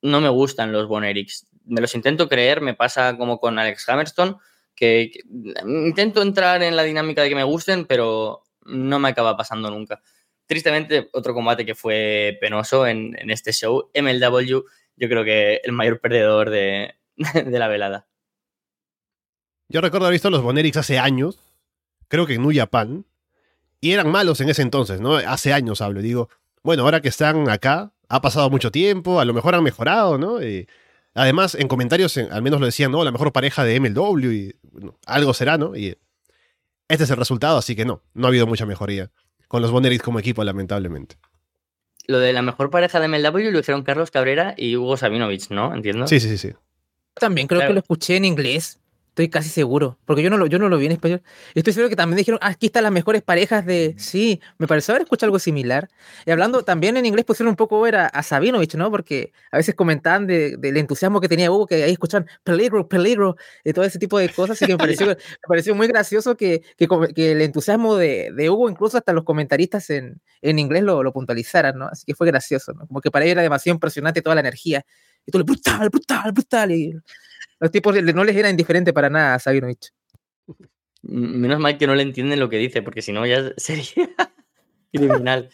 no 0.00 0.20
me 0.20 0.28
gustan 0.28 0.72
los 0.72 0.88
Bonerics. 0.88 1.46
Me 1.66 1.80
los 1.80 1.94
intento 1.94 2.28
creer, 2.28 2.62
me 2.62 2.74
pasa 2.74 3.16
como 3.16 3.38
con 3.38 3.60
Alex 3.60 3.88
Hammerstone, 3.88 4.34
que, 4.74 5.12
intento 5.64 6.20
entrar 6.20 6.64
en 6.64 6.74
la 6.74 6.82
dinámica 6.82 7.22
de 7.22 7.28
que 7.28 7.36
me 7.36 7.44
gusten, 7.44 7.84
pero 7.84 8.42
no 8.64 8.98
me 8.98 9.10
acaba 9.10 9.36
pasando 9.36 9.70
nunca. 9.70 10.02
tristemente, 10.46 11.10
otro 11.12 11.32
combate 11.32 11.64
que 11.64 11.76
fue 11.76 12.38
penoso 12.40 12.88
en, 12.88 13.16
en 13.20 13.30
este 13.30 13.52
show, 13.52 13.88
MLW, 13.94 14.64
yo 14.96 15.08
creo 15.08 15.24
que 15.24 15.60
el 15.64 15.72
mayor 15.72 16.00
perdedor 16.00 16.50
de, 16.50 16.94
de 17.34 17.58
la 17.58 17.68
velada. 17.68 18.06
Yo 19.68 19.80
recuerdo 19.80 20.06
haber 20.06 20.14
visto 20.16 20.30
los 20.30 20.42
Bonerics 20.42 20.76
hace 20.76 20.98
años, 20.98 21.38
creo 22.08 22.26
que 22.26 22.34
en 22.34 22.42
New 22.42 22.52
Japan, 22.54 23.06
y 23.80 23.92
eran 23.92 24.10
malos 24.10 24.40
en 24.40 24.48
ese 24.50 24.62
entonces, 24.62 25.00
¿no? 25.00 25.16
Hace 25.16 25.52
años 25.52 25.80
hablo, 25.80 26.02
digo, 26.02 26.28
bueno, 26.62 26.82
ahora 26.84 27.00
que 27.00 27.08
están 27.08 27.48
acá, 27.48 27.92
ha 28.08 28.20
pasado 28.20 28.50
mucho 28.50 28.70
tiempo, 28.70 29.18
a 29.20 29.24
lo 29.24 29.32
mejor 29.32 29.54
han 29.54 29.64
mejorado, 29.64 30.18
¿no? 30.18 30.42
Y 30.42 30.68
además, 31.14 31.54
en 31.54 31.68
comentarios, 31.68 32.16
en- 32.18 32.30
al 32.32 32.42
menos 32.42 32.60
lo 32.60 32.66
decían, 32.66 32.92
¿no? 32.92 33.02
La 33.02 33.10
mejor 33.12 33.32
pareja 33.32 33.64
de 33.64 33.76
MLW, 33.80 34.30
y 34.32 34.54
algo 35.06 35.32
será, 35.34 35.56
¿no? 35.58 35.74
Y 35.74 35.96
este 36.88 37.04
es 37.04 37.10
el 37.10 37.16
resultado, 37.16 37.56
así 37.58 37.74
que 37.74 37.86
no, 37.86 38.02
no 38.12 38.26
ha 38.26 38.28
habido 38.28 38.46
mucha 38.46 38.66
mejoría 38.66 39.10
con 39.48 39.62
los 39.62 39.70
Bonerics 39.70 40.02
como 40.04 40.18
equipo, 40.18 40.44
lamentablemente. 40.44 41.16
Lo 42.06 42.18
de 42.18 42.32
la 42.32 42.42
mejor 42.42 42.70
pareja 42.70 42.98
de 43.00 43.08
MLW 43.08 43.50
lo 43.50 43.60
hicieron 43.60 43.82
Carlos 43.82 44.10
Cabrera 44.10 44.54
y 44.56 44.76
Hugo 44.76 44.96
Sabinovich, 44.96 45.50
¿no? 45.50 45.74
Entiendo. 45.74 46.06
Sí, 46.06 46.18
sí, 46.20 46.28
sí, 46.30 46.38
sí. 46.38 46.54
También 47.14 47.46
creo 47.46 47.60
Claro. 47.60 47.70
que 47.70 47.74
lo 47.74 47.80
escuché 47.80 48.16
en 48.16 48.24
inglés. 48.24 48.80
Estoy 49.12 49.28
casi 49.28 49.50
seguro. 49.50 49.98
Porque 50.06 50.22
yo 50.22 50.30
no 50.30 50.38
lo, 50.38 50.46
yo 50.46 50.58
no 50.58 50.70
lo 50.70 50.78
vi 50.78 50.86
en 50.86 50.92
español. 50.92 51.22
Estoy 51.54 51.74
seguro 51.74 51.90
que 51.90 51.96
también 51.96 52.16
dijeron, 52.16 52.38
ah, 52.42 52.48
aquí 52.48 52.66
están 52.66 52.82
las 52.84 52.92
mejores 52.92 53.20
parejas 53.22 53.66
de. 53.66 53.94
Sí, 53.98 54.40
me 54.56 54.66
pareció 54.66 54.92
haber 54.92 55.02
escuchado 55.02 55.26
algo 55.28 55.38
similar. 55.38 55.90
Y 56.24 56.30
hablando 56.30 56.62
también 56.64 56.96
en 56.96 57.04
inglés 57.04 57.26
pusieron 57.26 57.50
un 57.50 57.56
poco 57.56 57.78
ver 57.82 57.96
a, 57.96 58.06
a 58.06 58.22
Sabinovich, 58.22 58.74
¿no? 58.74 58.90
Porque 58.90 59.32
a 59.50 59.58
veces 59.58 59.74
comentaban 59.74 60.26
de- 60.26 60.56
del 60.56 60.78
entusiasmo 60.78 61.20
que 61.20 61.28
tenía 61.28 61.50
Hugo, 61.50 61.66
que 61.66 61.82
ahí 61.84 61.92
escuchaban 61.92 62.26
peligro, 62.42 62.88
peligro, 62.88 63.36
y 63.64 63.74
todo 63.74 63.84
ese 63.84 63.98
tipo 63.98 64.18
de 64.18 64.30
cosas. 64.30 64.56
Así 64.56 64.64
que 64.66 64.72
me 64.72 64.78
pareció, 64.78 65.06
me 65.08 65.16
pareció 65.46 65.74
muy 65.74 65.88
gracioso 65.88 66.34
que, 66.36 66.62
que, 66.78 66.88
que 67.14 67.32
el 67.32 67.42
entusiasmo 67.42 67.96
de, 67.96 68.30
de 68.34 68.48
Hugo, 68.48 68.70
incluso 68.70 68.96
hasta 68.96 69.12
los 69.12 69.24
comentaristas 69.24 69.90
en, 69.90 70.22
en 70.40 70.58
inglés 70.58 70.84
lo, 70.84 71.02
lo 71.02 71.12
puntualizaran, 71.12 71.76
¿no? 71.78 71.86
Así 71.88 72.04
que 72.06 72.14
fue 72.14 72.26
gracioso, 72.28 72.72
¿no? 72.72 72.86
Como 72.86 73.02
que 73.02 73.10
para 73.10 73.26
él 73.26 73.32
era 73.32 73.42
demasiado 73.42 73.74
impresionante 73.76 74.22
toda 74.22 74.36
la 74.36 74.40
energía. 74.40 74.86
Y 75.26 75.30
todo, 75.30 75.44
brutal, 75.44 75.88
brutal, 75.90 76.32
brutal. 76.32 76.70
Y 76.72 76.94
los 77.62 77.70
tipos 77.70 77.94
no 78.02 78.24
les 78.24 78.36
era 78.36 78.50
indiferente 78.50 78.92
para 78.92 79.08
nada 79.08 79.34
a 79.34 79.38
Sabinovich. 79.38 79.92
Menos 81.02 81.58
mal 81.58 81.78
que 81.78 81.86
no 81.86 81.94
le 81.94 82.02
entienden 82.02 82.38
lo 82.38 82.48
que 82.48 82.58
dice, 82.58 82.82
porque 82.82 83.02
si 83.02 83.12
no 83.12 83.26
ya 83.26 83.52
sería 83.56 84.08
criminal. 84.92 85.50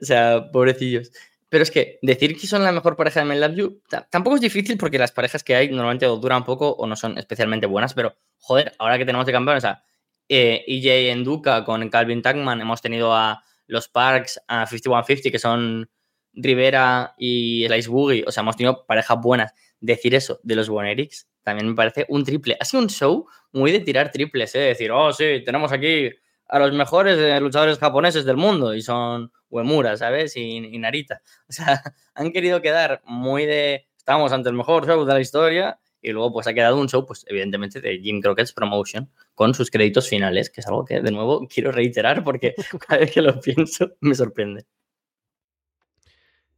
O 0.00 0.04
sea, 0.04 0.50
pobrecillos. 0.50 1.12
Pero 1.48 1.62
es 1.62 1.70
que 1.70 1.98
decir 2.02 2.38
que 2.38 2.46
son 2.46 2.64
la 2.64 2.72
mejor 2.72 2.96
pareja 2.96 3.22
de 3.22 3.26
MLW 3.26 3.80
ta- 3.88 4.08
tampoco 4.10 4.36
es 4.36 4.42
difícil 4.42 4.78
porque 4.78 4.98
las 4.98 5.12
parejas 5.12 5.44
que 5.44 5.54
hay 5.54 5.68
normalmente 5.68 6.06
duran 6.06 6.44
poco 6.44 6.70
o 6.70 6.86
no 6.86 6.96
son 6.96 7.18
especialmente 7.18 7.66
buenas, 7.66 7.92
pero 7.92 8.16
joder, 8.38 8.72
ahora 8.78 8.96
que 8.96 9.04
tenemos 9.04 9.26
de 9.26 9.32
campeón, 9.32 9.58
o 9.58 9.60
sea, 9.60 9.84
eh, 10.30 10.64
EJ 10.66 11.10
Enduka 11.12 11.62
con 11.64 11.86
Calvin 11.90 12.22
Tankman, 12.22 12.62
hemos 12.62 12.80
tenido 12.80 13.14
a 13.14 13.44
los 13.66 13.88
Parks, 13.88 14.40
a 14.48 14.66
5150, 14.66 15.30
que 15.30 15.38
son 15.38 15.90
Rivera 16.32 17.14
y 17.18 17.66
Slice 17.66 17.88
Boogie, 17.90 18.24
o 18.26 18.32
sea, 18.32 18.40
hemos 18.40 18.56
tenido 18.56 18.86
parejas 18.86 19.18
buenas. 19.20 19.52
Decir 19.78 20.14
eso 20.14 20.40
de 20.42 20.56
los 20.56 20.70
Bonerics 20.70 21.28
también 21.42 21.68
me 21.68 21.74
parece 21.74 22.06
un 22.08 22.24
triple. 22.24 22.56
Ha 22.60 22.64
sido 22.64 22.82
un 22.82 22.88
show 22.88 23.26
muy 23.52 23.72
de 23.72 23.80
tirar 23.80 24.10
triples, 24.10 24.54
¿eh? 24.54 24.60
De 24.60 24.66
decir, 24.68 24.90
oh, 24.92 25.12
sí, 25.12 25.42
tenemos 25.44 25.72
aquí 25.72 26.10
a 26.48 26.58
los 26.58 26.72
mejores 26.72 27.18
eh, 27.18 27.40
luchadores 27.40 27.78
japoneses 27.78 28.24
del 28.24 28.36
mundo 28.36 28.74
y 28.74 28.82
son 28.82 29.32
Uemura, 29.48 29.96
¿sabes? 29.96 30.36
Y, 30.36 30.56
y 30.56 30.78
Narita. 30.78 31.22
O 31.48 31.52
sea, 31.52 31.82
han 32.14 32.32
querido 32.32 32.62
quedar 32.62 33.02
muy 33.04 33.46
de. 33.46 33.86
Estamos 33.96 34.32
ante 34.32 34.48
el 34.48 34.56
mejor 34.56 34.86
show 34.86 35.04
de 35.04 35.14
la 35.14 35.20
historia 35.20 35.78
y 36.02 36.10
luego 36.10 36.32
pues 36.32 36.46
ha 36.48 36.54
quedado 36.54 36.78
un 36.78 36.88
show, 36.88 37.06
pues 37.06 37.24
evidentemente 37.28 37.80
de 37.80 37.98
Jim 38.00 38.20
Crockett's 38.20 38.52
Promotion 38.52 39.08
con 39.34 39.54
sus 39.54 39.70
créditos 39.70 40.08
finales, 40.08 40.50
que 40.50 40.60
es 40.60 40.66
algo 40.66 40.84
que 40.84 41.00
de 41.00 41.10
nuevo 41.12 41.46
quiero 41.52 41.70
reiterar 41.72 42.24
porque 42.24 42.54
cada 42.86 43.00
vez 43.00 43.12
que 43.12 43.22
lo 43.22 43.40
pienso 43.40 43.92
me 44.00 44.14
sorprende. 44.14 44.66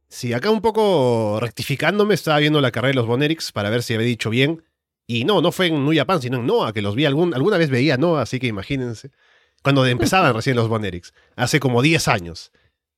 Sí, 0.07 0.33
acá 0.33 0.49
un 0.49 0.61
poco 0.61 1.39
rectificándome, 1.39 2.13
estaba 2.13 2.39
viendo 2.39 2.61
la 2.61 2.71
carrera 2.71 2.91
de 2.91 2.95
los 2.95 3.07
Bonerics 3.07 3.51
para 3.51 3.69
ver 3.69 3.83
si 3.83 3.93
había 3.93 4.07
dicho 4.07 4.29
bien. 4.29 4.63
Y 5.07 5.23
no, 5.23 5.41
no 5.41 5.51
fue 5.51 5.67
en 5.67 5.83
New 5.85 5.95
Japan, 5.95 6.21
sino 6.21 6.37
en 6.37 6.47
Noah, 6.47 6.73
que 6.73 6.81
los 6.81 6.95
vi 6.95 7.05
algún, 7.05 7.33
alguna 7.33 7.57
vez 7.57 7.69
veía 7.69 7.97
Noah, 7.97 8.23
así 8.23 8.39
que 8.39 8.47
imagínense. 8.47 9.11
Cuando 9.61 9.85
empezaban 9.85 10.33
recién 10.33 10.55
los 10.55 10.67
Bonerics, 10.67 11.13
hace 11.35 11.59
como 11.59 11.81
10 11.81 12.07
años. 12.07 12.51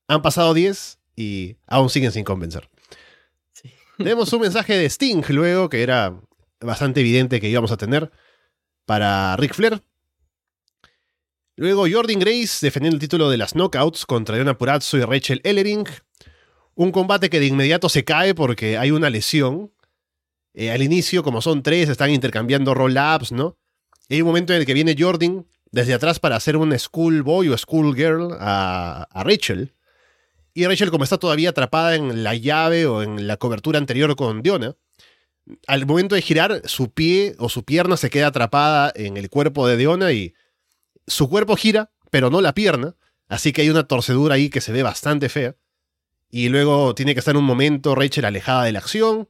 Han 0.08 0.22
pasado 0.22 0.54
10 0.54 1.00
y 1.16 1.58
aún 1.66 1.90
siguen 1.90 2.12
sin 2.12 2.24
convencer. 2.24 2.70
Sí. 3.52 3.72
Tenemos 3.98 4.32
un 4.32 4.42
mensaje 4.42 4.78
de 4.78 4.90
Sting 4.90 5.24
luego, 5.30 5.70
que 5.70 5.84
era 5.84 6.20
bastante 6.60 7.02
evidente 7.02 7.42
que 7.42 7.50
íbamos 7.50 7.72
a 7.72 7.78
tener, 7.78 8.12
para 8.86 9.36
Ric 9.36 9.54
Flair. 9.54 9.82
Luego 11.56 11.88
Jordan 11.92 12.20
Grace 12.20 12.60
defendiendo 12.62 12.96
el 12.96 13.02
título 13.02 13.32
de 13.32 13.38
las 13.38 13.54
Knockouts 13.54 14.06
contra 14.06 14.36
Diana 14.36 14.58
Purazzo 14.58 14.98
y 14.98 15.02
Rachel 15.02 15.42
Ellering. 15.44 15.86
Un 16.76 16.92
combate 16.92 17.32
que 17.32 17.40
de 17.40 17.48
inmediato 17.48 17.90
se 17.90 18.04
cae 18.04 18.36
porque 18.36 18.78
hay 18.78 18.92
una 18.92 19.10
lesión. 19.10 19.72
Eh, 20.54 20.72
al 20.72 20.82
inicio, 20.82 21.24
como 21.24 21.42
son 21.42 21.64
tres, 21.64 21.90
están 21.90 22.10
intercambiando 22.10 22.74
roll-ups, 22.74 23.32
¿no? 23.32 23.58
Y 24.10 24.16
hay 24.16 24.22
un 24.22 24.28
momento 24.28 24.54
en 24.54 24.60
el 24.60 24.66
que 24.66 24.74
viene 24.74 24.96
Jordan 24.98 25.46
desde 25.72 25.94
atrás 25.94 26.20
para 26.20 26.36
hacer 26.36 26.58
un 26.58 26.78
schoolboy 26.78 27.50
o 27.50 27.58
schoolgirl 27.58 28.38
a, 28.40 29.08
a 29.12 29.24
Rachel. 29.24 29.74
Y 30.54 30.66
Rachel, 30.66 30.90
como 30.90 31.04
está 31.04 31.18
todavía 31.18 31.50
atrapada 31.50 31.96
en 31.96 32.24
la 32.24 32.34
llave 32.34 32.86
o 32.88 33.04
en 33.04 33.28
la 33.28 33.38
cobertura 33.38 33.78
anterior 33.78 34.16
con 34.16 34.42
Diona, 34.42 34.76
al 35.68 35.86
momento 35.86 36.16
de 36.16 36.22
girar, 36.22 36.62
su 36.66 36.92
pie 36.92 37.36
o 37.40 37.50
su 37.50 37.64
pierna 37.64 37.98
se 37.98 38.10
queda 38.10 38.28
atrapada 38.28 38.92
en 38.96 39.18
el 39.18 39.30
cuerpo 39.30 39.68
de 39.68 39.78
Diona 39.78 40.12
y 40.12 40.34
su 41.06 41.30
cuerpo 41.30 41.56
gira, 41.56 41.92
pero 42.10 42.30
no 42.30 42.42
la 42.42 42.54
pierna. 42.54 42.96
Así 43.28 43.52
que 43.52 43.62
hay 43.62 43.70
una 43.70 43.88
torcedura 43.88 44.36
ahí 44.36 44.50
que 44.50 44.62
se 44.62 44.72
ve 44.72 44.84
bastante 44.84 45.30
fea. 45.30 45.56
Y 46.30 46.50
luego 46.50 46.94
tiene 46.96 47.14
que 47.14 47.20
estar 47.20 47.38
un 47.38 47.46
momento 47.46 47.96
Rachel 47.96 48.26
alejada 48.26 48.64
de 48.64 48.74
la 48.74 48.80
acción. 48.80 49.30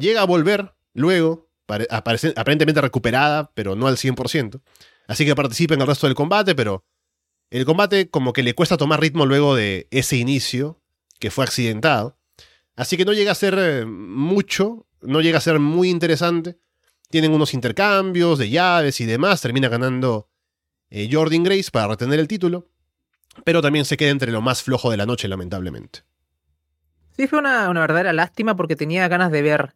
Llega 0.00 0.22
a 0.22 0.26
volver 0.26 0.74
luego, 0.94 1.48
aparentemente 1.90 2.80
recuperada, 2.80 3.52
pero 3.54 3.76
no 3.76 3.86
al 3.86 3.96
100%. 3.96 4.60
Así 5.06 5.24
que 5.24 5.34
participa 5.34 5.74
en 5.74 5.80
el 5.80 5.86
resto 5.86 6.06
del 6.06 6.14
combate, 6.14 6.54
pero 6.54 6.84
el 7.50 7.64
combate 7.64 8.08
como 8.08 8.32
que 8.32 8.42
le 8.42 8.54
cuesta 8.54 8.76
tomar 8.76 9.00
ritmo 9.00 9.26
luego 9.26 9.54
de 9.54 9.88
ese 9.90 10.16
inicio, 10.16 10.80
que 11.18 11.30
fue 11.30 11.44
accidentado. 11.44 12.16
Así 12.76 12.96
que 12.96 13.04
no 13.04 13.12
llega 13.12 13.32
a 13.32 13.34
ser 13.34 13.56
eh, 13.58 13.84
mucho, 13.84 14.86
no 15.02 15.20
llega 15.20 15.38
a 15.38 15.42
ser 15.42 15.58
muy 15.58 15.90
interesante. 15.90 16.58
Tienen 17.10 17.32
unos 17.32 17.52
intercambios 17.52 18.38
de 18.38 18.50
llaves 18.50 19.00
y 19.00 19.06
demás. 19.06 19.40
Termina 19.40 19.68
ganando 19.68 20.30
eh, 20.90 21.08
Jordan 21.10 21.42
Grace 21.42 21.70
para 21.72 21.88
retener 21.88 22.20
el 22.20 22.28
título. 22.28 22.68
Pero 23.44 23.60
también 23.62 23.84
se 23.84 23.96
queda 23.96 24.10
entre 24.10 24.32
lo 24.32 24.40
más 24.40 24.62
flojo 24.62 24.90
de 24.90 24.96
la 24.96 25.06
noche, 25.06 25.28
lamentablemente. 25.28 26.00
Sí, 27.16 27.26
fue 27.26 27.40
una 27.40 27.68
verdadera 27.68 28.12
lástima 28.12 28.56
porque 28.56 28.76
tenía 28.76 29.08
ganas 29.08 29.30
de 29.30 29.42
ver. 29.42 29.74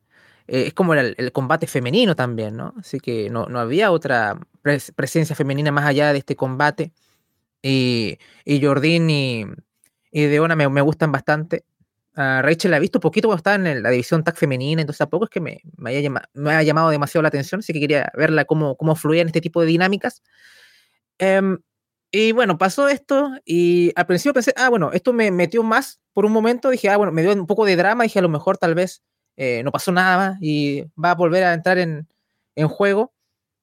Eh, 0.49 0.65
es 0.69 0.75
como 0.75 0.95
el, 0.95 1.15
el 1.19 1.33
combate 1.33 1.67
femenino 1.67 2.15
también, 2.17 2.57
¿no? 2.57 2.75
Así 2.79 3.01
que 3.01 3.31
no, 3.31 3.47
no 3.47 3.61
había 3.61 3.91
otra 3.91 4.39
pres- 4.63 4.93
presencia 4.95 5.37
femenina 5.37 5.73
más 5.73 5.87
allá 5.87 6.13
de 6.13 6.19
este 6.19 6.37
combate. 6.37 6.93
Y, 7.63 8.19
y 8.45 8.63
Jordín 8.65 9.11
y, 9.11 9.47
y 10.13 10.25
Deona 10.27 10.57
me, 10.57 10.69
me 10.69 10.81
gustan 10.83 11.13
bastante. 11.13 11.65
A 12.17 12.43
Rachel 12.43 12.71
la 12.73 12.77
he 12.79 12.81
visto 12.81 13.01
poquito 13.01 13.29
cuando 13.29 13.39
estaba 13.39 13.57
en 13.57 13.67
el- 13.67 13.83
la 13.83 13.91
división 13.91 14.25
tag 14.25 14.37
femenina, 14.37 14.83
entonces 14.83 14.99
tampoco 14.99 15.25
es 15.25 15.31
que 15.31 15.41
me, 15.41 15.61
me, 15.77 15.91
haya, 15.97 16.11
me 16.11 16.51
haya 16.53 16.63
llamado 16.63 16.91
demasiado 16.91 17.23
la 17.23 17.29
atención, 17.29 17.61
así 17.61 17.73
que 17.73 17.81
quería 17.81 18.11
verla 18.17 18.45
cómo, 18.45 18.77
cómo 18.77 18.97
fluía 18.97 19.23
en 19.23 19.29
este 19.29 19.41
tipo 19.41 19.61
de 19.63 19.67
dinámicas. 19.69 20.23
Em, 21.19 21.59
y 22.13 22.33
bueno, 22.33 22.59
pasó 22.59 22.89
esto 22.89 23.33
y 23.45 23.93
al 23.97 24.07
principio 24.07 24.35
pensé, 24.35 24.53
ah, 24.57 24.69
bueno, 24.71 24.93
esto 24.93 25.13
me 25.13 25.31
metió 25.31 25.63
más 25.63 26.01
por 26.13 26.25
un 26.27 26.33
momento, 26.33 26.71
dije, 26.71 26.89
ah, 26.91 26.97
bueno, 26.97 27.13
me 27.13 27.23
dio 27.23 27.33
un 27.33 27.47
poco 27.47 27.65
de 27.65 27.77
drama, 27.77 28.05
dije, 28.05 28.19
a 28.21 28.23
lo 28.23 28.29
mejor 28.29 28.59
tal 28.59 28.75
vez 28.75 29.03
eh, 29.37 29.63
no 29.65 29.73
pasó 29.73 29.93
nada 29.93 30.17
más 30.17 30.39
y 30.41 30.83
va 31.03 31.13
a 31.13 31.15
volver 31.15 31.45
a 31.45 31.55
entrar 31.55 31.79
en, 31.79 32.09
en 32.57 32.69
juego. 32.69 33.13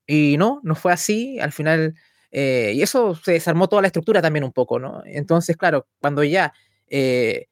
Y 0.07 0.38
no, 0.38 0.59
no 0.63 0.76
fue 0.76 0.91
así, 0.91 1.39
al 1.39 1.51
final, 1.53 1.95
eh, 2.32 2.74
y 2.76 2.82
eso 2.82 3.15
se 3.15 3.34
desarmó 3.34 3.69
toda 3.69 3.82
la 3.82 3.88
estructura 3.88 4.22
también 4.22 4.43
un 4.43 4.51
poco, 4.51 4.80
¿no? 4.80 5.03
Entonces, 5.05 5.55
claro, 5.57 5.88
cuando 5.99 6.24
ya, 6.24 6.53
eh, 6.88 7.47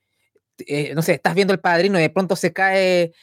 no 0.94 1.02
sé, 1.02 1.14
estás 1.14 1.36
viendo 1.36 1.54
el 1.54 1.62
padrino 1.62 1.98
y 2.00 2.02
de 2.02 2.10
pronto 2.10 2.36
se 2.36 2.52
cae 2.52 3.14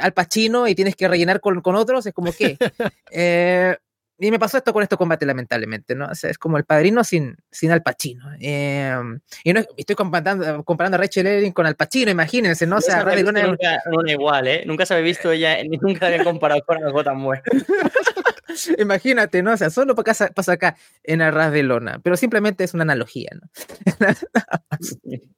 Al 0.00 0.12
Pacino 0.12 0.68
y 0.68 0.76
tienes 0.76 0.94
que 0.94 1.08
rellenar 1.08 1.40
con, 1.40 1.60
con 1.60 1.74
otros, 1.74 2.06
es 2.06 2.14
como 2.14 2.32
que... 2.32 2.56
y 4.18 4.30
me 4.30 4.38
pasó 4.38 4.58
esto 4.58 4.72
con 4.72 4.82
este 4.82 4.96
combate, 4.96 5.26
lamentablemente, 5.26 5.94
¿no? 5.94 6.06
O 6.06 6.14
sea, 6.14 6.30
es 6.30 6.38
como 6.38 6.56
el 6.56 6.64
padrino 6.64 7.02
sin, 7.02 7.36
sin 7.50 7.72
Al 7.72 7.82
Pacino. 7.82 8.24
Eh, 8.40 8.94
y 9.42 9.52
no 9.52 9.60
es- 9.60 9.68
estoy 9.76 9.96
comparando, 9.96 10.64
comparando 10.64 10.96
a 10.96 10.98
Rachel 11.00 11.26
Ellering 11.26 11.52
con 11.52 11.66
Al 11.66 11.74
Pacino, 11.76 12.10
imagínense, 12.10 12.66
¿no? 12.66 12.76
O 12.76 12.80
sea, 12.80 13.02
Ray 13.02 13.22
Luna- 13.22 13.46
nunca 13.46 13.80
igual, 14.06 14.46
¿eh? 14.48 14.62
Nunca 14.66 14.86
se 14.86 14.94
había 14.94 15.04
visto 15.06 15.32
ella, 15.32 15.56
ni 15.64 15.76
nunca 15.78 16.06
había 16.06 16.22
comparado 16.22 16.62
con 16.64 16.82
algo 16.82 17.02
tan 17.02 17.22
bueno. 17.22 17.42
imagínate, 18.78 19.42
¿no? 19.42 19.52
O 19.52 19.56
sea, 19.56 19.70
solo 19.70 19.94
pasa, 19.96 20.28
pasa 20.28 20.52
acá 20.52 20.76
en 21.02 21.20
Arras 21.22 21.52
de 21.52 21.62
Lona, 21.64 21.98
pero 22.02 22.16
simplemente 22.16 22.62
es 22.64 22.74
una 22.74 22.82
analogía, 22.82 23.30
¿no? 23.34 23.48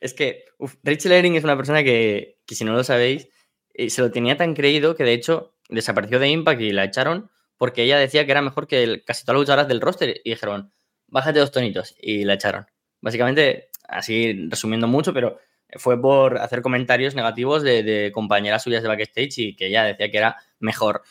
Es 0.00 0.12
que 0.12 0.44
uf, 0.58 0.74
Rachel 0.82 1.12
Herring 1.12 1.36
es 1.36 1.44
una 1.44 1.56
persona 1.56 1.82
que, 1.82 2.38
que, 2.46 2.54
si 2.54 2.64
no 2.64 2.74
lo 2.74 2.84
sabéis, 2.84 3.28
eh, 3.72 3.88
se 3.88 4.02
lo 4.02 4.10
tenía 4.10 4.36
tan 4.36 4.54
creído 4.54 4.94
que 4.96 5.04
de 5.04 5.14
hecho 5.14 5.54
desapareció 5.70 6.18
de 6.18 6.28
Impact 6.28 6.60
y 6.60 6.72
la 6.72 6.84
echaron 6.84 7.30
porque 7.56 7.82
ella 7.82 7.98
decía 7.98 8.24
que 8.24 8.32
era 8.32 8.42
mejor 8.42 8.66
que 8.66 8.82
el- 8.82 9.04
casi 9.04 9.24
todas 9.24 9.36
las 9.36 9.40
luchadoras 9.42 9.68
del 9.68 9.80
roster 9.80 10.20
y 10.24 10.30
dijeron, 10.30 10.72
bájate 11.08 11.38
dos 11.38 11.52
tonitos 11.52 11.94
y 12.00 12.24
la 12.24 12.34
echaron. 12.34 12.66
Básicamente 13.00 13.68
así 13.88 14.48
resumiendo 14.48 14.86
mucho, 14.88 15.12
pero 15.12 15.38
fue 15.76 16.00
por 16.00 16.38
hacer 16.38 16.62
comentarios 16.62 17.14
negativos 17.14 17.62
de, 17.62 18.10
compañeras 18.14 18.62
suyas 18.62 18.82
de 18.82 18.88
backstage 18.88 19.38
y 19.38 19.56
que 19.56 19.66
ella 19.66 19.84
decía 19.84 20.10
que 20.10 20.18
era 20.18 20.36
mejor. 20.58 21.02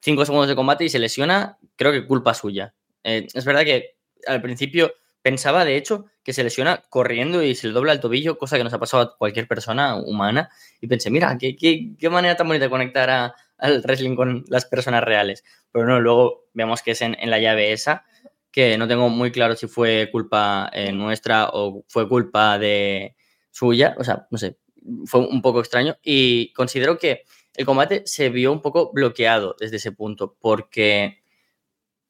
Cinco 0.00 0.24
segundos 0.24 0.48
de 0.48 0.56
combate 0.56 0.84
y 0.84 0.88
se 0.88 0.98
lesiona, 0.98 1.58
creo 1.76 1.92
que 1.92 2.06
culpa 2.06 2.34
suya. 2.34 2.74
Eh, 3.04 3.26
es 3.32 3.44
verdad 3.44 3.64
que 3.64 3.96
al 4.26 4.42
principio 4.42 4.92
pensaba, 5.22 5.64
de 5.64 5.76
hecho, 5.76 6.06
que 6.24 6.32
se 6.32 6.44
lesiona 6.44 6.82
corriendo 6.88 7.42
y 7.42 7.54
se 7.54 7.68
le 7.68 7.72
dobla 7.72 7.92
el 7.92 8.00
tobillo, 8.00 8.38
cosa 8.38 8.56
que 8.56 8.64
nos 8.64 8.72
ha 8.72 8.78
pasado 8.78 9.02
a 9.02 9.16
cualquier 9.16 9.46
persona 9.46 9.96
humana. 9.96 10.50
Y 10.80 10.88
pensé, 10.88 11.10
mira, 11.10 11.36
qué, 11.38 11.56
qué, 11.56 12.10
manera 12.10 12.36
tan 12.36 12.48
bonita 12.48 12.66
de 12.66 12.70
conectar 12.70 13.34
al 13.62 13.80
wrestling 13.82 14.16
con 14.16 14.44
las 14.48 14.66
personas 14.66 15.04
reales. 15.04 15.44
Pero 15.70 15.86
no, 15.86 16.00
luego 16.00 16.48
vemos 16.52 16.82
que 16.82 16.90
es 16.90 17.00
en, 17.00 17.16
la 17.24 17.38
llave 17.38 17.72
esa, 17.72 18.04
que 18.50 18.76
no 18.76 18.88
tengo 18.88 19.08
muy 19.08 19.32
claro 19.32 19.56
si 19.56 19.68
fue 19.68 20.08
culpa 20.12 20.68
eh, 20.74 20.92
nuestra 20.92 21.48
o 21.52 21.84
fue 21.88 22.08
culpa 22.08 22.58
de 22.58 23.16
suya. 23.50 23.94
O 23.98 24.04
sea, 24.04 24.26
no 24.30 24.36
sé, 24.36 24.58
fue 25.06 25.20
un 25.20 25.40
poco 25.40 25.60
extraño. 25.60 25.96
Y 26.02 26.52
considero 26.52 26.98
que 26.98 27.24
el 27.54 27.64
combate 27.64 28.02
se 28.04 28.28
vio 28.30 28.52
un 28.52 28.60
poco 28.60 28.92
bloqueado 28.92 29.56
desde 29.58 29.76
ese 29.76 29.92
punto, 29.92 30.36
porque 30.40 31.22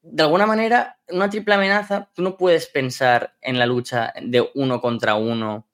de 0.00 0.22
alguna 0.22 0.46
manera, 0.46 0.98
una 1.08 1.30
triple 1.30 1.54
amenaza, 1.54 2.10
tú 2.14 2.22
no 2.22 2.36
puedes 2.36 2.66
pensar 2.66 3.36
en 3.40 3.58
la 3.58 3.66
lucha 3.66 4.12
de 4.20 4.50
uno 4.54 4.80
contra 4.80 5.14
uno 5.14 5.68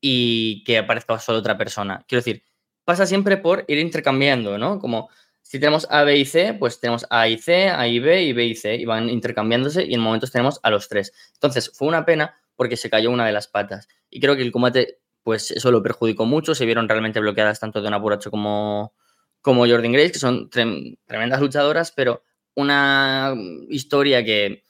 y 0.00 0.64
que 0.64 0.78
aparezca 0.78 1.18
solo 1.18 1.38
otra 1.38 1.58
persona. 1.58 2.04
Quiero 2.08 2.20
decir, 2.20 2.42
pasa 2.90 3.06
siempre 3.06 3.36
por 3.36 3.64
ir 3.68 3.78
intercambiando, 3.78 4.58
¿no? 4.58 4.80
Como 4.80 5.10
si 5.42 5.60
tenemos 5.60 5.86
A, 5.90 6.02
B 6.02 6.16
y 6.16 6.24
C, 6.24 6.54
pues 6.54 6.80
tenemos 6.80 7.06
A 7.08 7.28
y 7.28 7.38
C, 7.38 7.68
A 7.68 7.86
y 7.86 8.00
B 8.00 8.24
y 8.24 8.32
B 8.32 8.46
y 8.46 8.56
C, 8.56 8.74
y 8.74 8.84
van 8.84 9.08
intercambiándose 9.08 9.84
y 9.84 9.94
en 9.94 10.00
momentos 10.00 10.32
tenemos 10.32 10.58
a 10.64 10.70
los 10.70 10.88
tres. 10.88 11.12
Entonces, 11.34 11.70
fue 11.72 11.86
una 11.86 12.04
pena 12.04 12.34
porque 12.56 12.76
se 12.76 12.90
cayó 12.90 13.12
una 13.12 13.24
de 13.24 13.30
las 13.30 13.46
patas. 13.46 13.86
Y 14.10 14.18
creo 14.18 14.34
que 14.34 14.42
el 14.42 14.50
combate, 14.50 14.98
pues 15.22 15.52
eso 15.52 15.70
lo 15.70 15.84
perjudicó 15.84 16.24
mucho, 16.24 16.56
se 16.56 16.66
vieron 16.66 16.88
realmente 16.88 17.20
bloqueadas 17.20 17.60
tanto 17.60 17.80
de 17.80 17.94
Apuracho 17.94 18.32
como, 18.32 18.92
como 19.40 19.68
Jordan 19.68 19.92
Grace, 19.92 20.10
que 20.10 20.18
son 20.18 20.50
tremendas 20.50 21.40
luchadoras, 21.40 21.92
pero 21.92 22.24
una 22.56 23.36
historia 23.68 24.24
que, 24.24 24.64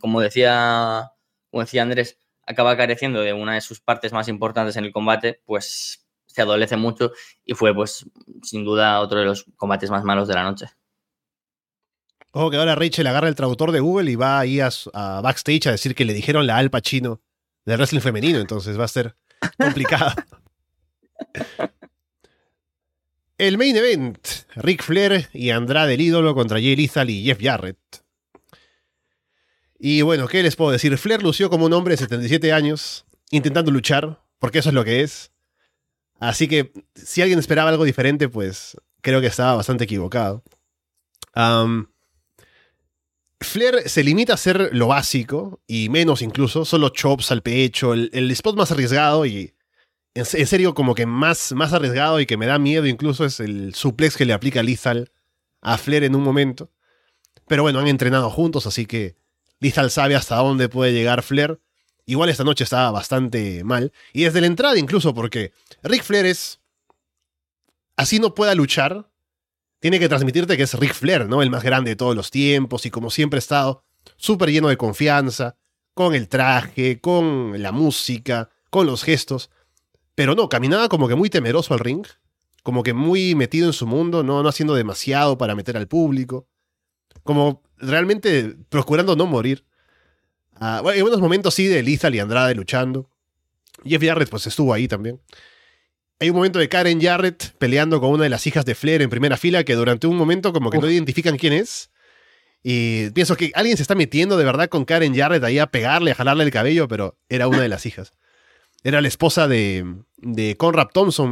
como 0.00 0.20
decía, 0.20 1.12
como 1.52 1.62
decía 1.62 1.82
Andrés, 1.82 2.18
acaba 2.44 2.76
careciendo 2.76 3.20
de 3.20 3.32
una 3.32 3.54
de 3.54 3.60
sus 3.60 3.80
partes 3.80 4.12
más 4.12 4.26
importantes 4.26 4.76
en 4.76 4.86
el 4.86 4.92
combate, 4.92 5.40
pues 5.46 6.03
se 6.34 6.42
adolece 6.42 6.76
mucho 6.76 7.12
y 7.44 7.54
fue, 7.54 7.72
pues, 7.72 8.04
sin 8.42 8.64
duda, 8.64 9.00
otro 9.00 9.20
de 9.20 9.24
los 9.24 9.44
combates 9.56 9.90
más 9.90 10.02
malos 10.02 10.26
de 10.26 10.34
la 10.34 10.42
noche. 10.42 10.66
Ojo 12.32 12.50
que 12.50 12.56
ahora 12.56 12.74
Rachel 12.74 13.06
agarra 13.06 13.28
el 13.28 13.36
traductor 13.36 13.70
de 13.70 13.78
Google 13.78 14.10
y 14.10 14.16
va 14.16 14.40
ahí 14.40 14.58
a, 14.58 14.68
a, 14.92 15.20
backstage 15.20 15.68
a 15.68 15.70
decir 15.70 15.94
que 15.94 16.04
le 16.04 16.12
dijeron 16.12 16.48
la 16.48 16.56
alpa 16.56 16.80
chino 16.80 17.22
del 17.64 17.76
wrestling 17.76 18.00
femenino, 18.00 18.40
entonces 18.40 18.78
va 18.78 18.84
a 18.84 18.88
ser 18.88 19.14
complicado. 19.56 20.12
El 23.36 23.58
main 23.58 23.76
event, 23.76 24.18
Ric 24.54 24.82
Flair 24.82 25.28
y 25.32 25.50
Andrade 25.50 25.94
el 25.94 26.00
ídolo 26.00 26.36
contra 26.36 26.58
Jay 26.58 26.76
Lethal 26.76 27.10
y 27.10 27.24
Jeff 27.24 27.40
Jarrett. 27.42 27.78
Y 29.76 30.02
bueno, 30.02 30.28
¿qué 30.28 30.42
les 30.44 30.54
puedo 30.54 30.70
decir? 30.70 30.96
Flair 30.98 31.20
lució 31.20 31.50
como 31.50 31.66
un 31.66 31.72
hombre 31.72 31.94
de 31.94 31.98
77 31.98 32.52
años, 32.52 33.06
intentando 33.32 33.72
luchar, 33.72 34.22
porque 34.38 34.60
eso 34.60 34.68
es 34.68 34.74
lo 34.74 34.84
que 34.84 35.00
es. 35.00 35.32
Así 36.28 36.48
que 36.48 36.72
si 36.94 37.22
alguien 37.22 37.38
esperaba 37.38 37.70
algo 37.70 37.84
diferente, 37.84 38.28
pues 38.28 38.76
creo 39.02 39.20
que 39.20 39.26
estaba 39.26 39.54
bastante 39.54 39.84
equivocado. 39.84 40.42
Flair 43.40 43.88
se 43.88 44.02
limita 44.02 44.32
a 44.32 44.34
hacer 44.34 44.70
lo 44.72 44.86
básico, 44.88 45.60
y 45.66 45.88
menos 45.90 46.22
incluso, 46.22 46.64
solo 46.64 46.88
chops 46.88 47.30
al 47.30 47.42
pecho, 47.42 47.92
el 47.92 48.30
spot 48.30 48.56
más 48.56 48.70
arriesgado 48.70 49.26
y 49.26 49.54
en, 50.14 50.24
serio, 50.24 50.74
como 50.74 50.94
que 50.94 51.06
más, 51.06 51.52
más 51.52 51.72
arriesgado 51.72 52.20
y 52.20 52.26
que 52.26 52.36
me 52.36 52.46
da 52.46 52.58
miedo 52.58 52.86
incluso 52.86 53.24
es 53.24 53.40
el 53.40 53.74
suplex 53.74 54.16
que 54.16 54.24
le 54.24 54.32
aplica 54.32 54.62
Lizal 54.62 55.10
a 55.60 55.76
Flair 55.76 56.04
en 56.04 56.14
un 56.14 56.22
momento. 56.22 56.70
Pero 57.48 57.62
bueno, 57.64 57.80
han 57.80 57.88
entrenado 57.88 58.30
juntos, 58.30 58.66
así 58.66 58.86
que 58.86 59.16
Lizal 59.58 59.90
sabe 59.90 60.14
hasta 60.14 60.36
dónde 60.36 60.68
puede 60.68 60.92
llegar 60.92 61.22
Flair. 61.22 61.60
Igual 62.06 62.28
esta 62.28 62.44
noche 62.44 62.64
estaba 62.64 62.90
bastante 62.90 63.64
mal. 63.64 63.92
Y 64.12 64.24
desde 64.24 64.40
la 64.40 64.46
entrada 64.46 64.78
incluso, 64.78 65.14
porque 65.14 65.52
Rick 65.82 66.02
Flair 66.02 66.26
es... 66.26 66.60
Así 67.96 68.18
no 68.18 68.34
pueda 68.34 68.54
luchar, 68.54 69.08
tiene 69.78 70.00
que 70.00 70.08
transmitirte 70.08 70.56
que 70.56 70.64
es 70.64 70.74
Rick 70.74 70.94
Flair, 70.94 71.28
¿no? 71.28 71.42
El 71.42 71.50
más 71.50 71.62
grande 71.62 71.90
de 71.90 71.96
todos 71.96 72.16
los 72.16 72.30
tiempos 72.30 72.86
y 72.86 72.90
como 72.90 73.10
siempre 73.10 73.36
ha 73.36 73.38
estado 73.38 73.84
súper 74.16 74.50
lleno 74.50 74.68
de 74.68 74.76
confianza, 74.76 75.56
con 75.94 76.14
el 76.14 76.28
traje, 76.28 77.00
con 77.00 77.62
la 77.62 77.72
música, 77.72 78.50
con 78.70 78.86
los 78.86 79.04
gestos. 79.04 79.50
Pero 80.14 80.34
no, 80.34 80.48
caminaba 80.48 80.88
como 80.88 81.08
que 81.08 81.14
muy 81.14 81.30
temeroso 81.30 81.72
al 81.72 81.80
ring, 81.80 82.06
como 82.62 82.82
que 82.82 82.92
muy 82.92 83.34
metido 83.34 83.66
en 83.66 83.72
su 83.72 83.86
mundo, 83.86 84.22
no, 84.22 84.42
no 84.42 84.48
haciendo 84.48 84.74
demasiado 84.74 85.38
para 85.38 85.54
meter 85.54 85.76
al 85.76 85.88
público, 85.88 86.48
como 87.22 87.62
realmente 87.76 88.56
procurando 88.68 89.16
no 89.16 89.26
morir. 89.26 89.64
Ah, 90.60 90.80
bueno, 90.82 90.98
en 90.98 91.06
unos 91.06 91.20
momentos 91.20 91.54
sí 91.54 91.66
de 91.66 91.82
Lizal 91.82 92.14
y 92.14 92.20
Andrade 92.20 92.54
luchando. 92.54 93.10
Jeff 93.84 94.02
Jarrett 94.02 94.28
pues 94.28 94.46
estuvo 94.46 94.72
ahí 94.72 94.88
también. 94.88 95.20
Hay 96.20 96.30
un 96.30 96.36
momento 96.36 96.58
de 96.58 96.68
Karen 96.68 97.00
Jarrett 97.00 97.56
peleando 97.58 98.00
con 98.00 98.10
una 98.10 98.24
de 98.24 98.30
las 98.30 98.46
hijas 98.46 98.64
de 98.64 98.74
Flair 98.74 99.02
en 99.02 99.10
primera 99.10 99.36
fila 99.36 99.64
que 99.64 99.74
durante 99.74 100.06
un 100.06 100.16
momento 100.16 100.52
como 100.52 100.70
que 100.70 100.78
no 100.78 100.88
identifican 100.88 101.36
quién 101.36 101.52
es. 101.52 101.90
Y 102.62 103.10
pienso 103.10 103.36
que 103.36 103.52
alguien 103.54 103.76
se 103.76 103.82
está 103.82 103.94
metiendo 103.94 104.38
de 104.38 104.44
verdad 104.44 104.68
con 104.68 104.84
Karen 104.84 105.14
Jarrett 105.14 105.44
ahí 105.44 105.58
a 105.58 105.66
pegarle, 105.66 106.12
a 106.12 106.14
jalarle 106.14 106.44
el 106.44 106.50
cabello, 106.50 106.88
pero 106.88 107.18
era 107.28 107.46
una 107.46 107.60
de 107.60 107.68
las 107.68 107.84
hijas. 107.84 108.14
Era 108.82 109.02
la 109.02 109.08
esposa 109.08 109.48
de, 109.48 109.84
de 110.16 110.56
Conrad 110.56 110.88
Thompson, 110.92 111.30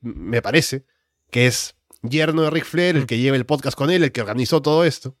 me, 0.00 0.42
parece, 0.42 0.84
que 1.30 1.46
es 1.46 1.74
yerno 2.02 2.42
de 2.42 2.50
Rick 2.50 2.64
Flair, 2.64 2.96
el 2.96 3.06
que 3.06 3.18
lleva 3.18 3.36
el 3.36 3.46
podcast 3.46 3.76
con 3.76 3.90
él, 3.90 4.04
el 4.04 4.12
que 4.12 4.22
organizó 4.22 4.62
todo 4.62 4.84
esto. 4.84 5.16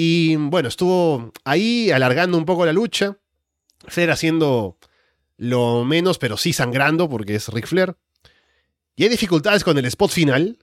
Y 0.00 0.36
bueno, 0.36 0.68
estuvo 0.68 1.32
ahí 1.42 1.90
alargando 1.90 2.38
un 2.38 2.44
poco 2.44 2.64
la 2.64 2.72
lucha. 2.72 3.18
Flair 3.88 4.12
haciendo 4.12 4.78
lo 5.36 5.84
menos, 5.84 6.18
pero 6.18 6.36
sí 6.36 6.52
sangrando, 6.52 7.08
porque 7.08 7.34
es 7.34 7.48
Rick 7.48 7.66
Flair. 7.66 7.96
Y 8.94 9.02
hay 9.02 9.08
dificultades 9.08 9.64
con 9.64 9.76
el 9.76 9.84
spot 9.86 10.12
final, 10.12 10.56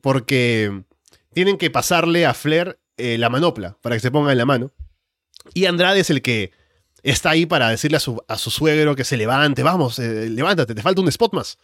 porque 0.00 0.82
tienen 1.32 1.58
que 1.58 1.70
pasarle 1.70 2.26
a 2.26 2.34
Flair 2.34 2.80
eh, 2.96 3.18
la 3.18 3.30
manopla 3.30 3.78
para 3.82 3.94
que 3.94 4.00
se 4.00 4.10
ponga 4.10 4.32
en 4.32 4.38
la 4.38 4.46
mano. 4.46 4.72
Y 5.54 5.66
Andrade 5.66 6.00
es 6.00 6.10
el 6.10 6.20
que 6.20 6.50
está 7.04 7.30
ahí 7.30 7.46
para 7.46 7.68
decirle 7.68 7.98
a 7.98 8.00
su, 8.00 8.20
a 8.26 8.36
su 8.36 8.50
suegro 8.50 8.96
que 8.96 9.04
se 9.04 9.16
levante, 9.16 9.62
vamos, 9.62 10.00
eh, 10.00 10.28
levántate, 10.28 10.74
te 10.74 10.82
falta 10.82 11.00
un 11.00 11.06
spot 11.06 11.34
más. 11.34 11.56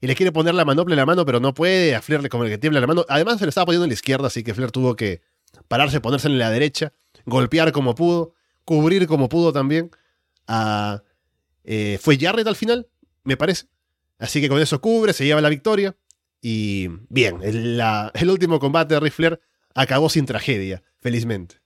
Y 0.00 0.06
le 0.06 0.14
quiere 0.14 0.30
poner 0.30 0.54
la 0.54 0.64
manopla 0.64 0.94
en 0.94 0.98
la 0.98 1.06
mano, 1.06 1.26
pero 1.26 1.40
no 1.40 1.52
puede, 1.52 1.96
a 1.96 2.00
Flair 2.00 2.28
como 2.28 2.44
el 2.44 2.50
que 2.50 2.58
tiembla 2.58 2.80
la 2.80 2.86
mano. 2.86 3.04
Además 3.08 3.40
se 3.40 3.44
le 3.44 3.48
estaba 3.48 3.66
poniendo 3.66 3.86
en 3.86 3.90
la 3.90 3.94
izquierda, 3.94 4.28
así 4.28 4.44
que 4.44 4.54
Flair 4.54 4.70
tuvo 4.70 4.94
que 4.94 5.20
pararse, 5.68 6.00
ponerse 6.00 6.28
en 6.28 6.38
la 6.38 6.50
derecha, 6.50 6.92
golpear 7.26 7.72
como 7.72 7.94
pudo, 7.94 8.34
cubrir 8.64 9.06
como 9.06 9.28
pudo 9.28 9.52
también. 9.52 9.90
Eh, 11.64 11.98
fue 12.00 12.18
Jarrett 12.18 12.46
al 12.46 12.56
final, 12.56 12.88
me 13.24 13.36
parece. 13.36 13.66
Así 14.18 14.40
que 14.40 14.48
con 14.48 14.60
eso 14.60 14.80
cubre, 14.80 15.12
se 15.12 15.24
lleva 15.24 15.40
la 15.40 15.48
victoria. 15.48 15.96
Y 16.42 16.88
bien, 17.08 17.40
el, 17.42 17.80
el 18.14 18.30
último 18.30 18.58
combate 18.58 18.94
de 18.94 19.00
Ric 19.00 19.12
Flair 19.12 19.40
acabó 19.74 20.08
sin 20.08 20.26
tragedia, 20.26 20.82
felizmente. 20.98 21.56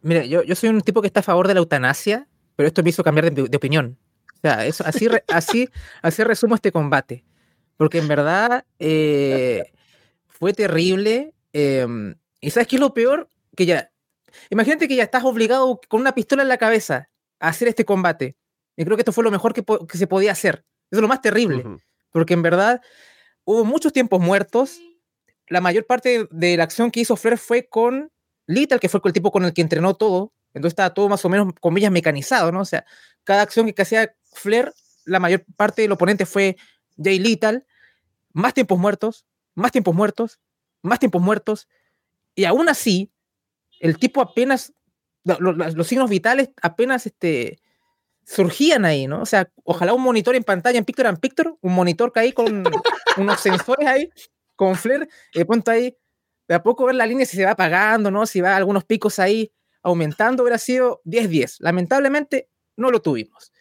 Mira, 0.00 0.24
yo, 0.24 0.42
yo 0.42 0.54
soy 0.54 0.70
un 0.70 0.80
tipo 0.80 1.00
que 1.00 1.06
está 1.06 1.20
a 1.20 1.24
favor 1.24 1.48
de 1.48 1.54
la 1.54 1.60
eutanasia, 1.60 2.28
pero 2.56 2.68
esto 2.68 2.82
me 2.82 2.90
hizo 2.90 3.02
cambiar 3.02 3.32
de, 3.32 3.56
opinión. 3.56 3.98
O 4.36 4.40
sea, 4.40 4.66
eso, 4.66 4.84
así, 4.86 5.08
así, 5.28 5.68
así 6.02 6.24
resumo 6.24 6.54
este 6.54 6.72
combate. 6.72 7.24
Porque 7.76 7.98
en 7.98 8.08
verdad 8.08 8.64
eh, 8.78 9.72
fue 10.26 10.52
terrible. 10.52 11.34
Em, 11.52 12.14
y 12.40 12.50
¿sabes 12.50 12.68
qué 12.68 12.76
es 12.76 12.80
lo 12.80 12.94
peor? 12.94 13.30
Que 13.56 13.66
ya. 13.66 13.90
Imagínate 14.50 14.88
que 14.88 14.96
ya 14.96 15.04
estás 15.04 15.24
obligado 15.24 15.80
con 15.88 16.00
una 16.00 16.14
pistola 16.14 16.42
en 16.42 16.48
la 16.48 16.58
cabeza 16.58 17.08
a 17.40 17.48
hacer 17.48 17.68
este 17.68 17.84
combate. 17.84 18.36
Y 18.76 18.84
creo 18.84 18.96
que 18.96 19.02
esto 19.02 19.12
fue 19.12 19.24
lo 19.24 19.30
mejor 19.30 19.54
que, 19.54 19.64
se 19.96 20.06
podía 20.06 20.32
hacer. 20.32 20.64
Eso 20.90 20.98
es 20.98 21.02
lo 21.02 21.08
más 21.08 21.20
terrible. 21.20 21.64
Porque 22.10 22.34
en 22.34 22.42
verdad 22.42 22.80
hubo 23.44 23.64
muchos 23.64 23.92
tiempos 23.92 24.20
muertos. 24.20 24.80
La 25.48 25.60
mayor 25.60 25.86
parte 25.86 26.28
de 26.30 26.56
la 26.56 26.64
acción 26.64 26.90
que 26.90 27.00
hizo 27.00 27.16
Flair 27.16 27.38
fue 27.38 27.68
con 27.68 28.12
Little, 28.46 28.78
que 28.78 28.88
fue 28.88 29.00
el 29.04 29.12
tipo 29.12 29.30
con 29.30 29.44
el 29.44 29.52
que 29.52 29.60
entrenó 29.62 29.94
todo, 29.94 30.32
entonces 30.54 30.72
estaba 30.72 30.94
todo 30.94 31.08
más 31.08 31.24
o 31.24 31.28
menos, 31.28 31.52
comillas, 31.60 31.92
mecanizado, 31.92 32.50
¿no? 32.50 32.60
O 32.60 32.64
sea, 32.64 32.84
cada 33.24 33.42
acción 33.42 33.70
que 33.72 33.82
hacía 33.82 34.14
Flair, 34.32 34.72
la 35.04 35.20
mayor 35.20 35.44
parte 35.56 35.82
del 35.82 35.92
oponente 35.92 36.26
fue 36.26 36.56
Jay 37.02 37.18
Little, 37.18 37.64
más 38.32 38.54
tiempos 38.54 38.78
muertos, 38.78 39.26
más 39.54 39.70
tiempos 39.70 39.94
muertos, 39.94 40.40
más 40.82 40.98
tiempos 40.98 41.22
muertos, 41.22 41.68
y 42.34 42.44
aún 42.44 42.68
así, 42.68 43.10
el 43.80 43.98
tipo 43.98 44.20
apenas, 44.20 44.72
los, 45.24 45.86
signos 45.86 46.08
vitales 46.08 46.50
apenas 46.62 47.06
este, 47.06 47.60
surgían 48.24 48.84
ahí, 48.84 49.06
¿no? 49.06 49.22
O 49.22 49.26
sea, 49.26 49.50
ojalá 49.64 49.94
un 49.94 50.02
monitor 50.02 50.36
en 50.36 50.44
pantalla 50.44 50.78
en 50.78 50.84
Picture 50.84 51.08
and 51.08 51.20
Picture, 51.20 51.54
un 51.60 51.74
monitor 51.74 52.12
que 52.12 52.20
ahí 52.20 52.32
con 52.32 52.64
unos 53.16 53.40
sensores 53.40 53.86
ahí, 53.86 54.10
con 54.54 54.76
Flair, 54.76 55.08
de 55.34 55.46
pronto 55.46 55.70
ahí 55.70 55.96
de 56.48 56.54
a 56.54 56.62
poco 56.62 56.86
ver 56.86 56.94
la 56.94 57.06
línea 57.06 57.26
si 57.26 57.36
se 57.36 57.44
va 57.44 57.52
apagando, 57.52 58.10
¿no? 58.10 58.26
Si 58.26 58.40
va 58.40 58.56
algunos 58.56 58.84
picos 58.84 59.18
ahí 59.18 59.52
aumentando, 59.82 60.42
hubiera 60.42 60.58
sido 60.58 61.02
10-10. 61.04 61.56
Lamentablemente, 61.60 62.48
no 62.76 62.90
lo 62.90 63.02
tuvimos. 63.02 63.52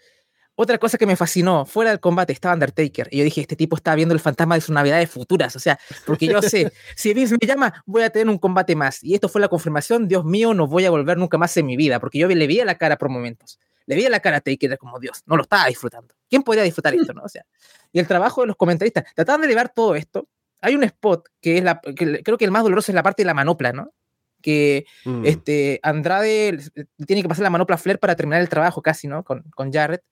Otra 0.59 0.79
cosa 0.79 0.97
que 0.97 1.05
me 1.05 1.15
fascinó, 1.15 1.67
fuera 1.67 1.91
del 1.91 1.99
combate 1.99 2.33
estaba 2.33 2.55
Undertaker. 2.55 3.07
Y 3.11 3.19
yo 3.19 3.23
dije, 3.23 3.41
este 3.41 3.55
tipo 3.55 3.75
está 3.75 3.93
viendo 3.93 4.15
el 4.15 4.19
fantasma 4.19 4.55
de 4.55 4.61
sus 4.61 4.73
navidades 4.73 5.07
futuras. 5.07 5.55
O 5.55 5.59
sea, 5.59 5.79
porque 6.03 6.25
yo 6.25 6.41
sé, 6.41 6.73
si 6.95 7.13
Vince 7.13 7.37
me 7.39 7.45
llama, 7.45 7.83
voy 7.85 8.01
a 8.01 8.09
tener 8.09 8.27
un 8.27 8.39
combate 8.39 8.75
más. 8.75 9.03
Y 9.03 9.13
esto 9.13 9.29
fue 9.29 9.39
la 9.39 9.49
confirmación, 9.49 10.07
Dios 10.07 10.25
mío, 10.25 10.55
no 10.55 10.65
voy 10.65 10.85
a 10.85 10.89
volver 10.89 11.19
nunca 11.19 11.37
más 11.37 11.55
en 11.57 11.67
mi 11.67 11.77
vida. 11.77 11.99
Porque 11.99 12.17
yo 12.17 12.27
le 12.27 12.47
vi 12.47 12.59
a 12.59 12.65
la 12.65 12.73
cara 12.73 12.97
por 12.97 13.09
momentos. 13.09 13.59
Le 13.85 13.95
vi 13.95 14.07
a 14.07 14.09
la 14.09 14.19
cara 14.19 14.37
a 14.37 14.41
Taker 14.41 14.79
como 14.79 14.99
Dios, 14.99 15.21
no 15.27 15.35
lo 15.35 15.43
estaba 15.43 15.67
disfrutando. 15.67 16.15
¿Quién 16.27 16.41
podría 16.41 16.63
disfrutar 16.63 16.95
esto, 16.95 17.13
no? 17.13 17.21
O 17.21 17.29
sea, 17.29 17.45
y 17.93 17.99
el 17.99 18.07
trabajo 18.07 18.41
de 18.41 18.47
los 18.47 18.55
comentaristas, 18.55 19.05
trataban 19.13 19.41
de 19.41 19.45
elevar 19.45 19.69
todo 19.69 19.93
esto. 19.93 20.27
Hay 20.59 20.73
un 20.73 20.83
spot 20.85 21.29
que 21.39 21.59
es 21.59 21.63
la, 21.63 21.79
que 21.81 22.23
creo 22.23 22.39
que 22.39 22.45
el 22.45 22.51
más 22.51 22.63
doloroso 22.63 22.91
es 22.91 22.95
la 22.95 23.03
parte 23.03 23.21
de 23.21 23.27
la 23.27 23.35
manopla, 23.35 23.73
¿no? 23.73 23.93
que 24.41 24.85
mm. 25.03 25.25
este, 25.25 25.79
Andrade 25.83 26.59
tiene 27.05 27.21
que 27.21 27.27
pasar 27.27 27.43
la 27.43 27.49
manopla 27.49 27.75
a 27.75 27.79
Flair 27.79 27.99
para 27.99 28.15
terminar 28.15 28.39
el 28.39 28.49
trabajo 28.49 28.81
casi, 28.81 29.07
¿no? 29.07 29.23
Con, 29.23 29.43
con 29.55 29.73
Jarrett 29.73 30.03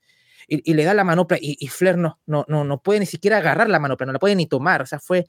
y, 0.47 0.73
le 0.73 0.83
da 0.83 0.93
la 0.93 1.03
manopla 1.03 1.37
y, 1.39 1.57
y, 1.59 1.67
Flair 1.67 1.97
no, 1.97 2.19
no, 2.25 2.45
no, 2.47 2.63
no 2.63 2.81
puede 2.81 2.99
ni 2.99 3.05
siquiera 3.05 3.37
agarrar 3.37 3.69
la 3.69 3.79
manopla, 3.79 4.05
no 4.05 4.13
la 4.13 4.19
puede 4.19 4.35
ni 4.35 4.45
tomar. 4.45 4.81
O 4.81 4.85
sea, 4.85 4.99
fue, 4.99 5.25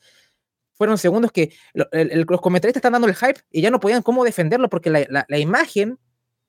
fueron 0.76 0.98
segundos 0.98 1.32
que 1.32 1.54
los 1.72 2.40
comentaristas 2.40 2.80
están 2.80 2.92
dando 2.92 3.08
el 3.08 3.16
hype 3.16 3.40
y 3.50 3.62
ya 3.62 3.70
no 3.70 3.80
podían 3.80 4.02
cómo 4.02 4.24
defenderlo 4.24 4.68
porque 4.68 4.90
la, 4.90 5.26
la, 5.28 5.38
imagen 5.38 5.98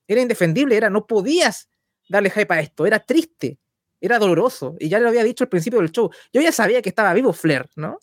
era 0.07 0.21
indefendible, 0.21 0.75
era 0.75 0.89
no 0.89 1.07
podías 1.07 1.69
darle 2.09 2.29
hype 2.29 2.53
a 2.53 2.59
esto, 2.59 2.85
era 2.85 2.99
triste, 2.99 3.57
era 4.01 4.19
doloroso 4.19 4.75
y 4.79 4.89
ya 4.89 4.99
lo 4.99 5.07
había 5.07 5.23
dicho 5.23 5.43
al 5.43 5.49
principio 5.49 5.79
del 5.79 5.91
show. 5.91 6.11
Yo 6.33 6.41
ya 6.41 6.51
sabía 6.51 6.81
que 6.81 6.89
estaba 6.89 7.13
vivo 7.13 7.33
Flair, 7.33 7.69
¿no? 7.75 7.99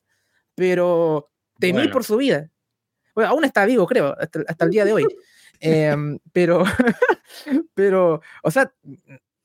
Pero 0.55 1.31
temí 1.59 1.89
por 1.89 2.05
su 2.05 2.17
vida. 2.17 2.51
Bueno, 3.15 3.31
aún 3.31 3.45
está 3.45 3.65
vivo, 3.65 3.87
creo, 3.87 4.15
hasta, 4.19 4.41
hasta 4.49 4.65
el 4.65 4.71
día 4.71 4.85
de 4.85 4.93
hoy. 4.93 5.07
Em, 5.61 6.19
pero, 6.33 6.65
pero, 7.75 8.21
o 8.43 8.51
sea, 8.51 8.75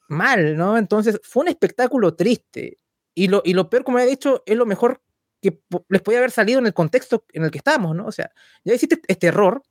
mal, 0.09 0.57
¿no? 0.57 0.77
Entonces 0.77 1.19
fue 1.23 1.43
un 1.43 1.49
espectáculo 1.49 2.15
triste. 2.15 2.77
Y 3.15 3.27
lo, 3.27 3.41
y 3.43 3.53
lo 3.53 3.69
peor, 3.69 3.83
como 3.83 3.99
he 3.99 4.05
dicho, 4.05 4.43
es 4.45 4.55
lo 4.55 4.65
mejor 4.65 5.01
que 5.41 5.61
les 5.89 6.01
podía 6.01 6.19
haber 6.19 6.31
salido 6.31 6.59
en 6.59 6.67
el 6.67 6.73
contexto 6.73 7.25
en 7.33 7.43
el 7.43 7.51
que 7.51 7.59
estamos, 7.59 7.95
¿no? 7.95 8.05
O 8.05 8.11
sea, 8.11 8.31
ya 8.63 8.73
hiciste 8.73 9.01
este 9.07 9.27
error, 9.27 9.63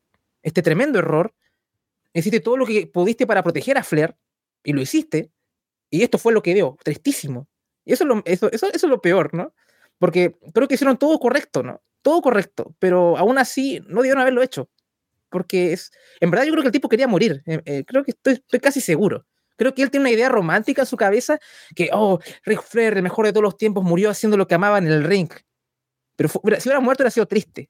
este 0.42 0.62
tremendo 0.62 0.98
error, 0.98 1.34
hiciste 2.12 2.40
todo 2.40 2.56
lo 2.56 2.66
que 2.66 2.86
pudiste 2.86 3.26
para 3.26 3.42
proteger 3.42 3.78
a 3.78 3.84
Flair, 3.84 4.16
y 4.64 4.72
lo 4.72 4.80
hiciste, 4.80 5.30
y 5.90 6.02
esto 6.02 6.18
fue 6.18 6.32
lo 6.32 6.42
que 6.42 6.54
dio, 6.54 6.76
tristísimo. 6.82 7.48
Y 7.84 7.92
eso 7.92 8.04
es 8.04 8.08
lo, 8.08 8.22
eso, 8.24 8.50
eso, 8.52 8.68
es 8.72 8.82
lo 8.82 9.00
peor, 9.00 9.34
¿no? 9.34 9.54
Porque 9.98 10.36
creo 10.52 10.68
que 10.68 10.74
hicieron 10.74 10.98
todo 10.98 11.18
correcto, 11.18 11.62
¿no? 11.62 11.82
Todo 12.02 12.22
correcto, 12.22 12.74
pero 12.78 13.16
aún 13.16 13.38
así 13.38 13.80
no 13.86 14.02
debieron 14.02 14.20
haberlo 14.20 14.42
hecho. 14.42 14.70
Porque 15.30 15.72
es, 15.72 15.90
en 16.20 16.30
verdad 16.30 16.46
yo 16.46 16.52
creo 16.52 16.62
que 16.62 16.68
el 16.68 16.72
tipo 16.72 16.88
quería 16.88 17.08
morir, 17.08 17.42
eh, 17.46 17.60
eh, 17.64 17.84
creo 17.86 18.04
que 18.04 18.12
estoy, 18.12 18.34
estoy 18.34 18.60
casi 18.60 18.80
seguro. 18.80 19.26
Creo 19.58 19.74
que 19.74 19.82
él 19.82 19.90
tiene 19.90 20.04
una 20.04 20.12
idea 20.12 20.28
romántica 20.28 20.82
en 20.82 20.86
su 20.86 20.96
cabeza 20.96 21.38
que, 21.74 21.90
oh, 21.92 22.20
Rick 22.44 22.62
Flair, 22.62 22.96
el 22.96 23.02
mejor 23.02 23.26
de 23.26 23.32
todos 23.32 23.42
los 23.42 23.58
tiempos, 23.58 23.82
murió 23.82 24.08
haciendo 24.08 24.36
lo 24.36 24.46
que 24.46 24.54
amaba 24.54 24.78
en 24.78 24.86
el 24.86 25.02
ring. 25.04 25.28
Pero 26.16 26.28
si 26.28 26.38
hubiera 26.38 26.80
muerto 26.80 27.02
hubiera 27.02 27.10
sido 27.10 27.26
triste. 27.26 27.68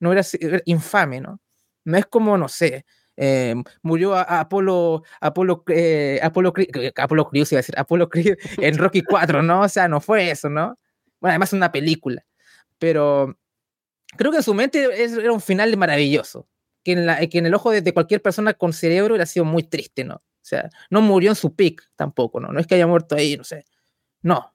No 0.00 0.08
hubiera 0.08 0.22
sido 0.22 0.58
infame, 0.64 1.20
¿no? 1.20 1.40
No 1.84 1.98
es 1.98 2.06
como, 2.06 2.38
no 2.38 2.48
sé, 2.48 2.84
eh, 3.16 3.54
murió 3.82 4.14
a, 4.14 4.22
Apolo, 4.40 5.02
Apolo, 5.20 5.64
eh, 5.68 6.18
Apolo, 6.22 6.52
Apolo 6.96 7.28
Creed, 7.28 7.46
iba 7.50 7.58
a 7.58 7.62
decir, 7.62 7.78
Apolo 7.78 8.08
Creed 8.08 8.36
en 8.58 8.78
Rocky 8.78 9.02
4, 9.02 9.42
¿no? 9.42 9.62
O 9.62 9.68
sea, 9.68 9.88
no 9.88 10.00
fue 10.00 10.30
eso, 10.30 10.48
¿no? 10.48 10.78
Bueno, 11.20 11.32
además 11.32 11.50
es 11.50 11.54
una 11.54 11.72
película. 11.72 12.24
Pero 12.78 13.36
creo 14.16 14.30
que 14.30 14.38
en 14.38 14.42
su 14.44 14.54
mente 14.54 14.88
era 15.04 15.32
un 15.32 15.40
final 15.40 15.76
maravilloso. 15.76 16.48
Que 16.84 16.92
en, 16.92 17.06
la, 17.06 17.26
que 17.26 17.38
en 17.38 17.46
el 17.46 17.54
ojo 17.54 17.72
de, 17.72 17.82
de 17.82 17.92
cualquier 17.92 18.22
persona 18.22 18.54
con 18.54 18.72
cerebro 18.72 19.14
hubiera 19.14 19.26
sido 19.26 19.44
muy 19.44 19.64
triste, 19.64 20.04
¿no? 20.04 20.22
O 20.48 20.56
sea, 20.56 20.70
no 20.88 21.02
murió 21.02 21.30
en 21.30 21.36
su 21.36 21.54
pick 21.54 21.90
tampoco, 21.94 22.40
¿no? 22.40 22.48
No 22.48 22.58
es 22.58 22.66
que 22.66 22.74
haya 22.74 22.86
muerto 22.86 23.14
ahí, 23.16 23.36
no 23.36 23.44
sé. 23.44 23.66
No, 24.22 24.54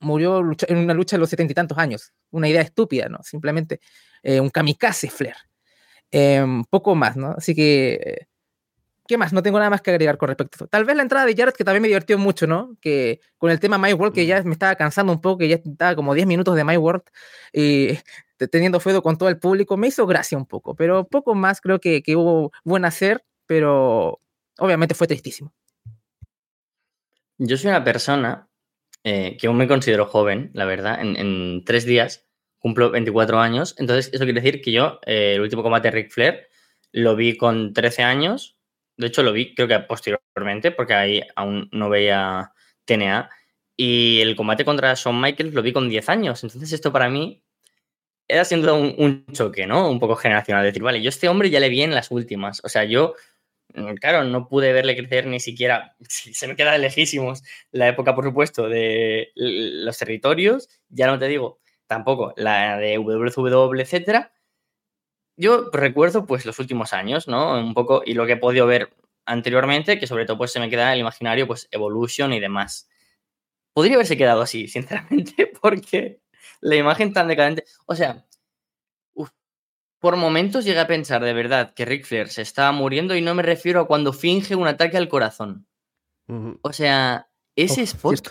murió 0.00 0.38
en 0.66 0.78
una 0.78 0.94
lucha 0.94 1.16
de 1.16 1.20
los 1.20 1.28
setenta 1.28 1.52
y 1.52 1.54
tantos 1.54 1.76
años. 1.76 2.14
Una 2.30 2.48
idea 2.48 2.62
estúpida, 2.62 3.10
¿no? 3.10 3.22
Simplemente 3.22 3.80
eh, 4.22 4.40
un 4.40 4.48
kamikaze 4.48 5.10
Flair. 5.10 5.36
Eh, 6.10 6.42
poco 6.70 6.94
más, 6.94 7.16
¿no? 7.18 7.32
Así 7.32 7.54
que, 7.54 8.28
¿qué 9.06 9.18
más? 9.18 9.34
No 9.34 9.42
tengo 9.42 9.58
nada 9.58 9.68
más 9.68 9.82
que 9.82 9.90
agregar 9.90 10.16
con 10.16 10.28
respecto 10.28 10.54
a 10.54 10.56
eso. 10.56 10.66
Tal 10.68 10.86
vez 10.86 10.96
la 10.96 11.02
entrada 11.02 11.26
de 11.26 11.34
Jared, 11.36 11.52
que 11.52 11.64
también 11.64 11.82
me 11.82 11.88
divirtió 11.88 12.16
mucho, 12.16 12.46
¿no? 12.46 12.78
Que 12.80 13.20
con 13.36 13.50
el 13.50 13.60
tema 13.60 13.76
My 13.76 13.92
World, 13.92 14.14
que 14.14 14.24
ya 14.24 14.42
me 14.42 14.52
estaba 14.52 14.74
cansando 14.76 15.12
un 15.12 15.20
poco, 15.20 15.38
que 15.38 15.48
ya 15.48 15.56
estaba 15.56 15.94
como 15.94 16.14
10 16.14 16.26
minutos 16.26 16.56
de 16.56 16.64
My 16.64 16.78
World, 16.78 17.02
y 17.52 17.98
teniendo 18.50 18.80
feudo 18.80 19.02
con 19.02 19.18
todo 19.18 19.28
el 19.28 19.38
público, 19.38 19.76
me 19.76 19.88
hizo 19.88 20.06
gracia 20.06 20.38
un 20.38 20.46
poco, 20.46 20.74
pero 20.74 21.06
poco 21.06 21.34
más 21.34 21.60
creo 21.60 21.78
que, 21.78 22.02
que 22.02 22.16
hubo 22.16 22.52
buen 22.64 22.84
hacer, 22.86 23.24
pero 23.46 24.20
obviamente 24.58 24.94
fue 24.94 25.06
tristísimo. 25.06 25.52
Yo 27.38 27.56
soy 27.56 27.70
una 27.70 27.84
persona 27.84 28.48
eh, 29.04 29.36
que 29.38 29.46
aún 29.46 29.56
me 29.56 29.68
considero 29.68 30.06
joven, 30.06 30.50
la 30.54 30.64
verdad. 30.64 30.98
En, 31.00 31.64
tres 31.64 31.84
días 31.84 32.26
cumplo 32.58 32.90
24 32.90 33.38
años. 33.38 33.76
Entonces, 33.78 34.12
eso 34.12 34.24
quiere 34.24 34.40
decir 34.40 34.60
que 34.60 34.72
yo, 34.72 34.98
eh, 35.06 35.34
el 35.34 35.42
último 35.42 35.62
combate 35.62 35.88
de 35.88 35.92
Ric 35.92 36.10
Flair, 36.10 36.48
lo 36.92 37.14
vi 37.14 37.36
con 37.36 37.72
13 37.72 38.02
años. 38.02 38.58
De 38.96 39.08
hecho, 39.08 39.22
lo 39.22 39.32
vi 39.32 39.54
creo 39.54 39.68
que 39.68 39.78
posteriormente, 39.80 40.72
porque 40.72 40.94
ahí 40.94 41.22
aún 41.36 41.68
no 41.72 41.88
veía 41.90 42.52
TNA. 42.84 43.30
Y 43.76 44.20
el 44.22 44.34
combate 44.34 44.64
contra 44.64 44.94
Shawn 44.94 45.20
Michaels 45.20 45.54
lo 45.54 45.62
vi 45.62 45.72
con 45.72 45.88
10 45.88 46.08
años. 46.08 46.42
Entonces, 46.42 46.72
esto 46.72 46.92
para 46.92 47.10
mí 47.10 47.44
era 48.26 48.44
siendo 48.44 48.74
un, 48.74 48.94
un 48.98 49.26
choque, 49.32 49.66
¿no? 49.66 49.90
Un 49.90 50.00
poco 50.00 50.16
generacional. 50.16 50.64
Decir, 50.64 50.82
vale, 50.82 51.02
yo 51.02 51.10
este 51.10 51.28
hombre 51.28 51.50
ya 51.50 51.60
le 51.60 51.68
vi 51.68 51.82
en 51.82 51.94
las 51.94 52.10
últimas. 52.10 52.60
O 52.64 52.68
sea, 52.68 52.84
yo 52.84 53.14
claro, 54.00 54.24
no 54.24 54.48
pude 54.48 54.72
verle 54.72 54.96
crecer 54.96 55.26
ni 55.26 55.40
siquiera, 55.40 55.96
se 56.08 56.48
me 56.48 56.56
queda 56.56 56.78
lejísimos 56.78 57.42
la 57.70 57.88
época, 57.88 58.14
por 58.14 58.24
supuesto, 58.24 58.68
de 58.68 59.32
los 59.34 59.98
territorios, 59.98 60.68
ya 60.88 61.06
no 61.06 61.18
te 61.18 61.28
digo 61.28 61.60
tampoco 61.86 62.34
la 62.36 62.78
de 62.78 62.98
WW, 62.98 63.80
etcétera. 63.80 64.32
Yo 65.38 65.70
recuerdo 65.72 66.26
pues 66.26 66.46
los 66.46 66.58
últimos 66.58 66.92
años, 66.92 67.28
¿no? 67.28 67.58
Un 67.58 67.74
poco, 67.74 68.02
y 68.04 68.14
lo 68.14 68.26
que 68.26 68.32
he 68.32 68.36
podido 68.36 68.66
ver 68.66 68.94
anteriormente, 69.26 69.98
que 69.98 70.06
sobre 70.06 70.24
todo 70.24 70.38
pues 70.38 70.52
se 70.52 70.60
me 70.60 70.70
queda 70.70 70.88
en 70.88 70.94
el 70.94 71.00
imaginario 71.00 71.46
pues 71.46 71.68
Evolution 71.70 72.32
y 72.32 72.40
demás. 72.40 72.88
Podría 73.74 73.96
haberse 73.96 74.16
quedado 74.16 74.42
así, 74.42 74.68
sinceramente, 74.68 75.52
porque 75.60 76.20
la 76.60 76.76
imagen 76.76 77.12
tan 77.12 77.28
decadente, 77.28 77.64
o 77.86 77.94
sea, 77.94 78.24
por 80.06 80.14
momentos 80.14 80.64
llegué 80.64 80.78
a 80.78 80.86
pensar 80.86 81.20
de 81.24 81.32
verdad 81.32 81.74
que 81.74 81.84
Ric 81.84 82.04
Flair 82.04 82.28
se 82.28 82.42
estaba 82.42 82.70
muriendo 82.70 83.16
y 83.16 83.22
no 83.22 83.34
me 83.34 83.42
refiero 83.42 83.80
a 83.80 83.88
cuando 83.88 84.12
finge 84.12 84.54
un 84.54 84.68
ataque 84.68 84.96
al 84.96 85.08
corazón. 85.08 85.66
O 86.62 86.72
sea, 86.72 87.28
ese 87.56 87.82
spot. 87.82 88.30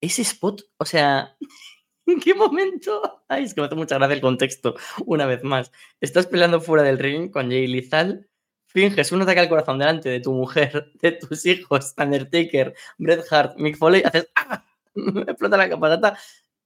Ese 0.00 0.22
spot, 0.22 0.62
o 0.78 0.86
sea, 0.86 1.36
¿en 2.06 2.18
qué 2.18 2.32
momento? 2.32 3.22
Ay, 3.28 3.44
es 3.44 3.52
que 3.52 3.60
me 3.60 3.66
hace 3.66 3.76
mucha 3.76 3.96
gracia 3.96 4.14
el 4.14 4.22
contexto, 4.22 4.76
una 5.04 5.26
vez 5.26 5.44
más. 5.44 5.70
Estás 6.00 6.26
peleando 6.26 6.58
fuera 6.58 6.82
del 6.82 6.98
ring 6.98 7.30
con 7.30 7.50
Jay 7.50 7.66
Lizal, 7.66 8.26
finges 8.68 9.12
un 9.12 9.20
ataque 9.20 9.40
al 9.40 9.50
corazón 9.50 9.78
delante 9.78 10.08
de 10.08 10.20
tu 10.20 10.32
mujer, 10.32 10.90
de 11.02 11.12
tus 11.12 11.44
hijos, 11.44 11.92
Undertaker, 11.98 12.74
Bret 12.96 13.30
Hart, 13.30 13.58
Mick 13.58 13.76
Foley, 13.76 14.04
haces 14.06 14.30
¡ah! 14.36 14.64
Me 14.94 15.20
explota 15.20 15.58
la 15.58 15.68
capatata, 15.68 16.18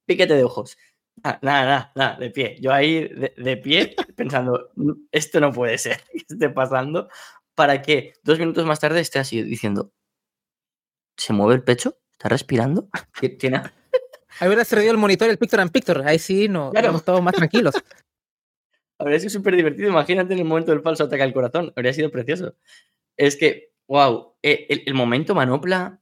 piquete 0.07 0.35
de 0.35 0.45
ojos. 0.45 0.79
Ah, 1.25 1.39
nada, 1.43 1.65
nada, 1.65 1.93
nada, 1.95 2.19
de 2.19 2.31
pie. 2.31 2.57
Yo 2.61 2.73
ahí 2.73 3.09
de, 3.09 3.57
pie 3.57 3.95
pensando, 4.17 4.71
mm, 4.75 4.93
esto 5.13 5.41
no 5.41 5.53
puede 5.53 5.79
ser 5.79 6.03
que 6.13 6.25
esté 6.29 6.49
pasando, 6.51 7.09
para 7.55 7.83
que 7.83 8.15
dos 8.23 8.39
minutos 8.39 8.65
más 8.67 8.81
tarde 8.81 9.01
esté 9.01 9.19
así 9.19 9.43
diciendo, 9.43 9.93
¿se 11.17 11.33
mueve 11.33 11.55
el 11.55 11.63
pecho? 11.63 11.99
¿Está 12.13 12.29
respirando? 12.29 12.89
¿Tiene... 13.39 13.63
Ahí 14.41 14.49
hubiera 14.49 14.65
servido 14.65 14.93
el 14.93 14.99
monitor 14.99 15.29
el 15.29 15.39
Picture 15.39 15.63
and 15.63 15.71
Picture, 15.71 16.03
ahí 16.05 16.19
sí 16.19 16.49
no, 16.49 16.71
claro. 16.71 16.97
estado 16.97 17.21
más 17.21 17.35
tranquilos. 17.35 17.75
Habría 18.99 19.19
sido 19.19 19.31
súper 19.31 19.57
divertido, 19.57 19.91
imagínate 19.91 20.33
en 20.33 20.39
el 20.39 20.45
momento 20.45 20.73
del 20.73 20.81
falso 20.81 21.05
ataque 21.05 21.23
al 21.23 21.35
corazón, 21.35 21.73
habría 21.77 21.93
sido 21.93 22.11
precioso. 22.11 22.57
Es 23.17 23.37
que, 23.37 23.75
wow, 23.87 24.37
e, 24.43 24.67
el, 24.87 24.95
momento 24.95 25.35
manopla, 25.35 26.01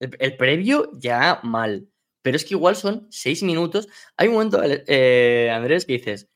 el 0.00 0.36
previo 0.36 0.90
ya 0.94 1.40
mal 1.42 1.88
pero 2.24 2.38
es 2.38 2.44
que 2.46 2.54
igual 2.54 2.74
son 2.74 3.06
seis 3.10 3.42
minutos. 3.42 3.86
Hay 4.16 4.28
un 4.28 4.34
momento, 4.34 4.58
eh, 4.64 5.50
Andrés, 5.52 5.84
que 5.84 5.92
dices, 5.92 6.30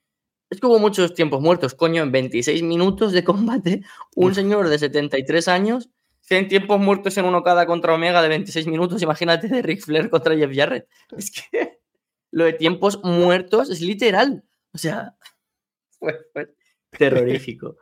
es 0.51 0.61
que 0.61 0.67
hubo 0.67 0.79
muchos 0.79 1.15
tiempos 1.15 1.41
muertos, 1.41 1.75
coño, 1.75 2.03
en 2.03 2.13
26 2.13 2.63
minutos 2.63 3.13
de 3.13 3.25
combate, 3.25 3.81
un 4.15 4.35
señor 4.35 4.69
de 4.69 4.79
73 4.79 5.49
años, 5.49 5.89
100 6.21 6.49
tiempos 6.49 6.79
muertos 6.79 7.17
en 7.17 7.25
uno 7.25 7.43
cada 7.43 7.65
contra 7.65 7.95
Omega 7.95 8.21
de 8.21 8.29
26 8.29 8.67
minutos, 8.67 9.01
imagínate 9.01 9.49
de 9.49 9.63
Ric 9.63 9.81
Flair 9.81 10.11
contra 10.11 10.37
Jeff 10.37 10.55
Jarrett. 10.55 10.87
Es 11.17 11.31
que 11.31 11.81
lo 12.33 12.45
de 12.45 12.53
tiempos 12.53 13.01
muertos 13.03 13.71
es 13.71 13.81
literal. 13.81 14.45
O 14.75 14.79
sea, 14.79 15.17
fue, 15.99 16.55
terrorífico. 16.91 17.79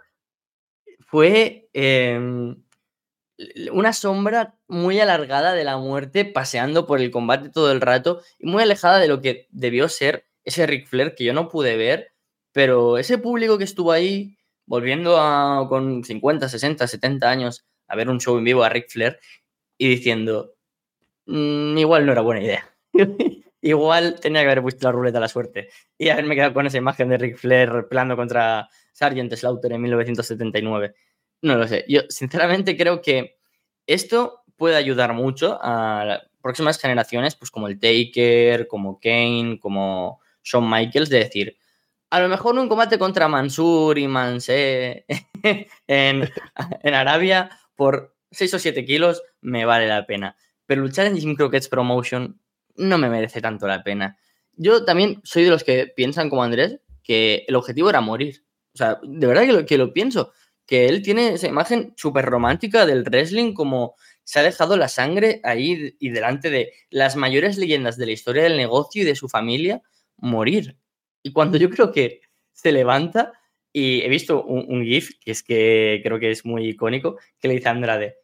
Fue... 1.01 1.69
Em, 1.73 2.63
una 3.73 3.93
sombra 3.93 4.55
muy 4.69 4.99
alargada 5.01 5.53
de 5.55 5.65
la 5.65 5.77
muerte 5.79 6.25
paseando 6.25 6.87
por 6.87 7.01
el 7.01 7.11
combate 7.11 7.51
todo 7.51 7.71
el 7.73 7.81
rato 7.81 8.23
y 8.39 8.47
muy 8.47 8.63
alejada 8.63 8.99
de 8.99 9.09
lo 9.09 9.21
que 9.21 9.47
debió 9.51 9.89
ser 9.89 10.27
ese 10.45 10.67
Ric 10.67 10.87
Flair 10.87 11.15
que 11.15 11.25
yo 11.25 11.33
no 11.35 11.49
pude 11.49 11.77
ver, 11.77 12.13
pero 12.53 12.99
ese 12.99 13.19
público 13.19 13.59
que 13.59 13.65
estuvo 13.65 13.93
ahí 13.93 14.37
volviendo 14.67 15.67
con 15.69 16.03
50, 16.05 16.49
60, 16.49 16.87
70 16.87 17.31
años 17.31 17.67
a 17.89 17.97
ver 17.97 18.09
un 18.09 18.21
show 18.21 18.39
en 18.39 18.45
vivo 18.45 18.65
a 18.65 18.69
Ric 18.71 18.89
Flair 18.91 19.19
y 19.79 19.89
diciendo, 19.91 20.55
"Mm, 21.27 21.79
igual 21.79 22.07
no 22.07 22.13
era 22.13 22.23
buena 22.23 22.43
idea. 22.43 22.77
igual 23.63 24.21
tenía 24.21 24.43
que 24.43 24.47
haber 24.49 24.63
puesto 24.63 24.87
la 24.89 24.93
ruleta 24.93 25.19
a 25.19 25.21
la 25.23 25.29
suerte 25.29 25.69
y 25.99 26.09
haberme 26.11 26.35
quedado 26.37 26.55
con 26.55 26.67
esa 26.67 26.79
imagen 26.79 27.09
de 27.11 27.19
Ric 27.19 27.37
Flair 27.39 27.87
peleando 27.91 28.17
contra 28.17 28.69
Sargent 28.93 29.33
Slaughter 29.35 29.73
en 29.73 29.83
1979. 29.83 30.95
No 31.43 31.57
lo 31.57 31.67
sé. 31.69 31.85
Yo 31.89 32.03
sinceramente 32.09 32.77
creo 32.77 33.03
que 33.03 33.37
esto 33.87 34.43
puede 34.57 34.77
ayudar 34.77 35.13
mucho 35.13 35.59
a 35.63 36.05
las 36.05 36.23
próximas 36.41 36.79
generaciones, 36.79 37.35
pues 37.35 37.51
como 37.51 37.69
el 37.69 37.79
Taker, 37.79 38.67
como 38.69 38.99
Kane, 39.01 39.59
como 39.61 40.21
Shawn 40.43 40.69
Michaels, 40.69 41.09
de 41.09 41.19
decir, 41.19 41.57
a 42.11 42.21
lo 42.21 42.29
mejor 42.29 42.59
un 42.59 42.69
combate 42.69 42.99
contra 42.99 43.29
Mansur 43.29 43.99
y 43.99 44.09
Mansé 44.09 45.05
en, 45.87 46.31
en 46.83 46.95
Arabia 46.95 47.51
por 47.75 48.17
6 48.31 48.55
o 48.55 48.59
7 48.59 48.85
kilos 48.85 49.23
me 49.41 49.65
vale 49.65 49.87
la 49.87 50.07
pena. 50.07 50.37
Pero 50.67 50.83
luchar 50.83 51.07
en 51.07 51.19
Jim 51.19 51.37
Crockett's 51.37 51.69
Promotion 51.69 52.41
no 52.77 52.99
me 52.99 53.09
merece 53.09 53.41
tanto 53.41 53.67
la 53.67 53.83
pena. 53.83 54.19
Yo 54.53 54.85
también 54.85 55.21
soy 55.25 55.45
de 55.45 55.51
los 55.51 55.65
que 55.65 55.93
piensan 55.95 56.31
como 56.31 56.43
Andrés 56.43 56.81
que 57.03 57.45
el 57.47 57.55
objetivo 57.55 57.91
era 57.91 58.01
morir. 58.01 58.45
O 58.75 58.77
sea, 58.77 58.99
de 59.03 59.27
verdad 59.27 59.65
que 59.65 59.79
lo 59.79 59.93
pienso. 59.93 60.33
Que 60.67 60.87
él 60.89 61.03
tiene 61.03 61.35
esa 61.35 61.47
imagen 61.49 61.95
súper 61.97 62.25
romántica 62.25 62.87
del 62.87 63.05
wrestling 63.05 63.55
como 63.55 63.95
se 64.25 64.41
ha 64.41 64.43
dejado 64.43 64.77
la 64.77 64.89
sangre 64.89 65.41
ahí 65.45 65.95
y 66.01 66.09
delante 66.11 66.51
de 66.51 66.73
las 66.91 67.15
mayores 67.17 67.57
leyendas 67.59 67.97
de 67.97 68.07
la 68.07 68.13
historia 68.13 68.43
del 68.43 68.57
negocio 68.57 69.03
y 69.03 69.05
de 69.05 69.15
su 69.15 69.29
familia 69.29 69.83
morir. 70.17 70.77
Y 71.23 71.33
cuando 71.33 71.59
yo 71.59 71.71
creo 71.71 71.93
que 71.93 72.21
se 72.53 72.73
levanta 72.73 73.33
y 73.73 74.03
he 74.03 74.09
visto 74.09 74.43
un, 74.45 74.83
GIF 74.85 75.11
que 75.21 75.31
es 75.33 75.43
que 75.43 76.01
creo 76.03 76.19
que 76.19 76.31
es 76.33 76.45
muy 76.45 76.67
icónico, 76.69 77.19
que 77.39 77.49
le 77.49 77.55
dice 77.55 77.69
a 77.69 77.73
Andrade, 77.73 78.17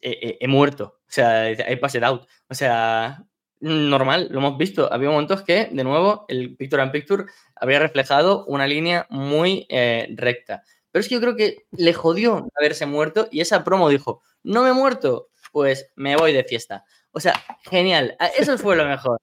he, 0.00 0.10
he- 0.10 0.38
he 0.40 0.48
muerto, 0.48 1.00
o 1.08 1.10
sea, 1.12 1.50
I 1.50 1.76
passed 1.76 2.02
out. 2.04 2.26
O 2.48 2.54
sea, 2.54 3.24
normal, 3.60 4.28
lo 4.30 4.38
hemos 4.38 4.58
visto. 4.58 4.92
Había 4.92 5.10
momentos 5.10 5.42
que, 5.42 5.66
de 5.70 5.84
nuevo, 5.84 6.24
el 6.28 6.56
Picture 6.56 6.82
and 6.82 6.92
Picture 6.92 7.24
habría 7.56 7.78
reflejado 7.80 8.44
una 8.46 8.66
línea 8.66 9.06
muy 9.10 9.66
eh, 9.68 10.08
recta. 10.16 10.64
Pero 10.92 11.00
es 11.00 11.08
que 11.08 11.14
yo 11.16 11.20
creo 11.20 11.36
que 11.36 11.66
le 11.72 11.92
jodió 11.94 12.46
haberse 12.54 12.86
muerto 12.86 13.28
y 13.32 13.40
esa 13.40 13.64
promo 13.64 13.88
dijo, 13.88 14.22
no 14.42 14.62
me 14.62 14.70
he 14.70 14.74
muerto, 14.74 15.30
pues 15.50 15.90
me 15.96 16.16
voy 16.16 16.32
de 16.32 16.44
fiesta. 16.44 16.84
O 17.12 17.20
sea, 17.20 17.34
genial. 17.64 18.16
Eso 18.38 18.56
fue 18.58 18.76
lo 18.76 18.84
mejor. 18.84 19.18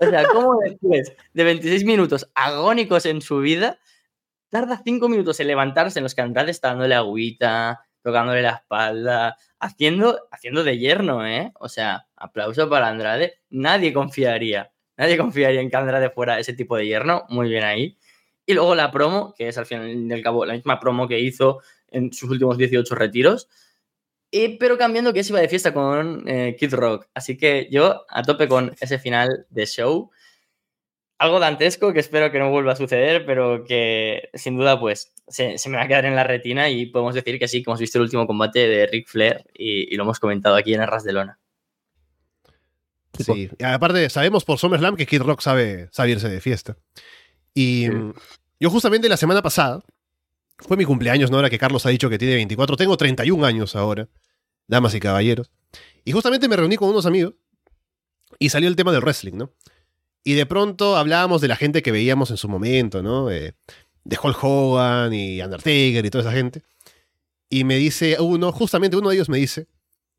O 0.00 0.06
sea, 0.06 0.26
¿cómo 0.28 0.58
después 0.64 1.12
de 1.32 1.44
26 1.44 1.84
minutos 1.84 2.30
agónicos 2.34 3.06
en 3.06 3.20
su 3.20 3.38
vida, 3.38 3.78
tarda 4.48 4.80
5 4.82 5.08
minutos 5.08 5.38
en 5.40 5.48
levantarse 5.48 5.98
en 5.98 6.04
los 6.04 6.14
que 6.14 6.22
Andrade 6.22 6.50
está 6.50 6.68
dándole 6.68 6.94
agüita, 6.94 7.80
tocándole 8.02 8.42
la 8.42 8.50
espalda, 8.50 9.36
haciendo, 9.58 10.28
haciendo 10.30 10.64
de 10.64 10.78
yerno, 10.78 11.26
¿eh? 11.26 11.52
O 11.58 11.68
sea, 11.68 12.06
aplauso 12.16 12.68
para 12.68 12.88
Andrade. 12.88 13.40
Nadie 13.50 13.92
confiaría, 13.92 14.72
nadie 14.96 15.18
confiaría 15.18 15.60
en 15.60 15.70
que 15.70 15.76
Andrade 15.76 16.10
fuera 16.10 16.38
ese 16.38 16.54
tipo 16.54 16.76
de 16.76 16.86
yerno. 16.86 17.24
Muy 17.28 17.48
bien 17.48 17.64
ahí. 17.64 17.98
Y 18.46 18.54
luego 18.54 18.74
la 18.74 18.90
promo, 18.90 19.34
que 19.36 19.48
es 19.48 19.58
al 19.58 19.66
fin 19.66 20.10
y 20.10 20.12
al 20.12 20.22
cabo 20.22 20.44
la 20.44 20.54
misma 20.54 20.78
promo 20.78 21.08
que 21.08 21.20
hizo 21.20 21.60
en 21.88 22.12
sus 22.12 22.30
últimos 22.30 22.58
18 22.58 22.94
retiros. 22.94 23.48
Y, 24.30 24.58
pero 24.58 24.76
cambiando 24.76 25.12
que 25.12 25.22
se 25.22 25.32
iba 25.32 25.40
de 25.40 25.48
fiesta 25.48 25.72
con 25.72 26.28
eh, 26.28 26.56
Kid 26.58 26.74
Rock. 26.74 27.06
Así 27.14 27.36
que 27.36 27.68
yo 27.70 28.04
a 28.08 28.22
tope 28.22 28.48
con 28.48 28.74
ese 28.80 28.98
final 28.98 29.46
de 29.48 29.66
show. 29.66 30.10
Algo 31.18 31.38
dantesco 31.38 31.92
que 31.92 32.00
espero 32.00 32.32
que 32.32 32.40
no 32.40 32.50
vuelva 32.50 32.72
a 32.72 32.76
suceder, 32.76 33.24
pero 33.24 33.64
que 33.64 34.30
sin 34.34 34.56
duda 34.56 34.78
pues 34.80 35.14
se, 35.28 35.56
me 35.68 35.76
va 35.76 35.84
a 35.84 35.88
quedar 35.88 36.04
en 36.04 36.16
la 36.16 36.24
retina 36.24 36.68
y 36.68 36.86
podemos 36.86 37.14
decir 37.14 37.38
que 37.38 37.48
sí, 37.48 37.62
que 37.62 37.70
hemos 37.70 37.80
visto 37.80 37.98
el 37.98 38.02
último 38.02 38.26
combate 38.26 38.66
de 38.66 38.86
Ric 38.86 39.08
Flair 39.08 39.44
y, 39.54 39.94
lo 39.96 40.02
hemos 40.02 40.18
comentado 40.18 40.56
aquí 40.56 40.74
en 40.74 40.80
Arras 40.80 41.04
de 41.04 41.12
Lona. 41.12 41.38
Sí, 43.16 43.48
y 43.56 43.64
aparte 43.64 44.10
sabemos 44.10 44.44
por 44.44 44.58
SummerSlam 44.58 44.96
que 44.96 45.06
Kid 45.06 45.22
Rock 45.22 45.40
sabe, 45.40 45.88
sabe 45.92 46.10
irse 46.10 46.28
de 46.28 46.40
fiesta. 46.40 46.76
Y 47.54 47.84
Sí. 47.86 47.90
mm, 47.90 48.14
yo 48.60 48.70
justamente 48.70 49.08
la 49.08 49.16
semana 49.16 49.42
pasada, 49.42 49.82
fue 50.58 50.76
mi 50.76 50.84
cumpleaños, 50.84 51.30
¿no? 51.30 51.36
Ahora 51.36 51.50
que 51.50 51.58
Carlos 51.58 51.84
ha 51.86 51.90
dicho 51.90 52.08
que 52.10 52.18
tiene 52.18 52.34
24, 52.34 52.76
tengo 52.76 52.96
31 52.96 53.44
años 53.44 53.74
ahora, 53.76 54.08
damas 54.68 54.94
y 54.94 55.00
caballeros. 55.00 55.50
Y 56.04 56.12
justamente 56.12 56.48
me 56.48 56.56
reuní 56.56 56.76
con 56.76 56.88
unos 56.88 57.06
amigos 57.06 57.34
y 58.38 58.48
salió 58.50 58.68
el 58.68 58.76
tema 58.76 58.92
del 58.92 59.00
wrestling, 59.02 59.34
¿no? 59.36 59.52
Y 60.22 60.34
de 60.34 60.46
pronto 60.46 60.96
hablábamos 60.96 61.40
de 61.40 61.48
la 61.48 61.56
gente 61.56 61.82
que 61.82 61.92
veíamos 61.92 62.30
en 62.30 62.36
su 62.36 62.48
momento, 62.48 63.02
¿no? 63.02 63.30
Eh, 63.30 63.54
de 64.04 64.18
Hulk 64.22 64.38
Hogan 64.42 65.12
y 65.12 65.40
Undertaker 65.42 66.04
y 66.04 66.10
toda 66.10 66.22
esa 66.22 66.32
gente. 66.32 66.62
Y 67.50 67.64
me 67.64 67.76
dice 67.76 68.16
uno, 68.20 68.52
justamente 68.52 68.96
uno 68.96 69.10
de 69.10 69.16
ellos 69.16 69.28
me 69.28 69.38
dice 69.38 69.66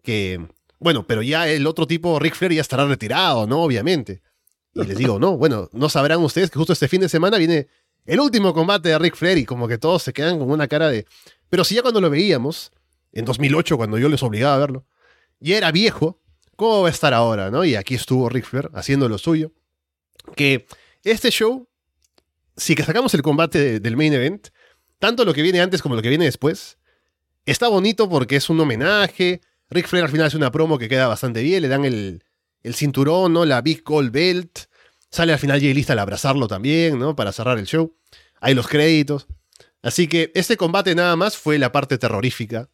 que, 0.04 0.46
bueno, 0.80 1.08
pero 1.08 1.22
ya 1.24 1.48
el 1.50 1.66
otro 1.66 1.88
tipo, 1.88 2.20
Ric 2.20 2.36
Flair, 2.36 2.54
ya 2.54 2.62
estará 2.62 2.86
retirado, 2.86 3.48
¿no? 3.48 3.62
Obviamente. 3.64 4.22
Y 4.76 4.84
les 4.84 4.98
digo, 4.98 5.18
no, 5.20 5.38
bueno, 5.38 5.70
no 5.72 5.88
sabrán 5.90 6.20
ustedes 6.20 6.52
que 6.52 6.58
justo 6.60 6.74
este 6.74 6.88
fin 6.90 7.00
de 7.02 7.08
semana 7.10 7.38
viene 7.38 7.68
el 8.06 8.20
último 8.20 8.54
combate 8.54 8.90
de 8.90 9.00
Ric 9.00 9.16
Flair 9.16 9.38
y 9.38 9.46
como 9.46 9.68
que 9.68 9.78
todos 9.78 10.04
se 10.04 10.12
quedan 10.14 10.38
con 10.38 10.52
una 10.52 10.68
cara 10.68 10.90
de... 10.90 11.06
Pero 11.50 11.64
si 11.64 11.76
ya 11.76 11.82
cuando 11.82 12.02
lo 12.02 12.10
veíamos, 12.10 12.72
en 13.14 13.24
2008, 13.24 13.78
cuando 13.78 13.98
yo 13.98 14.10
les 14.10 14.22
obligaba 14.22 14.56
a 14.56 14.60
verlo, 14.60 14.86
ya 15.40 15.58
era 15.58 15.72
viejo, 15.72 16.20
¿cómo 16.58 16.82
va 16.82 16.90
a 16.90 16.92
estar 16.92 17.14
ahora, 17.14 17.50
no? 17.52 17.64
Y 17.64 17.76
aquí 17.76 17.96
estuvo 17.96 18.28
Ric 18.28 18.46
Flair 18.46 18.70
haciendo 18.74 19.08
lo 19.08 19.18
suyo. 19.18 19.54
Que 20.36 20.68
este 21.04 21.32
show, 21.32 21.70
si 22.58 22.76
que 22.76 22.84
sacamos 22.84 23.14
el 23.14 23.22
combate 23.22 23.60
de- 23.60 23.80
del 23.80 23.96
main 23.96 24.12
event, 24.12 24.50
tanto 25.00 25.24
lo 25.24 25.34
que 25.34 25.42
viene 25.42 25.62
antes 25.62 25.82
como 25.82 25.96
lo 25.96 26.02
que 26.02 26.10
viene 26.10 26.26
después, 26.26 26.78
está 27.46 27.70
bonito 27.70 28.10
porque 28.10 28.36
es 28.36 28.50
un 28.50 28.60
homenaje. 28.60 29.40
Ric 29.70 29.88
Flair 29.88 30.04
al 30.04 30.12
final 30.12 30.28
hace 30.28 30.36
una 30.38 30.52
promo 30.52 30.78
que 30.78 30.90
queda 30.90 31.08
bastante 31.08 31.42
bien, 31.44 31.62
le 31.62 31.70
dan 31.70 31.86
el, 31.86 32.25
el 32.66 32.76
cinturón, 32.76 33.34
¿no? 33.34 33.46
La 33.46 33.62
Big 33.62 33.84
Gold 33.84 34.12
Belt. 34.12 34.60
Sale 35.10 35.32
al 35.34 35.40
final 35.40 35.60
Jay 35.62 35.74
Lista 35.74 35.94
al 35.94 36.00
abrazarlo 36.00 36.48
también, 36.48 37.00
¿no? 37.00 37.16
Para 37.16 37.32
cerrar 37.32 37.58
el 37.58 37.66
show. 37.66 37.96
Hay 38.42 38.54
los 38.54 38.68
créditos. 38.68 39.28
Así 39.82 40.08
que 40.08 40.32
este 40.36 40.58
combate 40.58 40.96
nada 40.96 41.16
más 41.16 41.38
fue 41.38 41.58
la 41.60 41.72
parte 41.72 41.98
terrorífica, 41.98 42.70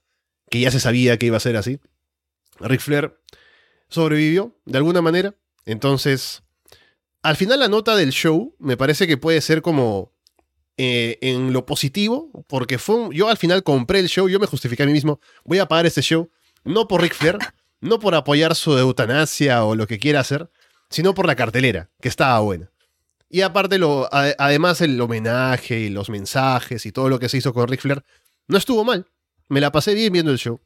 que 0.50 0.60
ya 0.62 0.72
se 0.72 0.80
sabía 0.80 1.18
que 1.18 1.26
iba 1.28 1.38
a 1.38 1.42
ser 1.42 1.58
así. 1.58 1.80
Ric 2.60 2.80
Flair 2.82 3.16
sobrevivió 3.90 4.56
de 4.66 4.78
alguna 4.78 5.02
manera. 5.02 5.36
Entonces, 5.66 6.42
al 7.22 7.36
final 7.36 7.60
la 7.60 7.68
nota 7.68 7.96
del 7.96 8.12
show 8.12 8.56
me 8.60 8.78
parece 8.78 9.08
que 9.08 9.18
puede 9.18 9.42
ser 9.42 9.62
como 9.62 10.14
eh, 10.78 11.20
en 11.22 11.54
lo 11.54 11.66
positivo, 11.66 12.32
porque 12.48 12.80
fue 12.80 12.96
un- 12.96 13.12
yo 13.12 13.28
al 13.30 13.38
final 13.38 13.62
compré 13.62 14.00
el 14.00 14.08
show, 14.08 14.28
yo 14.30 14.40
me 14.40 14.48
justifiqué 14.48 14.84
a 14.84 14.86
mí 14.88 14.94
mismo, 14.94 15.20
voy 15.44 15.60
a 15.60 15.68
pagar 15.68 15.86
este 15.86 16.02
show, 16.02 16.32
no 16.64 16.88
por 16.88 17.02
Ric 17.02 17.14
Flair, 17.14 17.38
no 17.82 18.00
por 18.00 18.16
apoyar 18.16 18.56
su 18.56 18.78
eutanasia 18.78 19.66
o 19.66 19.76
lo 19.76 19.88
que 19.88 20.00
quiera 20.00 20.22
hacer, 20.22 20.50
sino 20.90 21.14
por 21.14 21.28
la 21.28 21.36
cartelera, 21.36 21.90
que 22.00 22.10
estaba 22.10 22.40
buena. 22.40 22.72
Y 23.30 23.42
aparte, 23.42 23.78
lo, 23.78 24.10
además, 24.12 24.82
el 24.82 25.00
homenaje 25.00 25.80
y 25.80 25.90
los 25.90 26.10
mensajes 26.10 26.86
y 26.86 26.92
todo 26.92 27.10
lo 27.10 27.20
que 27.20 27.30
se 27.30 27.38
hizo 27.38 27.54
con 27.54 27.68
Ric 27.68 27.82
Flair 27.82 28.04
no 28.48 28.58
estuvo 28.58 28.84
mal. 28.84 29.08
Me 29.48 29.62
la 29.62 29.72
pasé 29.72 29.94
bien 29.94 30.14
viendo 30.14 30.32
el 30.32 30.38
show. 30.38 30.62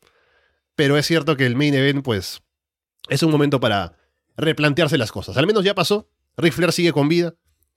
Pero 0.76 0.98
es 0.98 1.06
cierto 1.06 1.38
que 1.38 1.46
el 1.46 1.56
main 1.56 1.74
event, 1.74 2.04
pues, 2.04 2.42
es 3.08 3.24
un 3.24 3.32
momento 3.32 3.60
para 3.60 3.98
replantearse 4.36 4.98
las 4.98 5.12
cosas. 5.12 5.38
Al 5.38 5.48
menos 5.48 5.64
ya 5.64 5.76
pasó. 5.76 6.10
Ric 6.38 6.54
Flair 6.54 6.72
sigue 6.74 6.92
con 6.92 7.08
vida. 7.08 7.36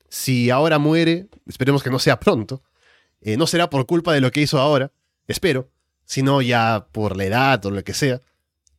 Si 0.08 0.48
ahora 0.50 0.78
muere, 0.78 1.28
esperemos 1.46 1.82
que 1.82 1.90
no 1.90 1.98
sea 1.98 2.18
pronto. 2.18 2.62
eh, 3.20 3.36
no 3.36 3.46
será 3.46 3.68
por 3.70 3.86
culpa 3.86 4.12
de 4.12 4.20
lo 4.20 4.30
que 4.30 4.40
hizo 4.40 4.58
ahora, 4.58 4.92
espero, 5.26 5.70
sino 6.04 6.40
ya 6.40 6.88
por 6.92 7.16
la 7.16 7.24
edad 7.24 7.64
o 7.66 7.70
lo 7.70 7.84
que 7.84 7.94
sea. 7.94 8.20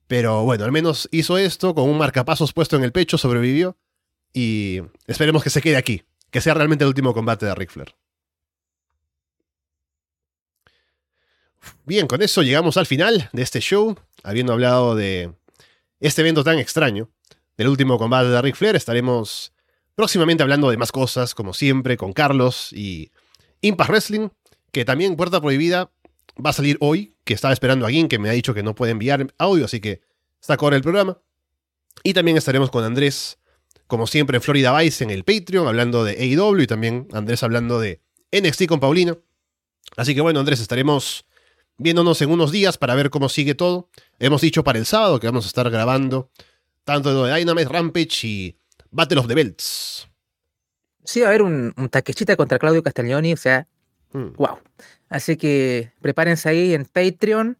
Pero 0.09 0.43
bueno, 0.43 0.65
al 0.65 0.71
menos 0.71 1.07
hizo 1.11 1.37
esto 1.37 1.75
con 1.75 1.87
un 1.87 1.99
marcapasos 1.99 2.51
puesto 2.51 2.75
en 2.75 2.83
el 2.83 2.91
pecho, 2.91 3.19
sobrevivió. 3.19 3.77
Y 4.33 4.81
esperemos 5.05 5.43
que 5.43 5.51
se 5.51 5.61
quede 5.61 5.77
aquí, 5.77 6.01
que 6.31 6.41
sea 6.41 6.55
realmente 6.55 6.83
el 6.83 6.87
último 6.87 7.13
combate 7.13 7.45
de 7.45 7.53
Ric 7.53 7.69
Flair. 7.69 7.93
Bien, 11.85 12.07
con 12.07 12.23
eso 12.23 12.41
llegamos 12.41 12.75
al 12.77 12.87
final 12.87 13.29
de 13.33 13.43
este 13.43 13.59
show, 13.59 13.99
habiendo 14.23 14.51
hablado 14.53 14.95
de 14.95 15.31
este 15.99 16.21
evento 16.21 16.43
tan 16.43 16.57
extraño, 16.57 17.11
del 17.55 17.67
último 17.67 17.99
combate 17.99 18.29
de 18.29 18.41
Ric 18.41 18.55
Flair. 18.55 18.75
Estaremos 18.75 19.53
próximamente 19.93 20.41
hablando 20.41 20.71
de 20.71 20.77
más 20.77 20.91
cosas, 20.91 21.35
como 21.35 21.53
siempre, 21.53 21.97
con 21.97 22.13
Carlos 22.13 22.73
y 22.73 23.11
Impact 23.61 23.91
Wrestling, 23.91 24.29
que 24.71 24.85
también 24.85 25.15
Puerta 25.15 25.39
Prohibida 25.39 25.91
va 26.43 26.51
a 26.51 26.53
salir 26.53 26.77
hoy, 26.79 27.15
que 27.23 27.33
estaba 27.33 27.53
esperando 27.53 27.85
a 27.85 27.89
Gin, 27.89 28.07
que 28.07 28.19
me 28.19 28.29
ha 28.29 28.33
dicho 28.33 28.53
que 28.53 28.63
no 28.63 28.75
puede 28.75 28.91
enviar 28.91 29.33
audio, 29.37 29.65
así 29.65 29.79
que 29.79 30.01
está 30.41 30.57
con 30.57 30.73
el 30.73 30.81
programa. 30.81 31.19
Y 32.03 32.13
también 32.13 32.37
estaremos 32.37 32.71
con 32.71 32.83
Andrés, 32.83 33.39
como 33.87 34.07
siempre, 34.07 34.37
en 34.37 34.41
Florida 34.41 34.77
Vice, 34.77 35.03
en 35.03 35.09
el 35.09 35.23
Patreon, 35.23 35.67
hablando 35.67 36.03
de 36.03 36.13
AEW 36.13 36.61
y 36.61 36.67
también 36.67 37.07
Andrés 37.11 37.43
hablando 37.43 37.79
de 37.79 38.01
NXT 38.31 38.67
con 38.67 38.79
Paulina. 38.79 39.17
Así 39.97 40.15
que 40.15 40.21
bueno, 40.21 40.39
Andrés, 40.39 40.59
estaremos 40.59 41.25
viéndonos 41.77 42.21
en 42.21 42.29
unos 42.29 42.51
días 42.51 42.77
para 42.77 42.95
ver 42.95 43.09
cómo 43.09 43.27
sigue 43.29 43.55
todo. 43.55 43.89
Hemos 44.19 44.41
dicho 44.41 44.63
para 44.63 44.79
el 44.79 44.85
sábado 44.85 45.19
que 45.19 45.27
vamos 45.27 45.45
a 45.45 45.47
estar 45.47 45.69
grabando 45.69 46.29
tanto 46.83 47.23
de 47.23 47.35
Dynamite 47.35 47.69
Rampage 47.69 48.27
y 48.27 48.57
Battle 48.91 49.19
of 49.19 49.27
the 49.27 49.35
Belts. 49.35 50.07
Sí, 51.03 51.21
va 51.21 51.27
a 51.27 51.29
haber 51.29 51.41
un, 51.41 51.73
un 51.75 51.89
Takeshita 51.89 52.35
contra 52.35 52.59
Claudio 52.59 52.83
Castaglioni, 52.83 53.33
o 53.33 53.37
sea, 53.37 53.67
wow. 54.13 54.59
Así 55.09 55.37
que 55.37 55.91
prepárense 56.01 56.49
ahí 56.49 56.73
en 56.73 56.85
Patreon. 56.85 57.57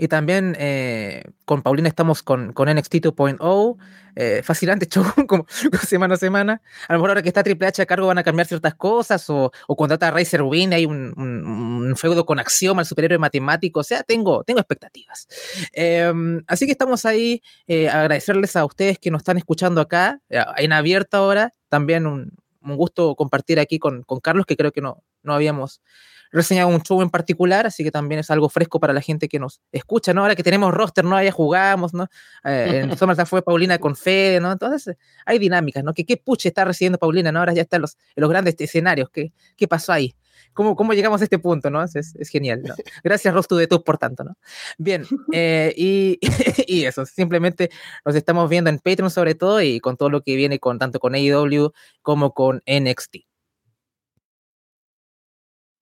Y 0.00 0.06
también 0.06 0.56
eh, 0.60 1.24
con 1.44 1.62
Paulina 1.62 1.88
estamos 1.88 2.22
con, 2.22 2.52
con 2.52 2.72
NXT 2.72 2.94
2.0, 2.94 3.76
eh, 4.14 4.42
fascinante 4.44 4.86
show 4.86 5.04
como, 5.26 5.44
semana 5.84 6.14
a 6.14 6.16
semana. 6.16 6.62
A 6.86 6.92
lo 6.92 7.00
mejor 7.00 7.10
ahora 7.10 7.22
que 7.22 7.28
está 7.28 7.42
Triple 7.42 7.66
H 7.66 7.82
a 7.82 7.86
cargo 7.86 8.06
van 8.06 8.18
a 8.18 8.22
cambiar 8.22 8.46
ciertas 8.46 8.76
cosas 8.76 9.28
o, 9.28 9.50
o 9.66 9.76
contrata 9.76 10.06
a 10.06 10.10
Razer 10.12 10.42
Win, 10.42 10.72
hay 10.72 10.86
un, 10.86 11.14
un, 11.16 11.96
feudo 11.96 12.24
con 12.24 12.38
Axioma, 12.38 12.82
el 12.82 12.86
superhéroe 12.86 13.18
matemático, 13.18 13.80
o 13.80 13.82
sea, 13.82 14.04
tengo, 14.04 14.44
tengo 14.44 14.60
expectativas. 14.60 15.26
Em, 15.72 16.44
así 16.46 16.66
que 16.66 16.72
estamos 16.72 17.04
ahí, 17.04 17.42
eh, 17.66 17.88
agradecerles 17.88 18.54
a 18.54 18.64
ustedes 18.64 19.00
que 19.00 19.10
nos 19.10 19.22
están 19.22 19.36
escuchando 19.36 19.80
acá, 19.80 20.20
eh, 20.30 20.44
en 20.58 20.72
abierto 20.72 21.16
ahora, 21.16 21.52
también 21.68 22.06
un, 22.06 22.30
un 22.60 22.76
gusto 22.76 23.16
compartir 23.16 23.58
aquí 23.58 23.80
con, 23.80 24.04
con 24.04 24.20
Carlos, 24.20 24.46
que 24.46 24.56
creo 24.56 24.70
que 24.70 24.80
no, 24.80 25.02
no 25.24 25.34
habíamos 25.34 25.80
reseñado 26.30 26.68
un 26.68 26.82
show 26.82 27.00
en 27.02 27.10
particular, 27.10 27.66
así 27.66 27.84
que 27.84 27.90
también 27.90 28.20
es 28.20 28.30
algo 28.30 28.48
fresco 28.48 28.80
para 28.80 28.92
la 28.92 29.00
gente 29.00 29.28
que 29.28 29.38
nos 29.38 29.60
escucha, 29.72 30.12
¿no? 30.12 30.22
Ahora 30.22 30.34
que 30.34 30.42
tenemos 30.42 30.72
roster, 30.72 31.04
¿no? 31.04 31.22
Ya 31.22 31.32
jugamos, 31.32 31.94
¿no? 31.94 32.08
Eh, 32.44 32.82
en 32.84 32.96
SummerSlam 32.98 33.26
fue 33.26 33.42
Paulina 33.42 33.78
con 33.78 33.96
Fede, 33.96 34.40
¿no? 34.40 34.52
Entonces 34.52 34.96
hay 35.26 35.38
dinámicas, 35.38 35.84
¿no? 35.84 35.94
¿Qué, 35.94 36.04
qué 36.04 36.16
puche 36.16 36.48
está 36.48 36.64
recibiendo 36.64 36.98
Paulina, 36.98 37.32
¿no? 37.32 37.40
Ahora 37.40 37.52
ya 37.52 37.62
está 37.62 37.76
en 37.76 37.82
los, 37.82 37.96
en 38.16 38.20
los 38.22 38.30
grandes 38.30 38.56
escenarios, 38.58 39.10
¿qué, 39.10 39.32
qué 39.56 39.68
pasó 39.68 39.92
ahí? 39.92 40.14
¿Cómo, 40.52 40.74
¿Cómo, 40.74 40.92
llegamos 40.92 41.20
a 41.20 41.24
este 41.24 41.38
punto, 41.38 41.70
no? 41.70 41.82
Es, 41.82 41.94
es 41.94 42.28
genial, 42.28 42.62
¿no? 42.64 42.74
Gracias, 43.04 43.32
Rostu 43.32 43.56
de 43.56 43.66
tú, 43.66 43.84
por 43.84 43.98
tanto, 43.98 44.24
¿no? 44.24 44.36
Bien, 44.76 45.04
eh, 45.32 45.72
y, 45.76 46.18
y, 46.66 46.84
eso, 46.84 47.06
simplemente 47.06 47.70
nos 48.04 48.14
estamos 48.16 48.48
viendo 48.50 48.70
en 48.70 48.78
Patreon 48.78 49.10
sobre 49.10 49.34
todo 49.34 49.62
y 49.62 49.80
con 49.80 49.96
todo 49.96 50.10
lo 50.10 50.22
que 50.22 50.34
viene 50.36 50.58
con 50.58 50.78
tanto 50.78 50.98
con 50.98 51.14
AEW 51.14 51.72
como 52.02 52.34
con 52.34 52.62
NXT. 52.66 53.27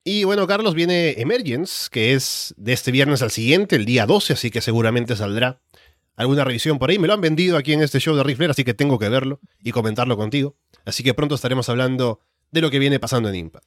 Y 0.08 0.22
bueno, 0.22 0.46
Carlos, 0.46 0.76
viene 0.76 1.20
Emergence, 1.20 1.88
que 1.90 2.12
es 2.12 2.54
de 2.56 2.72
este 2.72 2.92
viernes 2.92 3.22
al 3.22 3.32
siguiente, 3.32 3.74
el 3.74 3.84
día 3.84 4.06
12, 4.06 4.34
así 4.34 4.52
que 4.52 4.60
seguramente 4.60 5.16
saldrá 5.16 5.60
alguna 6.14 6.44
revisión 6.44 6.78
por 6.78 6.90
ahí. 6.90 6.98
Me 7.00 7.08
lo 7.08 7.14
han 7.14 7.20
vendido 7.20 7.56
aquí 7.56 7.72
en 7.72 7.82
este 7.82 7.98
show 7.98 8.14
de 8.14 8.22
Rifler, 8.22 8.52
así 8.52 8.62
que 8.62 8.72
tengo 8.72 9.00
que 9.00 9.08
verlo 9.08 9.40
y 9.58 9.72
comentarlo 9.72 10.16
contigo. 10.16 10.54
Así 10.84 11.02
que 11.02 11.12
pronto 11.12 11.34
estaremos 11.34 11.68
hablando 11.70 12.20
de 12.52 12.60
lo 12.60 12.70
que 12.70 12.78
viene 12.78 13.00
pasando 13.00 13.28
en 13.30 13.34
Impact. 13.34 13.66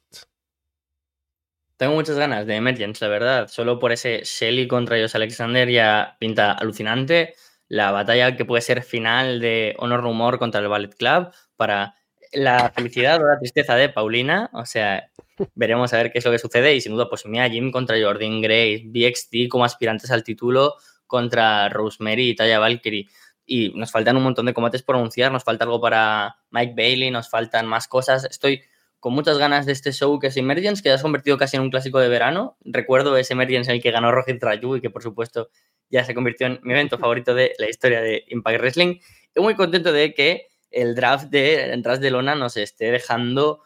Tengo 1.76 1.92
muchas 1.92 2.16
ganas 2.16 2.46
de 2.46 2.56
Emergence, 2.56 3.04
la 3.04 3.10
verdad. 3.10 3.48
Solo 3.48 3.78
por 3.78 3.92
ese 3.92 4.22
Shelly 4.24 4.66
contra 4.66 4.96
Josh 4.98 5.16
Alexander 5.16 5.68
ya 5.68 6.16
pinta 6.18 6.52
alucinante. 6.52 7.34
La 7.68 7.90
batalla 7.90 8.38
que 8.38 8.46
puede 8.46 8.62
ser 8.62 8.82
final 8.82 9.40
de 9.40 9.74
Honor 9.76 10.00
Rumor 10.00 10.38
contra 10.38 10.62
el 10.62 10.68
Ballet 10.68 10.94
Club 10.96 11.32
para 11.56 11.96
la 12.32 12.70
felicidad 12.70 13.22
o 13.22 13.26
la 13.26 13.38
tristeza 13.38 13.74
de 13.76 13.88
Paulina. 13.88 14.50
O 14.52 14.66
sea, 14.66 15.10
veremos 15.54 15.92
a 15.92 15.96
ver 15.96 16.12
qué 16.12 16.18
es 16.18 16.24
lo 16.24 16.30
que 16.30 16.38
sucede. 16.38 16.74
Y 16.74 16.80
sin 16.80 16.92
duda, 16.92 17.08
pues 17.08 17.26
Mia 17.26 17.48
Jim 17.48 17.70
contra 17.70 17.96
Jordan 18.00 18.40
Grace, 18.40 18.84
BXT 18.86 19.48
como 19.48 19.64
aspirantes 19.64 20.10
al 20.10 20.24
título 20.24 20.74
contra 21.06 21.68
Rosemary 21.68 22.30
y 22.30 22.36
Taya 22.36 22.58
Valkyrie. 22.58 23.08
Y 23.46 23.70
nos 23.74 23.90
faltan 23.90 24.16
un 24.16 24.22
montón 24.22 24.46
de 24.46 24.54
combates 24.54 24.82
por 24.82 24.94
anunciar, 24.96 25.32
nos 25.32 25.42
falta 25.42 25.64
algo 25.64 25.80
para 25.80 26.36
Mike 26.50 26.74
Bailey, 26.76 27.10
nos 27.10 27.28
faltan 27.28 27.66
más 27.66 27.88
cosas. 27.88 28.24
Estoy 28.24 28.62
con 29.00 29.14
muchas 29.14 29.38
ganas 29.38 29.66
de 29.66 29.72
este 29.72 29.92
show 29.92 30.18
que 30.20 30.28
es 30.28 30.36
Emergence, 30.36 30.82
que 30.82 30.90
ya 30.90 30.96
se 30.96 31.00
ha 31.00 31.02
convertido 31.02 31.36
casi 31.36 31.56
en 31.56 31.62
un 31.62 31.70
clásico 31.70 31.98
de 31.98 32.08
verano. 32.08 32.56
Recuerdo 32.64 33.16
ese 33.16 33.32
Emergence 33.32 33.70
en 33.70 33.76
el 33.76 33.82
que 33.82 33.90
ganó 33.90 34.12
Rohit 34.12 34.40
Raju 34.40 34.76
y 34.76 34.80
que 34.80 34.90
por 34.90 35.02
supuesto 35.02 35.50
ya 35.88 36.04
se 36.04 36.14
convirtió 36.14 36.46
en 36.46 36.60
mi 36.62 36.74
evento 36.74 36.98
favorito 36.98 37.34
de 37.34 37.54
la 37.58 37.68
historia 37.68 38.00
de 38.02 38.24
Impact 38.28 38.60
Wrestling. 38.60 39.00
Estoy 39.24 39.42
muy 39.42 39.56
contento 39.56 39.90
de 39.92 40.14
que 40.14 40.49
el 40.70 40.94
draft 40.94 41.28
de 41.30 41.80
Ras 41.82 42.00
de 42.00 42.10
Lona 42.10 42.34
nos 42.34 42.56
esté 42.56 42.90
dejando 42.90 43.62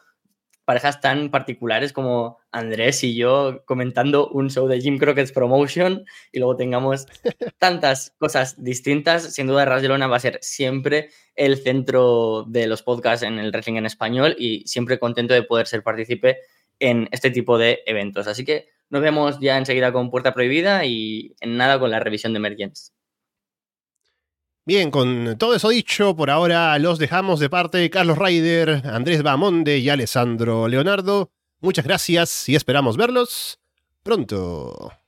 parejas 0.65 1.01
tan 1.01 1.31
particulares 1.31 1.93
como 1.93 2.39
Andrés 2.51 3.05
y 3.05 3.15
yo 3.15 3.63
comentando 3.67 4.29
un 4.29 4.51
show 4.51 4.67
de 4.67 4.81
Jim 4.81 4.99
Crockett's 4.99 5.33
Promotion 5.33 6.05
y 6.33 6.39
luego 6.39 6.57
tengamos 6.57 7.07
tantas 7.59 8.15
cosas 8.19 8.63
distintas. 8.63 9.35
Sin 9.35 9.47
duda, 9.47 9.65
Ras 9.65 9.83
de 9.83 9.89
Lona 9.89 10.07
va 10.07 10.17
a 10.17 10.21
ser 10.21 10.39
siempre 10.41 11.11
el 11.35 11.59
centro 11.59 12.45
de 12.49 12.67
los 12.67 12.83
podcasts 12.83 13.25
en 13.25 13.39
el 13.39 13.51
wrestling 13.51 13.77
en 13.77 13.87
español 13.87 14.37
y 14.39 14.67
siempre 14.67 14.99
contento 14.99 15.35
de 15.35 15.43
poder 15.43 15.67
ser 15.67 15.83
partícipe 15.83 16.39
en 16.79 17.09
este 17.13 17.31
tipo 17.31 17.59
de 17.59 17.81
eventos. 17.87 18.27
Así 18.27 18.45
que 18.45 18.69
nos 18.89 19.03
vemos 19.03 19.39
ya 19.41 19.59
enseguida 19.59 19.93
con 19.93 20.11
Puerta 20.11 20.33
Prohibida 20.33 20.85
y 20.85 21.35
en 21.41 21.57
nada 21.57 21.79
con 21.79 21.91
la 21.91 22.01
revisión 22.01 22.33
de 22.33 22.39
Emergence. 22.39 22.93
Bien, 24.67 24.91
con 24.91 25.37
todo 25.37 25.55
eso 25.55 25.69
dicho, 25.69 26.17
por 26.17 26.31
ahora 26.31 26.79
los 26.79 26.99
dejamos 26.99 27.39
de 27.39 27.51
parte 27.51 27.77
de 27.77 27.91
Carlos 27.91 28.17
Ryder, 28.17 28.81
Andrés 28.87 29.23
Bamonde 29.23 29.77
y 29.79 29.91
Alessandro 29.91 30.69
Leonardo. 30.69 31.31
Muchas 31.61 31.85
gracias 31.85 32.49
y 32.49 32.57
esperamos 32.57 32.97
verlos 32.97 33.61
pronto. 34.03 35.04